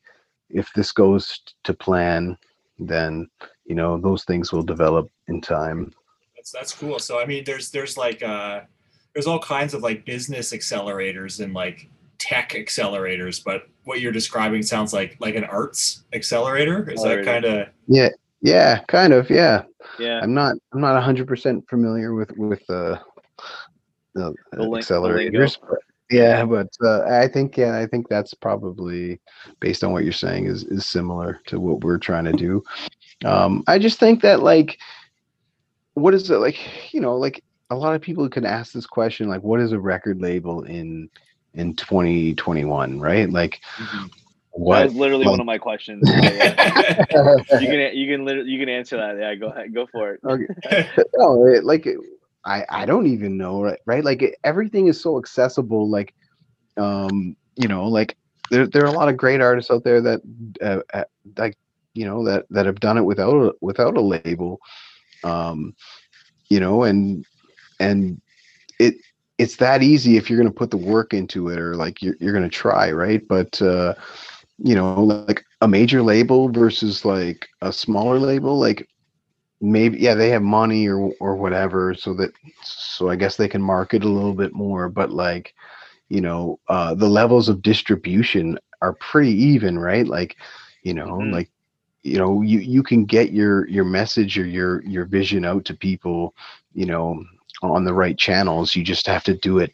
if 0.49 0.71
this 0.73 0.91
goes 0.91 1.41
to 1.63 1.73
plan 1.73 2.37
then 2.79 3.29
you 3.65 3.75
know 3.75 3.99
those 3.99 4.23
things 4.23 4.51
will 4.51 4.63
develop 4.63 5.09
in 5.27 5.41
time. 5.41 5.93
That's 6.35 6.51
that's 6.51 6.73
cool. 6.73 6.99
So 6.99 7.19
I 7.19 7.25
mean, 7.25 7.43
there's 7.45 7.71
there's 7.71 7.97
like 7.97 8.21
uh, 8.23 8.61
there's 9.13 9.27
all 9.27 9.39
kinds 9.39 9.73
of 9.73 9.81
like 9.81 10.05
business 10.05 10.51
accelerators 10.51 11.43
and 11.43 11.53
like 11.53 11.89
tech 12.17 12.51
accelerators, 12.51 13.43
but 13.43 13.67
what 13.85 14.01
you're 14.01 14.11
describing 14.11 14.63
sounds 14.63 14.93
like 14.93 15.17
like 15.19 15.35
an 15.35 15.43
arts 15.43 16.03
accelerator. 16.13 16.89
Is 16.89 17.03
that 17.03 17.25
kind 17.25 17.45
of 17.45 17.67
yeah 17.87 18.09
yeah 18.43 18.79
kind 18.87 19.13
of 19.13 19.29
yeah 19.29 19.63
Yeah. 19.97 20.19
i'm 20.21 20.33
not 20.33 20.55
i'm 20.73 20.81
not 20.81 21.01
100% 21.01 21.67
familiar 21.69 22.13
with 22.13 22.31
with 22.37 22.61
uh 22.69 22.97
the 24.13 24.33
The 24.51 24.57
the 24.57 24.63
accelerators 24.65 25.57
but 25.59 25.79
yeah 26.11 26.45
but 26.45 26.67
uh, 26.83 27.03
i 27.05 27.27
think 27.27 27.57
yeah 27.57 27.77
i 27.79 27.87
think 27.87 28.07
that's 28.09 28.33
probably 28.33 29.19
based 29.59 29.83
on 29.83 29.91
what 29.93 30.03
you're 30.03 30.13
saying 30.13 30.45
is 30.45 30.65
is 30.65 30.85
similar 30.85 31.39
to 31.47 31.59
what 31.59 31.83
we're 31.83 31.97
trying 31.97 32.25
to 32.25 32.33
do 32.33 32.61
um 33.25 33.63
i 33.67 33.79
just 33.79 33.97
think 33.99 34.21
that 34.21 34.43
like 34.43 34.77
what 35.93 36.13
is 36.13 36.29
it 36.29 36.37
like 36.37 36.59
you 36.93 36.99
know 36.99 37.15
like 37.15 37.41
a 37.69 37.75
lot 37.75 37.95
of 37.95 38.01
people 38.01 38.27
can 38.29 38.45
ask 38.45 38.73
this 38.73 38.85
question 38.85 39.29
like 39.29 39.41
what 39.41 39.59
is 39.61 39.71
a 39.71 39.79
record 39.79 40.21
label 40.21 40.63
in 40.63 41.09
in 41.53 41.75
2021 41.75 42.99
right 42.99 43.29
like 43.29 43.61
Mhm. 43.77 44.09
That 44.53 44.59
what 44.59 44.85
was 44.85 44.93
literally 44.95 45.25
one 45.25 45.39
of 45.39 45.47
my 45.47 45.57
questions. 45.57 46.03
You 46.07 47.67
can 47.67 47.97
you 47.97 48.07
can 48.07 48.23
literally 48.23 48.51
you 48.51 48.59
can 48.59 48.69
answer 48.69 48.97
that. 48.97 49.17
Yeah, 49.17 49.33
go 49.33 49.47
ahead, 49.47 49.73
go 49.73 49.87
for 49.87 50.13
it. 50.13 50.19
okay 50.23 50.87
no, 51.15 51.47
it, 51.47 51.63
like 51.63 51.87
I 52.45 52.63
I 52.69 52.85
don't 52.85 53.07
even 53.07 53.35
know 53.35 53.63
right 53.63 53.79
right 53.87 54.03
like 54.03 54.21
it, 54.21 54.35
everything 54.43 54.87
is 54.87 55.01
so 55.01 55.17
accessible 55.17 55.89
like 55.89 56.13
um 56.77 57.35
you 57.55 57.67
know 57.67 57.87
like 57.87 58.15
there 58.51 58.67
there 58.67 58.83
are 58.83 58.93
a 58.93 58.97
lot 58.99 59.09
of 59.09 59.17
great 59.17 59.41
artists 59.41 59.71
out 59.71 59.83
there 59.83 60.01
that 60.01 60.21
uh, 60.61 60.81
uh, 60.93 61.03
like 61.35 61.57
you 61.95 62.05
know 62.05 62.23
that 62.23 62.45
that 62.51 62.67
have 62.67 62.79
done 62.79 62.97
it 62.97 63.05
without 63.05 63.35
a, 63.35 63.53
without 63.61 63.97
a 63.97 64.01
label 64.01 64.59
um 65.23 65.73
you 66.49 66.59
know 66.59 66.83
and 66.83 67.25
and 67.79 68.21
it 68.79 68.95
it's 69.37 69.57
that 69.57 69.81
easy 69.83 70.17
if 70.17 70.29
you're 70.29 70.39
going 70.39 70.49
to 70.51 70.53
put 70.57 70.71
the 70.71 70.77
work 70.77 71.13
into 71.13 71.49
it 71.49 71.59
or 71.59 71.75
like 71.75 72.01
you're, 72.01 72.15
you're 72.19 72.33
going 72.33 72.43
to 72.43 72.49
try 72.49 72.91
right 72.91 73.27
but 73.27 73.61
uh 73.61 73.93
you 74.59 74.75
know 74.75 74.91
like 74.93 75.27
a 75.43 75.67
major 75.67 76.01
label 76.01 76.49
versus 76.49 76.87
like 76.87 77.33
a 77.61 77.71
smaller 77.71 78.17
label 78.19 78.57
like 78.59 78.87
maybe 79.61 79.97
yeah 79.99 80.13
they 80.13 80.29
have 80.29 80.41
money 80.41 80.87
or 80.87 81.11
or 81.19 81.35
whatever 81.35 81.93
so 81.93 82.13
that 82.13 82.31
so 82.63 83.09
i 83.09 83.15
guess 83.15 83.35
they 83.37 83.47
can 83.47 83.61
market 83.61 84.03
a 84.03 84.07
little 84.09 84.33
bit 84.33 84.53
more 84.53 84.89
but 84.89 85.11
like 85.11 85.53
you 86.09 86.21
know 86.21 86.59
uh 86.69 86.93
the 86.95 87.07
levels 87.07 87.49
of 87.49 87.61
distribution 87.61 88.57
are 88.81 88.93
pretty 88.93 89.31
even 89.31 89.79
right 89.79 90.07
like 90.07 90.35
you 90.83 90.93
know 90.93 91.19
Mhm. 91.19 91.29
like 91.29 91.49
you 92.03 92.17
know 92.17 92.41
you 92.41 92.59
you 92.59 92.83
can 92.83 93.05
get 93.05 93.31
your 93.31 93.67
your 93.69 93.85
message 93.85 94.37
or 94.37 94.45
your 94.45 94.83
your 94.83 95.05
vision 95.05 95.45
out 95.45 95.65
to 95.65 95.73
people 95.75 96.33
you 96.73 96.85
know 96.85 97.23
on 97.71 97.85
the 97.85 97.93
right 97.93 98.17
channels 98.17 98.75
you 98.75 98.83
just 98.83 99.07
have 99.07 99.23
to 99.23 99.35
do 99.35 99.59
it 99.59 99.71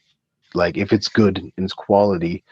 like 0.53 0.77
if 0.77 0.93
it's 0.93 1.07
good 1.07 1.37
and 1.37 1.51
it's 1.57 1.73
quality 1.73 2.43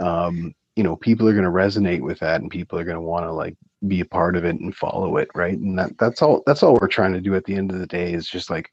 um 0.00 0.54
you 0.76 0.84
know 0.84 0.96
people 0.96 1.28
are 1.28 1.32
going 1.32 1.44
to 1.44 1.50
resonate 1.50 2.00
with 2.00 2.18
that 2.20 2.40
and 2.40 2.50
people 2.50 2.78
are 2.78 2.84
going 2.84 2.96
to 2.96 3.02
want 3.02 3.24
to 3.24 3.32
like 3.32 3.56
be 3.86 4.00
a 4.00 4.04
part 4.04 4.36
of 4.36 4.44
it 4.44 4.56
and 4.60 4.76
follow 4.76 5.16
it 5.16 5.28
right? 5.34 5.58
And 5.58 5.78
that 5.78 5.96
that's 5.98 6.22
all 6.22 6.42
that's 6.46 6.62
all 6.62 6.78
we're 6.80 6.88
trying 6.88 7.12
to 7.12 7.20
do 7.20 7.34
at 7.34 7.44
the 7.44 7.54
end 7.54 7.70
of 7.70 7.78
the 7.78 7.86
day 7.86 8.12
is 8.12 8.28
just 8.28 8.50
like 8.50 8.70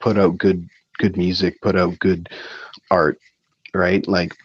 put 0.00 0.18
out 0.18 0.38
good 0.38 0.68
good 0.98 1.16
music 1.16 1.60
put 1.60 1.76
out 1.76 1.98
good 1.98 2.28
art 2.90 3.18
right? 3.74 4.06
Like 4.06 4.36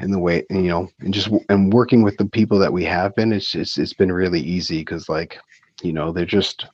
in 0.00 0.10
the 0.10 0.18
way 0.18 0.44
you 0.50 0.62
know 0.62 0.88
and 1.00 1.14
just 1.14 1.28
and 1.48 1.72
working 1.72 2.02
with 2.02 2.16
the 2.16 2.26
people 2.26 2.58
that 2.58 2.72
we 2.72 2.84
have 2.84 3.14
been 3.14 3.32
it's 3.32 3.50
just 3.50 3.78
it's 3.78 3.94
been 3.94 4.10
really 4.10 4.40
easy 4.40 4.80
because 4.80 5.08
like 5.08 5.38
you 5.82 5.92
know 5.92 6.12
they're 6.12 6.24
just 6.24 6.66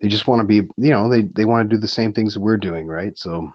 they 0.00 0.08
just 0.08 0.26
want 0.26 0.40
to 0.40 0.46
be 0.46 0.68
you 0.76 0.90
know 0.90 1.08
they 1.08 1.22
they 1.22 1.44
want 1.44 1.68
to 1.68 1.76
do 1.76 1.80
the 1.80 1.88
same 1.88 2.12
things 2.12 2.34
that 2.34 2.40
we're 2.40 2.56
doing 2.56 2.86
right? 2.86 3.16
So 3.18 3.52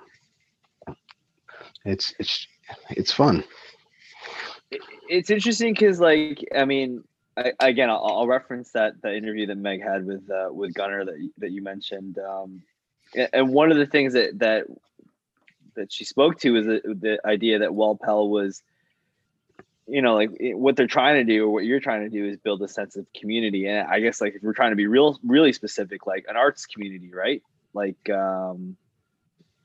it's 1.86 2.14
it's 2.20 2.48
it's 2.90 3.12
fun. 3.12 3.44
It's 5.10 5.30
interesting 5.30 5.74
because 5.74 6.00
like 6.00 6.44
i 6.56 6.66
mean 6.66 7.04
I, 7.38 7.52
again 7.60 7.90
I'll, 7.90 8.04
I'll 8.06 8.28
reference 8.28 8.72
that 8.72 9.02
the 9.02 9.16
interview 9.16 9.46
that 9.48 9.58
meg 9.58 9.84
had 9.84 10.06
with 10.06 10.30
uh, 10.30 10.48
with 10.52 10.74
gunner 10.74 11.04
that, 11.06 11.30
that 11.40 11.52
you 11.52 11.62
mentioned 11.62 12.18
um 12.20 12.62
and 13.16 13.50
one 13.54 13.72
of 13.72 13.78
the 13.78 13.86
things 13.86 14.14
that 14.14 14.40
that 14.40 14.66
that 15.76 15.92
she 15.92 16.06
spoke 16.06 16.40
to 16.40 16.56
is 16.56 16.66
the, 16.66 16.82
the 16.86 17.20
idea 17.26 17.60
that 17.60 17.74
Wel-Pel 17.74 18.30
was 18.30 18.62
you 19.88 20.02
know 20.02 20.16
like 20.16 20.30
it- 20.40 20.58
what 20.58 20.76
they're 20.76 20.88
trying 20.88 21.16
to 21.16 21.24
do 21.34 21.46
or 21.46 21.50
what 21.52 21.66
you're 21.66 21.80
trying 21.80 22.02
to 22.02 22.10
do 22.10 22.26
is 22.26 22.38
build 22.38 22.62
a 22.62 22.68
sense 22.68 22.96
of 22.96 23.06
community. 23.20 23.68
And 23.68 23.88
i 23.88 24.00
guess 24.00 24.22
like 24.22 24.36
if 24.36 24.42
we're 24.44 24.54
trying 24.54 24.72
to 24.72 24.76
be 24.76 24.88
real 24.88 25.20
really 25.24 25.54
specific 25.54 26.06
like 26.08 26.26
an 26.30 26.36
arts 26.38 26.66
community 26.66 27.12
right? 27.14 27.42
Like 27.74 28.10
um 28.10 28.78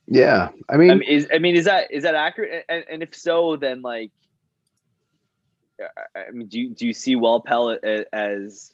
yeah 0.07 0.49
i 0.69 0.77
mean, 0.77 0.91
I 0.91 0.95
mean, 0.95 1.09
is 1.09 1.29
I 1.33 1.39
mean, 1.39 1.55
is 1.57 1.67
that 1.67 1.91
is 1.93 2.03
that 2.05 2.15
accurate? 2.15 2.65
And, 2.69 2.85
and 2.91 3.03
if 3.03 3.15
so, 3.15 3.57
then 3.57 3.83
like, 3.83 4.11
I- 6.17 6.31
mean, 6.33 6.49
do 6.49 6.59
you 6.59 6.71
do 6.75 6.87
you 6.87 6.93
see 6.95 7.15
Wel-Pel 7.15 7.79
as 8.13 8.73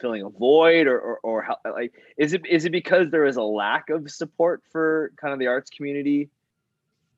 filling 0.00 0.22
a 0.22 0.28
void, 0.28 0.86
or 0.86 0.98
or, 1.00 1.18
or 1.24 1.42
how 1.42 1.56
like 1.64 1.92
is 2.16 2.32
it 2.32 2.46
is 2.46 2.64
it 2.64 2.70
because 2.70 3.10
there 3.10 3.26
is 3.26 3.36
a 3.36 3.42
lack 3.42 3.90
of 3.90 4.08
support 4.10 4.62
for 4.70 5.10
kind 5.20 5.32
of 5.32 5.38
the 5.40 5.48
arts 5.48 5.70
community 5.70 6.30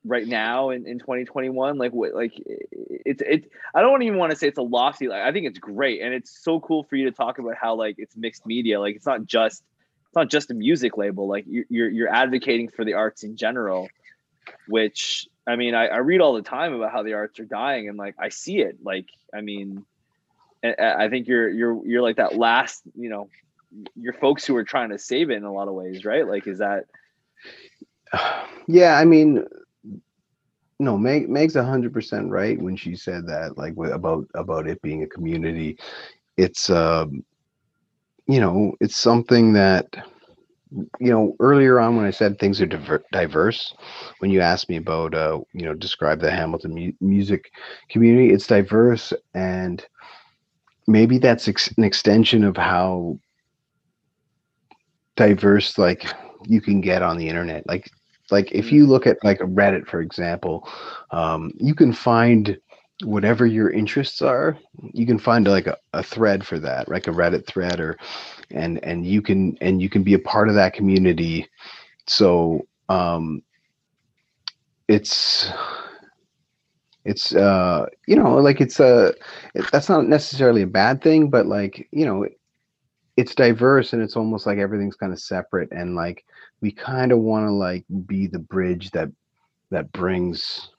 right 0.05 0.27
now 0.27 0.71
in, 0.71 0.87
in 0.87 0.99
2021? 0.99 1.79
Like 1.79 1.93
what 1.93 2.15
like 2.15 2.33
it's 2.37 3.23
it's 3.27 3.47
I 3.75 3.81
don't 3.81 4.03
even 4.03 4.19
want 4.19 4.31
to 4.31 4.37
say 4.37 4.49
it's 4.49 4.59
a 4.59 4.63
lofty. 4.63 5.09
Like 5.09 5.23
I 5.23 5.33
think 5.33 5.47
it's 5.47 5.59
great, 5.59 6.03
and 6.03 6.15
it's 6.15 6.43
so 6.43 6.61
cool 6.61 6.85
for 6.85 6.97
you 6.97 7.07
to 7.07 7.13
talk 7.13 7.39
about 7.39 7.55
how 7.57 7.75
like 7.75 7.97
it's 7.99 8.17
mixed 8.17 8.47
media. 8.47 8.81
Like 8.81 8.97
it's 8.97 9.07
not 9.07 9.25
just 9.25 9.63
it's 10.11 10.17
not 10.17 10.29
just 10.29 10.51
a 10.51 10.55
music 10.55 10.97
label 10.97 11.29
like 11.29 11.45
you're 11.47 11.65
you're, 11.69 11.89
you're 11.89 12.13
advocating 12.13 12.69
for 12.69 12.85
the 12.85 12.95
arts 12.95 13.23
in 13.23 13.37
general 13.37 13.89
which 14.67 15.29
i 15.47 15.55
mean 15.55 15.73
I, 15.73 15.87
I 15.87 15.99
read 15.99 16.21
all 16.21 16.35
the 16.35 16.43
time 16.43 16.75
about 16.75 16.91
how 16.91 17.05
the 17.05 17.13
arts 17.13 17.39
are 17.39 17.45
dying 17.45 17.89
and 17.89 17.97
like 17.97 18.17
i 18.19 18.29
see 18.29 18.59
it 18.61 18.79
like 18.83 19.07
i 19.33 19.41
mean 19.41 19.87
I, 20.63 21.09
think 21.09 21.27
you're 21.27 21.49
you're 21.49 21.87
you're 21.87 22.03
like 22.03 22.17
that 22.17 22.37
last 22.37 22.83
you 22.95 23.09
know 23.09 23.29
you're 23.95 24.13
folks 24.13 24.45
who 24.45 24.57
are 24.57 24.65
trying 24.65 24.91
to 24.91 24.99
save 24.99 25.31
it 25.31 25.37
in 25.37 25.45
a 25.45 25.53
lot 25.53 25.69
of 25.69 25.75
ways 25.75 26.05
right 26.05 26.27
like 26.27 26.47
is 26.49 26.59
that 26.59 26.87
yeah 28.67 28.99
i 28.99 29.05
mean 29.05 29.47
no 30.81 30.97
meg 30.99 31.29
meg's 31.29 31.57
100% 31.57 32.31
right 32.31 32.61
when 32.61 32.77
she 32.77 32.97
said 32.97 33.27
that 33.27 33.57
like 33.59 33.75
about 33.93 34.27
about 34.35 34.67
it 34.69 34.81
being 34.83 35.03
a 35.03 35.09
community. 35.09 35.79
It's 36.37 36.71
um 36.71 37.25
you 38.27 38.41
know 38.41 38.75
it's 38.81 38.97
something 38.97 39.53
that 39.55 39.87
you 41.01 41.11
know 41.11 41.35
earlier 41.41 41.81
on 41.81 41.97
when 41.97 42.07
i 42.07 42.11
said 42.11 42.39
things 42.39 42.61
are 42.61 42.67
diver- 42.67 43.05
diverse 43.13 43.75
when 44.21 44.31
you 44.31 44.41
asked 44.41 44.69
me 44.69 44.77
about 44.77 45.15
uh 45.15 45.41
you 45.53 45.65
know 45.65 45.75
describe 45.75 46.21
the 46.21 46.31
hamilton 46.31 46.73
mu- 46.73 46.93
music 47.01 47.51
community 47.89 48.33
it's 48.33 48.47
diverse 48.47 49.13
and 49.35 49.85
maybe 50.87 51.19
that's 51.19 51.49
ex- 51.49 51.73
an 51.77 51.85
extension 51.85 52.45
of 52.45 52.57
how 52.57 53.19
diverse 55.17 55.79
like 55.79 56.07
you 56.47 56.61
can 56.61 56.81
get 56.81 57.03
on 57.03 57.19
the 57.19 57.29
internet. 57.29 57.67
Like 57.67 57.91
like 58.33 58.51
if 58.53 58.73
you 58.73 58.87
look 58.87 59.07
at 59.07 59.23
like 59.25 59.39
reddit 59.41 59.87
for 59.87 60.01
example 60.01 60.69
um, 61.11 61.53
you 61.59 61.75
can 61.75 61.93
find 61.93 62.59
whatever 63.05 63.47
your 63.47 63.71
interests 63.71 64.23
are. 64.23 64.59
You 64.93 65.07
can 65.07 65.19
find 65.19 65.47
like 65.47 65.67
a, 65.67 65.77
a 65.93 66.03
thread 66.03 66.47
for 66.47 66.59
that 66.59 66.89
like 66.89 67.07
a 67.07 67.13
reddit 67.13 67.47
thread 67.47 67.81
or 67.81 67.97
and 68.51 68.83
and 68.85 69.07
you 69.07 69.23
can 69.23 69.57
and 69.61 69.81
you 69.81 69.89
can 69.89 70.03
be 70.03 70.15
a 70.15 70.19
part 70.19 70.49
of 70.49 70.55
that 70.55 70.75
community. 70.75 71.49
So 72.07 72.67
um 72.89 73.43
it's 74.89 75.49
it's 77.05 77.35
uh 77.35 77.87
you 78.07 78.17
know 78.17 78.37
like 78.37 78.61
it's 78.61 78.81
a 78.81 79.15
it, 79.55 79.65
that's 79.73 79.89
not 79.89 80.07
necessarily 80.07 80.63
a 80.63 80.67
bad 80.67 81.01
thing 81.03 81.31
but 81.31 81.47
like 81.47 81.89
you 81.93 82.05
know 82.05 82.27
it's 83.17 83.35
diverse 83.35 83.93
and 83.93 84.03
it's 84.03 84.17
almost 84.17 84.47
like 84.47 84.59
everything's 84.59 84.97
kind 84.97 85.13
of 85.13 85.21
separate 85.21 85.71
and 85.73 85.95
like 85.95 86.25
we 86.61 86.73
kind 86.73 87.13
of 87.13 87.19
want 87.19 87.47
to 87.47 87.53
like 87.53 87.85
be 88.07 88.27
the 88.27 88.39
bridge 88.39 88.91
that 88.91 89.09
that 89.71 89.91
brings 89.93 90.71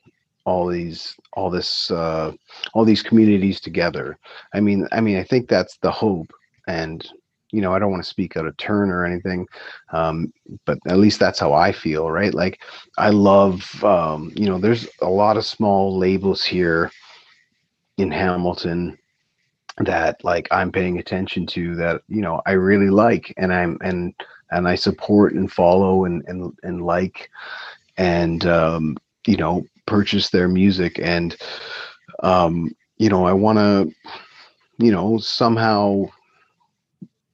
all 0.46 0.68
these 0.68 1.16
all 1.34 1.50
this 1.50 1.92
uh 1.92 2.32
all 2.74 2.86
these 2.86 3.04
communities 3.04 3.60
together. 3.60 4.18
I 4.54 4.60
mean 4.60 4.88
i 4.92 5.02
mean 5.02 5.18
i 5.18 5.24
think 5.24 5.48
that's 5.48 5.78
the 5.78 5.92
hope 5.92 6.32
and 6.68 7.08
you 7.52 7.62
know 7.62 7.74
i 7.74 7.80
don't 7.80 7.92
want 7.92 8.04
to 8.04 8.10
speak 8.10 8.38
out 8.38 8.46
of 8.46 8.56
turn 8.58 8.90
or 8.90 9.06
anything 9.06 9.46
um 9.92 10.32
but 10.66 10.78
at 10.88 10.98
least 10.98 11.20
that's 11.20 11.40
how 11.40 11.54
i 11.54 11.72
feel 11.72 12.10
right? 12.10 12.34
Like 12.34 12.62
i 12.98 13.10
love 13.10 13.84
um 13.84 14.32
you 14.36 14.46
know 14.46 14.58
there's 14.58 14.88
a 15.02 15.10
lot 15.10 15.38
of 15.38 15.46
small 15.46 15.98
labels 15.98 16.44
here 16.44 16.92
in 17.98 18.10
hamilton 18.10 18.98
that 19.78 20.24
like 20.24 20.48
i'm 20.52 20.72
paying 20.72 21.00
attention 21.00 21.46
to 21.46 21.76
that 21.76 22.02
you 22.08 22.22
know 22.22 22.42
i 22.46 22.52
really 22.52 22.90
like 22.90 23.34
and 23.38 23.54
i'm 23.54 23.78
and 23.82 24.14
and 24.52 24.68
i 24.68 24.76
support 24.76 25.34
and 25.34 25.52
follow 25.52 26.06
and 26.06 26.24
and, 26.28 26.54
and 26.64 26.86
like 26.86 27.30
and 27.98 28.46
um 28.46 28.98
you 29.28 29.38
know 29.38 29.66
purchase 29.86 30.30
their 30.30 30.48
music. 30.48 31.00
And 31.00 31.36
um 32.24 32.72
you 32.98 33.10
know 33.10 33.26
i 33.26 33.34
want 33.34 33.58
to 33.58 33.92
you 34.78 34.92
know 34.92 35.18
somehow 35.18 36.06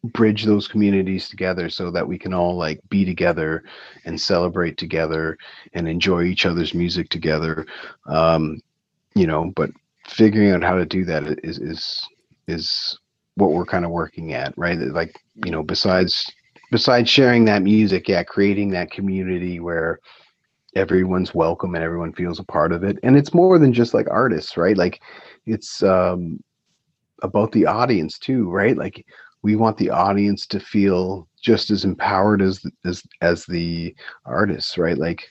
bridge 0.03 0.45
those 0.45 0.67
communities 0.67 1.27
together 1.27 1.69
so 1.69 1.91
that 1.91 2.07
we 2.07 2.17
can 2.17 2.33
all 2.33 2.55
like 2.55 2.79
be 2.89 3.03
together 3.03 3.63
and 4.05 4.19
celebrate 4.19 4.77
together 4.77 5.37
and 5.73 5.87
enjoy 5.87 6.23
each 6.23 6.45
other's 6.45 6.73
music 6.73 7.09
together. 7.09 7.65
Um 8.05 8.61
you 9.15 9.27
know 9.27 9.51
but 9.55 9.71
figuring 10.07 10.51
out 10.51 10.63
how 10.63 10.77
to 10.77 10.85
do 10.85 11.03
that 11.05 11.23
is 11.43 11.57
is 11.59 12.07
is 12.47 12.97
what 13.35 13.51
we're 13.51 13.65
kind 13.65 13.85
of 13.85 13.91
working 13.91 14.33
at 14.33 14.53
right? 14.57 14.77
Like 14.77 15.19
you 15.45 15.51
know 15.51 15.63
besides 15.63 16.31
besides 16.71 17.09
sharing 17.09 17.45
that 17.45 17.63
music 17.63 18.07
yeah 18.07 18.23
creating 18.23 18.69
that 18.71 18.91
community 18.91 19.59
where 19.59 19.99
everyone's 20.77 21.33
welcome 21.33 21.75
and 21.75 21.83
everyone 21.83 22.13
feels 22.13 22.39
a 22.39 22.43
part 22.43 22.71
of 22.71 22.83
it. 22.83 22.97
And 23.03 23.17
it's 23.17 23.33
more 23.33 23.57
than 23.57 23.73
just 23.73 23.93
like 23.93 24.07
artists 24.09 24.57
right? 24.57 24.77
Like 24.77 25.01
it's 25.45 25.83
um 25.83 26.39
about 27.23 27.51
the 27.51 27.65
audience 27.65 28.17
too 28.19 28.49
right? 28.49 28.77
Like 28.77 29.05
we 29.43 29.55
want 29.55 29.77
the 29.77 29.89
audience 29.89 30.45
to 30.47 30.59
feel 30.59 31.27
just 31.41 31.71
as 31.71 31.83
empowered 31.83 32.41
as 32.41 32.63
as 32.85 33.03
as 33.21 33.45
the 33.45 33.95
artists 34.25 34.77
right? 34.77 34.97
Like 34.97 35.27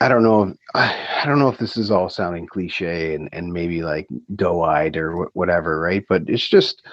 i 0.00 0.08
don't 0.08 0.24
know 0.24 0.52
i, 0.74 1.20
I 1.22 1.26
don't 1.26 1.38
know 1.38 1.48
if 1.48 1.58
this 1.58 1.76
is 1.76 1.92
all 1.92 2.08
sounding 2.08 2.48
cliche 2.48 3.14
and 3.14 3.28
and 3.32 3.52
maybe 3.52 3.82
like 3.82 4.08
doe-eyed 4.34 4.96
or 4.96 5.12
wh- 5.12 5.36
whatever 5.36 5.80
right? 5.80 6.04
But 6.08 6.22
it's 6.26 6.48
just 6.48 6.84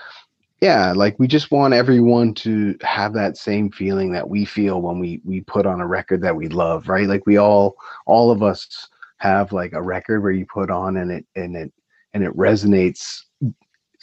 yeah 0.61 0.91
like 0.93 1.17
we 1.19 1.27
just 1.27 1.51
want 1.51 1.73
everyone 1.73 2.33
to 2.33 2.77
have 2.81 3.13
that 3.13 3.37
same 3.37 3.71
feeling 3.71 4.11
that 4.11 4.29
we 4.29 4.45
feel 4.45 4.81
when 4.81 4.99
we 4.99 5.21
we 5.23 5.41
put 5.41 5.65
on 5.65 5.81
a 5.81 5.87
record 5.87 6.21
that 6.21 6.35
we 6.35 6.47
love 6.47 6.87
right? 6.87 7.07
Like 7.07 7.25
we 7.25 7.37
all 7.37 7.75
all 8.05 8.31
of 8.31 8.43
us 8.43 8.87
have 9.17 9.51
like 9.51 9.73
a 9.73 9.81
record 9.81 10.23
where 10.23 10.31
you 10.31 10.45
put 10.45 10.69
on 10.69 10.97
and 10.97 11.11
it 11.11 11.25
and 11.35 11.55
it 11.55 11.71
and 12.13 12.23
it 12.23 12.35
resonates 12.35 13.21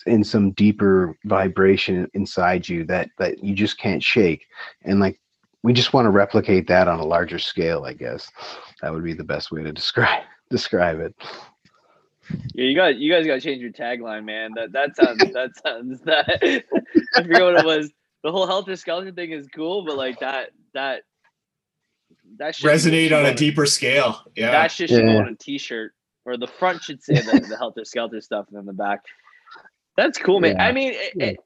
in 0.07 0.23
some 0.23 0.53
deeper 0.53 1.19
vibration 1.25 2.09
inside 2.15 2.69
you 2.69 2.85
that 2.85 3.11
that 3.19 3.43
you 3.43 3.55
just 3.55 3.79
can't 3.79 4.03
shake. 4.03 4.47
And 4.85 5.01
like 5.01 5.21
we 5.63 5.73
just 5.73 5.93
want 5.93 6.07
to 6.07 6.11
replicate 6.11 6.69
that 6.69 6.87
on 6.87 7.01
a 7.01 7.05
larger 7.05 7.39
scale 7.39 7.85
i 7.85 7.93
guess. 7.93 8.31
That 8.83 8.93
would 8.93 9.05
be 9.05 9.15
the 9.15 9.25
best 9.25 9.51
way 9.51 9.63
to 9.63 9.73
describe 9.73 10.23
describe 10.51 11.01
it 11.01 11.15
Yeah, 12.55 12.65
you 12.65 12.75
got 12.75 12.97
you 12.97 13.13
guys 13.13 13.27
got 13.27 13.35
to 13.35 13.41
change 13.41 13.61
your 13.63 13.73
tagline, 13.73 14.25
man. 14.25 14.53
That 14.55 14.73
that 14.73 14.97
sounds 14.97 15.19
that 15.33 15.51
sounds 15.65 16.01
that. 16.05 16.65
I 17.15 17.23
forget 17.23 17.43
what 17.43 17.57
it 17.59 17.65
was. 17.67 17.91
The 18.25 18.33
whole 18.33 18.47
health 18.47 18.67
helter 18.67 18.77
skeleton 18.77 19.15
thing 19.15 19.31
is 19.33 19.47
cool, 19.55 19.85
but 19.85 19.97
like 19.97 20.19
that 20.21 20.51
that 20.75 21.03
that 22.39 22.55
should 22.55 22.67
Resonate 22.69 23.17
on 23.17 23.27
a 23.27 23.35
deeper 23.35 23.67
scale. 23.67 24.23
Yeah. 24.35 24.51
That 24.51 24.71
shit 24.73 24.91
should 24.91 25.05
go 25.05 25.19
on 25.19 25.29
a 25.29 25.35
T-shirt, 25.37 25.93
or 26.25 26.37
the 26.37 26.47
front 26.47 26.83
should 26.83 27.03
say 27.03 27.15
the, 27.15 27.47
the 27.49 27.57
helter 27.57 27.85
skelter 27.85 28.21
stuff, 28.21 28.47
and 28.49 28.57
then 28.59 28.67
the 28.67 28.73
back. 28.73 29.01
That's 29.97 30.19
cool, 30.19 30.41
man. 30.41 30.57
Yeah. 30.57 30.65
I 30.67 30.73
mean, 30.73 30.93
it, 30.95 31.13
it, 31.23 31.37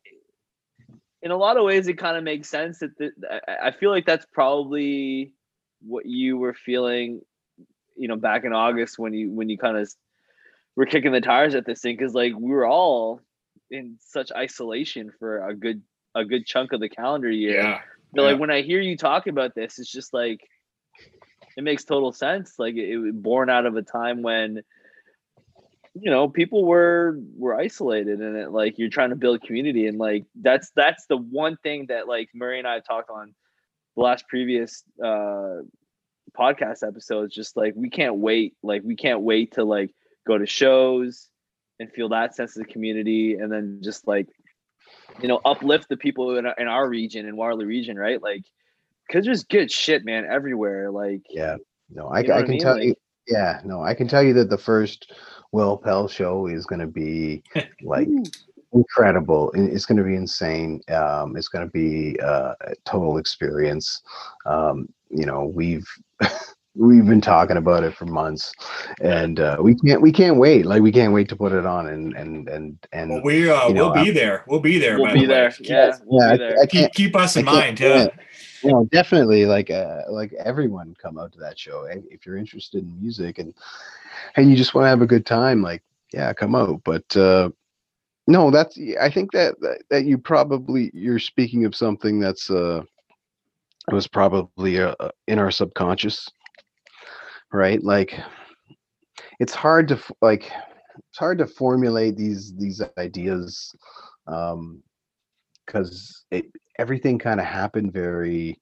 in 1.22 1.30
a 1.30 1.36
lot 1.36 1.56
of 1.56 1.64
ways, 1.64 1.86
it 1.86 1.98
kind 1.98 2.16
of 2.16 2.24
makes 2.24 2.48
sense. 2.48 2.78
That 2.78 2.96
the, 2.98 3.10
I- 3.46 3.68
I 3.68 3.70
feel 3.72 3.90
like 3.90 4.06
that's 4.06 4.26
probably 4.32 5.34
what 5.82 6.06
you 6.06 6.36
were 6.38 6.54
feeling, 6.54 7.20
you 7.96 8.08
know, 8.08 8.16
back 8.16 8.44
in 8.44 8.52
August 8.52 8.98
when 8.98 9.12
you 9.12 9.30
when 9.30 9.48
you 9.48 9.58
kind 9.58 9.76
of 9.76 9.92
were 10.80 10.86
kicking 10.86 11.12
the 11.12 11.20
tires 11.20 11.54
at 11.54 11.66
this 11.66 11.82
thing, 11.82 11.94
because 11.94 12.14
like 12.14 12.32
we 12.34 12.50
were 12.50 12.66
all 12.66 13.20
in 13.70 13.98
such 14.00 14.32
isolation 14.32 15.12
for 15.18 15.46
a 15.46 15.54
good 15.54 15.82
a 16.14 16.24
good 16.24 16.46
chunk 16.46 16.72
of 16.72 16.80
the 16.80 16.88
calendar 16.88 17.30
year. 17.30 17.60
yeah. 17.60 17.80
But 18.14 18.22
Yeah. 18.22 18.28
like 18.30 18.40
when 18.40 18.50
I 18.50 18.62
hear 18.62 18.80
you 18.80 18.96
talk 18.96 19.26
about 19.26 19.54
this, 19.54 19.78
it's 19.78 19.92
just 19.92 20.14
like 20.14 20.40
it 21.56 21.62
makes 21.64 21.84
total 21.84 22.12
sense. 22.12 22.54
Like 22.58 22.76
it, 22.76 22.88
it 22.88 22.96
was 22.96 23.12
born 23.14 23.50
out 23.50 23.66
of 23.66 23.76
a 23.76 23.82
time 23.82 24.22
when 24.22 24.62
you 25.94 26.10
know 26.10 26.28
people 26.28 26.64
were 26.64 27.18
were 27.36 27.54
isolated 27.60 28.20
and 28.20 28.36
it 28.38 28.50
like 28.50 28.78
you're 28.78 28.88
trying 28.88 29.10
to 29.10 29.16
build 29.16 29.42
community 29.42 29.86
and 29.86 29.98
like 29.98 30.24
that's 30.40 30.70
that's 30.74 31.04
the 31.06 31.16
one 31.18 31.58
thing 31.62 31.86
that 31.88 32.08
like 32.08 32.30
Murray 32.34 32.58
and 32.58 32.66
I 32.66 32.80
talked 32.80 33.10
on 33.10 33.34
the 33.96 34.02
last 34.02 34.26
previous 34.28 34.82
uh 35.04 35.56
podcast 36.38 36.86
episodes 36.86 37.34
just 37.34 37.56
like 37.56 37.74
we 37.76 37.90
can't 37.90 38.16
wait 38.16 38.54
like 38.62 38.82
we 38.84 38.94
can't 38.96 39.20
wait 39.20 39.52
to 39.54 39.64
like 39.64 39.90
go 40.26 40.38
to 40.38 40.46
shows 40.46 41.28
and 41.78 41.90
feel 41.92 42.08
that 42.10 42.34
sense 42.34 42.56
of 42.56 42.68
community 42.68 43.34
and 43.34 43.50
then 43.50 43.80
just 43.82 44.06
like 44.06 44.28
you 45.20 45.28
know 45.28 45.40
uplift 45.44 45.88
the 45.88 45.96
people 45.96 46.36
in 46.36 46.46
our, 46.46 46.54
in 46.58 46.68
our 46.68 46.88
region 46.88 47.26
in 47.26 47.36
Waterloo 47.36 47.66
region 47.66 47.96
right? 47.96 48.22
Like 48.22 48.44
because 49.06 49.24
there's 49.24 49.44
good 49.44 49.70
shit 49.70 50.04
man 50.04 50.24
everywhere 50.30 50.90
like 50.90 51.22
yeah. 51.30 51.56
No 51.92 52.06
i, 52.08 52.20
You 52.20 52.28
know 52.28 52.34
I 52.34 52.36
what 52.36 52.42
I 52.42 52.42
can 52.42 52.50
mean? 52.52 52.60
tell 52.60 52.82
you 52.82 52.94
yeah 53.26 53.60
no 53.64 53.82
i 53.82 53.94
can 53.94 54.08
tell 54.08 54.22
you 54.22 54.32
that 54.34 54.48
the 54.50 54.58
first 54.58 55.12
Wel-Pel 55.52 56.08
show 56.08 56.46
is 56.46 56.64
going 56.64 56.80
to 56.80 56.86
be 56.86 57.42
like 57.82 58.08
incredible. 58.72 59.50
It's 59.54 59.84
going 59.84 59.98
to 59.98 60.04
be 60.04 60.14
insane. 60.14 60.80
Um 60.88 61.36
it's 61.36 61.48
going 61.48 61.66
to 61.66 61.70
be 61.72 62.18
uh, 62.20 62.54
a 62.60 62.74
total 62.84 63.18
experience. 63.18 64.00
Um 64.46 64.88
you 65.10 65.26
know 65.26 65.44
we've 65.44 65.88
we've 66.76 67.06
been 67.06 67.20
talking 67.20 67.56
about 67.56 67.82
it 67.82 67.92
for 67.94 68.06
months 68.06 68.52
and 69.00 69.40
uh 69.40 69.56
we 69.60 69.74
can't 69.74 70.00
we 70.00 70.12
can't 70.12 70.36
wait 70.36 70.64
like 70.64 70.80
we 70.80 70.92
can't 70.92 71.12
wait 71.12 71.28
to 71.28 71.34
put 71.34 71.50
it 71.52 71.66
on 71.66 71.88
and 71.88 72.14
and 72.16 72.48
and 72.48 72.78
and 72.92 73.10
Well, 73.10 73.22
we 73.22 73.50
uh, 73.50 73.66
you 73.68 73.74
know, 73.74 73.90
we'll 73.90 74.04
be 74.04 74.10
there. 74.12 74.44
We'll 74.46 74.60
be 74.60 74.78
there. 74.78 74.96
we'll 74.98 75.06
by 75.08 75.14
be 75.14 75.20
the 75.22 75.26
there 75.26 75.50
Keep, 75.50 75.68
yeah 75.68 75.92
we'll 76.04 76.22
yeah, 76.30 76.36
be 76.36 76.44
I- 76.44 76.48
there 76.48 76.58
I 76.62 76.66
keep, 76.66 76.70
can't- 76.82 76.94
keep 76.94 77.16
us 77.16 77.36
in 77.36 77.48
I 77.48 77.52
mind. 77.52 77.80
Yeah. 77.80 78.06
you 78.62 78.70
know 78.70 78.84
definitely 78.92 79.46
like 79.46 79.68
uh 79.70 80.02
like 80.08 80.32
everyone 80.34 80.94
come 81.02 81.18
out 81.18 81.32
to 81.32 81.40
that 81.40 81.58
show 81.58 81.84
eh, 81.86 81.96
if 82.08 82.24
you're 82.24 82.36
interested 82.36 82.84
in 82.84 83.00
music 83.00 83.38
and 83.40 83.52
and 84.36 84.48
you 84.48 84.56
just 84.56 84.72
want 84.74 84.84
to 84.84 84.88
have 84.90 85.02
a 85.02 85.06
good 85.06 85.26
time 85.26 85.62
like 85.62 85.82
yeah 86.12 86.32
come 86.32 86.54
out 86.54 86.80
but 86.84 87.16
uh 87.16 87.50
no 88.28 88.48
that's 88.52 88.78
i 89.00 89.10
think 89.10 89.32
that 89.32 89.58
that, 89.60 89.82
that 89.90 90.04
you 90.04 90.16
probably 90.16 90.90
you're 90.94 91.18
speaking 91.18 91.64
of 91.64 91.74
something 91.74 92.20
that's 92.20 92.48
uh 92.48 92.80
was 93.90 94.06
probably 94.06 94.80
uh, 94.80 94.94
in 95.26 95.38
our 95.40 95.50
subconscious 95.50 96.28
right? 97.52 97.82
Like 97.82 98.18
it's 99.40 99.54
hard 99.54 99.88
to 99.88 100.00
like 100.22 100.50
it's 101.08 101.18
hard 101.18 101.38
to 101.38 101.46
formulate 101.46 102.16
these 102.16 102.54
these 102.56 102.82
ideas 102.98 103.74
um 104.26 104.82
because 105.66 106.24
it 106.30 106.46
everything 106.78 107.18
kind 107.18 107.40
of 107.40 107.46
happened 107.46 107.92
very 107.92 108.58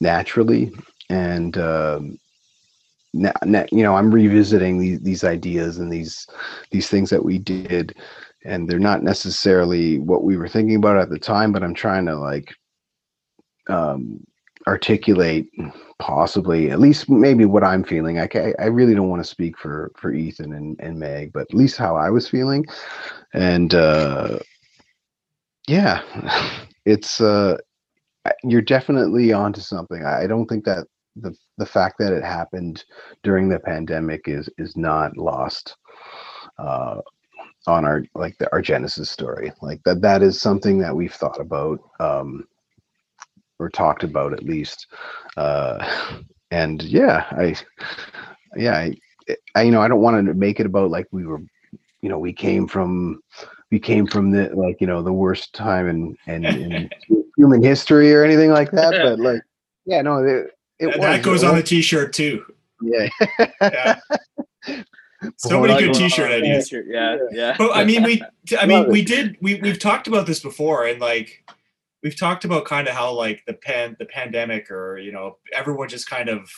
naturally 0.00 0.72
and 1.10 1.58
um 1.58 2.18
now, 3.12 3.32
na- 3.44 3.66
you 3.70 3.82
know 3.82 3.94
i'm 3.96 4.10
revisiting 4.12 4.78
these 4.78 5.00
these 5.00 5.24
ideas 5.24 5.78
and 5.78 5.92
these 5.92 6.26
these 6.70 6.88
things 6.88 7.10
that 7.10 7.24
we 7.24 7.38
did 7.38 7.94
and 8.44 8.68
they're 8.68 8.78
not 8.78 9.02
necessarily 9.02 9.98
what 9.98 10.24
we 10.24 10.36
were 10.36 10.48
thinking 10.48 10.76
about 10.76 10.96
at 10.96 11.10
the 11.10 11.18
time 11.18 11.52
but 11.52 11.62
i'm 11.62 11.74
trying 11.74 12.06
to 12.06 12.16
like 12.16 12.54
um 13.68 14.24
articulate 14.66 15.48
possibly 15.98 16.70
at 16.70 16.80
least 16.80 17.08
maybe 17.08 17.44
what 17.44 17.64
i'm 17.64 17.84
feeling. 17.84 18.18
I 18.18 18.28
i 18.58 18.66
really 18.66 18.94
don't 18.94 19.08
want 19.08 19.22
to 19.22 19.28
speak 19.28 19.58
for 19.58 19.90
for 19.96 20.12
ethan 20.12 20.52
and, 20.52 20.78
and 20.80 20.98
meg 20.98 21.32
but 21.32 21.42
at 21.42 21.54
least 21.54 21.76
how 21.76 21.96
i 21.96 22.10
was 22.10 22.28
feeling. 22.28 22.66
And 23.32 23.74
uh 23.74 24.38
yeah 25.66 26.02
it's 26.84 27.20
uh 27.20 27.56
you're 28.44 28.60
definitely 28.62 29.32
onto 29.32 29.60
something. 29.60 30.04
I 30.04 30.22
I 30.22 30.26
don't 30.26 30.46
think 30.46 30.64
that 30.64 30.86
the 31.16 31.34
the 31.58 31.66
fact 31.66 31.96
that 31.98 32.12
it 32.12 32.22
happened 32.22 32.84
during 33.22 33.48
the 33.48 33.58
pandemic 33.60 34.22
is 34.26 34.48
is 34.58 34.76
not 34.76 35.16
lost 35.16 35.76
uh 36.58 37.00
on 37.66 37.84
our 37.84 38.04
like 38.14 38.36
the, 38.38 38.50
our 38.52 38.62
genesis 38.62 39.10
story. 39.10 39.52
Like 39.62 39.82
that 39.84 40.02
that 40.02 40.22
is 40.22 40.40
something 40.40 40.78
that 40.80 40.94
we've 40.94 41.14
thought 41.14 41.40
about 41.40 41.80
um 41.98 42.44
or 43.60 43.68
talked 43.68 44.02
about 44.02 44.32
at 44.32 44.42
least 44.42 44.86
uh 45.36 45.78
and 46.50 46.82
yeah 46.82 47.26
i 47.32 47.54
yeah, 48.56 48.76
I, 48.76 48.96
I 49.54 49.62
you 49.62 49.70
know 49.70 49.80
I 49.80 49.86
don't 49.86 50.00
want 50.00 50.26
to 50.26 50.34
make 50.34 50.58
it 50.58 50.66
about 50.66 50.90
like 50.90 51.06
we 51.12 51.24
were, 51.24 51.40
you 52.02 52.08
know, 52.08 52.18
we 52.18 52.32
came 52.32 52.66
from 52.66 53.22
we 53.70 53.78
came 53.78 54.08
from 54.08 54.32
the 54.32 54.50
like 54.56 54.80
you 54.80 54.88
know 54.88 55.02
the 55.02 55.12
worst 55.12 55.54
time 55.54 55.88
in 55.88 56.18
in, 56.26 56.44
in 56.44 56.90
human 57.36 57.62
history 57.62 58.12
or 58.12 58.24
anything 58.24 58.50
like 58.50 58.72
that. 58.72 58.90
But 58.90 59.20
like, 59.20 59.40
yeah, 59.84 60.02
no, 60.02 60.16
it, 60.24 60.50
it 60.80 60.86
That- 60.86 60.86
was, 60.88 60.96
that 60.98 61.22
goes 61.22 61.42
it 61.44 61.46
on 61.46 61.54
the 61.54 61.60
was- 61.60 61.70
t-shirt 61.70 62.12
too. 62.12 62.44
yeah. 62.82 63.08
Yeah. 63.62 64.00
so 65.36 65.60
many 65.60 65.78
good 65.78 65.94
t-shirt 65.94 66.30
ideas. 66.32 66.72
Yeah, 66.72 67.18
yeah. 67.30 67.54
But 67.56 67.76
I 67.76 67.84
mean, 67.84 68.02
we, 68.02 68.20
I 68.58 68.66
mean, 68.70 68.88
we 68.90 69.04
did, 69.04 69.36
we 69.40 69.60
we've 69.60 69.78
talked 69.78 70.08
about 70.08 70.26
this 70.26 70.40
before, 70.40 70.86
and 70.86 71.00
like 71.00 71.44
we've 72.02 72.18
talked 72.18 72.44
about 72.44 72.64
kind 72.64 72.88
of 72.88 72.94
how 72.94 73.12
like 73.12 73.44
the 73.46 73.54
pan, 73.54 73.96
the 73.98 74.06
pandemic, 74.06 74.70
or 74.70 74.98
you 74.98 75.12
know, 75.12 75.38
everyone 75.52 75.88
just 75.88 76.08
kind 76.08 76.28
of 76.28 76.50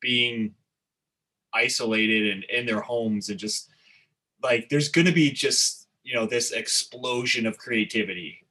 being 0.00 0.54
isolated 1.52 2.32
and 2.32 2.44
in 2.44 2.66
their 2.66 2.80
homes, 2.80 3.28
and 3.28 3.38
just 3.38 3.70
like 4.42 4.68
there's 4.68 4.88
going 4.88 5.06
to 5.06 5.12
be 5.12 5.30
just 5.30 5.88
you 6.02 6.14
know 6.14 6.26
this 6.26 6.52
explosion 6.52 7.46
of 7.46 7.58
creativity 7.58 8.46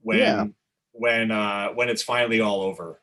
when 0.00 0.18
Yeah. 0.18 0.46
when 0.92 1.30
uh 1.30 1.68
when 1.70 1.88
it's 1.88 2.02
finally 2.02 2.40
all 2.40 2.62
over, 2.62 3.00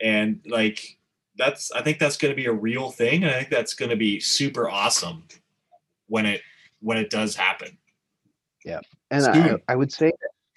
and 0.00 0.40
like 0.46 0.98
that's 1.36 1.72
I 1.72 1.82
think 1.82 1.98
that's 1.98 2.16
going 2.16 2.32
to 2.32 2.36
be 2.36 2.46
a 2.46 2.52
real 2.52 2.90
thing, 2.90 3.22
and 3.24 3.32
I 3.32 3.38
think 3.38 3.50
that's 3.50 3.74
going 3.74 3.90
to 3.90 3.96
be 3.96 4.20
super 4.20 4.68
awesome 4.68 5.24
when 6.06 6.26
it 6.26 6.42
when 6.80 6.96
it 6.96 7.10
does 7.10 7.36
happen. 7.36 7.76
Yeah 8.64 8.80
and 9.10 9.26
I, 9.26 9.56
I 9.68 9.76
would 9.76 9.92
say 9.92 10.12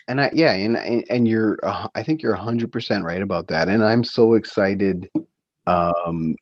and 0.07 0.21
i 0.21 0.29
yeah 0.33 0.53
and 0.53 0.77
and, 1.09 1.27
you're 1.27 1.57
uh, 1.63 1.87
i 1.95 2.03
think 2.03 2.21
you're 2.21 2.35
100% 2.35 3.03
right 3.03 3.21
about 3.21 3.47
that 3.47 3.67
and 3.67 3.83
i'm 3.83 4.03
so 4.03 4.33
excited 4.33 5.09
um 5.67 6.35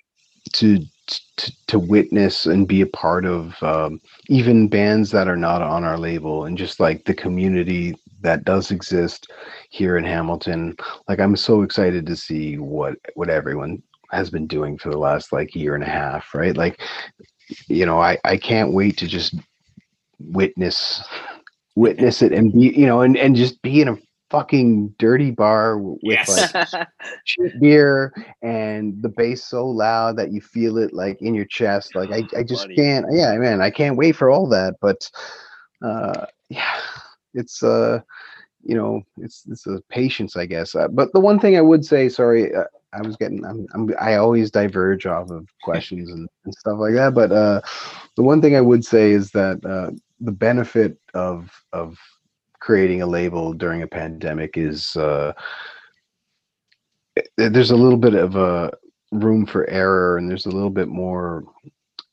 to 0.54 0.80
to, 1.08 1.52
to 1.68 1.80
witness 1.80 2.46
and 2.46 2.68
be 2.68 2.82
a 2.82 2.88
part 2.88 3.26
of 3.26 3.62
um, 3.64 4.00
even 4.28 4.70
bands 4.70 5.12
that 5.12 5.28
are 5.28 5.38
not 5.38 5.62
on 5.62 5.84
our 5.84 5.98
label 5.98 6.46
and 6.46 6.58
just 6.58 6.80
like 6.80 7.04
the 7.04 7.14
community 7.14 7.96
that 8.22 8.46
does 8.46 8.72
exist 8.72 9.32
here 9.70 9.98
in 9.98 10.04
hamilton. 10.04 10.76
Like 11.08 11.20
i'm 11.20 11.36
so 11.36 11.64
excited 11.64 12.06
to 12.06 12.16
see 12.16 12.58
what 12.58 12.96
what 13.16 13.30
everyone 13.30 13.82
has 14.12 14.30
been 14.30 14.48
doing 14.48 14.78
for 14.78 14.90
the 14.90 14.98
last 14.98 15.34
like 15.34 15.56
year 15.56 15.76
and 15.76 15.84
a 15.84 15.88
half 15.88 16.34
right? 16.34 16.56
Like 16.56 16.82
you 17.68 17.86
know 17.86 18.00
i 18.00 18.18
i 18.24 18.38
can't 18.38 18.74
wait 18.74 18.98
to 18.98 19.08
just 19.08 19.36
witness 20.20 21.04
witness 21.76 22.22
it 22.22 22.34
and 22.34 22.52
be 22.54 22.70
you 22.76 22.86
know 22.86 23.02
and, 23.02 23.18
and 23.18 23.36
just 23.36 23.62
be 23.62 23.82
in 23.82 23.88
a 23.88 23.98
fucking 24.30 24.88
dirty 24.98 25.32
bar 25.32 25.78
with 25.78 26.00
Yes. 26.02 26.54
like 26.54 26.88
cheap 27.26 27.52
beer 27.60 28.14
and 28.42 29.02
the 29.02 29.10
bass 29.10 29.44
so 29.44 29.68
loud 29.68 30.16
that 30.18 30.32
you 30.32 30.40
feel 30.40 30.78
it 30.78 30.94
like 30.94 31.22
in 31.22 31.34
your 31.36 31.46
chest. 31.46 31.96
Like 31.96 32.12
i, 32.12 32.26
I 32.38 32.44
just 32.44 32.68
can't 32.76 33.06
yeah 33.12 33.36
man 33.38 33.62
i 33.62 33.70
can't 33.70 33.98
wait 33.98 34.16
for 34.16 34.30
all 34.30 34.48
that 34.48 34.76
but 34.82 35.10
uh 35.86 36.26
yeah 36.50 36.80
it's 37.34 37.62
uh 37.64 38.00
you 38.64 38.76
know 38.76 39.02
it's 39.18 39.44
it's 39.50 39.66
a 39.68 39.82
patience 39.90 40.36
i 40.36 40.46
guess. 40.46 40.76
Uh, 40.76 40.88
but 40.88 41.12
the 41.14 41.20
one 41.20 41.40
thing 41.40 41.58
i 41.58 41.62
would 41.62 41.84
say 41.84 42.08
sorry 42.08 42.54
uh, 42.54 42.64
i 42.94 43.02
was 43.02 43.16
getting 43.18 43.44
I'm, 43.46 43.66
I'm 43.74 43.94
i 44.00 44.16
always 44.16 44.52
diverge 44.52 45.06
off 45.06 45.30
of 45.32 45.48
questions 45.64 46.10
and, 46.12 46.28
and 46.46 46.54
stuff 46.56 46.78
like 46.80 46.94
that 46.94 47.14
but 47.14 47.32
uh 47.32 47.62
the 48.16 48.24
one 48.24 48.42
thing 48.42 48.56
i 48.56 48.62
would 48.62 48.86
say 48.86 49.12
is 49.12 49.32
that 49.32 49.60
uh 49.66 49.92
the 50.22 50.32
benefit 50.32 50.98
of 51.14 51.50
of 51.74 51.98
creating 52.60 53.02
a 53.02 53.08
label 53.08 53.54
during 53.54 53.82
a 53.82 53.88
pandemic 53.88 54.56
is 54.56 54.96
uh 54.96 55.34
there's 57.38 57.72
a 57.72 57.76
little 57.76 57.98
bit 57.98 58.14
of 58.14 58.36
a 58.36 58.72
room 59.12 59.46
for 59.46 59.70
error 59.70 60.18
and 60.18 60.30
there's 60.30 60.46
a 60.46 60.52
little 60.52 60.70
bit 60.70 60.88
more 60.88 61.44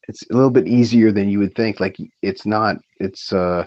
it's 0.08 0.22
a 0.30 0.34
little 0.34 0.50
bit 0.50 0.66
easier 0.66 1.12
than 1.12 1.28
you 1.28 1.38
would 1.38 1.54
think. 1.54 1.80
Like 1.80 1.96
it's 2.22 2.46
not 2.46 2.76
it's 2.98 3.32
uh 3.32 3.64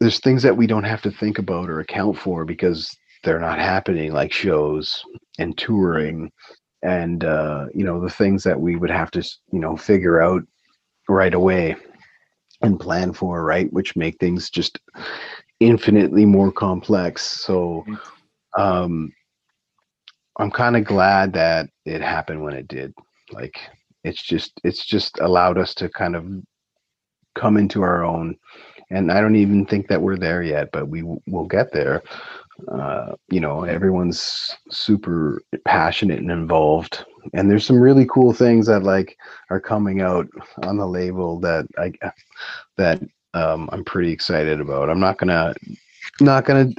there's 0.00 0.18
things 0.18 0.42
that 0.42 0.56
we 0.56 0.66
don't 0.66 0.84
have 0.84 1.02
to 1.02 1.10
think 1.10 1.38
about 1.38 1.68
or 1.68 1.80
account 1.80 2.18
for 2.18 2.44
because 2.44 2.90
they're 3.22 3.38
not 3.38 3.58
happening 3.58 4.12
like 4.12 4.32
shows 4.32 5.04
and 5.38 5.56
touring 5.58 6.32
and 6.82 7.24
uh 7.24 7.66
you 7.74 7.84
know 7.84 8.00
the 8.00 8.08
things 8.08 8.42
that 8.42 8.58
we 8.58 8.76
would 8.76 8.90
have 8.90 9.10
to 9.10 9.22
you 9.52 9.60
know 9.60 9.76
figure 9.76 10.22
out 10.22 10.42
right 11.06 11.34
away 11.34 11.76
and 12.62 12.78
plan 12.78 13.12
for 13.12 13.42
right 13.44 13.72
which 13.72 13.96
make 13.96 14.18
things 14.18 14.50
just 14.50 14.78
infinitely 15.60 16.24
more 16.24 16.52
complex. 16.52 17.22
So 17.42 17.84
um 18.58 19.12
i'm 20.38 20.50
kind 20.50 20.76
of 20.76 20.84
glad 20.84 21.32
that 21.32 21.68
it 21.84 22.00
happened 22.02 22.42
when 22.42 22.54
it 22.54 22.66
did. 22.68 22.92
Like 23.32 23.60
it's 24.04 24.22
just 24.22 24.52
it's 24.64 24.84
just 24.86 25.18
allowed 25.20 25.58
us 25.58 25.74
to 25.76 25.88
kind 25.88 26.16
of 26.16 26.26
come 27.36 27.56
into 27.56 27.82
our 27.82 28.04
own. 28.04 28.36
And 28.90 29.12
i 29.12 29.20
don't 29.20 29.36
even 29.36 29.66
think 29.66 29.86
that 29.88 30.02
we're 30.02 30.16
there 30.16 30.42
yet 30.42 30.70
but 30.72 30.88
we 30.88 31.00
w- 31.00 31.20
will 31.28 31.46
get 31.46 31.72
there. 31.72 32.02
Uh 32.68 33.12
you 33.30 33.40
know 33.40 33.64
everyone's 33.64 34.50
super 34.70 35.42
passionate 35.64 36.18
and 36.18 36.30
involved 36.30 37.04
and 37.34 37.50
there's 37.50 37.64
some 37.66 37.78
really 37.80 38.06
cool 38.06 38.32
things 38.32 38.66
that 38.66 38.82
like 38.82 39.16
are 39.50 39.60
coming 39.60 40.00
out 40.00 40.26
on 40.64 40.76
the 40.76 40.86
label 40.86 41.38
that 41.40 41.66
i 41.78 41.92
that 42.76 43.00
um 43.34 43.68
i'm 43.72 43.84
pretty 43.84 44.12
excited 44.12 44.60
about 44.60 44.88
i'm 44.90 45.00
not 45.00 45.18
gonna 45.18 45.54
not 46.20 46.44
gonna 46.44 46.70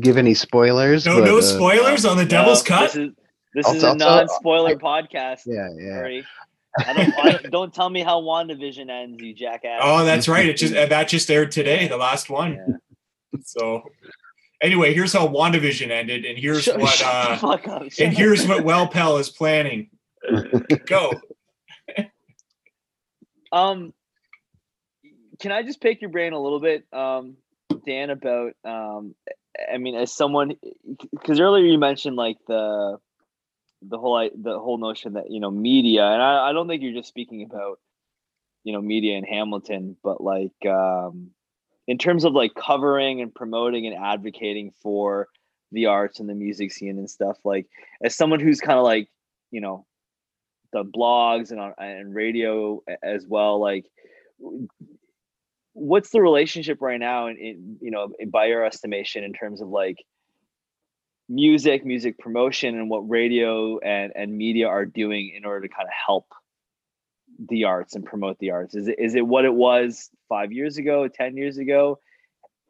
give 0.00 0.16
any 0.16 0.34
spoilers 0.34 1.06
No, 1.06 1.18
but, 1.20 1.24
no 1.26 1.38
uh, 1.38 1.42
spoilers 1.42 2.04
on 2.04 2.16
the 2.16 2.24
Devil's 2.24 2.62
No, 2.68 2.76
Cut. 2.76 2.92
This 2.92 2.96
is 2.96 3.10
this 3.54 3.66
I'll 3.66 3.74
is 3.74 3.82
tell- 3.82 3.92
a 3.92 3.96
non-spoiler 3.96 4.76
podcast. 4.76 5.40
yeah 5.46 5.68
yeah 5.76 5.96
Sorry. 5.98 6.26
I 6.86 6.92
don't, 6.92 7.18
I 7.18 7.30
don't 7.32 7.50
don't 7.50 7.74
tell 7.74 7.90
me 7.90 8.02
how 8.02 8.20
WandaVision 8.20 8.88
ends, 8.90 9.20
you 9.20 9.34
jackass. 9.34 9.80
Oh, 9.82 10.04
that's 10.04 10.28
right. 10.28 10.46
It 10.46 10.56
just 10.58 10.74
that 10.90 11.08
just 11.08 11.28
aired 11.30 11.50
today, 11.50 11.88
the 11.88 11.96
last 11.96 12.30
one. 12.30 12.52
Yeah. 13.32 13.38
So, 13.42 13.82
anyway, 14.60 14.94
here's 14.94 15.12
how 15.12 15.26
WandaVision 15.28 15.90
ended, 15.90 16.24
and 16.24 16.38
here's 16.38 16.62
Shut- 16.64 16.78
what 16.80 16.90
shut 16.94 17.10
the 17.10 17.30
uh, 17.32 17.36
fuck 17.38 17.68
up. 17.68 17.82
And 17.98 18.16
here's 18.16 18.46
what 18.46 18.64
Wel-Pel 18.64 19.18
is 19.18 19.30
planning. 19.30 19.90
Go. 20.86 21.12
Um, 23.50 23.94
can 25.40 25.52
I 25.52 25.62
just 25.62 25.80
pick 25.80 26.00
your 26.02 26.10
brain 26.10 26.32
a 26.32 26.40
little 26.40 26.60
bit, 26.60 26.84
um, 26.92 27.36
Dan, 27.86 28.10
about 28.10 28.52
um, 28.64 29.14
I 29.72 29.78
mean, 29.78 29.94
as 29.94 30.12
someone, 30.12 30.54
because 31.12 31.40
earlier 31.40 31.64
you 31.64 31.78
mentioned 31.78 32.16
like 32.16 32.36
the 32.46 32.98
the 33.80 33.96
whole 33.98 34.16
i- 34.16 34.30
the 34.34 34.58
whole 34.58 34.76
notion 34.78 35.14
that 35.14 35.30
you 35.30 35.40
know 35.40 35.50
media, 35.50 36.04
and 36.06 36.20
I, 36.20 36.50
I 36.50 36.52
don't 36.52 36.68
think 36.68 36.82
you're 36.82 36.92
just 36.92 37.08
speaking 37.08 37.42
about 37.44 37.78
you 38.64 38.72
know 38.72 38.82
media 38.82 39.16
in 39.16 39.24
Hamilton, 39.24 39.96
but 40.02 40.20
like 40.20 40.66
um, 40.66 41.30
in 41.88 41.98
terms 41.98 42.24
of 42.24 42.34
like 42.34 42.54
covering 42.54 43.20
and 43.20 43.34
promoting 43.34 43.86
and 43.86 43.96
advocating 43.96 44.72
for 44.82 45.26
the 45.72 45.86
arts 45.86 46.20
and 46.20 46.28
the 46.28 46.34
music 46.34 46.70
scene 46.70 46.98
and 46.98 47.10
stuff. 47.10 47.38
Like 47.44 47.66
as 48.02 48.14
someone 48.14 48.38
who's 48.38 48.60
kind 48.60 48.78
of 48.78 48.84
like 48.84 49.08
you 49.50 49.60
know 49.60 49.84
the 50.72 50.84
blogs 50.84 51.50
and 51.50 51.58
on 51.58 51.72
and 51.78 52.14
radio 52.14 52.82
as 53.02 53.26
well 53.26 53.58
like 53.58 53.86
what's 55.72 56.10
the 56.10 56.20
relationship 56.20 56.82
right 56.82 57.00
now 57.00 57.28
in 57.28 57.78
you 57.80 57.90
know 57.90 58.12
by 58.26 58.46
your 58.46 58.64
estimation 58.64 59.24
in 59.24 59.32
terms 59.32 59.60
of 59.62 59.68
like 59.68 60.04
music 61.28 61.86
music 61.86 62.18
promotion 62.18 62.78
and 62.78 62.90
what 62.90 63.08
radio 63.08 63.78
and 63.78 64.12
and 64.14 64.36
media 64.36 64.66
are 64.66 64.84
doing 64.84 65.32
in 65.34 65.44
order 65.44 65.66
to 65.66 65.74
kind 65.74 65.86
of 65.86 65.92
help 66.06 66.26
the 67.38 67.64
arts 67.64 67.94
and 67.94 68.04
promote 68.04 68.38
the 68.38 68.50
arts? 68.50 68.74
Is 68.74 68.88
it 68.88 68.98
is 68.98 69.14
it 69.14 69.26
what 69.26 69.44
it 69.44 69.54
was 69.54 70.10
five 70.28 70.52
years 70.52 70.76
ago 70.78 71.08
10 71.08 71.36
years 71.36 71.58
ago? 71.58 71.98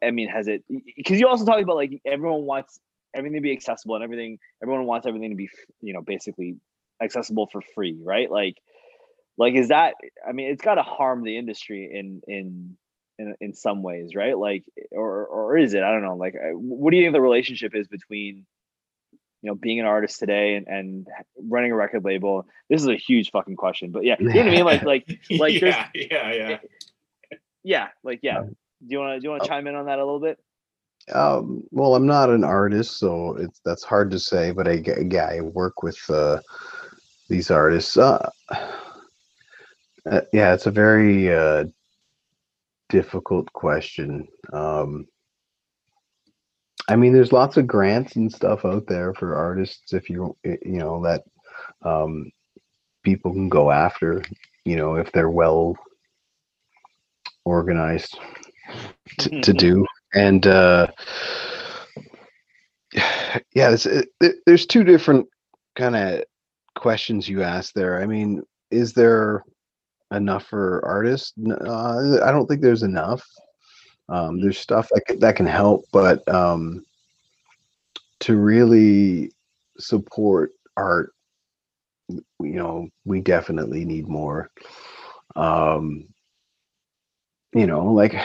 I 0.03 0.11
mean 0.11 0.29
has 0.29 0.47
it 0.47 0.63
because 0.95 1.19
you 1.19 1.27
also 1.27 1.45
talk 1.45 1.61
about 1.61 1.75
like 1.75 2.01
everyone 2.05 2.43
wants 2.43 2.79
everything 3.15 3.37
to 3.37 3.41
be 3.41 3.51
accessible 3.51 3.95
and 3.95 4.03
everything 4.03 4.39
everyone 4.61 4.85
wants 4.85 5.07
everything 5.07 5.31
to 5.31 5.35
be 5.35 5.49
you 5.81 5.93
know 5.93 6.01
basically 6.01 6.57
accessible 7.01 7.47
for 7.51 7.61
free 7.75 7.99
right? 8.03 8.29
Like 8.31 8.57
like 9.37 9.55
is 9.55 9.69
that 9.69 9.95
i 10.27 10.33
mean 10.33 10.49
it's 10.49 10.61
got 10.61 10.75
to 10.75 10.83
harm 10.83 11.23
the 11.23 11.37
industry 11.37 11.89
in 11.93 12.21
in 12.27 12.77
in, 13.19 13.35
in 13.41 13.53
some 13.53 13.83
ways 13.83 14.15
right? 14.15 14.37
Like 14.37 14.63
or 14.91 15.25
or 15.25 15.57
is 15.57 15.73
it? 15.73 15.83
I 15.83 15.91
don't 15.91 16.03
know. 16.03 16.15
Like 16.15 16.35
what 16.53 16.91
do 16.91 16.97
you 16.97 17.03
think 17.03 17.13
the 17.13 17.21
relationship 17.21 17.75
is 17.75 17.87
between 17.87 18.45
you 19.41 19.47
know 19.49 19.55
being 19.55 19.79
an 19.79 19.85
artist 19.85 20.19
today 20.19 20.55
and 20.55 20.67
and 20.67 21.07
running 21.37 21.71
a 21.71 21.75
record 21.75 22.03
label 22.03 22.45
this 22.69 22.81
is 22.81 22.87
a 22.87 22.95
huge 22.95 23.31
fucking 23.31 23.55
question 23.55 23.91
but 23.91 24.03
yeah 24.03 24.15
you 24.19 24.27
know 24.29 24.35
what 24.35 24.47
i 24.47 24.51
mean 24.51 24.65
like 24.65 24.83
like 24.83 25.19
Like, 25.29 25.61
yeah, 25.61 25.87
yeah, 25.93 26.31
yeah. 26.33 26.57
yeah 27.63 27.87
like 28.03 28.19
yeah 28.21 28.41
do 28.41 28.87
you 28.87 28.99
want 28.99 29.15
to 29.15 29.19
do 29.19 29.23
you 29.25 29.29
want 29.31 29.43
to 29.43 29.49
chime 29.49 29.67
in 29.67 29.75
on 29.75 29.85
that 29.85 29.99
a 29.99 30.05
little 30.05 30.19
bit 30.19 30.39
Um, 31.13 31.63
well, 31.71 31.95
I'm 31.95 32.05
not 32.05 32.29
an 32.29 32.43
artist, 32.43 32.99
so 32.99 33.35
it's 33.37 33.61
that's 33.65 33.83
hard 33.83 34.11
to 34.11 34.19
say. 34.19 34.51
But 34.51 34.67
I, 34.67 34.83
yeah, 35.09 35.25
I 35.25 35.41
work 35.41 35.81
with 35.81 35.97
uh, 36.09 36.39
these 37.29 37.49
artists. 37.49 37.97
Uh, 37.97 38.29
uh, 40.05 40.21
yeah, 40.33 40.53
it's 40.53 40.67
a 40.67 40.71
very 40.71 41.33
uh, 41.33 41.65
difficult 42.89 43.51
question. 43.53 44.27
Um, 44.53 45.07
I 46.89 46.95
mean, 46.95 47.13
there's 47.13 47.31
lots 47.31 47.55
of 47.55 47.67
grants 47.67 48.15
and 48.15 48.31
stuff 48.31 48.65
out 48.65 48.87
there 48.87 49.13
for 49.13 49.35
artists 49.35 49.93
if 49.93 50.09
you 50.09 50.35
you 50.43 50.79
know 50.79 51.03
that 51.03 51.23
um, 51.83 52.31
people 53.03 53.31
can 53.31 53.47
go 53.47 53.71
after, 53.71 54.23
you 54.65 54.75
know, 54.75 54.95
if 54.95 55.11
they're 55.11 55.29
well 55.29 55.77
organized 57.45 58.17
to, 59.19 59.41
to 59.41 59.53
do. 59.53 59.85
And 60.13 60.45
uh, 60.47 60.87
yeah, 62.93 63.75
it, 63.75 64.35
there's 64.45 64.65
two 64.65 64.83
different 64.83 65.27
kind 65.75 65.95
of 65.95 66.23
questions 66.75 67.29
you 67.29 67.43
asked 67.43 67.75
there. 67.75 68.01
I 68.01 68.05
mean, 68.05 68.41
is 68.71 68.93
there 68.93 69.43
enough 70.11 70.45
for 70.47 70.83
artists? 70.85 71.33
Uh, 71.39 72.19
I 72.23 72.31
don't 72.31 72.47
think 72.47 72.61
there's 72.61 72.83
enough. 72.83 73.23
Um, 74.09 74.41
there's 74.41 74.57
stuff 74.57 74.89
that 74.91 75.05
can, 75.05 75.19
that 75.19 75.35
can 75.35 75.45
help, 75.45 75.85
but 75.91 76.27
um, 76.27 76.85
to 78.21 78.35
really 78.35 79.31
support 79.77 80.51
art, 80.75 81.13
you 82.09 82.23
know, 82.39 82.89
we 83.05 83.21
definitely 83.21 83.85
need 83.85 84.07
more. 84.07 84.49
Um, 85.35 86.07
you 87.53 87.67
know, 87.67 87.85
like 87.85 88.15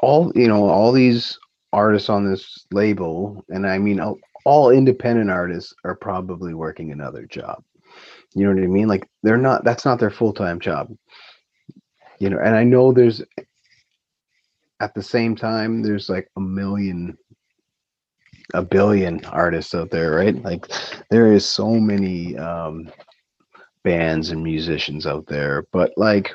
all 0.00 0.32
you 0.34 0.48
know, 0.48 0.68
all 0.68 0.92
these 0.92 1.38
artists 1.72 2.08
on 2.08 2.28
this 2.28 2.66
label, 2.72 3.44
and 3.48 3.66
I 3.66 3.78
mean, 3.78 4.00
all, 4.00 4.18
all 4.44 4.70
independent 4.70 5.30
artists 5.30 5.74
are 5.84 5.94
probably 5.94 6.54
working 6.54 6.92
another 6.92 7.26
job. 7.26 7.62
You 8.34 8.44
know 8.44 8.54
what 8.54 8.62
I 8.64 8.66
mean? 8.66 8.88
Like 8.88 9.08
they're 9.22 9.36
not. 9.36 9.64
That's 9.64 9.84
not 9.84 10.00
their 10.00 10.10
full 10.10 10.32
time 10.32 10.60
job. 10.60 10.94
You 12.18 12.30
know, 12.30 12.38
and 12.38 12.54
I 12.54 12.64
know 12.64 12.92
there's 12.92 13.22
at 14.80 14.94
the 14.94 15.02
same 15.02 15.36
time 15.36 15.82
there's 15.82 16.08
like 16.08 16.28
a 16.36 16.40
million 16.40 17.16
a 18.52 18.62
billion 18.62 19.24
artists 19.26 19.74
out 19.74 19.90
there 19.90 20.12
right? 20.12 20.42
Like 20.42 20.66
there 21.10 21.32
is 21.32 21.46
so 21.46 21.70
many 21.70 22.36
um 22.36 22.90
bands 23.82 24.30
and 24.30 24.42
musicians 24.42 25.06
out 25.06 25.26
there 25.26 25.66
but 25.72 25.92
like 25.96 26.34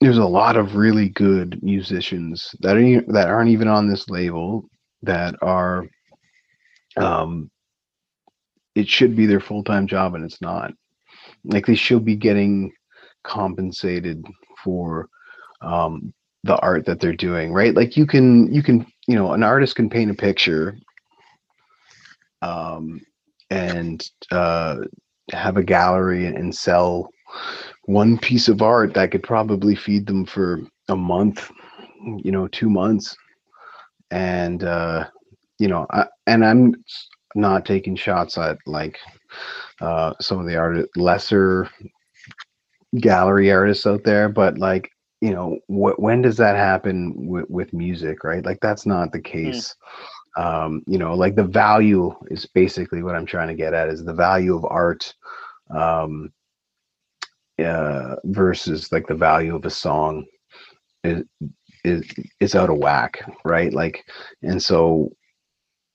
there's 0.00 0.18
a 0.18 0.24
lot 0.24 0.56
of 0.56 0.76
really 0.76 1.08
good 1.08 1.62
musicians 1.62 2.54
that 2.60 2.76
are 2.76 3.00
that 3.12 3.28
aren't 3.28 3.50
even 3.50 3.68
on 3.68 3.88
this 3.88 4.08
label 4.10 4.68
that 5.02 5.34
are 5.42 5.86
um 6.96 7.50
it 8.74 8.86
should 8.86 9.16
be 9.16 9.24
their 9.26 9.40
full-time 9.40 9.86
job 9.86 10.14
and 10.14 10.24
it's 10.24 10.40
not. 10.42 10.70
Like 11.44 11.66
they 11.66 11.74
should 11.74 12.04
be 12.04 12.14
getting 12.14 12.72
compensated 13.24 14.24
for 14.62 15.08
um 15.62 16.12
the 16.46 16.58
art 16.60 16.86
that 16.86 17.00
they're 17.00 17.12
doing 17.16 17.52
right? 17.52 17.74
Like 17.74 17.96
you 17.96 18.06
can 18.06 18.52
you 18.52 18.62
can 18.62 18.86
you 19.06 19.14
know 19.14 19.32
an 19.32 19.42
artist 19.42 19.76
can 19.76 19.90
paint 19.90 20.10
a 20.10 20.14
picture 20.14 20.76
um 22.42 23.00
and 23.50 24.08
uh 24.30 24.76
have 25.32 25.56
a 25.56 25.62
gallery 25.62 26.26
and 26.26 26.54
sell 26.54 27.10
one 27.84 28.18
piece 28.18 28.48
of 28.48 28.62
art 28.62 28.94
that 28.94 29.10
could 29.10 29.22
probably 29.22 29.74
feed 29.74 30.06
them 30.06 30.24
for 30.24 30.60
a 30.88 30.96
month 30.96 31.50
you 32.22 32.30
know 32.30 32.46
two 32.48 32.70
months. 32.70 33.16
And 34.10 34.62
uh 34.62 35.06
you 35.58 35.68
know 35.68 35.86
I, 35.90 36.06
and 36.26 36.44
i'm 36.44 36.74
not 37.34 37.64
taking 37.66 37.96
shots 37.96 38.38
at 38.38 38.58
like 38.66 38.98
uh 39.80 40.12
some 40.20 40.38
of 40.38 40.46
the 40.46 40.56
art 40.56 40.88
lesser 40.96 41.68
gallery 43.00 43.50
artists 43.50 43.86
out 43.86 44.04
there 44.04 44.28
but 44.28 44.58
like 44.58 44.90
you 45.26 45.34
know 45.34 45.48
wh- 45.68 45.98
when 46.06 46.22
does 46.22 46.36
that 46.38 46.56
happen 46.56 47.12
with, 47.32 47.48
with 47.50 47.72
music 47.72 48.24
right? 48.24 48.44
Like 48.44 48.60
that's 48.62 48.86
not 48.86 49.12
the 49.12 49.20
case. 49.20 49.74
Um 50.36 50.82
you 50.86 50.98
know 50.98 51.14
like 51.14 51.34
the 51.36 51.44
value 51.44 52.14
is 52.30 52.46
basically 52.46 53.02
what 53.02 53.16
i'm 53.16 53.26
trying 53.26 53.48
to 53.48 53.54
get 53.62 53.74
at 53.74 53.88
is 53.88 54.04
the 54.04 54.14
value 54.14 54.56
of 54.56 54.64
art 54.66 55.14
um 55.70 56.32
uh 57.58 58.16
versus 58.26 58.92
like 58.92 59.06
the 59.08 59.14
value 59.14 59.54
of 59.56 59.64
a 59.64 59.70
song 59.70 60.24
is 61.04 61.24
is 61.84 62.04
is 62.40 62.54
out 62.54 62.70
of 62.70 62.78
whack 62.78 63.22
right? 63.44 63.72
Like 63.72 64.04
and 64.42 64.62
so 64.62 65.10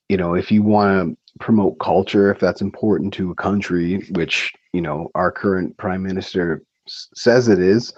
you 0.08 0.16
know 0.16 0.34
if 0.34 0.50
you 0.50 0.62
want 0.62 0.90
to 1.16 1.38
promote 1.38 1.78
culture 1.78 2.30
if 2.32 2.40
that's 2.40 2.60
important 2.62 3.12
to 3.14 3.30
a 3.30 3.34
country 3.34 4.04
which 4.12 4.52
you 4.72 4.82
know 4.82 5.10
our 5.14 5.30
current 5.30 5.76
prime 5.78 6.02
minister 6.02 6.62
s- 6.88 7.08
says 7.14 7.48
it 7.48 7.60
is 7.60 7.92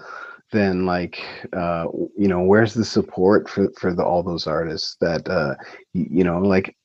then 0.55 0.87
like 0.87 1.23
uh 1.55 1.87
you 2.17 2.29
know 2.29 2.43
where's 2.43 2.75
the 2.75 2.85
support 2.85 3.49
for 3.51 3.71
for 3.79 3.95
the, 3.95 4.05
all 4.05 4.23
those 4.23 4.47
artists 4.47 4.97
that 5.01 5.29
uh 5.29 5.55
you 5.95 6.25
know 6.25 6.39
like 6.41 6.77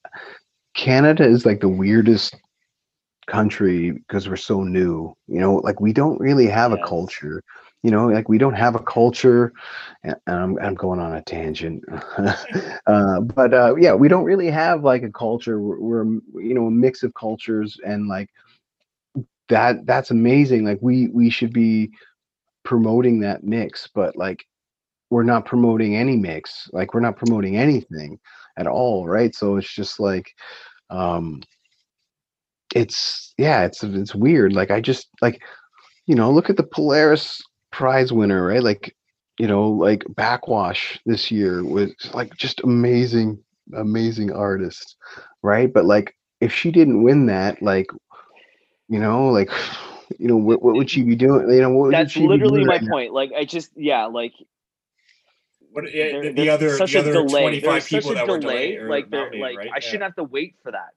canada 0.76 1.24
is 1.26 1.46
like 1.46 1.62
the 1.62 1.70
weirdest 1.70 2.36
country 3.28 3.92
because 3.92 4.28
we're 4.30 4.36
so 4.36 4.64
new 4.64 5.14
you 5.28 5.40
know 5.40 5.56
like 5.58 5.80
we 5.80 5.94
don't 5.94 6.20
really 6.20 6.48
have 6.48 6.74
a 6.74 6.78
culture 6.80 7.44
you 7.84 7.92
know 7.92 8.08
like 8.08 8.28
we 8.30 8.38
don't 8.40 8.56
have 8.56 8.76
a 8.76 8.84
culture 8.84 9.54
and 10.04 10.16
i'm, 10.28 10.58
I'm 10.60 10.76
going 10.76 11.00
on 11.00 11.16
a 11.16 11.22
tangent. 11.22 11.84
Uh 12.88 13.22
but 13.22 13.54
uh 13.54 13.76
yeah 13.76 13.94
we 13.94 14.08
don't 14.08 14.24
really 14.24 14.50
have 14.50 14.84
like 14.84 15.04
a 15.04 15.12
culture. 15.12 15.60
We're, 15.62 15.80
we're 15.80 16.06
you 16.42 16.56
know 16.56 16.68
a 16.68 16.72
mix 16.72 17.04
of 17.04 17.14
cultures 17.14 17.78
and 17.86 18.08
like 18.08 18.30
that 19.50 19.86
that's 19.86 20.12
amazing. 20.12 20.66
Like 20.66 20.80
we 20.82 21.10
we 21.10 21.30
should 21.30 21.54
be 21.54 21.92
promoting 22.70 23.20
that 23.20 23.44
mix 23.44 23.90
but 23.96 24.16
like 24.16 24.46
we're 25.10 25.24
not 25.24 25.44
promoting 25.44 25.96
any 25.96 26.16
mix 26.16 26.70
like 26.72 26.94
we're 26.94 27.00
not 27.00 27.18
promoting 27.18 27.58
anything 27.58 28.20
at 28.58 28.68
all 28.68 29.08
right? 29.08 29.34
So 29.34 29.56
it's 29.56 29.74
just 29.74 30.00
like 30.00 30.28
um 30.92 31.42
it's 32.76 33.34
yeah 33.40 33.64
it's 33.64 33.84
it's 33.84 34.14
weird 34.14 34.54
like 34.54 34.70
i 34.70 34.80
just 34.80 35.08
like 35.24 35.42
you 36.06 36.14
know 36.14 36.30
look 36.32 36.52
at 36.52 36.58
the 36.58 36.70
polaris 36.76 37.42
prize 37.72 38.14
winner 38.14 38.46
right? 38.46 38.62
Like 38.62 38.96
you 39.40 39.48
know 39.48 39.68
like 39.68 40.04
Backxwash 40.14 41.00
this 41.08 41.32
year 41.32 41.64
was 41.64 41.92
like 42.14 42.36
just 42.36 42.62
amazing 42.62 43.44
amazing 43.74 44.32
artist 44.32 44.96
right? 45.42 45.74
But 45.74 45.86
like 45.86 46.14
if 46.40 46.54
she 46.54 46.70
didn't 46.70 47.02
win 47.02 47.26
that 47.26 47.64
like 47.64 47.88
you 48.90 49.00
know 49.00 49.30
like 49.30 49.50
you 50.18 50.28
know 50.28 50.38
what, 50.38 50.62
what 50.64 50.76
would 50.76 50.90
she 50.90 51.04
be 51.04 51.16
doing 51.16 51.50
you 51.52 51.62
know 51.62 51.70
what 51.70 51.86
would 51.88 51.94
That's 51.94 52.12
she 52.12 52.22
be 52.22 52.28
literally 52.28 52.60
doing 52.60 52.68
my 52.68 52.74
right 52.76 52.84
now? 52.84 52.90
point. 52.92 53.14
Like 53.14 53.32
I 53.38 53.46
just 53.46 53.72
yeah, 53.76 54.06
like 54.06 54.34
What, 55.72 55.94
yeah, 55.94 56.12
there- 56.12 56.22
the, 56.24 56.32
the 56.34 56.50
other 56.50 56.70
such 56.78 56.94
the 56.94 56.98
a 57.00 57.02
other 57.02 57.14
delay. 57.14 57.42
25 57.42 57.62
There's 57.72 57.86
people 57.88 58.02
such 58.10 58.12
a 58.12 58.16
that 58.16 58.28
were 58.28 58.40
delay. 58.40 58.72
delayed 58.76 58.90
like 58.90 59.10
they're 59.10 59.20
nominated, 59.26 59.42
like 59.42 59.58
right? 59.58 59.70
I 59.76 59.80
shouldn't 59.80 60.04
have 60.04 60.16
to 60.16 60.24
wait 60.24 60.56
for 60.64 60.72
that. 60.72 60.94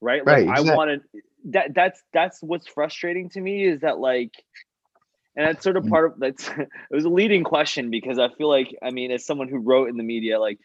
Right? 0.00 0.24
Right, 0.24 0.46
Like 0.46 0.56
I 0.56 0.60
exact- 0.60 0.76
wanted 0.76 1.00
that 1.46 1.74
that's 1.74 2.02
that's 2.12 2.42
what's 2.42 2.66
frustrating 2.68 3.28
to 3.30 3.40
me 3.40 3.64
is 3.64 3.80
that 3.80 3.98
like 3.98 4.32
and 5.36 5.46
that's 5.46 5.62
sort 5.62 5.76
of 5.76 5.84
Mm. 5.84 5.90
part 5.90 6.12
of 6.12 6.18
that's 6.20 6.48
it 6.58 6.68
was 6.90 7.04
a 7.04 7.08
leading 7.08 7.44
question 7.44 7.90
because 7.90 8.18
I 8.18 8.28
feel 8.28 8.48
like 8.48 8.76
I 8.82 8.90
mean 8.90 9.10
as 9.10 9.24
someone 9.26 9.48
who 9.48 9.58
wrote 9.58 9.88
in 9.88 9.96
the 9.96 10.02
media 10.04 10.38
like 10.38 10.58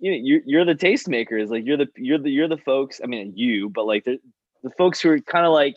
you 0.00 0.10
know 0.12 0.18
you're, 0.22 0.40
you're 0.46 0.64
the 0.64 0.74
tastemakers 0.74 1.48
like 1.50 1.64
you're 1.66 1.76
the 1.76 1.88
you're 1.96 2.18
the 2.18 2.30
you're 2.30 2.48
the 2.48 2.56
folks 2.56 3.00
I 3.02 3.06
mean 3.06 3.32
you 3.36 3.68
but 3.68 3.86
like 3.86 4.04
the 4.04 4.18
the 4.62 4.70
folks 4.70 5.00
who 5.00 5.10
are 5.10 5.20
kind 5.20 5.44
of 5.46 5.52
like 5.52 5.76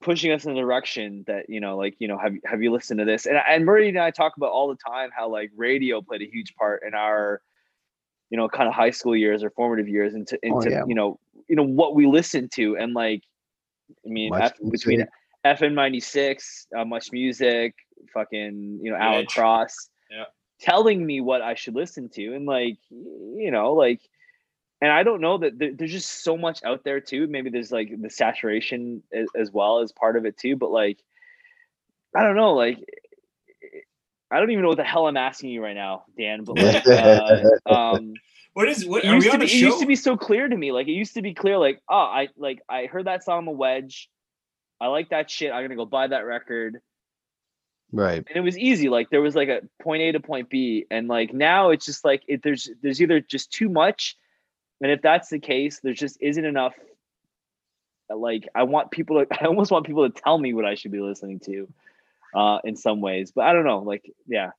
pushing 0.00 0.32
us 0.32 0.44
in 0.44 0.54
the 0.54 0.60
direction 0.60 1.24
that 1.26 1.48
you 1.48 1.60
know 1.60 1.76
like 1.76 1.94
you 1.98 2.08
know 2.08 2.18
have 2.18 2.34
have 2.44 2.62
you 2.62 2.72
listened 2.72 2.98
to 2.98 3.04
this 3.04 3.26
and 3.26 3.36
and 3.48 3.64
Murray 3.64 3.88
and 3.88 3.98
I 3.98 4.10
talk 4.10 4.36
about 4.36 4.50
all 4.50 4.68
the 4.68 4.76
time 4.86 5.10
how 5.16 5.28
like 5.28 5.50
radio 5.56 6.00
played 6.02 6.22
a 6.22 6.26
huge 6.30 6.54
part 6.56 6.82
in 6.86 6.94
our 6.94 7.40
you 8.30 8.36
know 8.36 8.48
kind 8.48 8.68
of 8.68 8.74
high 8.74 8.90
school 8.90 9.16
years 9.16 9.42
or 9.42 9.50
formative 9.50 9.88
years 9.88 10.14
into 10.14 10.38
Oh, 10.44 10.58
into 10.60 10.70
yeah. 10.70 10.84
you 10.86 10.94
know 10.94 11.18
you 11.48 11.56
know 11.56 11.62
what 11.62 11.94
we 11.94 12.06
listened 12.06 12.52
to 12.52 12.76
and 12.76 12.94
like 12.94 13.22
I 14.04 14.08
mean 14.10 14.34
F, 14.34 14.52
between 14.70 14.98
music. 14.98 15.08
FM 15.46 15.72
ninety 15.74 16.00
six, 16.00 16.66
uh, 16.76 16.84
much 16.84 17.10
music, 17.12 17.74
fucking 18.12 18.80
you 18.82 18.90
know 18.90 18.96
Alan 18.96 19.24
Cross, 19.26 19.88
Yeah. 20.10 20.24
telling 20.60 21.06
me 21.06 21.20
what 21.22 21.40
I 21.42 21.54
should 21.54 21.74
listen 21.74 22.08
to, 22.10 22.34
and 22.34 22.44
like 22.44 22.76
you 22.90 23.50
know 23.50 23.72
like, 23.72 24.00
and 24.80 24.92
I 24.92 25.02
don't 25.02 25.20
know 25.20 25.38
that 25.38 25.58
there, 25.58 25.72
there's 25.74 25.92
just 25.92 26.22
so 26.22 26.36
much 26.36 26.62
out 26.64 26.84
there 26.84 27.00
too. 27.00 27.26
Maybe 27.26 27.50
there's 27.50 27.72
like 27.72 27.90
the 28.00 28.10
saturation 28.10 29.02
as, 29.12 29.26
as 29.34 29.50
well 29.50 29.80
as 29.80 29.92
part 29.92 30.16
of 30.16 30.24
it 30.26 30.36
too, 30.36 30.56
but 30.56 30.70
like, 30.70 30.98
I 32.14 32.22
don't 32.22 32.36
know 32.36 32.54
like. 32.54 32.78
I 34.30 34.40
don't 34.40 34.50
even 34.50 34.60
know 34.60 34.68
what 34.68 34.76
the 34.76 34.84
hell 34.84 35.06
I'm 35.06 35.16
asking 35.16 35.50
you 35.50 35.62
right 35.62 35.74
now, 35.74 36.04
Dan. 36.18 36.44
But 36.44 36.58
like, 36.58 36.86
uh, 37.66 37.74
um, 37.74 38.12
What 38.52 38.68
is 38.68 38.84
what? 38.84 39.04
it 39.04 39.08
Are 39.08 39.14
used 39.14 39.26
we 39.26 39.30
to 39.30 39.34
on 39.34 39.40
be 39.40 39.46
a 39.46 39.48
it 39.48 39.60
used 39.60 39.78
to 39.80 39.86
be 39.86 39.96
so 39.96 40.16
clear 40.16 40.48
to 40.48 40.56
me. 40.56 40.72
Like 40.72 40.88
it 40.88 40.92
used 40.92 41.14
to 41.14 41.22
be 41.22 41.32
clear, 41.32 41.58
like, 41.58 41.80
oh, 41.88 41.96
I 41.96 42.28
like 42.36 42.60
I 42.68 42.86
heard 42.86 43.06
that 43.06 43.24
song 43.24 43.44
the 43.44 43.52
wedge. 43.52 44.10
I 44.80 44.88
like 44.88 45.10
that 45.10 45.30
shit. 45.30 45.52
I'm 45.52 45.62
gonna 45.62 45.76
go 45.76 45.86
buy 45.86 46.08
that 46.08 46.26
record. 46.26 46.80
right 47.92 48.24
And 48.26 48.36
it 48.36 48.40
was 48.40 48.58
easy. 48.58 48.88
Like 48.88 49.10
there 49.10 49.22
was 49.22 49.34
like 49.34 49.48
a 49.48 49.60
point 49.80 50.02
A 50.02 50.12
to 50.12 50.20
point 50.20 50.50
B. 50.50 50.86
And 50.90 51.08
like 51.08 51.32
now 51.32 51.70
it's 51.70 51.86
just 51.86 52.04
like 52.04 52.22
it 52.26 52.42
there's 52.42 52.68
there's 52.82 53.00
either 53.00 53.20
just 53.20 53.52
too 53.52 53.68
much. 53.68 54.16
And 54.80 54.92
if 54.92 55.02
that's 55.02 55.28
the 55.28 55.38
case, 55.38 55.80
there 55.82 55.94
just 55.94 56.18
isn't 56.20 56.44
enough. 56.44 56.74
Like 58.10 58.48
I 58.54 58.62
want 58.62 58.90
people 58.90 59.24
to 59.24 59.26
I 59.42 59.46
almost 59.46 59.70
want 59.70 59.86
people 59.86 60.08
to 60.08 60.20
tell 60.22 60.38
me 60.38 60.54
what 60.54 60.64
I 60.64 60.74
should 60.74 60.92
be 60.92 61.00
listening 61.00 61.40
to 61.40 61.68
uh 62.34 62.58
in 62.64 62.76
some 62.76 63.00
ways. 63.00 63.32
But 63.34 63.46
I 63.46 63.52
don't 63.52 63.64
know. 63.64 63.80
Like, 63.80 64.10
yeah, 64.26 64.50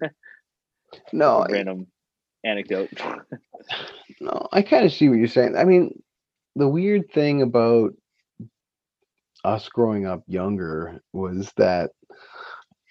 no 1.12 1.46
random 1.48 1.86
anecdote. 2.44 2.90
No, 4.20 4.48
I 4.52 4.60
kind 4.62 4.84
of 4.84 4.92
see 4.92 5.08
what 5.08 5.18
you're 5.18 5.28
saying. 5.28 5.56
I 5.56 5.64
mean, 5.64 6.02
the 6.56 6.68
weird 6.68 7.10
thing 7.12 7.40
about 7.40 7.94
us 9.44 9.68
growing 9.68 10.06
up 10.06 10.22
younger 10.26 11.00
was 11.12 11.52
that 11.56 11.92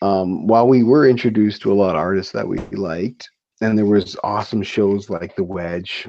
um, 0.01 0.47
while 0.47 0.67
we 0.67 0.83
were 0.83 1.07
introduced 1.07 1.61
to 1.61 1.71
a 1.71 1.75
lot 1.75 1.91
of 1.91 1.97
artists 1.97 2.31
that 2.33 2.47
we 2.47 2.65
liked, 2.71 3.29
and 3.61 3.77
there 3.77 3.85
was 3.85 4.15
awesome 4.23 4.63
shows 4.63 5.09
like 5.09 5.35
The 5.35 5.43
Wedge 5.43 6.07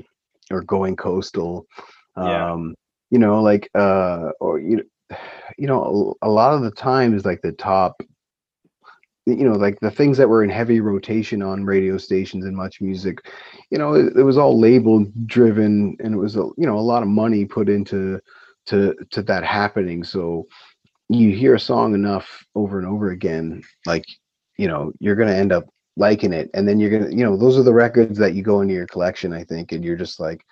or 0.51 0.63
Going 0.63 0.97
Coastal, 0.97 1.67
Yeah. 2.17 2.53
um, 2.53 2.75
you 3.11 3.19
know, 3.19 3.43
like 3.43 3.69
uh, 3.75 4.31
or 4.41 4.59
you 4.61 4.77
know, 4.77 5.17
you 5.59 5.67
know, 5.67 6.17
a 6.23 6.29
a 6.29 6.31
lot 6.31 6.55
of 6.55 6.63
the 6.63 6.71
times 6.71 7.25
like 7.25 7.43
the 7.43 7.53
top 7.53 8.03
you 9.27 9.45
know 9.45 9.53
like 9.53 9.79
the 9.81 9.91
things 9.91 10.17
that 10.17 10.29
were 10.29 10.43
in 10.43 10.51
heavy 10.51 10.81
rotation 10.81 11.43
on 11.43 11.65
radio 11.65 11.99
stations 11.99 12.45
and 12.45 12.57
much 12.57 12.81
music 12.81 13.19
you 13.71 13.79
know 13.79 13.95
it, 13.95 14.17
it 14.17 14.23
was 14.23 14.39
all 14.39 14.59
label 14.59 15.05
driven 15.27 15.97
and 16.01 16.15
it 16.15 16.17
was 16.17 16.37
a 16.37 16.41
you 16.57 16.67
know 16.67 16.79
a 16.79 16.81
lot 16.81 17.03
of 17.03 17.09
money 17.09 17.45
put 17.45 17.69
into 17.69 18.19
to 18.67 18.95
to 19.11 19.23
that 19.23 19.45
happening 19.45 20.03
so 20.03 20.47
you 21.09 21.35
hear 21.35 21.55
a 21.55 21.61
song 21.61 21.95
enough 21.95 22.45
over 22.55 22.79
and 22.79 22.89
over 22.89 23.11
again 23.11 23.63
like 23.87 24.05
you 24.57 24.67
know 24.67 24.91
you're 25.01 25.17
going 25.17 25.29
to 25.29 25.37
end 25.37 25.53
up 25.53 25.69
liking 26.01 26.33
it 26.33 26.49
and 26.55 26.67
then 26.67 26.81
you're 26.81 26.91
going 26.91 27.05
to 27.11 27.15
you 27.15 27.23
know 27.23 27.37
those 27.37 27.59
are 27.59 27.63
the 27.63 27.73
records 27.73 28.19
that 28.19 28.33
you 28.35 28.43
go 28.43 28.63
into 28.63 28.73
your 28.73 28.87
collection 28.87 29.33
i 29.35 29.45
think 29.45 29.71
and 29.73 29.85
you're 29.85 29.97
just 29.97 30.19
like 30.19 30.45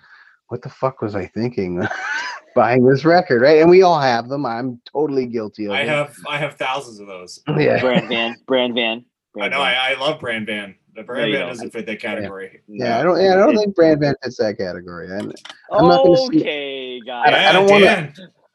what 0.49 0.61
the 0.61 0.69
fuck 0.69 1.01
was 1.01 1.15
i 1.15 1.25
thinking 1.25 1.81
buying 2.55 2.85
this 2.85 3.03
record 3.03 3.41
right 3.41 3.59
and 3.59 3.69
we 3.69 3.81
all 3.81 3.99
have 3.99 4.29
them 4.29 4.45
i'm 4.45 4.79
totally 4.85 5.25
guilty 5.25 5.65
of 5.65 5.71
I 5.71 5.81
it 5.81 5.87
have 5.87 6.15
I 6.27 6.37
have 6.37 6.55
thousands 6.55 6.99
of 6.99 7.07
those. 7.07 7.41
yeah 7.57 7.79
Brand 7.81 8.07
van, 8.07 8.35
brand 8.45 8.75
van. 8.75 9.03
I 9.35 9.39
brand 9.39 9.51
know 9.53 9.59
van. 9.59 9.75
I, 9.75 9.91
I 9.95 9.99
love 9.99 10.19
brand 10.19 10.45
van. 10.45 10.75
The 10.95 11.03
brand 11.03 11.27
you 11.29 11.33
van 11.37 11.41
don't. 11.47 11.49
doesn't 11.55 11.71
fit 11.71 11.85
that 11.85 11.99
category. 12.01 12.61
Yeah, 12.67 12.99
I 12.99 13.03
don't. 13.03 13.21
Yeah, 13.21 13.33
I 13.33 13.37
don't 13.37 13.55
think 13.55 13.73
Brand 13.75 14.01
Van 14.01 14.15
fits 14.21 14.37
that 14.37 14.57
category. 14.57 15.05
And 15.07 15.33
I'm 15.71 15.87
not 15.87 16.03
gonna 16.03 16.17
see- 16.17 16.39
okay, 16.41 16.97
I 16.97 17.05
guys. 17.05 17.31
don't- 17.31 17.39
Yeah, 17.39 17.51
don't 17.53 17.69
wanna- 17.69 18.13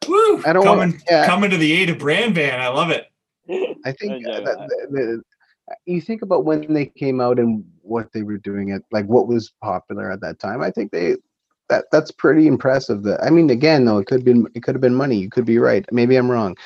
Woo! 0.08 0.42
I 0.44 0.52
don't 0.52 0.66
wanna- 0.66 0.80
coming 0.82 1.00
yeah. 1.08 1.26
coming 1.26 1.50
to 1.50 1.56
the 1.56 1.72
aid 1.72 1.88
of 1.90 1.98
brand 1.98 2.34
van. 2.34 2.60
I 2.60 2.68
love 2.68 2.90
it. 2.90 3.06
I 3.86 3.92
think 3.92 4.26
No 4.26 4.32
uh, 4.32 4.40
that, 4.40 4.58
that- 4.58 4.88
that- 4.90 5.22
you 5.86 6.00
think 6.00 6.22
about 6.22 6.44
when 6.44 6.72
they 6.72 6.86
came 6.86 7.20
out 7.20 7.38
and 7.38 7.64
what 7.82 8.12
they 8.12 8.22
were 8.22 8.38
doing 8.38 8.72
at 8.72 8.82
like 8.92 9.06
what 9.06 9.28
was 9.28 9.52
popular 9.62 10.10
at 10.10 10.20
that 10.20 10.38
time. 10.38 10.62
I 10.62 10.70
think 10.70 10.92
they 10.92 11.16
that 11.68 11.86
that's 11.90 12.10
pretty 12.10 12.46
impressive. 12.46 13.02
That 13.02 13.22
I 13.22 13.30
mean, 13.30 13.50
again, 13.50 13.84
though, 13.84 13.98
it 13.98 14.06
could 14.06 14.20
have 14.20 14.24
been 14.24 14.46
it 14.54 14.62
could 14.62 14.74
have 14.74 14.82
been 14.82 14.94
money. 14.94 15.16
You 15.16 15.30
could 15.30 15.46
be 15.46 15.58
right. 15.58 15.84
Maybe 15.92 16.16
I'm 16.16 16.30
wrong, 16.30 16.56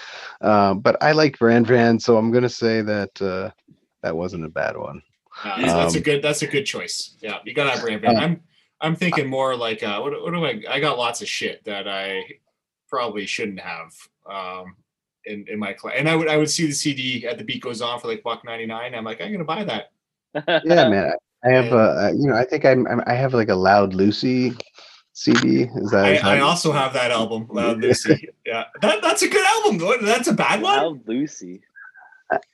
uh, 0.40 0.74
but 0.74 1.00
I 1.02 1.12
like 1.12 1.38
Brand 1.38 1.66
Van, 1.66 2.00
so 2.00 2.16
I'm 2.16 2.32
gonna 2.32 2.48
say 2.48 2.82
that 2.82 3.22
uh, 3.22 3.50
that 4.02 4.16
wasn't 4.16 4.44
a 4.44 4.48
bad 4.48 4.76
one. 4.76 5.02
Uh, 5.44 5.60
that's, 5.60 5.72
that's 5.72 5.94
a 5.94 5.98
Um, 5.98 6.02
good. 6.02 6.22
That's 6.22 6.42
a 6.42 6.48
good 6.48 6.64
choice. 6.64 7.16
Yeah, 7.20 7.38
you 7.44 7.54
gotta 7.54 7.70
have 7.70 7.80
brand 7.80 8.02
van. 8.02 8.16
Uh, 8.16 8.20
I'm 8.20 8.42
I'm 8.80 8.96
thinking 8.96 9.28
more 9.28 9.56
like 9.56 9.82
uh, 9.84 10.00
what, 10.00 10.20
what 10.20 10.32
do 10.32 10.44
I? 10.44 10.62
I 10.68 10.80
got 10.80 10.98
lots 10.98 11.22
of 11.22 11.28
shit 11.28 11.64
that 11.64 11.86
I 11.86 12.24
probably 12.88 13.26
shouldn't 13.26 13.60
have 13.60 13.92
um, 14.28 14.74
in 15.28 15.44
in 15.48 15.58
my 15.58 15.72
class. 15.72 15.94
And 15.98 16.08
I 16.08 16.16
would 16.16 16.28
I 16.28 16.36
would 16.36 16.50
see 16.50 16.66
the 16.66 16.72
CD 16.72 17.26
at 17.26 17.38
the 17.38 17.44
beat 17.44 17.62
goes 17.62 17.80
on 17.80 18.00
for 18.00 18.08
like 18.08 18.22
buck 18.22 18.44
ninety 18.44 18.66
nine. 18.66 18.94
I'm 18.94 19.04
like 19.04 19.20
I'm 19.20 19.30
gonna 19.32 19.44
buy 19.44 19.64
that. 19.64 19.92
Yeah, 20.64 20.88
man. 20.88 21.12
I 21.44 21.48
I 21.48 21.52
have 21.52 21.72
a 21.72 21.76
uh, 21.76 22.12
you 22.16 22.26
know, 22.26 22.34
I 22.34 22.44
think 22.44 22.64
I'm, 22.64 22.86
I'm 22.88 23.02
I 23.06 23.14
have 23.14 23.32
like 23.34 23.48
a 23.48 23.54
Loud 23.54 23.94
Lucy 23.94 24.56
CD. 25.12 25.62
Is 25.62 25.90
that? 25.90 26.04
I, 26.04 26.10
is 26.12 26.22
I 26.22 26.40
also 26.40 26.72
have 26.72 26.92
that 26.94 27.10
album, 27.10 27.46
Loud 27.50 27.78
Lucy. 27.82 28.28
Yeah, 28.44 28.64
that 28.82 29.02
that's 29.02 29.22
a 29.22 29.28
good 29.28 29.46
album. 29.46 29.78
though. 29.78 29.96
That's 29.98 30.28
a 30.28 30.32
bad 30.32 30.62
one. 30.62 30.76
Wow, 30.76 30.98
Lucy. 31.06 31.62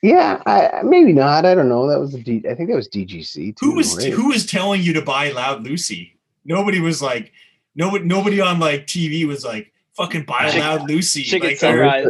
Yeah, 0.02 0.40
I, 0.46 0.68
I- 0.68 0.82
maybe 0.82 1.12
not. 1.12 1.44
I 1.44 1.55
don't 1.55 1.68
know. 1.68 1.88
That 1.88 1.98
was 1.98 2.14
a 2.14 2.18
D. 2.18 2.42
I 2.48 2.55
think 2.55 2.68
that 2.68 2.76
was 2.76 2.88
DGC. 2.88 3.56
Who 3.60 3.74
was 3.74 3.96
right? 3.96 4.12
who 4.12 4.28
was 4.28 4.46
telling 4.46 4.82
you 4.82 4.92
to 4.92 5.02
buy 5.02 5.30
Loud 5.30 5.64
Lucy? 5.64 6.16
Nobody 6.44 6.80
was 6.80 7.02
like, 7.02 7.32
nobody 7.74 8.05
nobody 8.05 8.40
on 8.40 8.60
like 8.60 8.86
TV 8.86 9.26
was 9.26 9.44
like, 9.44 9.72
fucking 9.96 10.24
buy 10.24 10.51
Chick- 10.51 10.60
Loud 10.60 10.88
Lucy. 10.88 11.22
Chick 11.22 11.42
like, 11.42 11.56
Sunrise. 11.56 12.06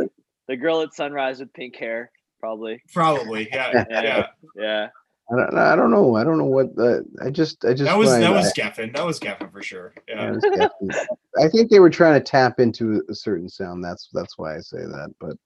The 0.49 0.57
girl 0.57 0.83
at 0.83 0.95
Sunrise 0.95 1.41
with 1.41 1.53
pink 1.55 1.77
hair, 1.77 2.11
probably. 2.41 2.83
Probably, 2.93 3.49
yeah, 3.53 3.85
Yeah. 3.91 4.03
yeah. 4.03 4.27
Yeah. 4.57 4.89
I 5.33 5.37
don't, 5.37 5.57
I 5.59 5.75
don't 5.75 5.91
know. 5.91 6.17
I 6.17 6.23
don't 6.25 6.37
know 6.37 6.45
what. 6.45 6.77
The, 6.77 7.03
I 7.25 7.31
just. 7.31 7.65
I 7.65 7.71
just. 7.73 7.85
That 7.85 7.97
was 7.97 8.11
find- 8.11 8.23
that 8.23 8.33
I- 8.33 8.37
was 8.37 8.53
Geffen. 8.53 8.95
That 8.95 9.07
was 9.07 9.19
Geffen 9.19 9.51
for 9.51 9.63
sure. 9.63 9.95
I 10.15 10.33
Yeah. 10.37 10.99
I 11.41 11.49
think 11.49 11.71
they 11.71 11.81
were 11.81 11.89
trying 11.89 12.13
to 12.15 12.21
tap 12.21 12.61
into 12.61 13.03
a 13.09 13.15
certain 13.15 13.49
sound. 13.49 13.83
That's 13.83 14.11
that's 14.13 14.37
why 14.37 14.55
I 14.57 14.61
say 14.61 14.81
that. 14.83 15.15
But, 15.19 15.39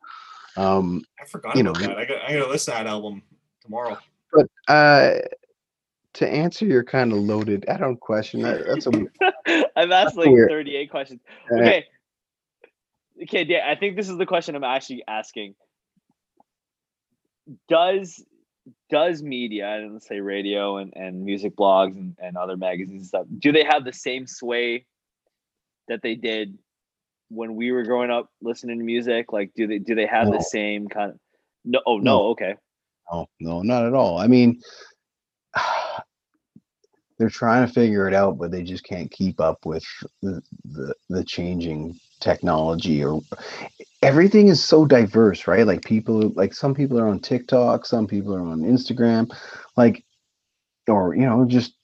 um, 0.60 1.04
I 1.22 1.26
forgot 1.26 1.54
You 1.54 1.60
about 1.62 1.80
know, 1.80 1.86
that. 1.90 1.96
I 1.96 2.04
got 2.06 2.22
I 2.28 2.32
gotta 2.32 2.50
listen 2.50 2.74
to 2.74 2.78
that 2.78 2.88
album 2.88 3.22
tomorrow. 3.62 3.96
but 4.32 4.48
uh, 4.66 5.20
to 6.14 6.28
answer 6.28 6.66
your 6.66 6.82
kind 6.82 7.12
of 7.12 7.18
loaded, 7.18 7.64
I 7.68 7.76
don't 7.76 8.00
question 8.00 8.42
that. 8.42 8.66
That's 8.66 8.88
a 8.88 9.68
I've 9.76 9.92
asked 9.92 10.16
like 10.16 10.28
Weird. 10.30 10.50
38 10.50 10.90
questions. 10.90 11.20
uh, 11.52 11.54
Okay. 11.54 11.86
Okay, 13.22 13.44
yeah, 13.44 13.68
I 13.68 13.74
think 13.74 13.96
this 13.96 14.08
is 14.08 14.16
the 14.16 14.26
question 14.26 14.54
I'm 14.54 14.64
actually 14.64 15.02
asking. 15.08 15.54
Does 17.68 18.24
does 18.90 19.22
media, 19.22 19.66
and 19.76 19.94
let's 19.94 20.06
say 20.06 20.20
radio 20.20 20.76
and, 20.76 20.92
and 20.94 21.24
music 21.24 21.56
blogs 21.56 21.96
and, 21.96 22.16
and 22.22 22.36
other 22.36 22.56
magazines 22.56 22.98
and 23.00 23.06
stuff, 23.06 23.26
do 23.38 23.50
they 23.52 23.64
have 23.64 23.84
the 23.84 23.92
same 23.92 24.26
sway 24.26 24.84
that 25.88 26.00
they 26.02 26.14
did 26.14 26.58
when 27.30 27.56
we 27.56 27.72
were 27.72 27.82
growing 27.84 28.10
up 28.10 28.30
listening 28.42 28.78
to 28.78 28.84
music? 28.84 29.32
Like 29.32 29.52
do 29.56 29.66
they 29.66 29.78
do 29.78 29.94
they 29.94 30.06
have 30.06 30.28
No. 30.28 30.36
the 30.36 30.42
same 30.42 30.88
kind 30.88 31.12
of 31.12 31.18
no 31.64 31.80
oh 31.86 31.96
no, 31.98 32.02
No. 32.02 32.26
okay. 32.28 32.54
No, 33.10 33.26
no, 33.40 33.62
not 33.62 33.86
at 33.86 33.94
all. 33.94 34.18
I 34.18 34.26
mean, 34.26 34.60
they're 37.18 37.30
trying 37.30 37.66
to 37.66 37.72
figure 37.72 38.06
it 38.06 38.14
out, 38.14 38.36
but 38.38 38.50
they 38.50 38.62
just 38.62 38.84
can't 38.84 39.10
keep 39.10 39.40
up 39.40 39.64
with 39.64 39.84
the 40.22 40.42
the, 40.66 40.94
the 41.08 41.24
changing 41.24 41.98
technology 42.20 43.04
or 43.04 43.20
everything 44.02 44.48
is 44.48 44.64
so 44.64 44.84
diverse, 44.84 45.46
right? 45.46 45.66
Like 45.66 45.84
people, 45.84 46.32
like 46.36 46.54
some 46.54 46.74
people 46.74 46.98
are 46.98 47.08
on 47.08 47.20
TikTok, 47.20 47.86
some 47.86 48.06
people 48.06 48.34
are 48.34 48.46
on 48.46 48.60
Instagram, 48.62 49.30
like, 49.76 50.04
or 50.88 51.14
you 51.14 51.26
know, 51.26 51.44
just 51.44 51.74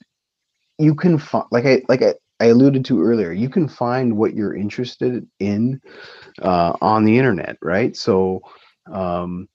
you 0.79 0.95
can 0.95 1.19
find, 1.19 1.47
like 1.51 1.67
I 1.67 1.83
like 1.89 2.03
I. 2.03 2.15
I 2.41 2.47
alluded 2.47 2.85
to 2.87 3.01
earlier, 3.01 3.31
you 3.31 3.49
can 3.49 3.69
find 3.69 4.17
what 4.17 4.35
you're 4.35 4.57
interested 4.57 5.25
in 5.39 5.81
uh, 6.43 6.73
on 6.83 7.05
the 7.05 7.17
internet, 7.17 7.57
right? 7.63 7.97
So, 7.97 8.43
um, 8.93 9.49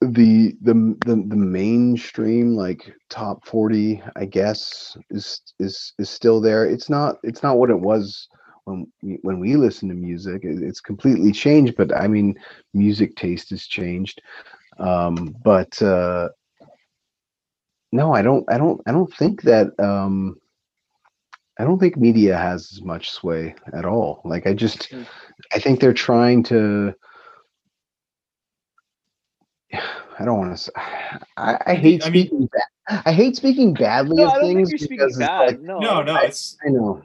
the 0.00 0.56
the 0.62 0.74
the 1.04 1.16
the 1.28 1.36
mainstream 1.36 2.54
like 2.54 2.92
top 3.10 3.46
40 3.46 4.02
i 4.16 4.24
guess 4.24 4.96
is 5.10 5.40
is 5.58 5.92
is 5.98 6.08
still 6.10 6.40
there. 6.40 6.64
It's 6.66 6.88
not 6.88 7.16
it's 7.22 7.42
not 7.42 7.58
what 7.58 7.70
it 7.70 7.80
was 7.80 8.28
when 8.64 8.86
we, 9.02 9.18
when 9.22 9.38
we 9.40 9.56
listen 9.56 9.88
to 9.88 9.94
music. 9.94 10.40
It's 10.44 10.80
completely 10.80 11.32
changed 11.32 11.76
but 11.76 11.94
i 11.96 12.06
mean 12.08 12.34
music 12.74 13.16
taste 13.16 13.50
has 13.50 13.66
changed. 13.66 14.20
Um 14.78 15.34
but 15.44 15.80
uh 15.82 16.28
no 17.92 18.12
i 18.14 18.22
don't 18.22 18.44
i 18.50 18.56
don't 18.58 18.80
i 18.86 18.92
don't 18.92 19.12
think 19.14 19.42
that 19.42 19.68
um 19.78 20.36
i 21.58 21.64
don't 21.64 21.78
think 21.78 21.96
media 21.96 22.36
has 22.36 22.70
as 22.72 22.82
much 22.82 23.10
sway 23.10 23.54
at 23.74 23.84
all. 23.84 24.22
Like 24.24 24.46
i 24.46 24.54
just 24.54 24.88
Hmm. 24.90 25.02
i 25.54 25.58
think 25.58 25.80
they're 25.80 25.92
trying 25.92 26.42
to 26.44 26.94
I 30.20 30.24
don't 30.24 30.38
want 30.38 30.56
to. 30.56 30.72
I, 31.36 31.58
I 31.66 31.74
hate 31.74 32.04
I 32.06 32.10
mean- 32.10 32.26
speaking. 32.28 32.48
ba- 32.52 33.02
I 33.06 33.12
hate 33.12 33.36
speaking 33.36 33.72
badly 33.72 34.16
No, 34.16 34.24
of 34.26 34.30
I 34.30 34.34
don't 34.34 34.42
think 34.42 34.56
things 34.58 34.70
you're 34.72 34.78
speaking 34.78 34.96
because 34.98 35.16
bad. 35.16 35.46
like 35.46 35.60
no. 35.60 35.78
No, 35.78 36.02
no, 36.02 36.16
it's 36.16 36.56
I 36.66 36.70
know. 36.70 37.02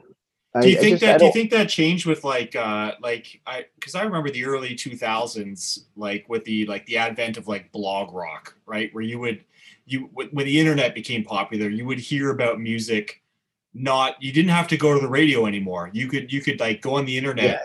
Do 0.60 0.68
you 0.70 0.78
I 0.78 0.80
think 0.80 1.00
just- 1.00 1.02
that 1.02 1.18
do 1.20 1.26
you 1.26 1.32
think 1.32 1.50
that 1.52 1.68
changed 1.68 2.06
with 2.06 2.24
like 2.24 2.56
uh 2.56 2.92
like 3.02 3.40
i 3.46 3.66
because 3.74 3.94
i 3.94 4.02
remember 4.02 4.30
the 4.30 4.46
early 4.46 4.70
2000s 4.74 5.80
like 5.96 6.26
with 6.30 6.44
the 6.44 6.64
like 6.66 6.86
the 6.86 6.96
advent 6.96 7.36
of 7.36 7.46
like 7.46 7.70
blog 7.72 8.14
rock 8.14 8.56
right 8.64 8.88
where 8.94 9.04
you 9.04 9.18
would 9.18 9.44
you 9.84 10.08
when 10.14 10.28
when 10.28 10.46
the 10.46 10.58
internet 10.58 10.94
became 10.94 11.22
popular 11.24 11.68
you 11.68 11.84
would 11.84 11.98
hear 11.98 12.30
about 12.30 12.58
music 12.58 13.22
not 13.74 14.16
you 14.22 14.32
didn't 14.32 14.50
have 14.50 14.66
to 14.68 14.78
go 14.78 14.94
to 14.94 14.98
the 15.00 15.08
radio 15.08 15.44
anymore 15.44 15.90
you 15.92 16.08
could 16.08 16.32
you 16.32 16.40
could 16.40 16.58
like 16.58 16.80
go 16.80 16.94
on 16.96 17.04
the 17.04 17.18
internet 17.18 17.60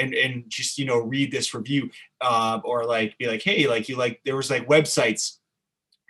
and 0.00 0.14
and 0.14 0.44
just 0.48 0.78
you 0.78 0.84
know 0.84 0.98
read 0.98 1.30
this 1.30 1.54
review 1.54 1.90
uh, 2.20 2.60
or 2.64 2.84
like 2.84 3.16
be 3.18 3.26
like 3.28 3.42
hey 3.42 3.66
like 3.68 3.88
you 3.88 3.96
like 3.96 4.20
there 4.24 4.36
was 4.36 4.50
like 4.50 4.66
websites 4.68 5.36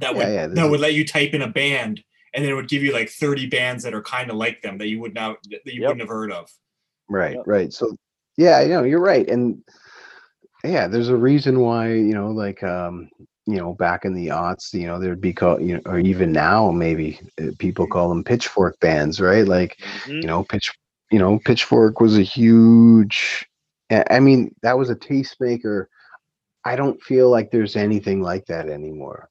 that 0.01 0.15
would 0.15 0.27
Yeah, 0.29 0.33
yeah, 0.33 0.47
this 0.47 0.57
that 0.57 0.65
is- 0.65 0.71
would 0.71 0.81
let 0.81 0.95
you 0.95 1.05
type 1.07 1.35
in 1.35 1.43
a 1.43 1.49
band 1.49 2.03
and 2.33 2.45
then 2.45 2.53
it 2.53 2.55
would 2.55 2.69
give 2.69 2.83
you 2.83 2.93
like 2.93 3.11
30 3.11 3.47
bands 3.49 3.83
that 3.85 3.93
are 3.95 4.03
kind 4.03 4.31
of 4.31 4.37
like 4.37 4.63
them 4.63 4.79
that 4.79 4.87
you 4.89 5.01
would 5.01 5.15
not 5.15 5.37
that 5.51 5.75
you 5.75 5.83
Yep. 5.83 5.89
wouldn't 5.89 6.01
have 6.01 6.09
heard 6.09 6.33
of 6.33 6.49
Right, 7.09 7.35
Yep. 7.37 7.43
right. 7.47 7.73
So, 7.73 7.97
yeah, 8.37 8.59
I 8.59 8.67
know 8.67 8.85
you're 8.85 9.01
right, 9.01 9.29
and 9.29 9.63
yeah, 10.63 10.87
there's 10.87 11.09
a 11.09 11.17
reason 11.17 11.59
why 11.61 11.89
you 11.93 12.15
know, 12.15 12.29
like, 12.31 12.63
um, 12.63 13.09
you 13.47 13.57
know, 13.57 13.75
back 13.75 14.05
in 14.05 14.15
the 14.15 14.29
aughts, 14.29 14.73
you 14.73 14.87
know, 14.87 15.01
there'd 15.01 15.21
be 15.21 15.33
called, 15.33 15.61
you 15.61 15.75
know, 15.75 15.81
or 15.87 15.99
even 15.99 16.31
now, 16.31 16.71
maybe 16.71 17.19
uh, 17.43 17.47
people 17.59 17.87
call 17.87 18.09
them 18.09 18.23
pitchfork 18.23 18.79
bands, 18.79 19.21
right? 19.21 19.45
Like, 19.47 19.79
Mhm. 20.07 20.23
you 20.23 20.29
know, 20.29 20.45
pitch, 20.45 20.71
you 21.11 21.19
know, 21.19 21.41
Pitchfork 21.45 22.01
was 22.01 22.17
a 22.17 22.23
huge. 22.23 23.49
I 23.91 24.21
mean, 24.21 24.55
that 24.63 24.79
was 24.79 24.91
a 24.91 24.97
tastemaker. 24.97 25.87
I 26.65 26.77
don't 26.77 27.03
feel 27.03 27.31
like 27.31 27.51
there's 27.51 27.77
anything 27.77 28.23
like 28.23 28.47
that 28.47 28.69
anymore. 28.69 29.29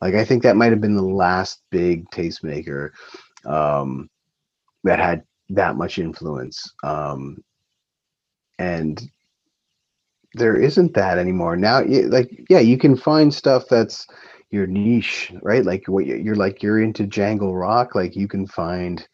Like, 0.00 0.14
I 0.14 0.24
think 0.24 0.42
that 0.42 0.56
might 0.56 0.72
have 0.72 0.80
been 0.80 0.96
the 0.96 1.02
last 1.02 1.62
big 1.70 2.08
tastemaker 2.10 2.90
um, 3.46 4.10
that 4.84 4.98
had 4.98 5.22
that 5.50 5.76
much 5.76 5.98
influence. 5.98 6.72
Um, 6.82 7.42
and 8.58 9.02
there 10.34 10.56
isn't 10.56 10.94
that 10.94 11.18
anymore 11.18 11.56
now 11.56 11.82
like 12.06 12.30
yeah 12.48 12.58
you 12.58 12.78
can 12.78 12.96
find 12.96 13.32
stuff 13.32 13.64
that's 13.68 14.06
your 14.50 14.66
niche 14.66 15.32
right 15.42 15.64
like 15.64 15.86
what 15.88 16.06
you're 16.06 16.36
like 16.36 16.62
you're 16.62 16.80
into 16.80 17.06
jangle 17.06 17.54
rock 17.54 17.94
like 17.94 18.16
you 18.16 18.28
can 18.28 18.46
find 18.46 19.06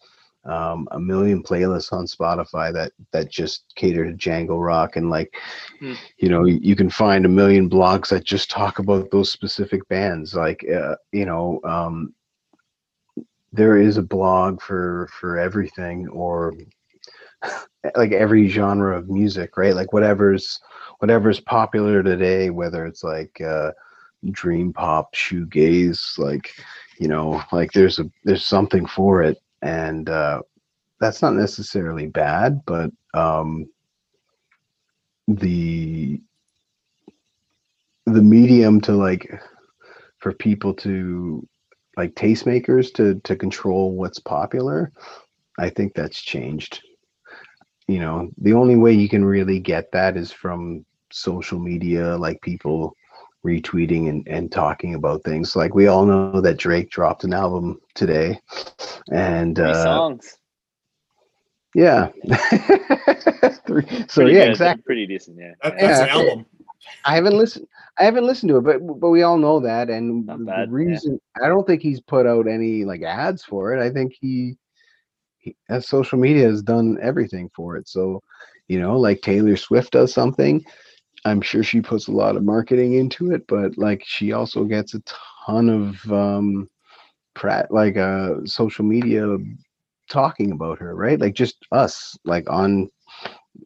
um, 0.44 0.88
a 0.92 1.00
million 1.00 1.42
playlists 1.42 1.92
on 1.92 2.06
spotify 2.06 2.72
that 2.72 2.92
that 3.12 3.30
just 3.30 3.64
cater 3.76 4.04
to 4.04 4.12
jangle 4.14 4.60
rock. 4.60 4.96
And 4.96 5.10
like 5.10 5.34
Hmm. 5.80 5.94
you 6.18 6.28
know 6.28 6.44
you, 6.44 6.58
you 6.62 6.76
can 6.76 6.90
find 6.90 7.24
a 7.26 7.28
million 7.28 7.68
blogs 7.68 8.08
that 8.10 8.24
just 8.24 8.50
talk 8.50 8.78
about 8.78 9.10
those 9.10 9.30
specific 9.32 9.86
bands. 9.88 10.34
Like 10.34 10.64
uh, 10.72 10.96
you 11.12 11.26
know 11.26 11.60
um, 11.64 12.14
there 13.52 13.76
is 13.76 13.96
a 13.96 14.02
blog 14.02 14.60
for 14.60 15.08
for 15.18 15.38
everything 15.38 16.08
or 16.08 16.54
like 17.96 18.12
every 18.12 18.48
genre 18.48 18.96
of 18.96 19.08
music 19.08 19.56
right? 19.56 19.74
Like 19.74 19.92
whatever's 19.92 20.60
whatever's 20.98 21.40
popular 21.40 22.02
today 22.02 22.50
whether 22.50 22.86
it's 22.86 23.02
like 23.04 23.40
uh 23.40 23.70
dream 24.30 24.72
pop 24.72 25.14
shoegaze 25.14 26.18
like 26.18 26.50
you 26.98 27.08
know 27.08 27.40
like 27.52 27.72
there's 27.72 27.98
a 27.98 28.04
there's 28.24 28.46
something 28.46 28.86
for 28.86 29.22
it 29.22 29.38
and 29.62 30.08
uh 30.08 30.40
that's 31.00 31.22
not 31.22 31.34
necessarily 31.34 32.06
bad 32.06 32.60
but 32.66 32.90
um 33.14 33.66
the 35.26 36.20
the 38.06 38.22
medium 38.22 38.80
to 38.80 38.92
like 38.92 39.30
for 40.18 40.32
people 40.32 40.72
to 40.72 41.46
like 41.96 42.14
tastemakers 42.14 42.92
to 42.94 43.20
to 43.24 43.36
control 43.36 43.94
what's 43.96 44.18
popular 44.18 44.92
i 45.58 45.68
think 45.68 45.94
that's 45.94 46.20
changed. 46.22 46.82
You 47.88 48.00
know 48.00 48.30
the 48.38 48.52
only 48.52 48.76
way 48.76 48.92
you 48.92 49.08
can 49.08 49.24
really 49.24 49.58
get 49.58 49.90
that 49.92 50.16
is 50.16 50.30
from 50.30 50.84
social 51.10 51.58
media 51.58 52.16
like 52.16 52.40
people 52.42 52.94
retweeting 53.46 54.08
and, 54.08 54.26
and 54.28 54.50
talking 54.50 54.94
about 54.94 55.22
things 55.22 55.54
like 55.54 55.74
we 55.74 55.86
all 55.86 56.04
know 56.04 56.40
that 56.40 56.56
drake 56.56 56.90
dropped 56.90 57.24
an 57.24 57.32
album 57.32 57.78
today 57.94 58.38
and 59.12 59.56
Three 59.56 59.64
uh 59.70 59.84
songs. 59.84 60.38
yeah 61.74 62.08
Three- 63.66 63.86
so 64.08 64.22
Pretty 64.22 64.32
yeah 64.32 64.44
good, 64.44 64.50
exactly 64.50 64.82
Pretty 64.84 65.06
decent, 65.06 65.36
yeah. 65.38 65.52
That, 65.62 65.78
that's 65.78 66.00
an 66.00 66.08
album. 66.08 66.46
I 67.04 67.14
haven't 67.14 67.36
listened. 67.36 67.66
I 67.98 68.04
haven't 68.04 68.24
listened 68.24 68.48
to 68.50 68.56
it, 68.58 68.62
but 68.62 68.78
but 69.00 69.10
we 69.10 69.22
all 69.22 69.36
know 69.36 69.60
that, 69.60 69.90
and 69.90 70.24
Not 70.26 70.38
the 70.38 70.44
bad, 70.44 70.68
yeah. 70.68 70.74
reason 70.74 71.20
I 71.42 71.48
don't 71.48 71.66
think 71.66 71.82
he's 71.82 72.00
put 72.00 72.26
out 72.26 72.46
any 72.48 72.84
like 72.84 73.02
ads 73.02 73.44
for 73.44 73.74
it. 73.74 73.82
I 73.84 73.90
think 73.90 74.14
he, 74.18 74.56
he 75.38 75.54
as 75.68 75.88
social 75.88 76.18
media 76.18 76.46
has 76.46 76.62
done 76.62 76.96
everything 77.02 77.50
for 77.54 77.76
it. 77.76 77.88
So, 77.88 78.22
you 78.68 78.80
know, 78.80 78.98
like 78.98 79.20
Taylor 79.20 79.56
Swift 79.56 79.92
does 79.92 80.14
something, 80.14 80.64
I'm 81.24 81.40
sure 81.40 81.62
she 81.62 81.80
puts 81.80 82.08
a 82.08 82.12
lot 82.12 82.36
of 82.36 82.44
marketing 82.44 82.94
into 82.94 83.32
it, 83.32 83.46
but 83.48 83.76
like 83.78 84.02
she 84.06 84.32
also 84.32 84.64
gets 84.64 84.94
a 84.94 85.02
ton 85.46 85.68
of 85.68 86.12
um, 86.12 86.68
prat 87.34 87.70
like 87.70 87.96
uh 87.96 88.34
social 88.44 88.84
media 88.84 89.36
talking 90.10 90.52
about 90.52 90.78
her, 90.78 90.94
right? 90.94 91.20
Like 91.20 91.34
just 91.34 91.56
us, 91.72 92.16
like 92.24 92.48
on 92.50 92.88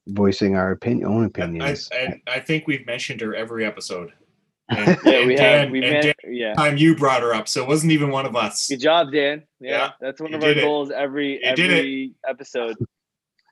voicing 0.09 0.57
our 0.57 0.73
opinion, 0.73 1.07
own 1.09 1.23
I, 1.25 1.27
opinions. 1.27 1.89
I, 1.93 2.21
I 2.27 2.41
think 2.41 2.67
we've 2.67 2.87
mentioned 2.87 3.21
her 3.21 3.35
every 3.35 3.65
episode. 3.65 4.13
And, 4.69 4.97
Yeah, 5.05 5.13
and 5.19 5.27
we 5.27 5.37
Dan, 5.37 5.59
have. 5.61 5.71
We 5.71 5.83
and 5.83 5.93
met. 5.93 6.03
Dan, 6.03 6.15
Yeah. 6.33 6.55
time 6.55 6.79
you 6.79 6.97
brought 6.97 7.21
her 7.21 7.35
up, 7.35 7.47
so 7.47 7.63
it 7.63 7.69
wasn't 7.69 7.93
even 7.93 8.11
one 8.11 8.25
of 8.25 8.35
us. 8.37 8.69
Good 8.69 8.81
job, 8.81 9.13
Dan. 9.13 9.43
Yeah, 9.61 9.71
Yeah, 9.71 9.91
that's 10.01 10.19
one 10.21 10.31
you 10.31 10.37
of 10.39 10.43
our 10.45 10.49
did 10.55 10.59
it. 10.59 10.63
goals 10.63 10.91
every 10.91 11.45
You 11.45 11.55
did 11.55 11.71
it. 11.71 11.79
every 11.79 12.15
episode. 12.27 12.77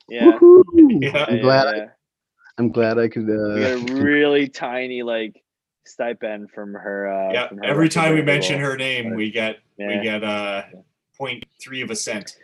Yeah. 0.08 0.38
Yeah. 0.74 1.24
I'm 1.28 1.40
glad. 1.40 1.64
yeah, 1.64 1.70
I, 1.70 1.76
yeah. 1.76 1.86
I'm 2.60 2.70
glad 2.70 2.98
I 2.98 3.08
could. 3.08 3.22
Uh, 3.22 3.54
We 3.54 3.60
got 3.62 3.90
a 3.90 3.94
really 4.02 4.46
tiny 4.46 5.02
like 5.02 5.42
stipend 5.86 6.50
from 6.50 6.74
her. 6.74 7.08
Uh, 7.10 7.32
Yeah, 7.32 7.48
from 7.48 7.58
her 7.58 7.64
every 7.64 7.88
time 7.88 8.14
we 8.14 8.20
mention 8.22 8.60
her 8.60 8.76
name, 8.76 9.14
we 9.14 9.30
get 9.30 9.60
Yeah. 9.78 9.88
we 9.88 10.02
get 10.04 10.22
uh 10.22 10.62
point 11.16 11.44
three 11.62 11.80
of 11.80 11.90
a 11.90 11.96
cent. 11.96 12.36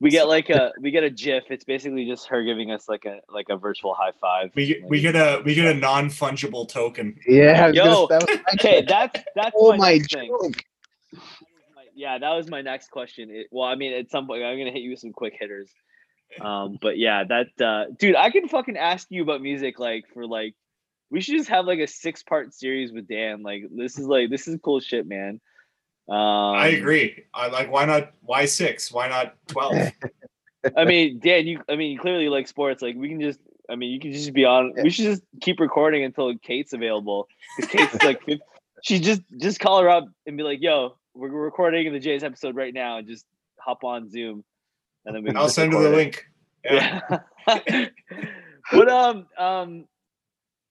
We 0.00 0.10
get 0.10 0.26
like 0.26 0.50
a 0.50 0.72
we 0.80 0.90
get 0.90 1.04
a 1.04 1.10
GIF. 1.10 1.44
It's 1.50 1.62
basically 1.64 2.04
just 2.04 2.26
her 2.26 2.42
giving 2.42 2.72
us 2.72 2.88
like 2.88 3.04
a 3.04 3.20
like 3.32 3.46
a 3.48 3.56
virtual 3.56 3.94
high 3.94 4.10
five. 4.20 4.50
We 4.56 4.66
get 4.66 4.82
Like, 4.82 4.90
we 4.90 5.00
get 5.00 5.14
a 5.14 5.40
we 5.44 5.54
get 5.54 5.66
a 5.66 5.74
non 5.78 6.08
fungible 6.08 6.68
token. 6.68 7.16
yeah. 7.28 7.66
I 7.66 7.70
gonna- 7.72 7.90
Yo, 7.90 8.06
that 8.08 8.26
was 8.26 8.38
my 8.38 8.52
Okay, 8.54 8.82
that's 8.82 9.20
that's 9.36 9.54
oh 9.56 9.70
my, 9.72 9.76
my 9.76 9.92
next 9.98 10.12
thing. 10.12 10.54
Yeah, 11.94 12.18
that 12.18 12.30
was 12.30 12.48
my 12.48 12.62
next 12.62 12.90
question. 12.90 13.30
It, 13.30 13.46
well, 13.52 13.68
I 13.68 13.74
mean, 13.76 13.92
at 13.92 14.10
some 14.10 14.26
point, 14.26 14.42
I'm 14.42 14.58
gonna 14.58 14.70
hit 14.72 14.82
you 14.82 14.90
with 14.90 14.98
some 15.00 15.12
quick 15.12 15.34
hitters. 15.38 15.70
Um, 16.40 16.78
but 16.80 16.98
yeah, 16.98 17.24
that 17.24 17.64
uh, 17.64 17.86
dude, 17.98 18.16
I 18.16 18.30
can 18.30 18.48
fucking 18.48 18.76
ask 18.76 19.06
you 19.10 19.22
about 19.22 19.42
music 19.42 19.78
like 19.78 20.04
for 20.12 20.26
like. 20.26 20.54
We 21.12 21.20
should 21.20 21.36
just 21.36 21.48
have 21.48 21.66
like 21.66 21.80
a 21.80 21.88
six 21.88 22.22
part 22.22 22.54
series 22.54 22.92
with 22.92 23.08
Dan. 23.08 23.42
Like 23.42 23.64
this 23.70 23.98
is 23.98 24.06
like 24.06 24.30
this 24.30 24.46
is 24.46 24.58
cool 24.62 24.78
shit, 24.78 25.08
man. 25.08 25.40
Um, 26.08 26.16
I 26.16 26.68
agree. 26.68 27.24
I 27.34 27.48
like 27.48 27.70
why 27.70 27.84
not 27.84 28.12
why 28.22 28.44
six? 28.44 28.92
Why 28.92 29.08
not 29.08 29.34
twelve? 29.48 29.74
I 30.76 30.84
mean, 30.84 31.20
Dan, 31.20 31.46
you. 31.46 31.60
I 31.68 31.76
mean, 31.76 31.92
you 31.92 31.98
clearly 31.98 32.28
like 32.28 32.48
sports. 32.48 32.82
Like 32.82 32.96
we 32.96 33.08
can 33.08 33.20
just. 33.20 33.40
I 33.68 33.76
mean, 33.76 33.92
you 33.92 34.00
can 34.00 34.12
just 34.12 34.32
be 34.32 34.44
on. 34.44 34.74
We 34.82 34.90
should 34.90 35.04
just 35.04 35.22
keep 35.40 35.60
recording 35.60 36.04
until 36.04 36.36
Kate's 36.38 36.72
available. 36.72 37.28
Because 37.56 37.70
Kate's 37.70 38.04
like, 38.04 38.40
she 38.82 38.98
just 38.98 39.22
just 39.38 39.60
call 39.60 39.80
her 39.80 39.88
up 39.88 40.06
and 40.26 40.36
be 40.36 40.42
like, 40.42 40.60
"Yo, 40.60 40.96
we're 41.14 41.28
recording 41.28 41.92
the 41.92 42.00
Jay's 42.00 42.24
episode 42.24 42.56
right 42.56 42.74
now," 42.74 42.98
and 42.98 43.06
just 43.06 43.24
hop 43.58 43.84
on 43.84 44.10
Zoom, 44.10 44.44
and 45.06 45.14
then 45.14 45.22
we. 45.22 45.30
I'll 45.34 45.48
send 45.48 45.72
her 45.72 45.82
the 45.82 45.92
it. 45.92 45.96
link. 45.96 46.26
Yeah. 46.64 47.00
Yeah. 47.46 47.86
but 48.72 48.88
um 48.88 49.26
um. 49.38 49.84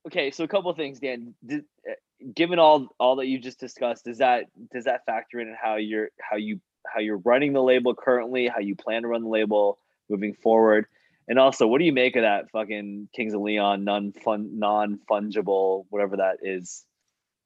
Okay, 0.07 0.31
so 0.31 0.43
a 0.43 0.47
couple 0.47 0.71
of 0.71 0.77
things, 0.77 0.99
Dan. 0.99 1.33
Did, 1.45 1.65
uh, 1.87 1.93
given 2.35 2.59
all 2.59 2.87
all 2.99 3.17
that 3.17 3.27
you 3.27 3.39
just 3.39 3.59
discussed, 3.59 4.05
does 4.05 4.19
that 4.19 4.45
does 4.71 4.85
that 4.85 5.05
factor 5.05 5.39
in 5.39 5.55
how 5.61 5.75
you're 5.75 6.09
how 6.19 6.37
you 6.37 6.59
how 6.87 6.99
you're 6.99 7.17
running 7.17 7.53
the 7.53 7.61
label 7.63 7.95
currently, 7.95 8.47
how 8.47 8.59
you 8.59 8.75
plan 8.75 9.01
to 9.03 9.07
run 9.07 9.23
the 9.23 9.29
label 9.29 9.79
moving 10.09 10.33
forward, 10.33 10.85
and 11.27 11.37
also 11.39 11.67
what 11.67 11.79
do 11.79 11.85
you 11.85 11.93
make 11.93 12.15
of 12.15 12.23
that 12.23 12.49
fucking 12.51 13.09
Kings 13.15 13.33
of 13.33 13.41
Leon 13.41 13.83
non 13.83 14.11
fun 14.13 14.59
non 14.59 14.99
fungible 15.09 15.85
whatever 15.89 16.17
that 16.17 16.37
is? 16.43 16.85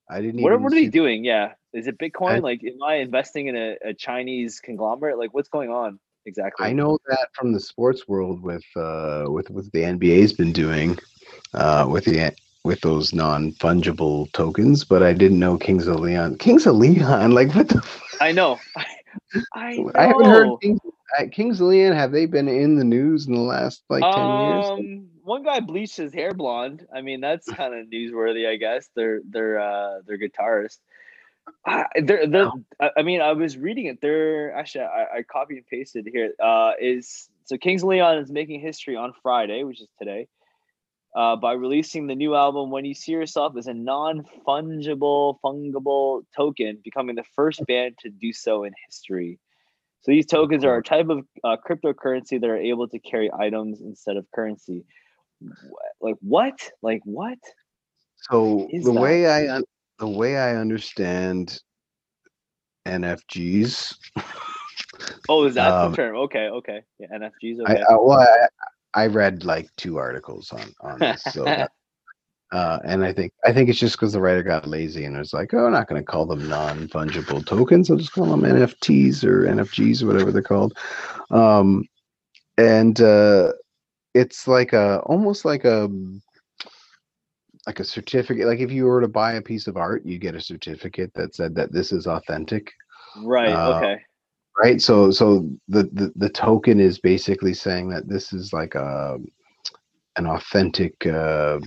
I 0.10 0.22
didn't 0.22 0.42
What 0.42 0.52
are, 0.52 0.56
even 0.56 0.64
what 0.64 0.74
are 0.74 0.76
they 0.76 0.88
doing? 0.88 1.24
Yeah, 1.24 1.54
is 1.74 1.88
it 1.88 1.98
Bitcoin? 1.98 2.36
I- 2.36 2.40
like, 2.40 2.64
am 2.64 2.84
I 2.86 2.96
investing 2.96 3.48
in 3.48 3.56
a, 3.56 3.78
a 3.86 3.94
Chinese 3.94 4.60
conglomerate? 4.60 5.18
Like, 5.18 5.34
what's 5.34 5.50
going 5.50 5.70
on 5.70 6.00
exactly? 6.26 6.66
I 6.66 6.74
know 6.74 6.98
that 7.08 7.28
from 7.34 7.54
the 7.54 7.60
sports 7.60 8.08
world 8.08 8.42
with 8.42 8.64
uh 8.76 9.26
with 9.28 9.50
with 9.50 9.72
the 9.72 9.82
NBA's 9.82 10.34
been 10.34 10.54
doing 10.54 10.98
uh 11.54 11.88
with 11.90 12.06
the 12.06 12.34
with 12.64 12.80
those 12.82 13.14
non 13.14 13.52
fungible 13.54 14.32
tokens, 14.32 14.84
but 14.84 15.04
I 15.04 15.14
didn't 15.14 15.40
know 15.40 15.58
Kings 15.58 15.88
of 15.88 16.00
Leon. 16.00 16.38
Kings 16.38 16.66
of 16.66 16.76
Leon, 16.76 17.32
like 17.32 17.54
what 17.54 17.70
the? 17.70 17.86
I 18.22 18.32
know. 18.32 18.60
I 19.54 19.76
know. 19.78 19.92
I 19.96 20.08
haven't 20.08 20.26
heard 20.26 20.50
Kings, 20.62 20.80
uh, 21.20 21.26
Kings 21.32 21.60
of 21.60 21.68
Leon. 21.68 21.94
Have 21.94 22.12
they 22.12 22.26
been 22.26 22.48
in 22.48 22.78
the 22.78 22.84
news 22.86 23.28
in 23.28 23.34
the 23.34 23.42
last 23.42 23.84
like 23.90 24.04
ten 24.14 24.40
years? 24.42 24.66
Um, 24.66 25.08
one 25.24 25.44
guy 25.44 25.60
bleached 25.60 25.98
his 25.98 26.14
hair 26.14 26.34
blonde. 26.34 26.86
I 26.94 27.02
mean, 27.02 27.22
that's 27.22 27.48
kind 27.52 27.74
of 27.74 27.88
newsworthy, 27.88 28.48
I 28.48 28.56
guess. 28.56 28.90
They're 28.96 29.22
they're 29.30 29.60
uh 29.60 30.00
they're 30.06 30.18
guitarist. 30.18 30.80
I, 31.66 31.86
they're, 32.02 32.28
they're, 32.28 32.52
I 32.80 32.92
I 32.98 33.02
mean, 33.04 33.22
I 33.22 33.34
was 33.34 33.58
reading 33.58 33.86
it. 33.86 34.02
They're 34.02 34.54
actually 34.54 34.86
I, 34.86 35.18
I 35.18 35.24
copied 35.24 35.58
and 35.58 35.68
pasted 35.68 36.08
here. 36.12 36.34
Uh, 36.42 36.72
is 36.80 37.30
so 37.46 37.58
Kings 37.58 37.84
Leon 37.84 38.18
is 38.18 38.32
making 38.32 38.62
history 38.62 38.96
on 38.96 39.14
Friday, 39.22 39.64
which 39.64 39.82
is 39.82 39.88
today, 40.00 40.28
uh, 41.16 41.36
by 41.36 41.54
releasing 41.54 42.08
the 42.08 42.16
new 42.16 42.36
album 42.36 42.70
"When 42.70 42.86
You 42.86 42.94
See 42.94 43.12
Yourself" 43.12 43.56
as 43.58 43.68
a 43.68 43.74
non-fungible, 43.74 45.38
fungible 45.44 46.24
token, 46.36 46.80
becoming 46.84 47.16
the 47.16 47.26
first 47.36 47.66
band 47.66 47.98
to 48.00 48.10
do 48.10 48.34
so 48.34 48.64
in 48.64 48.74
history. 48.86 49.40
So 50.02 50.12
these 50.12 50.26
tokens 50.26 50.66
are 50.66 50.78
a 50.78 50.84
type 50.84 51.08
of 51.08 51.26
uh, 51.46 51.56
cryptocurrency 51.66 52.40
that 52.42 52.50
are 52.50 52.58
able 52.58 52.90
to 52.90 53.00
carry 53.00 53.32
items 53.32 53.80
instead 53.80 54.18
of 54.18 54.26
currency. 54.36 54.84
Like 56.02 56.16
what? 56.20 56.60
Like 56.82 57.02
what? 57.06 57.40
So 58.30 58.68
the 58.72 58.92
that? 58.92 58.94
way 58.94 59.28
I 59.28 59.62
the 60.00 60.08
way 60.08 60.38
I 60.38 60.56
understand 60.56 61.60
NFGs, 62.86 63.96
Oh, 65.30 65.46
is 65.46 65.56
that 65.56 65.72
Um, 65.72 65.92
the 65.92 65.98
term? 65.98 66.16
Okay, 66.16 66.50
okay. 66.50 66.84
Yeah, 67.00 67.08
NFGs. 67.08 67.60
I, 67.66 67.74
Okay. 67.74 67.84
I 67.90 67.94
well 67.96 68.20
I, 68.20 69.04
I 69.04 69.08
read 69.08 69.44
like 69.44 69.70
two 69.78 69.98
articles 69.98 70.52
on 70.52 70.74
on 70.82 71.00
this, 71.00 71.24
so 71.24 71.46
that, 71.46 71.72
uh, 72.52 72.80
and 72.84 73.04
I 73.04 73.14
think 73.14 73.32
I 73.46 73.54
think 73.54 73.70
it's 73.70 73.80
just 73.80 73.96
because 73.96 74.14
the 74.14 74.22
writer 74.22 74.44
got 74.44 74.68
lazy 74.68 75.06
and 75.06 75.18
was 75.18 75.34
like, 75.34 75.54
oh, 75.54 75.66
I'm 75.66 75.72
not 75.72 75.88
going 75.88 76.02
to 76.02 76.06
call 76.06 76.26
them 76.26 76.48
non 76.48 76.88
fungible 76.90 77.46
tokens. 77.46 77.90
I'll 77.90 77.98
just 77.98 78.12
call 78.12 78.26
them 78.26 78.42
NFTs 78.42 79.24
or 79.24 79.44
NFGs 79.44 80.04
or 80.04 80.08
whatever 80.08 80.32
they're 80.32 80.42
called. 80.42 80.78
Um, 81.32 81.86
and 82.58 83.00
uh, 83.02 83.54
it's 84.14 84.48
like 84.48 84.74
a 84.74 85.00
almost 85.00 85.46
like 85.46 85.64
a 85.64 85.90
like 87.68 87.80
a 87.80 87.86
certificate. 87.86 88.48
Like 88.48 88.60
if 88.60 88.72
you 88.72 88.86
were 88.86 89.02
to 89.02 89.08
buy 89.08 89.34
a 89.34 89.42
piece 89.42 89.68
of 89.68 89.78
art, 89.78 90.06
you 90.06 90.18
get 90.18 90.36
a 90.36 90.42
certificate 90.42 91.12
that 91.16 91.36
said 91.36 91.56
that 91.56 91.72
this 91.72 91.92
is 91.92 92.08
authentic 92.08 92.72
right. 93.18 93.50
uh, 93.50 93.78
okay. 93.78 94.02
right 94.58 94.82
so 94.82 95.12
so 95.12 95.50
the, 95.68 95.84
the 95.94 96.12
the 96.16 96.30
token 96.30 96.80
is 96.80 97.00
basically 97.00 97.54
saying 97.54 97.90
that 97.90 98.08
this 98.08 98.34
is 98.34 98.54
like 98.54 98.76
a 98.76 99.18
an 100.16 100.28
authentic 100.28 101.06
uh, 101.06 101.60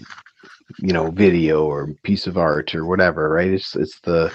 you 0.78 0.93
know 0.93 1.10
video 1.10 1.64
or 1.64 1.94
piece 2.02 2.27
of 2.27 2.36
art 2.36 2.74
or 2.74 2.86
whatever 2.86 3.28
right 3.28 3.51
it's 3.51 3.77
it's 3.77 4.01
the 4.01 4.32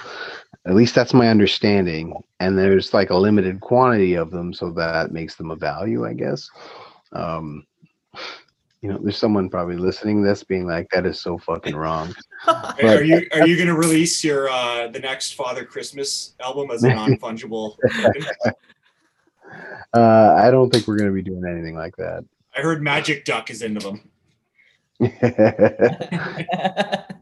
at 0.66 0.76
least 0.76 0.94
that's 0.94 1.14
my 1.14 1.28
understanding 1.28 2.14
and 2.40 2.58
there's 2.58 2.94
like 2.94 3.10
a 3.10 3.18
limited 3.18 3.60
quantity 3.62 4.14
of 4.14 4.32
them 4.32 4.54
so 4.54 4.72
that 4.72 5.12
makes 5.12 5.36
them 5.36 5.52
a 5.52 5.56
value 5.56 6.06
i 6.06 6.14
guess 6.14 6.50
um 7.14 7.66
you 8.82 8.90
know 8.90 8.98
there's 9.02 9.18
someone 9.18 9.50
probably 9.50 9.76
listening 9.78 10.24
to 10.24 10.28
this 10.28 10.44
being 10.44 10.66
like 10.66 10.90
that 10.90 11.06
is 11.06 11.20
so 11.22 11.38
fucking 11.38 11.76
wrong 11.76 12.14
Are- 12.48 12.74
Are 12.84 13.04
you 13.04 13.28
are 13.32 13.46
you 13.48 13.58
gonna 13.58 13.76
release 13.78 14.24
your 14.24 14.50
uh 14.50 14.88
the 14.88 15.00
next 15.00 15.34
Father 15.36 15.64
Christmas 15.66 16.34
album 16.44 16.72
as 16.72 16.84
a 16.84 16.90
non 16.96 17.16
fungible? 17.18 17.76
uh 19.94 20.36
i 20.40 20.50
don't 20.50 20.72
think 20.72 20.88
we're 20.88 20.98
going 20.98 21.10
to 21.10 21.14
be 21.14 21.22
doing 21.22 21.44
anything 21.46 21.76
like 21.76 21.96
that 21.98 22.24
I 22.58 22.62
heard 22.62 22.82
Magic 22.82 23.24
Duck 23.26 23.50
is 23.50 23.62
into 23.62 23.80
them. 23.80 24.02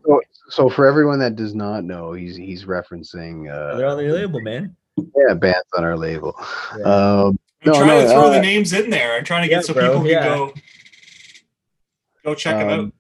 so 0.06 0.22
so, 0.50 0.68
for 0.70 0.88
everyone 0.88 1.20
that 1.20 1.36
does 1.36 1.54
not 1.54 1.84
know 1.84 2.14
he's 2.14 2.36
he's 2.36 2.66
referencing 2.66 3.44
They're 3.46 3.88
uh 3.88 3.92
on 3.92 3.98
the 3.98 4.10
label, 4.12 4.42
man. 4.42 4.76
yeah 4.98 5.34
bands 5.36 5.68
on 5.78 5.84
our 5.84 5.98
label 5.98 6.36
Yeah. 6.78 6.84
um 6.86 7.40
I'm 7.66 7.72
No, 7.74 7.74
trying 7.74 7.88
no, 7.88 8.02
to 8.02 8.08
throw 8.08 8.26
uh, 8.28 8.30
the 8.30 8.42
names 8.42 8.72
in 8.72 8.90
there. 8.90 9.18
I'm 9.18 9.26
trying 9.26 9.42
to 9.44 9.50
get 9.50 9.58
Yeah, 9.58 9.62
so 9.62 9.74
bro, 9.74 9.84
people 9.88 10.00
can 10.02 10.10
yeah. 10.12 10.24
go 10.24 10.54
go 12.30 12.36
check 12.36 12.58
them 12.58 12.70
out. 12.70 12.80
Um, 12.80 12.94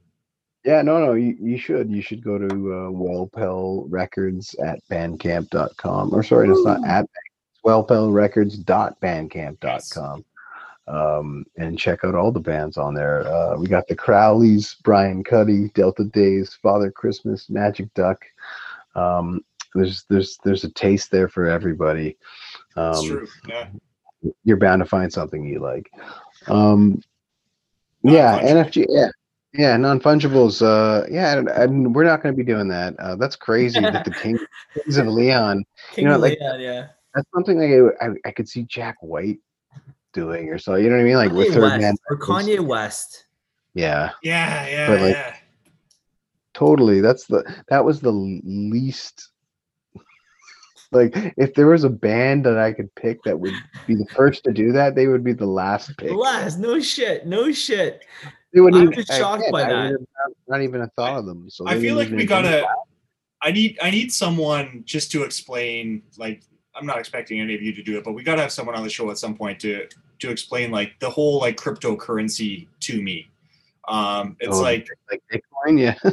Yeah, 0.66 0.82
no, 0.82 1.00
no, 1.00 1.14
you, 1.14 1.38
you 1.40 1.58
should. 1.58 1.90
You 1.90 2.02
should 2.02 2.22
go 2.24 2.38
to 2.38 2.48
uh, 2.48 2.90
Wel-Pel 2.92 3.86
Records 3.88 4.54
at 4.56 4.80
bandcamp.com. 4.90 6.14
Or 6.14 6.22
sorry, 6.24 6.50
it's 6.50 6.66
not 6.66 6.86
at 6.86 7.06
it's 7.06 7.62
wellpelrecords.bandcamp.com. 7.66 10.26
Um, 10.88 11.46
and 11.56 11.78
check 11.78 12.04
out 12.04 12.16
all 12.16 12.32
the 12.32 12.40
bands 12.40 12.78
on 12.78 12.96
there. 12.96 13.28
Uh, 13.28 13.58
we 13.58 13.68
got 13.68 13.88
the 13.88 13.96
Crowleys, 13.96 14.76
Brian 14.84 15.24
Cuddy, 15.24 15.70
Delta 15.76 16.04
Days, 16.04 16.58
Father 16.62 16.92
Christmas, 16.92 17.48
Magic 17.50 17.94
Duck. 17.94 18.26
Um, 18.96 19.42
there's 19.76 20.04
there's 20.10 20.40
there's 20.44 20.64
a 20.64 20.72
taste 20.72 21.12
there 21.12 21.30
for 21.30 21.48
everybody. 21.48 22.18
Um, 22.76 23.06
true. 23.06 23.28
Yeah. 23.48 23.68
you're 24.44 24.58
bound 24.58 24.80
to 24.82 24.88
find 24.88 25.14
something 25.14 25.46
you 25.46 25.60
like. 25.60 25.92
Um, 26.48 27.04
yeah, 28.04 28.40
NFG. 28.40 28.86
Yeah, 28.90 29.10
yeah, 29.54 29.76
non 29.78 30.00
fungibles. 30.00 30.62
Uh, 30.62 31.06
yeah, 31.10 31.38
and, 31.38 31.50
and 31.50 31.96
we're 31.96 32.04
not 32.04 32.22
going 32.22 32.34
to 32.34 32.38
be 32.38 32.44
doing 32.50 32.68
that. 32.70 32.96
Uh, 33.00 33.16
that's 33.16 33.36
crazy 33.36 33.80
that 33.80 34.06
the 34.06 34.12
King, 34.24 34.38
Kings 34.74 34.98
of 34.98 35.08
Leon. 35.08 35.64
King 35.94 36.06
know, 36.06 36.16
of 36.16 36.22
like- 36.22 36.40
Leon, 36.40 36.60
yeah. 36.62 36.88
That's 37.16 37.28
something 37.34 37.58
like 37.60 37.96
I, 38.02 38.06
I, 38.06 38.10
I 38.26 38.32
could 38.32 38.48
see 38.48 38.64
Jack 38.64 38.98
White 39.02 39.40
doing 40.14 40.50
or 40.50 40.60
so. 40.60 40.76
You 40.76 40.90
know 40.90 40.96
what 40.96 41.02
I 41.02 41.06
mean? 41.06 41.16
Like 41.16 41.32
with 41.32 41.48
Kanye 41.48 41.54
third 41.54 41.62
West, 41.64 41.82
man. 41.82 41.96
or 42.10 42.18
Kanye 42.20 42.60
West. 42.60 43.26
Yeah, 43.74 44.12
Yeah, 44.22 44.68
yeah, 44.68 44.88
But, 44.88 45.02
like, 45.02 45.16
yeah. 45.16 45.36
totally. 46.54 47.02
That's 47.02 47.26
the 47.26 47.44
that 47.70 47.84
was 47.84 48.00
the 48.02 48.12
least. 48.12 49.30
Like 50.92 51.14
if 51.38 51.54
there 51.54 51.68
was 51.68 51.84
a 51.84 51.90
band 51.90 52.46
that 52.48 52.58
I 52.58 52.74
could 52.74 52.94
pick 52.96 53.22
that 53.24 53.40
would 53.40 53.54
be 53.86 53.94
the 53.94 54.08
first 54.16 54.44
to 54.46 54.52
do 54.52 54.72
that, 54.72 54.96
they 54.96 55.06
would 55.06 55.24
be 55.24 55.34
the 55.34 55.46
last 55.46 55.96
pick. 55.98 56.12
Last, 56.12 56.58
no 56.58 56.80
shit, 56.80 57.28
no 57.28 57.52
shit. 57.52 58.04
They 58.54 58.62
wouldn't 58.62 58.82
I'm 58.82 58.92
even- 58.92 59.06
just 59.06 59.18
shocked 59.20 59.44
by 59.52 59.64
I 59.64 59.68
that. 59.92 60.06
Not, 60.48 60.62
even 60.62 60.82
a 60.82 60.88
thought 60.96 61.18
of 61.20 61.26
them. 61.26 61.50
So 61.50 61.68
I 61.68 61.80
feel 61.80 61.96
like 61.96 62.10
we 62.10 62.26
gotta. 62.26 62.66
I 63.42 63.52
need 63.52 63.78
I 63.82 63.90
need 63.90 64.12
someone 64.12 64.84
just 64.86 65.12
to 65.12 65.24
explain. 65.24 66.04
Like 66.18 66.42
I'm 66.76 66.86
not 66.86 66.98
expecting 67.00 67.40
any 67.40 67.56
of 67.56 67.62
you 67.62 67.74
to 67.74 67.84
do 67.84 67.98
it, 67.98 68.04
but 68.04 68.14
we 68.14 68.24
gotta 68.24 68.42
have 68.42 68.52
someone 68.52 68.76
on 68.76 68.84
the 68.84 68.90
show 68.90 69.10
at 69.12 69.18
some 69.18 69.36
point 69.36 69.60
to 69.62 69.88
to 70.20 70.30
explain 70.32 70.72
like 70.72 71.00
the 71.00 71.10
whole 71.10 71.40
like 71.40 71.56
cryptocurrency 71.58 72.68
to 72.82 73.02
me. 73.02 73.30
Um, 73.88 74.36
it's 74.40 74.58
Oh, 74.58 74.62
like 74.62 74.88
like 75.10 75.22
Bitcoin, 75.32 75.80
yeah. 75.80 75.96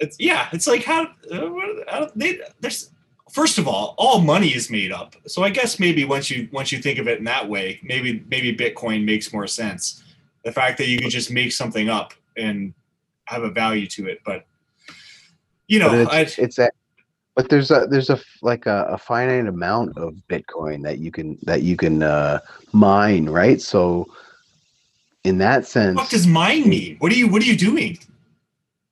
it's 0.00 0.16
yeah, 0.20 0.48
it's 0.52 0.66
like 0.66 0.84
how, 0.84 1.04
uh, 1.30 1.50
how 1.88 2.10
they 2.14 2.40
there's 2.60 2.90
first 3.32 3.56
of 3.58 3.66
all, 3.66 3.94
all 3.96 4.20
money 4.20 4.48
is 4.48 4.68
made 4.70 4.92
up. 4.92 5.14
So 5.26 5.42
I 5.42 5.50
guess 5.50 5.78
maybe 5.80 6.04
once 6.04 6.30
you 6.30 6.48
once 6.52 6.70
you 6.72 6.78
think 6.80 6.98
of 6.98 7.08
it 7.08 7.18
in 7.18 7.24
that 7.24 7.48
way, 7.48 7.80
maybe 7.82 8.24
maybe 8.28 8.54
Bitcoin 8.54 9.04
makes 9.04 9.32
more 9.32 9.46
sense. 9.46 10.02
The 10.44 10.52
fact 10.52 10.78
that 10.78 10.88
you 10.88 10.98
could 10.98 11.10
just 11.10 11.30
make 11.30 11.52
something 11.52 11.88
up 11.88 12.14
and 12.36 12.74
have 13.26 13.42
a 13.44 13.50
value 13.50 13.86
to 13.88 14.08
it, 14.08 14.20
but 14.24 14.44
you 15.68 15.78
know, 15.78 15.90
but 16.04 16.12
I, 16.12 16.20
it's, 16.20 16.38
it's 16.38 16.56
that 16.56 16.74
but 17.34 17.48
there's 17.48 17.70
a 17.70 17.86
there's 17.88 18.10
a 18.10 18.20
like 18.42 18.66
a, 18.66 18.84
a 18.90 18.98
finite 18.98 19.46
amount 19.46 19.96
of 19.96 20.14
bitcoin 20.28 20.82
that 20.82 20.98
you 20.98 21.10
can 21.10 21.38
that 21.42 21.62
you 21.62 21.76
can 21.76 22.02
uh 22.02 22.40
mine 22.72 23.26
right 23.26 23.60
so 23.60 24.06
in 25.24 25.38
that 25.38 25.64
sense 25.66 25.96
what 25.96 26.10
does 26.10 26.26
mine 26.26 26.68
mean? 26.68 26.96
What 26.98 27.12
are 27.12 27.14
you 27.14 27.28
what 27.28 27.40
are 27.42 27.46
you 27.46 27.56
doing? 27.56 27.98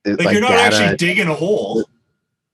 it- 0.05 0.17
Like, 0.19 0.31
you're 0.31 0.41
not 0.41 0.51
data- 0.51 0.63
actually 0.63 0.97
digging 0.97 1.27
a 1.27 1.33
hole. 1.35 1.83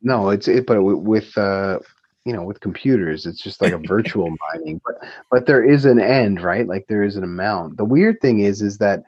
no 0.02 0.30
it's 0.30 0.48
it 0.48 0.66
but 0.66 0.82
with 0.84 1.38
uh 1.38 1.80
you 2.28 2.34
know 2.34 2.44
with 2.44 2.60
computers 2.60 3.26
it's 3.26 3.42
just 3.42 3.62
like 3.62 3.72
a 3.72 3.78
virtual 3.96 4.30
mining 4.54 4.82
but 4.86 4.96
but 5.32 5.46
there 5.46 5.64
is 5.64 5.86
an 5.86 6.00
end 6.00 6.42
right 6.42 6.68
like 6.68 6.86
there 6.88 7.04
is 7.04 7.16
an 7.16 7.24
amount 7.24 7.78
the 7.78 7.86
weird 7.86 8.20
thing 8.22 8.40
is 8.40 8.62
is 8.62 8.78
that 8.78 9.04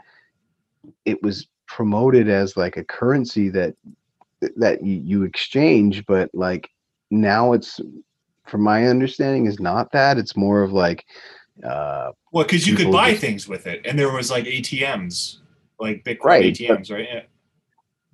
it 1.04 1.22
was 1.22 1.48
promoted 1.68 2.30
as 2.30 2.56
like 2.56 2.78
a 2.78 2.84
currency 2.84 3.50
that 3.50 3.76
that 4.56 4.82
you, 4.82 4.96
you 5.04 5.24
exchange 5.24 6.06
but 6.06 6.30
like 6.34 6.70
now 7.12 7.52
it's 7.52 7.82
from 8.48 8.62
my 8.62 8.88
understanding 8.88 9.46
is 9.48 9.60
not 9.60 9.92
that 9.92 10.18
it's 10.18 10.38
more 10.38 10.64
of 10.64 10.72
like 10.72 11.06
uh 11.64 12.12
Well, 12.32 12.46
because 12.46 12.66
you 12.66 12.76
could 12.78 12.90
buy 12.90 13.10
just- 13.12 13.22
things 13.22 13.48
with 13.50 13.68
it, 13.68 13.86
and 13.86 14.00
there 14.00 14.10
was 14.14 14.32
like 14.32 14.46
ATMs, 14.46 15.40
like 15.78 16.06
Bitcoin 16.06 16.24
Right, 16.24 16.54
ATMs, 16.54 16.90
right? 16.90 17.06
Yeah. 17.12 17.22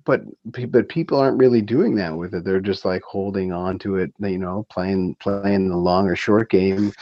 But 0.06 0.22
but 0.70 0.88
people 0.88 1.18
aren't 1.18 1.38
really 1.38 1.60
doing 1.60 1.94
that 1.96 2.16
with 2.16 2.34
it 2.34 2.44
they're 2.44 2.60
just 2.60 2.84
like 2.84 3.02
holding 3.02 3.52
on 3.52 3.78
to 3.78 3.96
it 3.96 4.12
you 4.20 4.38
know 4.38 4.64
playing 4.70 5.14
playing 5.16 5.68
the 5.68 5.76
long 5.76 6.08
or 6.08 6.16
short 6.16 6.48
game 6.48 6.92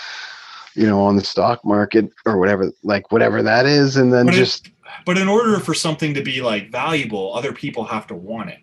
you 0.75 0.87
know 0.87 1.01
on 1.01 1.15
the 1.15 1.23
stock 1.25 1.65
market 1.65 2.11
or 2.27 2.39
whatever 2.39 2.73
like 2.83 3.13
whatever 3.13 3.43
that 3.43 3.67
is 3.67 3.97
and 3.97 4.13
then 4.13 4.27
But 4.27 4.35
it- 4.35 4.39
just 4.39 4.71
But 5.07 5.19
in 5.19 5.29
order 5.29 5.61
for 5.61 5.75
something 5.75 6.15
to 6.15 6.23
be 6.23 6.41
like 6.41 6.71
valuable, 6.73 7.35
other 7.35 7.53
people 7.53 7.85
have 7.85 8.07
to 8.09 8.15
want 8.15 8.51
it. 8.51 8.59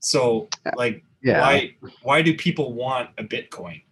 So, 0.00 0.48
like, 0.76 1.02
yeah 1.22 1.40
why 1.40 1.76
why 2.02 2.22
do 2.22 2.36
people 2.36 2.72
want 2.74 3.10
a 3.18 3.24
Bitcoin? 3.24 3.82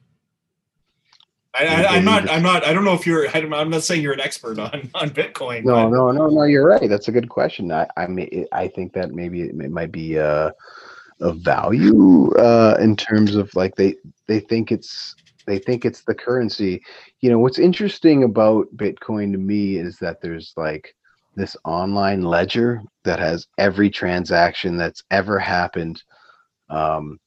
I, 1.53 1.65
They 1.65 1.71
I, 1.71 1.97
I'm 1.97 2.05
not. 2.05 2.31
I'm 2.31 2.43
not. 2.43 2.65
I 2.65 2.73
don't 2.73 2.85
know 2.85 2.95
if 2.95 3.07
you're. 3.07 3.29
I'm 3.29 3.53
I'm 3.53 3.71
not 3.71 3.83
saying 3.83 4.03
you're 4.03 4.13
an 4.13 4.21
expert 4.21 4.59
on 4.59 4.91
on 4.95 5.11
Bitcoin. 5.11 5.65
no 5.65 5.75
but 5.75 5.89
no 5.91 6.11
no 6.13 6.29
no 6.29 6.43
you're 6.45 6.67
right 6.67 6.89
that's 6.89 7.09
a 7.09 7.13
good 7.13 7.29
question 7.29 7.73
i 7.73 7.87
i 7.97 8.07
mean 8.07 8.47
i 8.53 8.69
think 8.69 8.93
that 8.93 9.13
maybe 9.13 9.43
it, 9.43 9.51
it 9.61 9.71
might 9.71 9.91
be 9.93 10.19
uh 10.19 10.51
of 11.21 11.39
value 11.39 12.33
uh 12.37 12.77
in 12.81 12.97
terms 12.97 13.35
of 13.35 13.55
like 13.55 13.75
they 13.77 13.95
they 14.27 14.41
think 14.41 14.73
it's 14.73 15.15
they 15.47 15.59
think 15.59 15.85
it's 15.85 16.03
the 16.03 16.15
currency 16.15 16.83
you 17.21 17.29
know 17.29 17.39
what's 17.39 17.59
interesting 17.59 18.25
about 18.25 18.67
bitcoin 18.77 19.33
to 19.33 19.39
me 19.39 19.77
is 19.77 19.99
that 19.99 20.21
there's 20.23 20.55
like 20.57 20.95
this 21.37 21.57
online 21.65 22.23
ledger 22.23 22.83
that 23.05 23.19
has 23.19 23.47
every 23.59 23.91
transaction 23.91 24.77
that's 24.77 25.03
ever 25.11 25.39
happened 25.39 26.03
um 26.71 27.19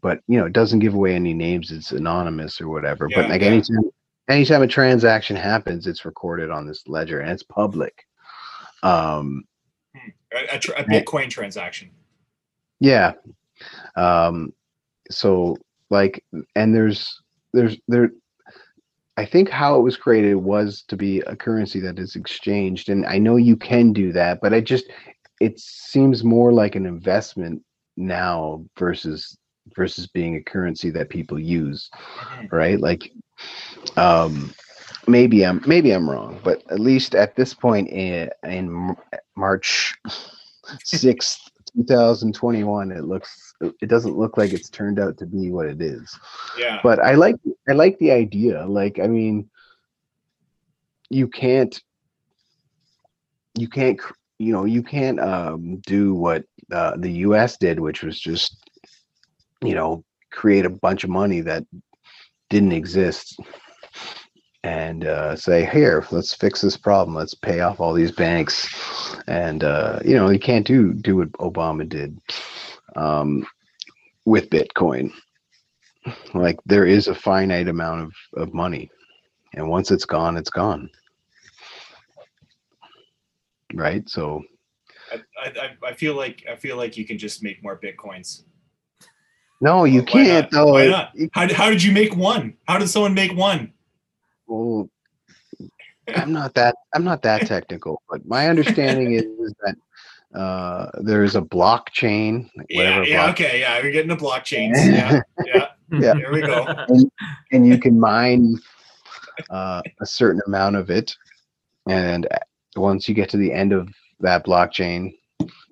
but 0.00 0.20
you 0.28 0.38
know 0.38 0.46
it 0.46 0.52
doesn't 0.52 0.78
give 0.78 0.94
away 0.94 1.14
any 1.14 1.34
names 1.34 1.72
it's 1.72 1.92
anonymous 1.92 2.60
or 2.60 2.68
whatever 2.68 3.08
Yeah, 3.10 3.22
but 3.22 3.30
like 3.30 3.40
yeah. 3.42 3.48
anytime 3.48 3.82
anytime 4.28 4.62
a 4.62 4.66
transaction 4.68 5.36
happens 5.36 5.86
it's 5.86 6.04
recorded 6.04 6.50
on 6.50 6.66
this 6.66 6.86
ledger 6.86 7.20
and 7.20 7.30
it's 7.30 7.42
public 7.42 8.06
um 8.82 9.44
a, 10.32 10.56
a, 10.56 10.58
tr- 10.58 10.72
a 10.72 10.84
Bitcoin 10.84 11.28
transaction. 11.28 11.90
yeah 12.78 13.12
um 13.96 14.52
so 15.10 15.56
like 15.90 16.24
and 16.54 16.74
there's 16.74 17.20
there's 17.52 17.76
there 17.88 18.12
i 19.16 19.24
think 19.24 19.48
how 19.50 19.76
it 19.76 19.82
was 19.82 19.96
created 19.96 20.36
was 20.36 20.82
to 20.86 20.96
be 20.96 21.18
a 21.22 21.34
currency 21.34 21.80
that 21.80 21.98
is 21.98 22.14
exchanged 22.14 22.88
and 22.88 23.04
i 23.06 23.18
know 23.18 23.34
you 23.36 23.56
can 23.56 23.92
do 23.92 24.12
that 24.12 24.40
but 24.40 24.54
i 24.54 24.60
just 24.60 24.84
it 25.40 25.58
seems 25.58 26.22
more 26.22 26.52
like 26.52 26.76
an 26.76 26.86
investment 26.86 27.60
now 27.96 28.64
versus 28.78 29.36
versus 29.76 30.06
being 30.06 30.36
a 30.36 30.42
currency 30.42 30.90
that 30.90 31.08
people 31.08 31.38
use 31.38 31.90
Mhm. 32.18 32.52
right 32.52 32.80
like 32.80 33.12
um 33.96 34.52
maybe 35.06 35.44
i'm 35.46 35.62
maybe 35.66 35.92
i'm 35.92 36.08
wrong 36.08 36.38
but 36.44 36.62
at 36.70 36.80
least 36.80 37.14
at 37.14 37.34
this 37.36 37.54
point 37.54 37.88
in 37.88 38.28
in 38.44 38.96
march 39.36 39.94
6th 40.84 41.38
2021 41.76 42.90
it 42.90 43.04
looks 43.04 43.54
it 43.80 43.88
doesn't 43.88 44.16
look 44.16 44.36
like 44.36 44.52
it's 44.52 44.68
turned 44.70 44.98
out 44.98 45.16
to 45.16 45.26
be 45.26 45.50
what 45.50 45.66
it 45.66 45.80
is 45.80 46.18
Yeah. 46.58 46.80
but 46.82 46.98
i 46.98 47.14
like 47.14 47.36
i 47.68 47.72
like 47.72 47.98
the 47.98 48.10
idea 48.10 48.66
like 48.66 48.98
i 48.98 49.06
mean 49.06 49.48
you 51.10 51.28
can't 51.28 51.80
you 53.56 53.68
can't 53.68 54.00
you 54.38 54.52
know 54.52 54.64
you 54.64 54.82
can't 54.82 55.20
um 55.20 55.78
do 55.86 56.14
what 56.14 56.44
uh, 56.72 56.96
the 56.98 57.10
us 57.10 57.56
did 57.56 57.80
which 57.80 58.02
was 58.02 58.18
just 58.18 58.69
you 59.62 59.74
know 59.74 60.04
create 60.30 60.64
a 60.64 60.70
bunch 60.70 61.04
of 61.04 61.10
money 61.10 61.40
that 61.40 61.64
didn't 62.48 62.72
exist 62.72 63.38
and 64.62 65.06
uh, 65.06 65.36
say, 65.36 65.64
"Here, 65.64 66.06
let's 66.10 66.34
fix 66.34 66.60
this 66.60 66.76
problem. 66.76 67.16
Let's 67.16 67.34
pay 67.34 67.60
off 67.60 67.80
all 67.80 67.94
these 67.94 68.12
banks." 68.12 68.68
And 69.26 69.64
uh, 69.64 70.00
you 70.04 70.16
know, 70.16 70.30
you 70.30 70.38
can't 70.38 70.66
do 70.66 70.92
do 70.92 71.16
what 71.16 71.32
Obama 71.32 71.88
did 71.88 72.18
um, 72.96 73.46
with 74.24 74.50
Bitcoin. 74.50 75.12
Like 76.34 76.58
there 76.66 76.86
is 76.86 77.08
a 77.08 77.14
finite 77.14 77.68
amount 77.68 78.02
of, 78.02 78.42
of 78.42 78.54
money, 78.54 78.90
and 79.54 79.68
once 79.68 79.90
it's 79.90 80.04
gone, 80.04 80.36
it's 80.36 80.50
gone. 80.50 80.90
Right. 83.72 84.08
So 84.08 84.42
I, 85.12 85.48
I, 85.48 85.88
I 85.88 85.94
feel 85.94 86.14
like 86.14 86.44
I 86.50 86.56
feel 86.56 86.76
like 86.76 86.96
you 86.96 87.06
can 87.06 87.18
just 87.18 87.42
make 87.42 87.62
more 87.62 87.78
bitcoins. 87.78 88.44
No, 89.60 89.84
you 89.84 90.00
Why 90.00 90.06
can't. 90.06 90.50
though. 90.50 90.72
Why 90.72 90.86
not? 90.88 91.10
it- 91.14 91.30
How, 91.32 91.46
did- 91.46 91.56
how 91.56 91.70
did 91.70 91.82
you 91.82 91.92
make 91.92 92.16
one? 92.16 92.54
How 92.68 92.78
did 92.78 92.88
someone 92.88 93.14
make 93.14 93.34
one? 93.36 93.72
well, 94.46 94.88
I'm 96.14 96.32
not 96.32 96.54
that 96.54 96.74
I'm 96.94 97.04
not 97.04 97.22
that 97.22 97.46
technical, 97.46 98.02
but 98.10 98.26
my 98.26 98.48
understanding 98.48 99.12
is, 99.12 99.22
is 99.22 99.54
that 99.64 99.76
uh, 100.38 100.90
there's 101.02 101.36
a 101.36 101.40
blockchain, 101.40 102.48
Yeah, 102.68 102.76
whatever, 102.78 103.04
yeah, 103.04 103.26
block- 103.26 103.34
okay, 103.40 103.60
yeah, 103.60 103.80
we're 103.82 103.92
getting 103.92 104.08
to 104.08 104.16
blockchains. 104.16 104.74
Yeah, 104.92 105.20
yeah, 105.44 105.66
Yeah. 105.92 106.14
there 106.14 106.32
we 106.32 106.40
go. 106.40 106.66
and 107.52 107.66
you 107.66 107.78
can 107.78 107.98
mine 108.00 108.56
uh, 109.50 109.82
a 110.00 110.06
certain 110.06 110.40
amount 110.46 110.76
of 110.76 110.90
it, 110.90 111.14
and 111.88 112.26
once 112.76 113.08
you 113.08 113.14
get 113.14 113.28
to 113.30 113.36
the 113.36 113.52
end 113.52 113.72
of 113.72 113.88
that 114.20 114.44
blockchain, 114.44 115.12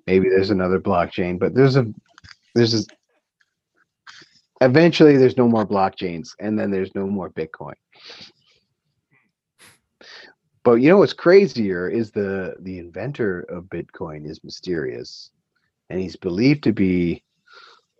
maybe 0.07 0.29
there's 0.29 0.49
another 0.51 0.79
blockchain, 0.79 1.37
but 1.37 1.53
there's 1.53 1.75
a 1.75 1.85
there's 2.55 2.73
a 2.73 2.83
eventually 4.61 5.17
there's 5.17 5.37
no 5.37 5.47
more 5.47 5.65
blockchains, 5.65 6.29
and 6.39 6.57
then 6.59 6.71
there's 6.71 6.93
no 6.95 7.07
more 7.07 7.29
Bitcoin. 7.29 7.73
But 10.63 10.75
you 10.75 10.89
know 10.89 10.97
what's 10.97 11.13
crazier 11.13 11.89
is 11.89 12.11
the 12.11 12.55
the 12.61 12.79
inventor 12.79 13.41
of 13.49 13.65
Bitcoin 13.65 14.29
is 14.29 14.43
mysterious, 14.43 15.31
and 15.89 15.99
he's 15.99 16.15
believed 16.15 16.63
to 16.65 16.73
be. 16.73 17.23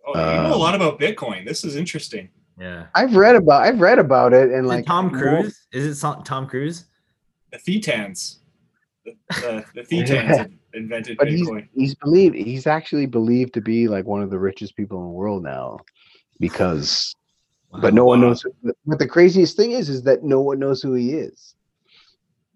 Oh, 0.06 0.12
you 0.18 0.42
know 0.42 0.50
a 0.50 0.54
Um, 0.54 0.60
lot 0.60 0.74
about 0.74 0.98
Bitcoin. 1.00 1.46
This 1.46 1.64
is 1.64 1.76
interesting. 1.76 2.28
Yeah. 2.58 2.86
I've 2.94 3.16
read 3.16 3.36
about 3.36 3.62
I've 3.62 3.80
read 3.80 3.98
about 3.98 4.32
it, 4.34 4.50
and 4.50 4.64
Is 4.66 4.68
like 4.68 4.80
it 4.84 4.86
Tom 4.86 5.06
mo- 5.12 5.18
Cruise? 5.18 5.66
Is 5.72 5.84
it 5.86 5.94
so- 5.96 6.20
Tom 6.24 6.46
Cruise? 6.46 6.84
The 7.52 7.58
Thetans, 7.58 8.36
the 9.04 9.16
the, 9.30 9.64
the 9.74 9.80
Thetans 9.90 10.52
invented 10.74 11.16
but 11.16 11.28
he's 11.28 11.48
Bitcoin. 11.48 11.68
he's 11.74 11.94
believed 11.96 12.36
he's 12.36 12.66
actually 12.66 13.06
believed 13.06 13.54
to 13.54 13.60
be 13.60 13.88
like 13.88 14.04
one 14.04 14.22
of 14.22 14.30
the 14.30 14.38
richest 14.38 14.76
people 14.76 14.98
in 14.98 15.04
the 15.04 15.10
world 15.10 15.42
now, 15.42 15.78
because 16.40 17.14
but 17.80 17.94
no 17.94 18.04
one 18.04 18.20
Wow. 18.20 18.28
knows. 18.28 18.44
What 18.84 18.98
the 18.98 19.06
craziest 19.06 19.56
thing 19.56 19.70
is, 19.72 19.88
is 19.88 20.02
that 20.02 20.24
no 20.24 20.40
one 20.40 20.58
knows 20.58 20.82
who 20.82 20.94
he 20.94 21.12
is. 21.12 21.54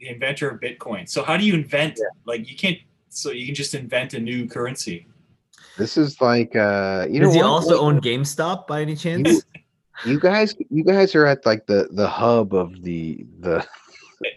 the 0.01 0.09
inventor 0.09 0.51
of 0.51 0.61
Bitcoin. 0.61 1.09
So 1.09 1.23
how 1.23 1.37
do 1.37 1.45
you 1.45 1.55
invent? 1.55 2.01
Like 2.27 2.51
you 2.51 2.57
can't. 2.57 2.79
So 3.11 3.31
you 3.31 3.47
can 3.47 3.55
just 3.55 3.75
invent 3.75 4.13
a 4.15 4.19
new 4.19 4.49
currency. 4.49 5.07
This 5.77 5.97
is 5.97 6.21
like 6.21 6.57
uh, 6.57 7.07
you 7.09 7.21
know 7.21 7.27
Does 7.27 7.35
he 7.37 7.43
what? 7.43 7.49
also 7.49 7.75
Like, 7.77 7.81
own 7.95 8.01
GameStop 8.01 8.67
by 8.67 8.83
any 8.83 8.97
chance? 8.97 9.47
you 10.05 10.19
guys 10.19 10.55
you 10.69 10.83
guys 10.83 11.15
are 11.15 11.27
at 11.27 11.47
like 11.47 11.67
the 11.67 11.89
the 11.93 12.09
hub 12.09 12.55
of 12.55 12.83
the 12.83 13.25
the 13.41 13.65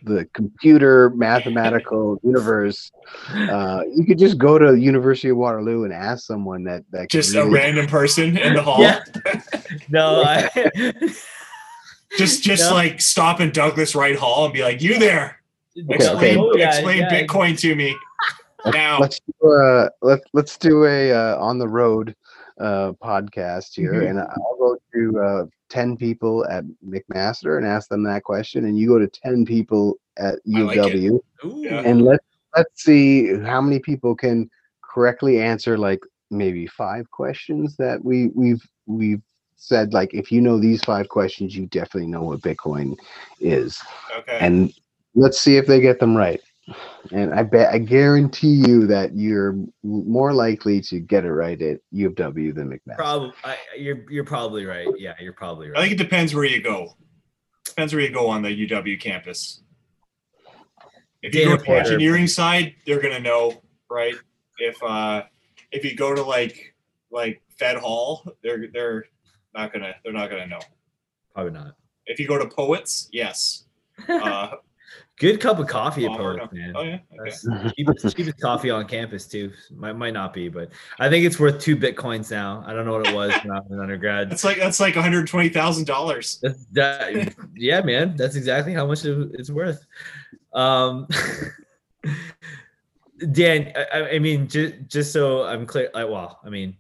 the 0.04 0.26
computer 0.34 1.10
mathematical 1.12 2.20
universe 2.24 2.92
uh 3.34 3.82
you 3.96 4.04
could 4.06 4.18
just 4.20 4.38
go 4.38 4.58
to 4.58 4.76
university 4.76 5.30
of 5.30 5.38
waterloo 5.38 5.84
and 5.84 5.94
ask 5.94 6.26
someone 6.26 6.64
that 6.64 6.84
that 6.92 7.02
could 7.02 7.10
Just 7.12 7.36
a 7.36 7.40
really- 7.44 7.54
random 7.54 7.88
person 7.88 8.38
in 8.38 8.54
the 8.54 8.62
hall. 8.62 8.82
Yeah. 8.82 9.00
No, 9.90 10.24
I, 10.26 10.50
Just 12.18 12.42
just 12.44 12.70
No. 12.70 12.76
like 12.76 13.02
stop 13.02 13.42
in 13.42 13.52
Douglas 13.52 13.94
Wright 13.94 14.16
Hall 14.16 14.46
and 14.46 14.54
be 14.54 14.64
like, 14.64 14.82
"You 14.82 14.98
there? 14.98 15.40
Explain 15.90 16.38
Oh, 16.40 16.56
yeah, 16.56 16.70
explain 16.70 17.00
yeah. 17.00 17.10
Bitcoin 17.26 17.58
to 17.60 17.76
me 17.76 17.96
now." 18.66 18.98
let's 19.00 19.20
do 19.20 19.52
uh 19.52 19.90
let, 20.02 20.20
let's 20.34 20.58
do 20.58 20.86
a 20.86 21.12
uh, 21.12 21.38
on 21.38 21.60
the 21.60 21.68
road 21.68 22.16
uh 22.60 22.92
podcast 23.04 23.76
here 23.76 23.94
Mhm. 24.02 24.10
and 24.10 24.20
i'll 24.20 24.58
go 24.60 24.78
to 24.94 25.20
uh 25.20 25.46
10 25.70 25.98
people 25.98 26.46
at 26.50 26.64
mcmaster 26.86 27.58
and 27.58 27.68
ask 27.68 27.90
them 27.90 28.04
that 28.04 28.24
question 28.24 28.66
and 28.66 28.78
you 28.78 28.88
go 28.88 28.98
to 29.00 29.08
10 29.08 29.46
people 29.46 29.98
at 30.18 30.36
like 30.46 30.78
uw 30.80 31.20
Yeah. 31.44 31.82
and 31.86 32.02
let 32.02 32.20
let's 32.56 32.84
see 32.84 33.38
how 33.40 33.62
many 33.62 33.80
people 33.80 34.16
can 34.16 34.50
correctly 34.82 35.40
answer 35.40 35.78
like 35.78 36.00
maybe 36.32 36.66
five 36.68 37.10
questions 37.12 37.76
that 37.78 38.04
we 38.04 38.28
we've 38.34 38.64
we've 38.88 39.22
said 39.58 39.94
like 39.94 40.14
if 40.14 40.32
you 40.32 40.40
know 40.42 40.58
these 40.60 40.84
five 40.84 41.08
questions 41.10 41.56
you 41.56 41.66
definitely 41.68 42.08
know 42.08 42.24
what 42.24 42.42
bitcoin 42.42 42.96
is 43.40 43.80
Okay. 44.18 44.38
and 44.40 44.74
let's 45.16 45.40
see 45.40 45.58
if 45.58 45.66
they 45.68 45.80
get 45.82 46.00
them 46.00 46.16
right 46.16 46.40
and 47.12 47.34
i 47.34 47.44
bet 47.44 47.74
i 47.74 47.78
guarantee 47.78 48.62
you 48.68 48.86
that 48.88 49.16
you're 49.16 49.56
more 49.84 50.34
likely 50.34 50.82
to 50.82 51.00
get 51.00 51.24
it 51.24 51.32
right 51.32 51.62
at 51.62 51.80
u 51.92 52.08
of 52.08 52.16
w 52.16 52.52
than 52.52 52.70
mcmaster 52.70 52.98
Probably, 52.98 53.34
I, 53.44 53.58
you're 53.78 54.10
you're 54.12 54.26
probably 54.26 54.66
right. 54.66 54.88
Yeah, 54.98 55.14
you're 55.20 55.34
probably 55.34 55.70
right. 55.70 55.80
I 55.80 55.82
think 55.82 55.94
it 55.94 56.04
depends 56.04 56.34
where 56.36 56.44
you 56.44 56.62
go. 56.62 56.96
Depends 57.66 57.94
where 57.94 58.02
you 58.02 58.12
go 58.12 58.28
on 58.28 58.42
the 58.42 58.68
UW 58.68 59.00
campus. 59.00 59.62
If 61.22 61.34
you 61.34 61.46
Dana 61.46 61.52
go 61.52 61.58
to 61.58 61.64
the 61.64 61.78
engineering 61.78 62.28
side, 62.28 62.76
they're 62.86 63.02
gonna 63.02 63.20
know, 63.20 63.62
right? 63.90 64.16
If 64.58 64.82
uh 64.84 65.24
if 65.72 65.86
you 65.86 65.96
go 65.96 66.14
to 66.14 66.22
like 66.22 66.76
like 67.12 67.42
Fed 67.58 67.78
Hall, 67.78 68.26
they're 68.44 68.68
they're 68.74 69.06
not 69.56 69.72
gonna 69.72 69.96
they're 70.04 70.14
not 70.14 70.30
gonna 70.30 70.48
know. 70.48 70.60
Probably 71.34 71.54
not. 71.54 71.76
If 72.06 72.20
you 72.20 72.28
go 72.28 72.38
to 72.38 72.48
poets, 72.48 73.10
yes. 73.12 73.64
Uh, 74.08 74.52
Good 75.20 75.42
cup 75.42 75.58
of 75.58 75.66
coffee 75.68 76.06
at 76.06 76.12
Palmer, 76.12 76.38
Poets, 76.38 76.54
man. 76.54 76.74
oh 76.76 76.84
yeah, 76.84 77.00
okay. 77.20 77.72
Cheapest, 77.76 78.16
cheapest 78.16 78.40
coffee 78.40 78.70
on 78.70 78.88
campus 78.88 79.26
too. 79.28 79.52
Might 79.76 79.94
might 79.94 80.14
not 80.14 80.32
be, 80.32 80.48
but 80.48 80.70
I 81.00 81.10
think 81.10 81.26
it's 81.26 81.40
worth 81.40 81.60
two 81.60 81.76
bitcoins 81.76 82.30
now. 82.30 82.64
I 82.68 82.74
don't 82.74 82.86
know 82.86 82.94
what 82.94 83.08
it 83.08 83.16
was 83.16 83.32
when 83.44 83.52
I 83.52 83.60
was 83.60 83.72
an 83.72 83.80
undergrad. 83.80 84.30
That's 84.30 84.44
like 84.44 84.58
that's 84.58 84.80
like 84.80 84.94
one 84.96 85.04
hundred 85.04 85.28
twenty 85.28 85.50
thousand 85.50 85.86
dollars. 85.88 86.44
That, 86.74 87.34
yeah, 87.56 87.82
man, 87.82 88.16
that's 88.16 88.36
exactly 88.36 88.74
how 88.74 88.86
much 88.86 89.06
it's 89.06 89.50
worth. 89.50 89.84
Um, 90.54 91.08
Dan, 93.32 93.74
I- 93.76 93.88
I, 94.00 94.10
I 94.12 94.20
mean, 94.20 94.48
just 94.48 94.76
just 94.88 95.12
so 95.12 95.44
I'm 95.46 95.66
clear, 95.66 95.90
like, 95.96 96.08
well, 96.08 96.40
I 96.44 96.50
mean, 96.50 96.78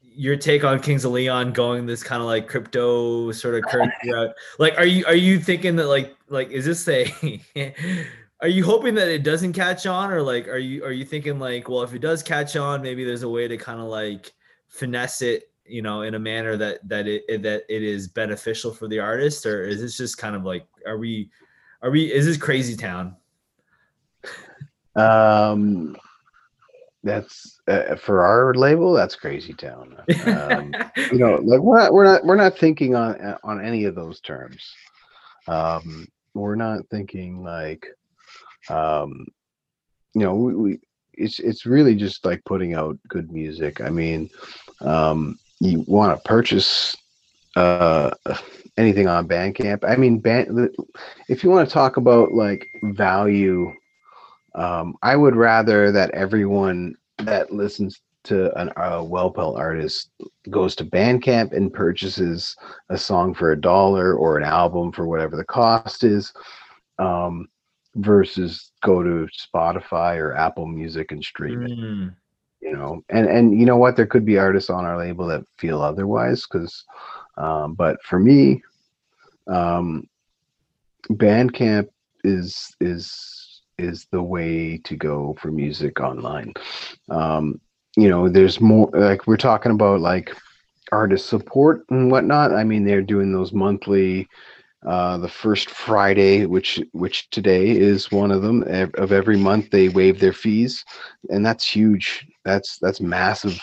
your 0.00 0.36
take 0.36 0.62
on 0.62 0.78
Kings 0.78 1.04
of 1.04 1.10
Leon 1.10 1.52
going 1.52 1.86
this 1.86 2.04
kind 2.04 2.22
of 2.22 2.26
like 2.28 2.46
crypto 2.46 3.32
sort 3.32 3.56
of 3.56 3.64
currency 3.68 4.12
route. 4.12 4.30
Like, 4.60 4.78
are 4.78 4.86
you 4.86 5.04
are 5.06 5.16
you 5.16 5.40
thinking 5.40 5.74
that 5.76 5.86
like 5.88 6.13
like 6.28 6.50
is 6.50 6.64
this 6.64 6.86
a 6.88 7.40
Are 8.40 8.48
you 8.48 8.62
hoping 8.62 8.94
that 8.96 9.08
it 9.08 9.22
doesn't 9.22 9.54
catch 9.54 9.86
on, 9.86 10.10
or 10.10 10.20
like 10.20 10.48
are 10.48 10.58
you 10.58 10.84
are 10.84 10.92
you 10.92 11.04
thinking 11.06 11.38
like, 11.38 11.68
well, 11.68 11.82
if 11.82 11.94
it 11.94 12.00
does 12.00 12.22
catch 12.22 12.56
on, 12.56 12.82
maybe 12.82 13.02
there's 13.02 13.22
a 13.22 13.28
way 13.28 13.48
to 13.48 13.56
kind 13.56 13.80
of 13.80 13.86
like 13.86 14.34
finesse 14.68 15.22
it, 15.22 15.44
you 15.64 15.80
know, 15.80 16.02
in 16.02 16.14
a 16.14 16.18
manner 16.18 16.56
that 16.56 16.86
that 16.86 17.06
it 17.06 17.42
that 17.42 17.64
it 17.70 17.82
is 17.82 18.08
beneficial 18.08 18.74
for 18.74 18.86
the 18.86 18.98
artist, 18.98 19.46
or 19.46 19.62
is 19.62 19.80
this 19.80 19.96
just 19.96 20.18
kind 20.18 20.36
of 20.36 20.44
like, 20.44 20.66
are 20.86 20.98
we, 20.98 21.30
are 21.80 21.90
we, 21.90 22.12
is 22.12 22.26
this 22.26 22.36
crazy 22.36 22.76
town? 22.76 23.16
um 24.96 25.96
that's 27.02 27.60
uh, 27.66 27.96
for 27.96 28.24
our 28.24 28.54
label 28.54 28.92
that's 28.92 29.16
crazy 29.16 29.52
town 29.52 29.96
um, 30.24 30.72
you 31.10 31.18
know 31.18 31.34
like 31.42 31.60
we're 31.60 31.78
not 31.78 31.92
we're 31.92 32.04
not 32.04 32.24
we're 32.24 32.36
not 32.36 32.56
thinking 32.56 32.94
on 32.94 33.36
on 33.42 33.64
any 33.64 33.84
of 33.84 33.94
those 33.94 34.20
terms 34.20 34.72
um 35.48 36.06
we're 36.34 36.56
not 36.56 36.88
thinking 36.90 37.42
like 37.42 37.86
um 38.70 39.26
you 40.14 40.22
know 40.22 40.34
we, 40.34 40.54
we 40.54 40.78
it's 41.14 41.38
it's 41.40 41.66
really 41.66 41.94
just 41.94 42.24
like 42.24 42.44
putting 42.44 42.74
out 42.74 42.98
good 43.08 43.30
music. 43.32 43.80
I 43.80 43.90
mean 43.90 44.28
um 44.80 45.38
you 45.60 45.84
want 45.86 46.16
to 46.16 46.28
purchase 46.28 46.96
uh 47.56 48.10
anything 48.76 49.06
on 49.08 49.28
bandcamp. 49.28 49.84
I 49.88 49.96
mean 49.96 50.18
band 50.18 50.70
if 51.28 51.44
you 51.44 51.50
want 51.50 51.68
to 51.68 51.72
talk 51.72 51.96
about 51.96 52.32
like 52.32 52.68
value 52.82 53.72
um 54.54 54.94
i 55.02 55.16
would 55.16 55.36
rather 55.36 55.90
that 55.92 56.10
everyone 56.12 56.94
that 57.18 57.52
listens 57.52 58.00
to 58.24 58.56
an, 58.58 58.70
a 58.76 59.02
Wel-Pel 59.02 59.56
artist 59.56 60.10
goes 60.50 60.74
to 60.76 60.84
Bandcamp 60.84 61.52
and 61.52 61.72
purchases 61.72 62.56
a 62.88 62.98
song 62.98 63.34
for 63.34 63.52
a 63.52 63.60
dollar 63.60 64.14
or 64.14 64.36
an 64.38 64.44
album 64.44 64.92
for 64.92 65.06
whatever 65.06 65.36
the 65.36 65.44
cost 65.44 66.04
is, 66.04 66.32
um, 66.98 67.48
versus 67.96 68.72
go 68.82 69.02
to 69.02 69.28
Spotify 69.32 70.16
or 70.16 70.34
Apple 70.34 70.66
Music 70.66 71.12
and 71.12 71.22
stream 71.22 71.62
it. 71.62 71.70
Mm, 71.70 72.14
You 72.60 72.72
know, 72.72 73.04
and 73.10 73.26
and 73.28 73.58
you 73.58 73.66
know 73.66 73.76
what? 73.76 73.94
There 73.94 74.06
could 74.06 74.24
be 74.24 74.38
artists 74.38 74.70
on 74.70 74.84
our 74.84 74.98
label 74.98 75.26
that 75.26 75.44
feel 75.58 75.82
otherwise, 75.82 76.46
because, 76.46 76.84
um, 77.36 77.74
but 77.74 78.02
for 78.02 78.18
me, 78.18 78.62
um, 79.46 80.08
Bandcamp 81.10 81.88
is 82.24 82.74
is 82.80 83.62
is 83.76 84.06
the 84.12 84.22
way 84.22 84.78
to 84.78 84.96
go 84.96 85.36
for 85.38 85.50
music 85.50 86.00
online. 86.00 86.54
Um, 87.10 87.60
you 87.96 88.08
know 88.08 88.28
there's 88.28 88.60
more 88.60 88.90
like 88.92 89.26
we're 89.26 89.36
talking 89.36 89.72
about 89.72 90.00
like 90.00 90.34
artist 90.92 91.26
support 91.28 91.84
and 91.90 92.10
whatnot 92.10 92.52
i 92.52 92.62
mean 92.64 92.84
they're 92.84 93.02
doing 93.02 93.32
those 93.32 93.52
monthly 93.52 94.28
Uh, 94.86 95.16
the 95.16 95.28
first 95.42 95.70
Friday, 95.70 96.44
which 96.44 96.78
which 96.92 97.30
today 97.30 97.70
is 97.70 98.12
one 98.12 98.30
of 98.30 98.42
them 98.42 98.62
of 99.02 99.12
every 99.12 99.38
month, 99.38 99.70
they 99.70 99.88
waive 99.88 100.20
their 100.20 100.34
fees, 100.34 100.84
and 101.30 101.40
that's 101.46 101.64
huge. 101.76 102.26
That's 102.44 102.76
that's 102.82 103.00
massive. 103.00 103.56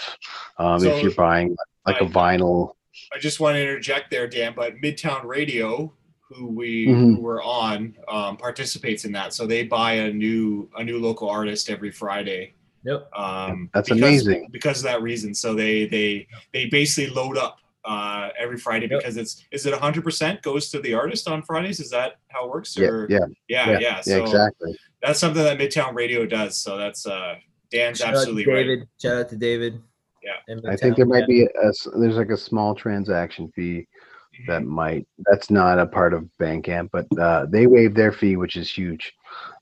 Um, 0.58 0.80
So, 0.80 0.90
if 0.90 1.04
you're 1.04 1.14
buying 1.28 1.56
like 1.86 2.02
a 2.02 2.06
I- 2.06 2.18
vinyl, 2.20 2.74
I 3.16 3.20
just 3.20 3.40
want 3.40 3.54
to 3.56 3.62
interject 3.62 4.10
there, 4.10 4.28
Dan, 4.28 4.54
but 4.56 4.82
Midtown 4.82 5.24
Radio, 5.24 5.94
who 6.28 6.48
we 6.48 6.88
Mhm. 6.88 7.14
who 7.18 7.22
were 7.22 7.44
on, 7.44 7.94
um, 8.08 8.36
participates 8.38 9.06
in 9.06 9.12
that. 9.12 9.32
So 9.38 9.46
they 9.46 9.62
buy 9.62 9.92
a 10.08 10.12
new 10.12 10.72
a 10.76 10.84
new 10.84 10.98
local 10.98 11.30
artist 11.30 11.70
every 11.70 11.92
Friday. 11.92 12.56
Yep. 12.84 13.10
Um, 13.16 13.70
That's 13.74 13.90
because- 13.90 14.02
amazing. 14.02 14.48
because 14.52 14.78
of 14.80 14.84
that 14.86 15.02
reason. 15.02 15.34
So 15.34 15.54
they 15.54 15.86
they 15.88 16.28
they 16.54 16.66
basically 16.66 17.14
load 17.14 17.38
up 17.38 17.58
uh, 17.86 18.30
every 18.38 18.58
Friday 18.58 18.88
Yep. 18.90 19.00
because 19.00 19.18
it's 19.18 19.44
is 19.52 19.66
it 19.66 19.72
100 19.72 20.04
percent 20.04 20.42
goes 20.42 20.70
to 20.72 20.80
the 20.82 20.94
artist 20.94 21.28
on 21.28 21.42
Fridays? 21.44 21.80
Is 21.80 21.90
that 21.92 22.16
how 22.30 22.46
it 22.46 22.50
works? 22.52 22.76
yeah, 22.78 22.88
Or 22.88 23.08
yeah, 23.10 23.20
yeah, 23.48 23.66
yeah, 23.66 23.72
yeah. 23.72 23.80
yeah, 23.80 24.02
So 24.02 24.22
exactly. 24.24 24.78
that's 25.02 25.20
something 25.20 25.44
that 25.44 25.58
Midtown 25.58 25.94
Radio 25.96 26.26
does. 26.26 26.58
So 26.58 26.78
that's 26.78 27.06
uh, 27.08 27.36
Dan's 27.72 28.00
Shout 28.00 28.10
out 28.10 28.12
to 28.12 28.18
absolutely 28.20 28.46
right. 28.52 28.64
David. 28.64 28.88
Shout 29.02 29.18
out 29.18 29.30
to 29.30 29.36
David. 29.38 29.82
Yeah. 30.24 30.56
I 30.70 30.76
think 30.76 30.98
there 30.98 31.06
might 31.08 31.26
be 31.26 31.44
a, 31.46 31.72
there's 31.98 32.16
like 32.18 32.30
a 32.30 32.38
small 32.38 32.76
transaction 32.76 33.52
fee 33.56 33.88
Mhm. 34.40 34.48
that 34.48 34.64
might 34.64 35.06
that's 35.26 35.50
not 35.50 35.78
a 35.80 35.86
part 35.86 36.14
of 36.14 36.30
Bandcamp, 36.40 36.90
but 36.94 37.06
uh, 37.20 37.48
they 37.50 37.66
waive 37.68 37.96
their 37.96 38.12
fee, 38.14 38.38
which 38.38 38.56
is 38.56 38.72
huge. 38.72 39.14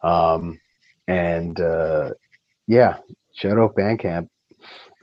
Um, 0.03 0.59
and 1.07 1.59
uh, 1.59 2.11
yeah, 2.69 2.97
shout 3.33 3.57
out 3.57 3.75
Bandcamp 3.75 4.29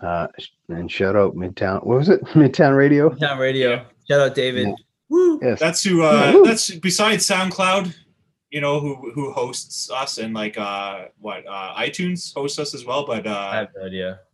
uh, 0.01 0.27
and 0.69 0.91
shout 0.91 1.17
out 1.17 1.35
Midtown. 1.35 1.85
What 1.85 1.99
was 1.99 2.09
it? 2.09 2.23
Midtown 2.27 2.77
Radio. 2.77 3.11
Midtown 3.11 3.39
Radio. 3.39 3.71
Yeah. 3.71 3.85
Shout 4.09 4.21
out 4.21 4.35
David. 4.35 4.69
Yeah. 4.69 4.75
Woo. 5.09 5.41
Yes. 5.43 5.59
That's 5.59 5.83
who. 5.83 6.03
Uh, 6.03 6.33
Woo. 6.35 6.45
that's 6.45 6.71
besides 6.71 7.27
SoundCloud. 7.27 7.95
You 8.51 8.61
know 8.61 8.81
who 8.81 9.11
who 9.15 9.33
hosts 9.33 9.91
us 9.91 10.19
and 10.19 10.33
like 10.33 10.57
uh 10.57 11.07
what 11.19 11.45
uh 11.47 11.75
iTunes 11.77 12.33
hosts 12.35 12.59
us 12.59 12.75
as 12.75 12.85
well. 12.85 13.05
But 13.07 13.27
I 13.27 13.31
uh, 13.31 13.53
have 13.53 13.69
no 13.77 13.87
idea. 13.87 14.21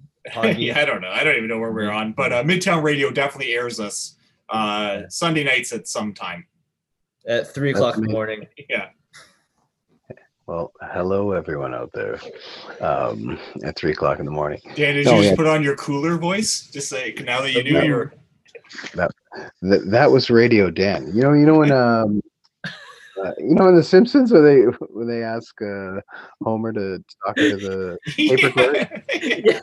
Yeah, 0.56 0.78
I 0.78 0.84
don't 0.84 1.00
know. 1.00 1.10
I 1.10 1.24
don't 1.24 1.34
even 1.34 1.48
know 1.48 1.58
where 1.58 1.72
we're 1.72 1.90
on. 1.90 2.12
But 2.12 2.32
uh, 2.32 2.44
Midtown 2.44 2.84
Radio 2.84 3.10
definitely 3.10 3.54
airs 3.54 3.80
us 3.80 4.16
uh 4.50 5.02
Sunday 5.08 5.42
nights 5.42 5.72
at 5.72 5.88
some 5.88 6.14
time. 6.14 6.46
At 7.26 7.52
three 7.52 7.70
o'clock 7.70 7.96
in 7.96 8.04
the 8.04 8.12
morning. 8.12 8.46
Yeah. 8.68 8.90
Well, 10.52 10.70
hello 10.82 11.32
everyone 11.32 11.72
out 11.72 11.92
there. 11.94 12.20
Um, 12.82 13.38
at 13.64 13.74
three 13.74 13.92
o'clock 13.92 14.18
in 14.18 14.26
the 14.26 14.30
morning. 14.30 14.60
Dan, 14.74 14.96
did 14.96 15.06
No, 15.06 15.12
you 15.12 15.16
just 15.22 15.30
yeah. 15.30 15.34
put 15.36 15.46
on 15.46 15.62
your 15.62 15.76
cooler 15.76 16.18
voice? 16.18 16.68
Just 16.70 16.92
like 16.92 17.24
now 17.24 17.40
that 17.40 17.52
you 17.52 17.62
knew 17.62 17.72
No. 17.72 17.82
you're 17.82 18.12
That 18.92 19.10
that 19.62 20.10
was 20.12 20.28
Radio 20.28 20.68
Dan. 20.70 21.10
You 21.14 21.22
know, 21.22 21.32
you 21.32 21.46
know 21.46 21.56
when 21.60 21.72
um, 21.86 22.20
uh, 22.66 23.32
you 23.38 23.54
know 23.54 23.68
in 23.68 23.76
The 23.76 23.82
Simpsons 23.82 24.30
where 24.30 24.42
they 24.42 24.60
when 24.90 25.08
they 25.08 25.22
ask 25.22 25.54
uh, 25.62 26.02
Homer 26.42 26.74
to 26.74 27.02
talk 27.24 27.36
to 27.36 27.56
the 27.56 27.98
Paperclip? 28.08 29.62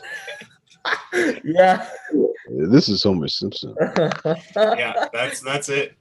yeah. 1.44 1.88
this 2.68 2.90
is 2.90 3.04
Homer 3.04 3.28
Simpson. 3.28 3.76
yeah, 4.56 5.06
that's 5.14 5.42
that's 5.42 5.70
it. 5.70 5.96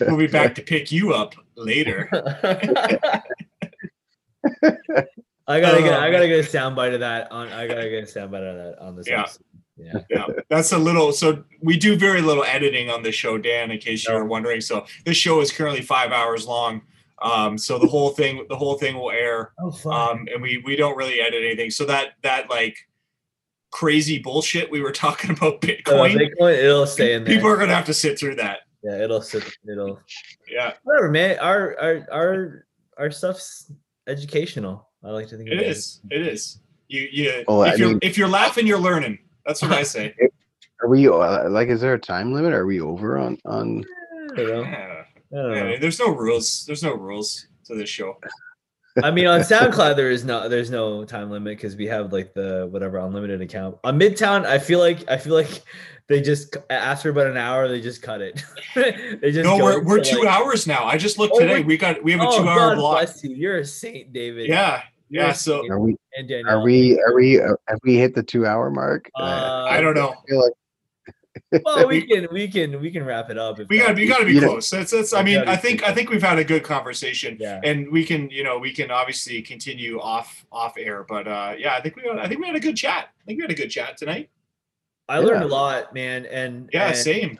We'll 0.00 0.16
be 0.16 0.26
back 0.26 0.56
to 0.56 0.62
pick 0.62 0.90
you 0.90 1.12
up 1.14 1.36
later. 1.60 2.08
I 5.46 5.60
gotta 5.60 5.82
get 5.82 5.94
I 5.98 6.10
gotta 6.10 6.28
get 6.28 6.44
a 6.44 6.48
soundbite 6.48 6.94
of 6.94 7.00
that 7.00 7.30
on 7.32 7.48
I 7.48 7.66
gotta 7.66 7.88
get 7.90 8.04
a 8.04 8.06
soundbite 8.06 8.48
of 8.48 8.56
that 8.56 8.76
on 8.80 8.96
this 8.96 9.08
Yeah. 9.08 9.20
episode. 9.22 9.44
Yeah. 9.76 9.92
Yeah, 10.10 10.26
that's 10.50 10.72
a 10.72 10.78
little. 10.78 11.10
So 11.12 11.42
we 11.62 11.78
do 11.78 11.96
very 11.96 12.20
little 12.20 12.44
editing 12.44 12.90
on 12.90 13.02
the 13.02 13.10
show, 13.10 13.38
Dan. 13.38 13.70
In 13.70 13.78
case 13.78 14.06
you 14.06 14.12
No. 14.12 14.18
were 14.20 14.26
wondering, 14.26 14.60
so 14.60 14.84
this 15.06 15.16
show 15.16 15.40
is 15.40 15.50
currently 15.50 15.80
five 15.80 16.12
hours 16.12 16.46
long. 16.46 16.82
Um, 17.22 17.56
so 17.58 17.78
the 17.78 17.86
whole 17.86 18.10
thing, 18.10 18.44
the 18.48 18.56
whole 18.56 18.74
thing 18.78 18.96
will 18.96 19.10
air, 19.10 19.52
Oh 19.58 19.70
fuck. 19.70 19.92
um, 19.92 20.28
and 20.32 20.42
we 20.42 20.62
we 20.66 20.76
don't 20.76 20.96
really 20.96 21.20
edit 21.20 21.42
anything. 21.44 21.70
So 21.70 21.84
that 21.86 22.10
that 22.22 22.48
like 22.50 22.76
crazy 23.72 24.18
bullshit 24.18 24.70
we 24.70 24.80
were 24.82 24.92
talking 25.06 25.30
about 25.30 25.62
So 25.64 25.68
Bitcoin, 25.68 26.14
Bitcoin, 26.14 26.58
it'll 26.58 26.86
stay 26.86 27.14
in 27.14 27.24
there. 27.24 27.34
people 27.34 27.48
are 27.50 27.56
gonna 27.56 27.74
have 27.74 27.86
to 27.86 27.94
sit 27.94 28.18
through 28.18 28.36
that. 28.36 28.60
Yeah, 28.82 29.02
it'll 29.02 29.22
sit 29.22 29.44
it'll 29.70 30.00
Yeah, 30.48 30.74
whatever, 30.84 31.10
man. 31.10 31.38
Our 31.38 31.78
our 31.80 32.06
our 32.12 32.66
our 32.98 33.10
stuff's 33.10 33.72
educational. 34.06 34.88
I 35.04 35.10
like 35.10 35.28
to 35.28 35.36
think 35.36 35.48
it 35.50 35.54
about 35.54 35.66
is. 35.66 36.00
It 36.10 36.26
is. 36.26 36.60
You 36.88 37.08
you 37.10 37.44
Well, 37.46 37.62
if 37.64 37.72
I 37.72 37.76
you're 37.76 37.88
mean- 37.90 37.98
if 38.02 38.18
you're 38.18 38.28
laughing, 38.28 38.66
you're 38.66 38.78
learning. 38.80 39.18
That's 39.46 39.62
what 39.62 39.72
I 39.72 39.82
say. 39.82 40.14
Are 40.82 40.88
we 40.88 41.06
uh, 41.08 41.48
like? 41.50 41.68
Is 41.68 41.80
there 41.82 41.92
a 41.94 41.98
time 41.98 42.32
limit? 42.32 42.54
Are 42.54 42.64
we 42.66 42.80
over 42.80 43.18
on 43.18 43.38
on? 43.44 43.84
I. 44.36 44.40
Yeah. 44.40 45.04
I 45.32 45.36
don't 45.36 45.50
know. 45.52 45.70
Yeah, 45.70 45.78
there's 45.78 45.98
no 45.98 46.08
rules. 46.08 46.64
There's 46.66 46.82
no 46.82 46.94
rules 46.94 47.46
to 47.66 47.74
this 47.74 47.88
show. 47.88 48.18
I 49.04 49.10
mean, 49.12 49.26
on 49.26 49.40
SoundCloud 49.42 49.94
there 49.94 50.10
is 50.10 50.24
no 50.24 50.48
there's 50.48 50.70
no 50.70 51.04
time 51.04 51.30
limit 51.30 51.56
because 51.56 51.76
we 51.76 51.86
have 51.86 52.12
like 52.12 52.34
the 52.34 52.66
whatever 52.70 52.98
unlimited 52.98 53.40
account. 53.40 53.76
On 53.84 53.98
Midtown, 53.98 54.44
I 54.44 54.58
feel 54.58 54.78
like 54.80 55.08
I 55.08 55.16
feel 55.18 55.34
like 55.34 55.62
they 56.10 56.20
just 56.20 56.56
after 56.68 57.08
about 57.10 57.28
an 57.28 57.36
hour 57.38 57.68
they 57.68 57.80
just 57.80 58.02
cut 58.02 58.20
it. 58.20 58.42
they 58.74 59.30
just 59.32 59.44
No, 59.44 59.56
we're 59.56 59.82
we're 59.82 60.00
two 60.04 60.18
like, 60.18 60.28
hours 60.28 60.66
now. 60.66 60.84
I 60.84 60.98
just 60.98 61.18
looked 61.18 61.34
Oh, 61.36 61.40
today. 61.40 61.62
we're- 61.62 61.78
got 61.78 62.02
we 62.02 62.10
have 62.12 62.20
a 62.20 62.26
Oh, 62.26 62.42
two 62.42 62.48
hour 62.48 62.58
God 62.58 62.76
block. 62.76 62.98
bless 62.98 63.24
you. 63.24 63.30
You're 63.34 63.58
a 63.58 63.64
saint, 63.64 64.12
David. 64.12 64.48
Yeah, 64.48 64.82
You're 65.08 65.22
yeah. 65.22 65.32
So. 65.32 65.66
Are 65.70 65.78
we? 65.78 65.96
and 66.18 66.30
Are 66.48 66.60
we? 66.62 67.00
Are 67.00 67.14
we? 67.14 67.40
uh, 67.40 67.54
Have 67.68 67.78
we 67.84 67.96
hit 67.96 68.14
the 68.16 68.22
two 68.24 68.44
hour 68.44 68.70
mark? 68.70 69.08
Uh, 69.18 69.66
I 69.70 69.80
don't 69.80 69.94
know. 69.94 70.10
I 70.10 70.16
feel 70.28 70.40
like 70.42 70.52
well, 71.64 71.86
we 71.86 72.04
can 72.06 72.26
we 72.32 72.48
can 72.48 72.80
we 72.80 72.90
can 72.90 73.04
wrap 73.04 73.30
it 73.30 73.38
up. 73.38 73.60
If 73.60 73.68
We 73.68 73.78
got 73.78 73.86
that- 73.88 73.96
we 73.96 74.06
got 74.08 74.18
to 74.18 74.24
be 74.24 74.34
You 74.34 74.40
know- 74.40 74.48
close. 74.48 74.68
That's 74.68 74.90
that's. 74.90 75.12
I 75.12 75.22
mean, 75.22 75.38
I 75.46 75.54
think 75.56 75.84
I 75.84 75.94
think 75.94 76.10
we've 76.10 76.20
had 76.22 76.38
a 76.40 76.44
good 76.44 76.64
conversation, 76.64 77.36
Yeah. 77.38 77.60
and 77.62 77.88
we 77.92 78.04
can 78.04 78.28
you 78.30 78.42
know 78.42 78.58
we 78.58 78.72
can 78.72 78.90
obviously 78.90 79.40
continue 79.42 80.00
off 80.00 80.44
off 80.50 80.74
air. 80.76 81.04
But 81.08 81.28
uh, 81.28 81.54
yeah, 81.56 81.76
I 81.76 81.80
think 81.80 81.94
we 81.94 82.10
I 82.10 82.26
think 82.26 82.40
we 82.40 82.48
had 82.48 82.56
a 82.56 82.60
good 82.60 82.76
chat. 82.76 83.10
I 83.22 83.24
think 83.26 83.38
we 83.38 83.42
had 83.44 83.52
a 83.52 83.54
good 83.54 83.70
chat 83.70 83.96
tonight. 83.96 84.28
I 85.10 85.18
learned 85.18 85.44
a 85.44 85.48
lot, 85.48 85.92
man. 85.92 86.26
And 86.26 86.70
Yeah, 86.72 86.88
and, 86.88 86.96
same. 86.96 87.38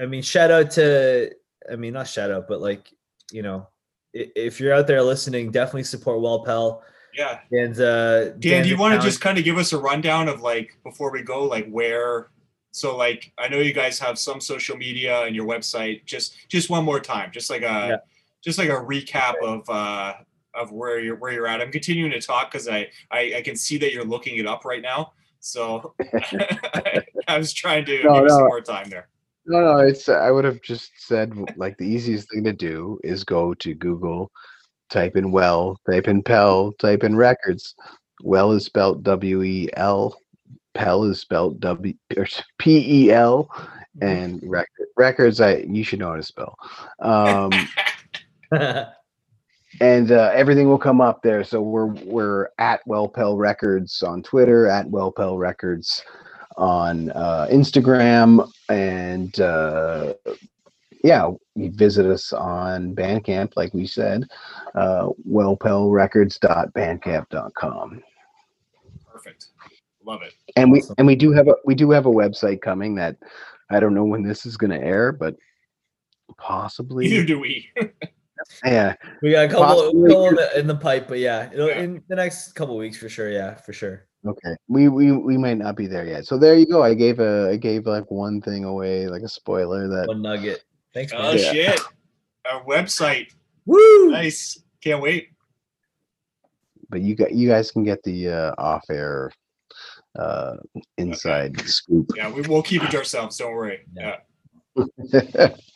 I 0.00 0.06
mean, 0.06 0.22
shout 0.22 0.50
out 0.50 0.70
to, 0.72 1.30
I 1.70 1.76
mean, 1.76 1.92
not 1.92 2.08
shout 2.08 2.30
out, 2.30 2.48
but 2.48 2.60
like, 2.60 2.92
you 3.32 3.42
know, 3.42 3.68
if 4.12 4.60
you're 4.60 4.72
out 4.72 4.86
there 4.86 5.02
listening, 5.02 5.50
definitely 5.50 5.84
support 5.84 6.20
Wel-Pel. 6.20 6.82
Yeah, 7.16 7.38
And 7.52 7.78
uh, 7.80 8.30
Dan, 8.30 8.64
do 8.64 8.68
you 8.68 8.76
want 8.76 9.00
to 9.00 9.06
just 9.06 9.20
kind 9.20 9.38
of 9.38 9.44
give 9.44 9.56
us 9.56 9.72
a 9.72 9.78
rundown 9.78 10.28
of 10.28 10.40
like 10.40 10.76
before 10.82 11.12
we 11.12 11.22
go, 11.22 11.44
like 11.44 11.68
where? 11.70 12.30
So 12.72 12.96
like 12.96 13.32
I 13.38 13.46
know 13.46 13.58
you 13.58 13.72
guys 13.72 14.00
have 14.00 14.18
some 14.18 14.40
social 14.40 14.76
media 14.76 15.22
and 15.22 15.34
your 15.36 15.46
website. 15.46 16.04
Just 16.06 16.34
just 16.48 16.70
one 16.70 16.84
more 16.84 16.98
time, 16.98 17.30
just 17.30 17.50
like 17.50 17.62
a 17.62 17.86
Yeah. 17.90 17.96
just 18.42 18.58
like 18.58 18.68
a 18.68 18.72
recap 18.72 19.34
of 19.44 19.70
uh 19.70 20.14
of 20.54 20.72
where 20.72 20.98
you're 20.98 21.14
where 21.14 21.32
you're 21.32 21.46
at. 21.46 21.60
I'm 21.60 21.70
continuing 21.70 22.10
to 22.10 22.20
talk 22.20 22.50
because 22.50 22.66
I, 22.66 22.88
I 23.12 23.34
I 23.36 23.42
can 23.42 23.54
see 23.54 23.78
that 23.78 23.92
you're 23.92 24.04
looking 24.04 24.36
it 24.38 24.46
up 24.46 24.64
right 24.64 24.82
now. 24.82 25.12
So 25.44 25.94
I 27.28 27.36
was 27.38 27.52
trying 27.52 27.84
to 27.84 28.02
No, 28.02 28.14
give 28.14 28.22
you 28.24 28.28
some 28.30 28.38
no. 28.40 28.46
more 28.46 28.60
time 28.62 28.88
there. 28.88 29.08
No, 29.46 29.60
no, 29.60 29.76
it's 29.80 30.08
I 30.08 30.30
would 30.30 30.44
have 30.44 30.62
just 30.62 30.90
said 30.96 31.34
like 31.56 31.76
the 31.76 31.86
easiest 31.86 32.30
thing 32.32 32.44
to 32.44 32.52
do 32.52 32.98
is 33.04 33.24
go 33.24 33.52
to 33.54 33.74
Google, 33.74 34.30
type 34.88 35.16
in 35.16 35.30
well, 35.30 35.78
type 35.88 36.08
in 36.08 36.22
Pell, 36.22 36.72
type 36.78 37.04
in 37.04 37.14
records. 37.14 37.74
Well 38.22 38.52
is 38.52 38.64
spelled 38.64 39.02
W 39.04 39.42
E 39.42 39.68
L, 39.74 40.16
Pell 40.72 41.04
is 41.04 41.20
spelled 41.20 41.60
W 41.60 41.92
or 42.16 42.26
P 42.58 43.04
E 43.04 43.12
L, 43.12 43.50
and 44.00 44.40
record 44.46 44.88
records 44.96 45.42
I 45.42 45.56
you 45.58 45.84
should 45.84 45.98
know 45.98 46.08
how 46.08 46.16
to 46.16 46.22
spell. 46.22 46.56
Um, 47.00 47.50
and 49.80 50.12
uh, 50.12 50.30
everything 50.34 50.68
will 50.68 50.78
come 50.78 51.00
up 51.00 51.22
there. 51.22 51.42
So 51.44 51.62
we're 51.62 51.86
we're 51.86 52.48
at 52.58 52.86
Wel-Pel 52.86 53.36
Records 53.36 54.02
on 54.02 54.22
Twitter, 54.22 54.66
at 54.66 54.90
Wel-Pel 54.90 55.38
Records 55.38 56.02
on 56.56 57.10
uh, 57.10 57.46
Instagram, 57.50 58.48
and 58.68 59.40
uh, 59.40 60.14
yeah, 61.02 61.30
you 61.54 61.70
visit 61.70 62.06
us 62.06 62.32
on 62.32 62.94
Bandcamp, 62.94 63.52
like 63.56 63.74
we 63.74 63.86
said, 63.86 64.24
uh, 64.74 65.08
wellpelrecords.bandcamp.com. 65.28 68.02
Perfect. 69.12 69.46
Love 70.06 70.22
it. 70.22 70.32
And 70.56 70.70
we 70.72 70.80
Awesome. 70.80 70.94
and 70.98 71.06
we 71.06 71.16
do 71.16 71.32
have 71.32 71.48
a 71.48 71.54
we 71.64 71.74
do 71.74 71.90
have 71.90 72.06
a 72.06 72.10
website 72.10 72.60
coming 72.60 72.94
that 72.96 73.16
I 73.70 73.80
don't 73.80 73.94
know 73.94 74.04
when 74.04 74.22
this 74.22 74.44
is 74.46 74.56
going 74.56 74.70
to 74.70 74.80
air, 74.80 75.12
but 75.12 75.36
possibly 76.36 77.08
Neither 77.08 77.24
do 77.24 77.40
we. 77.40 77.68
yeah 78.64 78.94
we 79.22 79.30
got 79.32 79.46
a 79.46 79.48
couple, 79.48 79.64
Possibly. 79.64 80.08
couple 80.10 80.28
in, 80.28 80.34
the, 80.36 80.58
in 80.60 80.66
the 80.66 80.76
pipe, 80.76 81.08
but 81.08 81.18
yeah, 81.18 81.50
it'll, 81.52 81.68
Yeah. 81.68 81.80
in 81.80 82.02
the 82.08 82.16
next 82.16 82.52
couple 82.52 82.76
weeks 82.76 82.96
for 82.96 83.08
sure. 83.08 83.30
Yeah, 83.30 83.54
for 83.54 83.72
sure. 83.72 84.06
Okay, 84.26 84.54
we 84.68 84.88
we 84.88 85.12
we 85.12 85.36
might 85.36 85.58
not 85.58 85.76
be 85.76 85.86
there 85.86 86.06
yet. 86.06 86.24
So 86.26 86.38
there 86.38 86.56
you 86.56 86.66
go. 86.66 86.82
I 86.82 86.94
gave 86.94 87.20
a 87.20 87.50
I 87.52 87.56
gave 87.56 87.86
like 87.86 88.10
one 88.10 88.40
thing 88.40 88.64
away, 88.64 89.06
like 89.08 89.22
a 89.22 89.28
spoiler 89.28 89.86
that 89.88 90.08
One 90.08 90.22
nugget. 90.22 90.64
Thanks, 90.94 91.12
man. 91.12 91.20
Oh 91.24 91.32
Yeah. 91.32 91.52
shit! 91.52 91.80
Our 92.50 92.64
website. 92.64 93.26
Woo! 93.66 94.10
Nice. 94.10 94.62
Can't 94.82 95.00
wait. 95.02 95.28
but 96.90 97.00
you 97.00 97.14
got 97.16 97.32
you 97.32 97.48
guys 97.48 97.70
can 97.70 97.82
get 97.84 98.02
the 98.02 98.28
uh, 98.28 98.54
off 98.58 98.84
air 98.90 99.30
uh 100.18 100.56
inside 100.98 101.58
scoop. 101.62 102.10
Yeah, 102.16 102.30
we 102.30 102.42
will 102.42 102.62
keep 102.62 102.82
it 102.84 102.90
to 102.92 102.98
ourselves. 102.98 103.36
Don't 103.38 103.52
worry. 103.52 103.80
Yeah. 103.96 104.16
Yeah. 105.12 105.54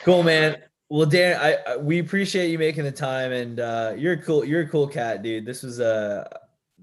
Cool, 0.00 0.22
man. 0.24 0.56
Well, 0.92 1.06
Dan, 1.06 1.40
I, 1.40 1.56
I 1.66 1.76
we 1.78 2.00
appreciate 2.00 2.50
you 2.50 2.58
making 2.58 2.84
the 2.84 2.92
time, 2.92 3.32
and 3.32 3.60
uh, 3.60 3.94
you're 3.96 4.12
a 4.12 4.22
cool. 4.22 4.44
You're 4.44 4.60
a 4.60 4.68
cool 4.68 4.86
cat, 4.86 5.22
dude. 5.22 5.46
This 5.46 5.62
was 5.62 5.80
uh, 5.80 6.28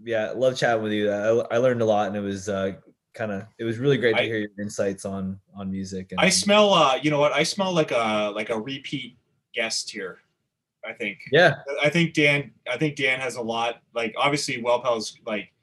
yeah, 0.04 0.32
love 0.36 0.58
chatting 0.58 0.82
with 0.82 0.94
you. 0.94 1.12
I, 1.12 1.28
I 1.54 1.58
learned 1.58 1.84
a 1.84 1.86
lot, 1.86 2.08
and 2.08 2.16
it 2.18 2.22
was 2.22 2.50
uh, 2.50 2.72
kind 3.14 3.32
of 3.32 3.46
it 3.60 3.66
was 3.66 3.78
really 3.78 3.98
great 3.98 4.18
to 4.18 4.24
hear 4.24 4.40
your 4.40 4.50
insights 4.60 5.06
on 5.06 5.40
on 5.56 5.70
music. 5.70 6.08
And, 6.10 6.20
I 6.20 6.30
smell. 6.30 6.74
Uh, 6.74 6.96
you 6.96 7.12
know 7.12 7.20
what? 7.20 7.34
I 7.34 7.44
smell 7.44 7.72
like 7.72 7.92
a 7.92 8.34
like 8.34 8.50
a 8.50 8.60
repeat 8.60 9.16
guest 9.54 9.92
here. 9.92 10.18
I 10.84 10.94
think. 10.94 11.20
yeah, 11.32 11.58
I 11.84 11.92
think 11.92 12.16
Dan. 12.16 12.52
I 12.68 12.78
think 12.78 12.96
Dan 12.96 13.20
has 13.20 13.36
a 13.36 13.42
lot. 13.44 13.84
Like 13.94 14.16
obviously, 14.18 14.60
Wel-Pel's 14.60 15.20
like 15.28 15.54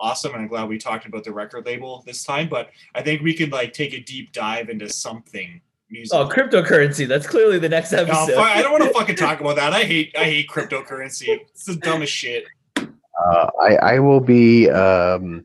awesome, 0.00 0.32
and 0.32 0.42
I'm 0.42 0.48
glad 0.48 0.68
we 0.68 0.78
talked 0.78 1.06
about 1.06 1.22
the 1.22 1.32
record 1.32 1.64
label 1.64 2.02
this 2.04 2.24
time. 2.24 2.48
But 2.48 2.70
I 2.96 3.02
think 3.02 3.22
we 3.22 3.34
could 3.34 3.52
like 3.52 3.72
take 3.72 3.94
a 3.94 4.00
deep 4.00 4.32
dive 4.32 4.68
into 4.68 4.88
something 4.88 5.60
music. 5.94 6.16
Oh, 6.18 6.28
cryptocurrency. 6.28 7.06
That's 7.08 7.26
clearly 7.26 7.58
the 7.58 7.68
next 7.68 7.92
episode. 7.92 8.34
fu- 8.34 8.38
I 8.40 8.60
don't 8.62 8.72
want 8.72 8.84
to 8.84 8.90
fucking 8.90 9.16
talk 9.16 9.40
about 9.42 9.56
that. 9.56 9.72
I 9.72 9.84
hate 9.84 10.14
I 10.18 10.24
hate 10.24 10.48
cryptocurrency. 10.48 11.28
It's 11.28 11.64
the 11.64 11.76
dumbest 11.76 12.12
shit. 12.12 12.44
Uh, 12.76 13.48
I 13.60 13.76
I 13.76 13.98
will 14.00 14.20
be 14.20 14.68
um, 14.70 15.44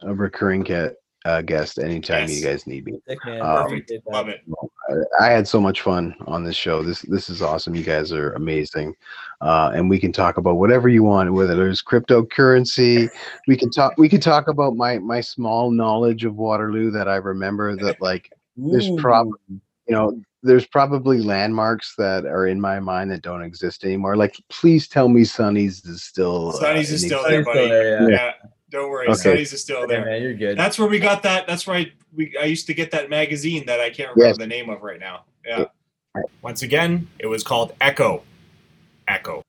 a 0.00 0.14
recurring 0.14 0.64
cat, 0.64 0.94
uh, 1.26 1.42
guest 1.42 1.78
anytime 1.78 2.22
Yes. 2.28 2.40
you 2.40 2.44
guys 2.46 2.66
need 2.66 2.86
me. 2.86 2.98
Man. 3.26 3.40
Um, 3.42 3.82
Love 4.10 4.28
it. 4.28 4.40
I 5.20 5.28
had 5.30 5.46
so 5.46 5.60
much 5.60 5.82
fun 5.82 6.14
on 6.26 6.42
this 6.42 6.56
show. 6.56 6.82
This 6.82 7.02
this 7.02 7.28
is 7.30 7.42
awesome. 7.42 7.74
You 7.74 7.84
guys 7.84 8.12
are 8.12 8.32
amazing, 8.32 8.94
uh, 9.42 9.70
and 9.74 9.88
we 9.90 9.98
can 10.00 10.10
talk 10.12 10.38
about 10.38 10.56
whatever 10.56 10.88
you 10.88 11.02
want. 11.04 11.32
Whether 11.32 11.54
there's 11.54 11.82
cryptocurrency, 11.82 13.08
we 13.46 13.56
can 13.56 13.70
talk. 13.70 13.92
We 13.98 14.08
can 14.08 14.20
talk 14.20 14.48
about 14.48 14.74
my 14.76 14.98
my 14.98 15.20
small 15.20 15.70
knowledge 15.70 16.24
of 16.24 16.36
Waterloo 16.36 16.90
that 16.92 17.08
I 17.08 17.16
remember. 17.16 17.76
That 17.76 18.00
like 18.00 18.32
there's 18.56 18.88
Ooh. 18.88 18.96
Prob- 19.86 19.88
you 19.88 19.94
know 20.16 20.22
there's 20.44 20.66
probably 20.66 21.18
landmarks 21.20 21.94
that 21.98 22.24
are 22.26 22.46
in 22.48 22.60
my 22.60 22.80
mind 22.80 23.10
that 23.12 23.22
don't 23.22 23.42
exist 23.42 23.84
anymore. 23.84 24.16
Like 24.16 24.34
please 24.48 24.88
tell 24.88 25.08
me 25.08 25.24
Sonny's 25.24 25.84
is 25.84 26.02
still 26.04 26.48
uh, 26.50 26.52
Sonny's 26.52 26.90
is 26.90 27.04
still 27.04 27.24
existence. 27.24 27.46
there, 27.46 27.54
Still 27.54 27.68
there, 27.68 28.10
yeah. 28.10 28.16
Yeah. 28.16 28.32
Don't 28.70 28.90
worry. 28.90 29.06
Okay. 29.08 29.16
Sonny's 29.18 29.52
is 29.52 29.60
still 29.60 29.80
Yeah, 29.82 29.86
there. 29.86 30.04
man, 30.06 30.22
you're 30.22 30.34
good. 30.34 30.58
That's 30.58 30.78
where 30.78 30.88
we 30.88 30.98
got 30.98 31.22
that. 31.24 31.46
That's 31.46 31.66
where 31.66 31.76
I, 31.76 31.92
we, 32.16 32.34
I 32.40 32.44
used 32.46 32.66
to 32.68 32.74
get 32.74 32.90
that 32.92 33.10
magazine 33.10 33.66
that 33.66 33.80
I 33.80 33.90
can't 33.90 34.08
remember 34.16 34.28
Yes. 34.30 34.38
the 34.38 34.46
name 34.46 34.70
of 34.70 34.82
right 34.82 34.98
now. 34.98 35.24
Yeah. 35.46 35.66
Once 36.42 36.62
again, 36.62 37.06
it 37.18 37.26
was 37.26 37.42
called 37.42 37.72
Echo. 37.80 38.22
Echo. 39.08 39.42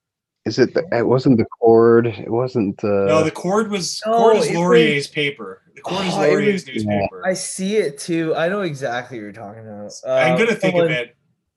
Is 0.44 0.58
it? 0.58 0.74
The, 0.74 0.86
it 0.92 1.06
wasn't 1.06 1.38
the 1.38 1.46
chord. 1.60 2.06
It 2.06 2.30
wasn't. 2.30 2.82
Uh, 2.84 3.06
No, 3.06 3.24
the 3.24 3.30
cord 3.30 3.70
was 3.70 4.02
No, 4.06 4.18
cord 4.18 4.36
is 4.36 4.46
it 4.48 4.54
Laurier's 4.54 5.06
paper. 5.06 5.62
The 5.74 5.80
cord 5.82 6.06
Oh, 6.06 6.22
it 6.22 6.28
Laurier's 6.28 6.66
newspaper. 6.66 7.26
I 7.26 7.34
see 7.34 7.76
it 7.76 7.98
too. 7.98 8.34
I 8.36 8.48
know 8.48 8.60
exactly 8.62 9.18
what 9.18 9.22
you're 9.22 9.32
talking 9.32 9.62
about. 9.66 9.92
I'm 10.06 10.34
Uh, 10.34 10.38
gonna 10.38 10.46
think 10.54 10.60
someone- 10.74 10.84
of 10.86 10.90
it. 10.92 11.16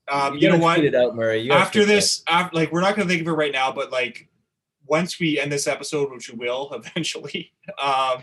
Um, 0.10 0.35
you 0.35 0.39
you 0.39 0.48
know 0.48 0.53
gotta 0.53 0.64
what? 0.64 0.85
it 0.85 0.95
out, 0.95 1.15
Murray. 1.15 1.39
You 1.41 1.52
After 1.52 1.84
this, 1.84 2.23
after, 2.30 2.56
like 2.56 2.72
we're 2.72 2.80
not 2.81 2.95
gonna 2.95 3.10
think 3.10 3.22
of 3.22 3.27
it 3.27 3.31
right 3.31 3.52
now, 3.52 3.72
but 3.73 3.91
like 3.91 4.30
once 4.85 5.19
we 5.19 5.38
end 5.38 5.52
this 5.52 5.68
episode, 5.68 6.10
which 6.11 6.30
we 6.31 6.38
will 6.38 6.72
eventually, 6.73 7.52
um, 7.81 8.22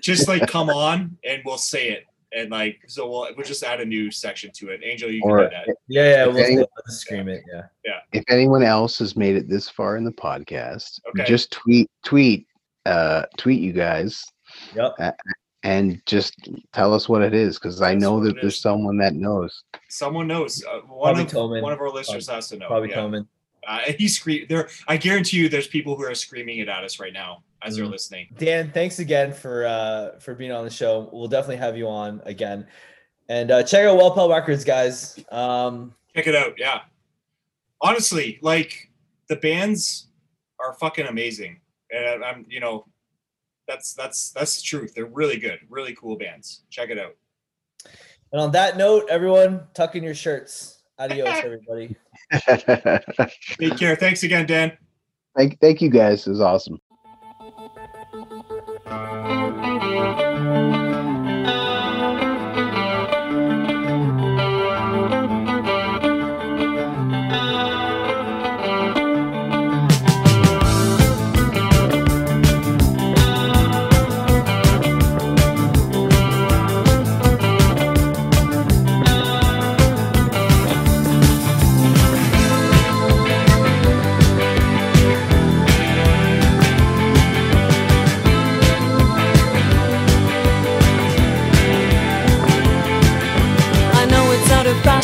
just 0.00 0.26
like 0.28 0.48
come 0.48 0.68
on 0.88 1.16
and 1.24 1.40
we'll 1.44 1.58
say 1.58 1.90
it. 1.90 2.06
And 2.34 2.50
like 2.50 2.80
so 2.88 3.08
we'll 3.08 3.28
we'll 3.36 3.46
just 3.46 3.62
add 3.62 3.80
a 3.80 3.84
new 3.84 4.10
section 4.10 4.50
to 4.54 4.70
it. 4.70 4.80
Angel, 4.82 5.10
you 5.10 5.22
can 5.22 5.30
do 5.30 5.36
that. 5.50 5.68
Yeah, 5.86 6.10
yeah. 6.10 6.26
We'll 6.26 6.38
Okay. 6.40 6.52
still 6.54 6.68
scream 6.86 7.28
it. 7.28 7.42
Yeah. 7.84 8.00
if 8.12 8.24
anyone 8.28 8.62
else 8.64 8.98
has 8.98 9.16
made 9.16 9.36
it 9.36 9.48
this 9.48 9.68
far 9.68 9.96
in 9.96 10.04
the 10.04 10.12
podcast, 10.12 10.98
Okay. 11.10 11.24
just 11.24 11.52
tweet 11.52 11.88
tweet 12.04 12.46
uh 12.86 13.22
tweet 13.36 13.60
you 13.60 13.72
guys 13.72 14.24
Yep. 14.74 15.16
and 15.62 16.02
just 16.06 16.34
tell 16.72 16.92
us 16.92 17.08
what 17.08 17.22
it 17.22 17.34
is 17.34 17.58
because 17.58 17.80
I 17.82 17.94
know 17.94 18.18
that 18.24 18.34
there's 18.40 18.54
is. 18.54 18.60
someone 18.60 18.96
that 18.98 19.14
knows. 19.14 19.62
Someone 19.88 20.26
knows. 20.26 20.64
Uh, 20.64 20.80
one 20.80 21.14
Probably 21.14 21.22
of 21.22 21.28
Tillman. 21.30 21.62
one 21.62 21.72
of 21.72 21.80
our 21.80 21.90
listeners 21.90 22.28
has 22.28 22.48
to 22.48 22.56
know. 22.56 22.66
Probably 22.66 22.88
yeah. 22.90 22.94
coming. 22.96 23.28
Uh, 23.66 23.78
and 23.86 23.94
he's 23.96 24.16
scream. 24.16 24.46
There, 24.48 24.68
I 24.88 24.96
guarantee 24.96 25.36
you, 25.36 25.48
there's 25.48 25.68
people 25.68 25.94
who 25.96 26.04
are 26.04 26.14
screaming 26.14 26.58
it 26.58 26.68
at 26.68 26.82
us 26.82 26.98
right 26.98 27.12
now 27.12 27.44
as 27.62 27.76
they're 27.76 27.86
Mhm. 27.86 27.90
listening. 27.92 28.26
Dan, 28.38 28.72
thanks 28.72 28.98
again 28.98 29.32
for 29.32 29.64
uh 29.66 30.18
for 30.18 30.34
being 30.34 30.50
on 30.52 30.64
the 30.64 30.70
show. 30.70 31.08
We'll 31.12 31.28
definitely 31.28 31.58
have 31.58 31.76
you 31.76 31.86
on 31.88 32.20
again. 32.26 32.66
And 33.28 33.52
uh 33.52 33.62
check 33.62 33.86
out 33.86 33.96
Wel-Pel 33.96 34.28
Records, 34.30 34.64
guys. 34.64 35.18
Um 35.30 35.94
Check 36.16 36.26
it 36.26 36.34
out. 36.34 36.54
Yeah. 36.58 36.80
Honestly, 37.80 38.38
like 38.42 38.90
the 39.28 39.36
bands 39.36 40.08
are 40.60 40.74
fucking 40.74 41.06
amazing, 41.06 41.60
and 41.90 42.24
I'm, 42.24 42.44
you 42.48 42.60
know, 42.60 42.86
that's 43.72 43.94
that's 43.94 44.30
that's 44.30 44.56
the 44.56 44.62
truth. 44.62 44.94
They're 44.94 45.06
really 45.06 45.38
good, 45.38 45.60
really 45.70 45.94
cool 45.94 46.16
bands. 46.16 46.62
Check 46.70 46.90
it 46.90 46.98
out. 46.98 47.16
and 48.32 48.40
on 48.40 48.50
that 48.52 48.76
note, 48.76 49.06
everyone, 49.08 49.62
tuck 49.74 49.96
in 49.96 50.02
your 50.02 50.14
shirts. 50.14 50.82
Adios, 50.98 51.28
everybody. 51.44 51.96
Take 53.58 53.78
care. 53.78 53.96
Thanks 53.96 54.22
again, 54.22 54.46
Dan. 54.46 54.76
thank 55.36 55.58
thank 55.60 55.80
you 55.80 55.88
guys. 55.88 56.26
It 56.26 56.30
was 56.30 56.40
awesome. 56.40 56.80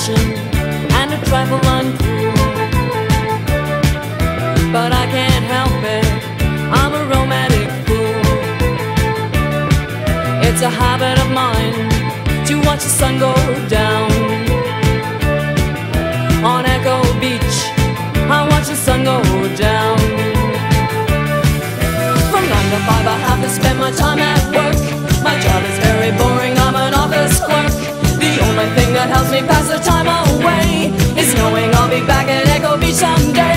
fashion 0.08 0.38
and 0.92 1.12
a 1.12 1.18
trifle 1.26 1.58
uncool. 1.58 2.34
But 4.72 4.92
I 4.92 5.06
can't 5.06 5.44
help 5.44 5.82
it, 5.82 6.06
I'm 6.72 6.92
a 6.94 7.04
romantic 7.14 7.68
fool. 7.86 8.20
It's 10.46 10.62
a 10.62 10.70
habit 10.70 11.18
of 11.24 11.30
mine 11.30 11.74
to 12.46 12.54
watch 12.66 12.82
the 12.82 12.92
sun 13.00 13.18
go 13.18 13.34
down. 13.68 14.10
On 16.44 16.64
Echo 16.64 17.02
Beach, 17.20 17.56
I 18.30 18.46
watch 18.50 18.68
the 18.68 18.76
sun 18.76 19.04
go 19.04 19.20
down. 19.56 19.98
From 22.30 22.44
nine 22.52 22.70
to 22.72 22.80
five, 22.86 23.06
I 23.06 23.18
have 23.26 23.42
to 23.42 23.48
spend 23.48 23.78
my 23.78 23.90
time 23.90 24.18
at 24.18 24.54
work. 24.54 24.77
knowing 31.38 31.74
I'll 31.76 31.88
be 31.88 32.04
back 32.06 32.28
at 32.28 32.46
Echo 32.48 32.76
Beach 32.76 32.94
someday. 32.94 33.47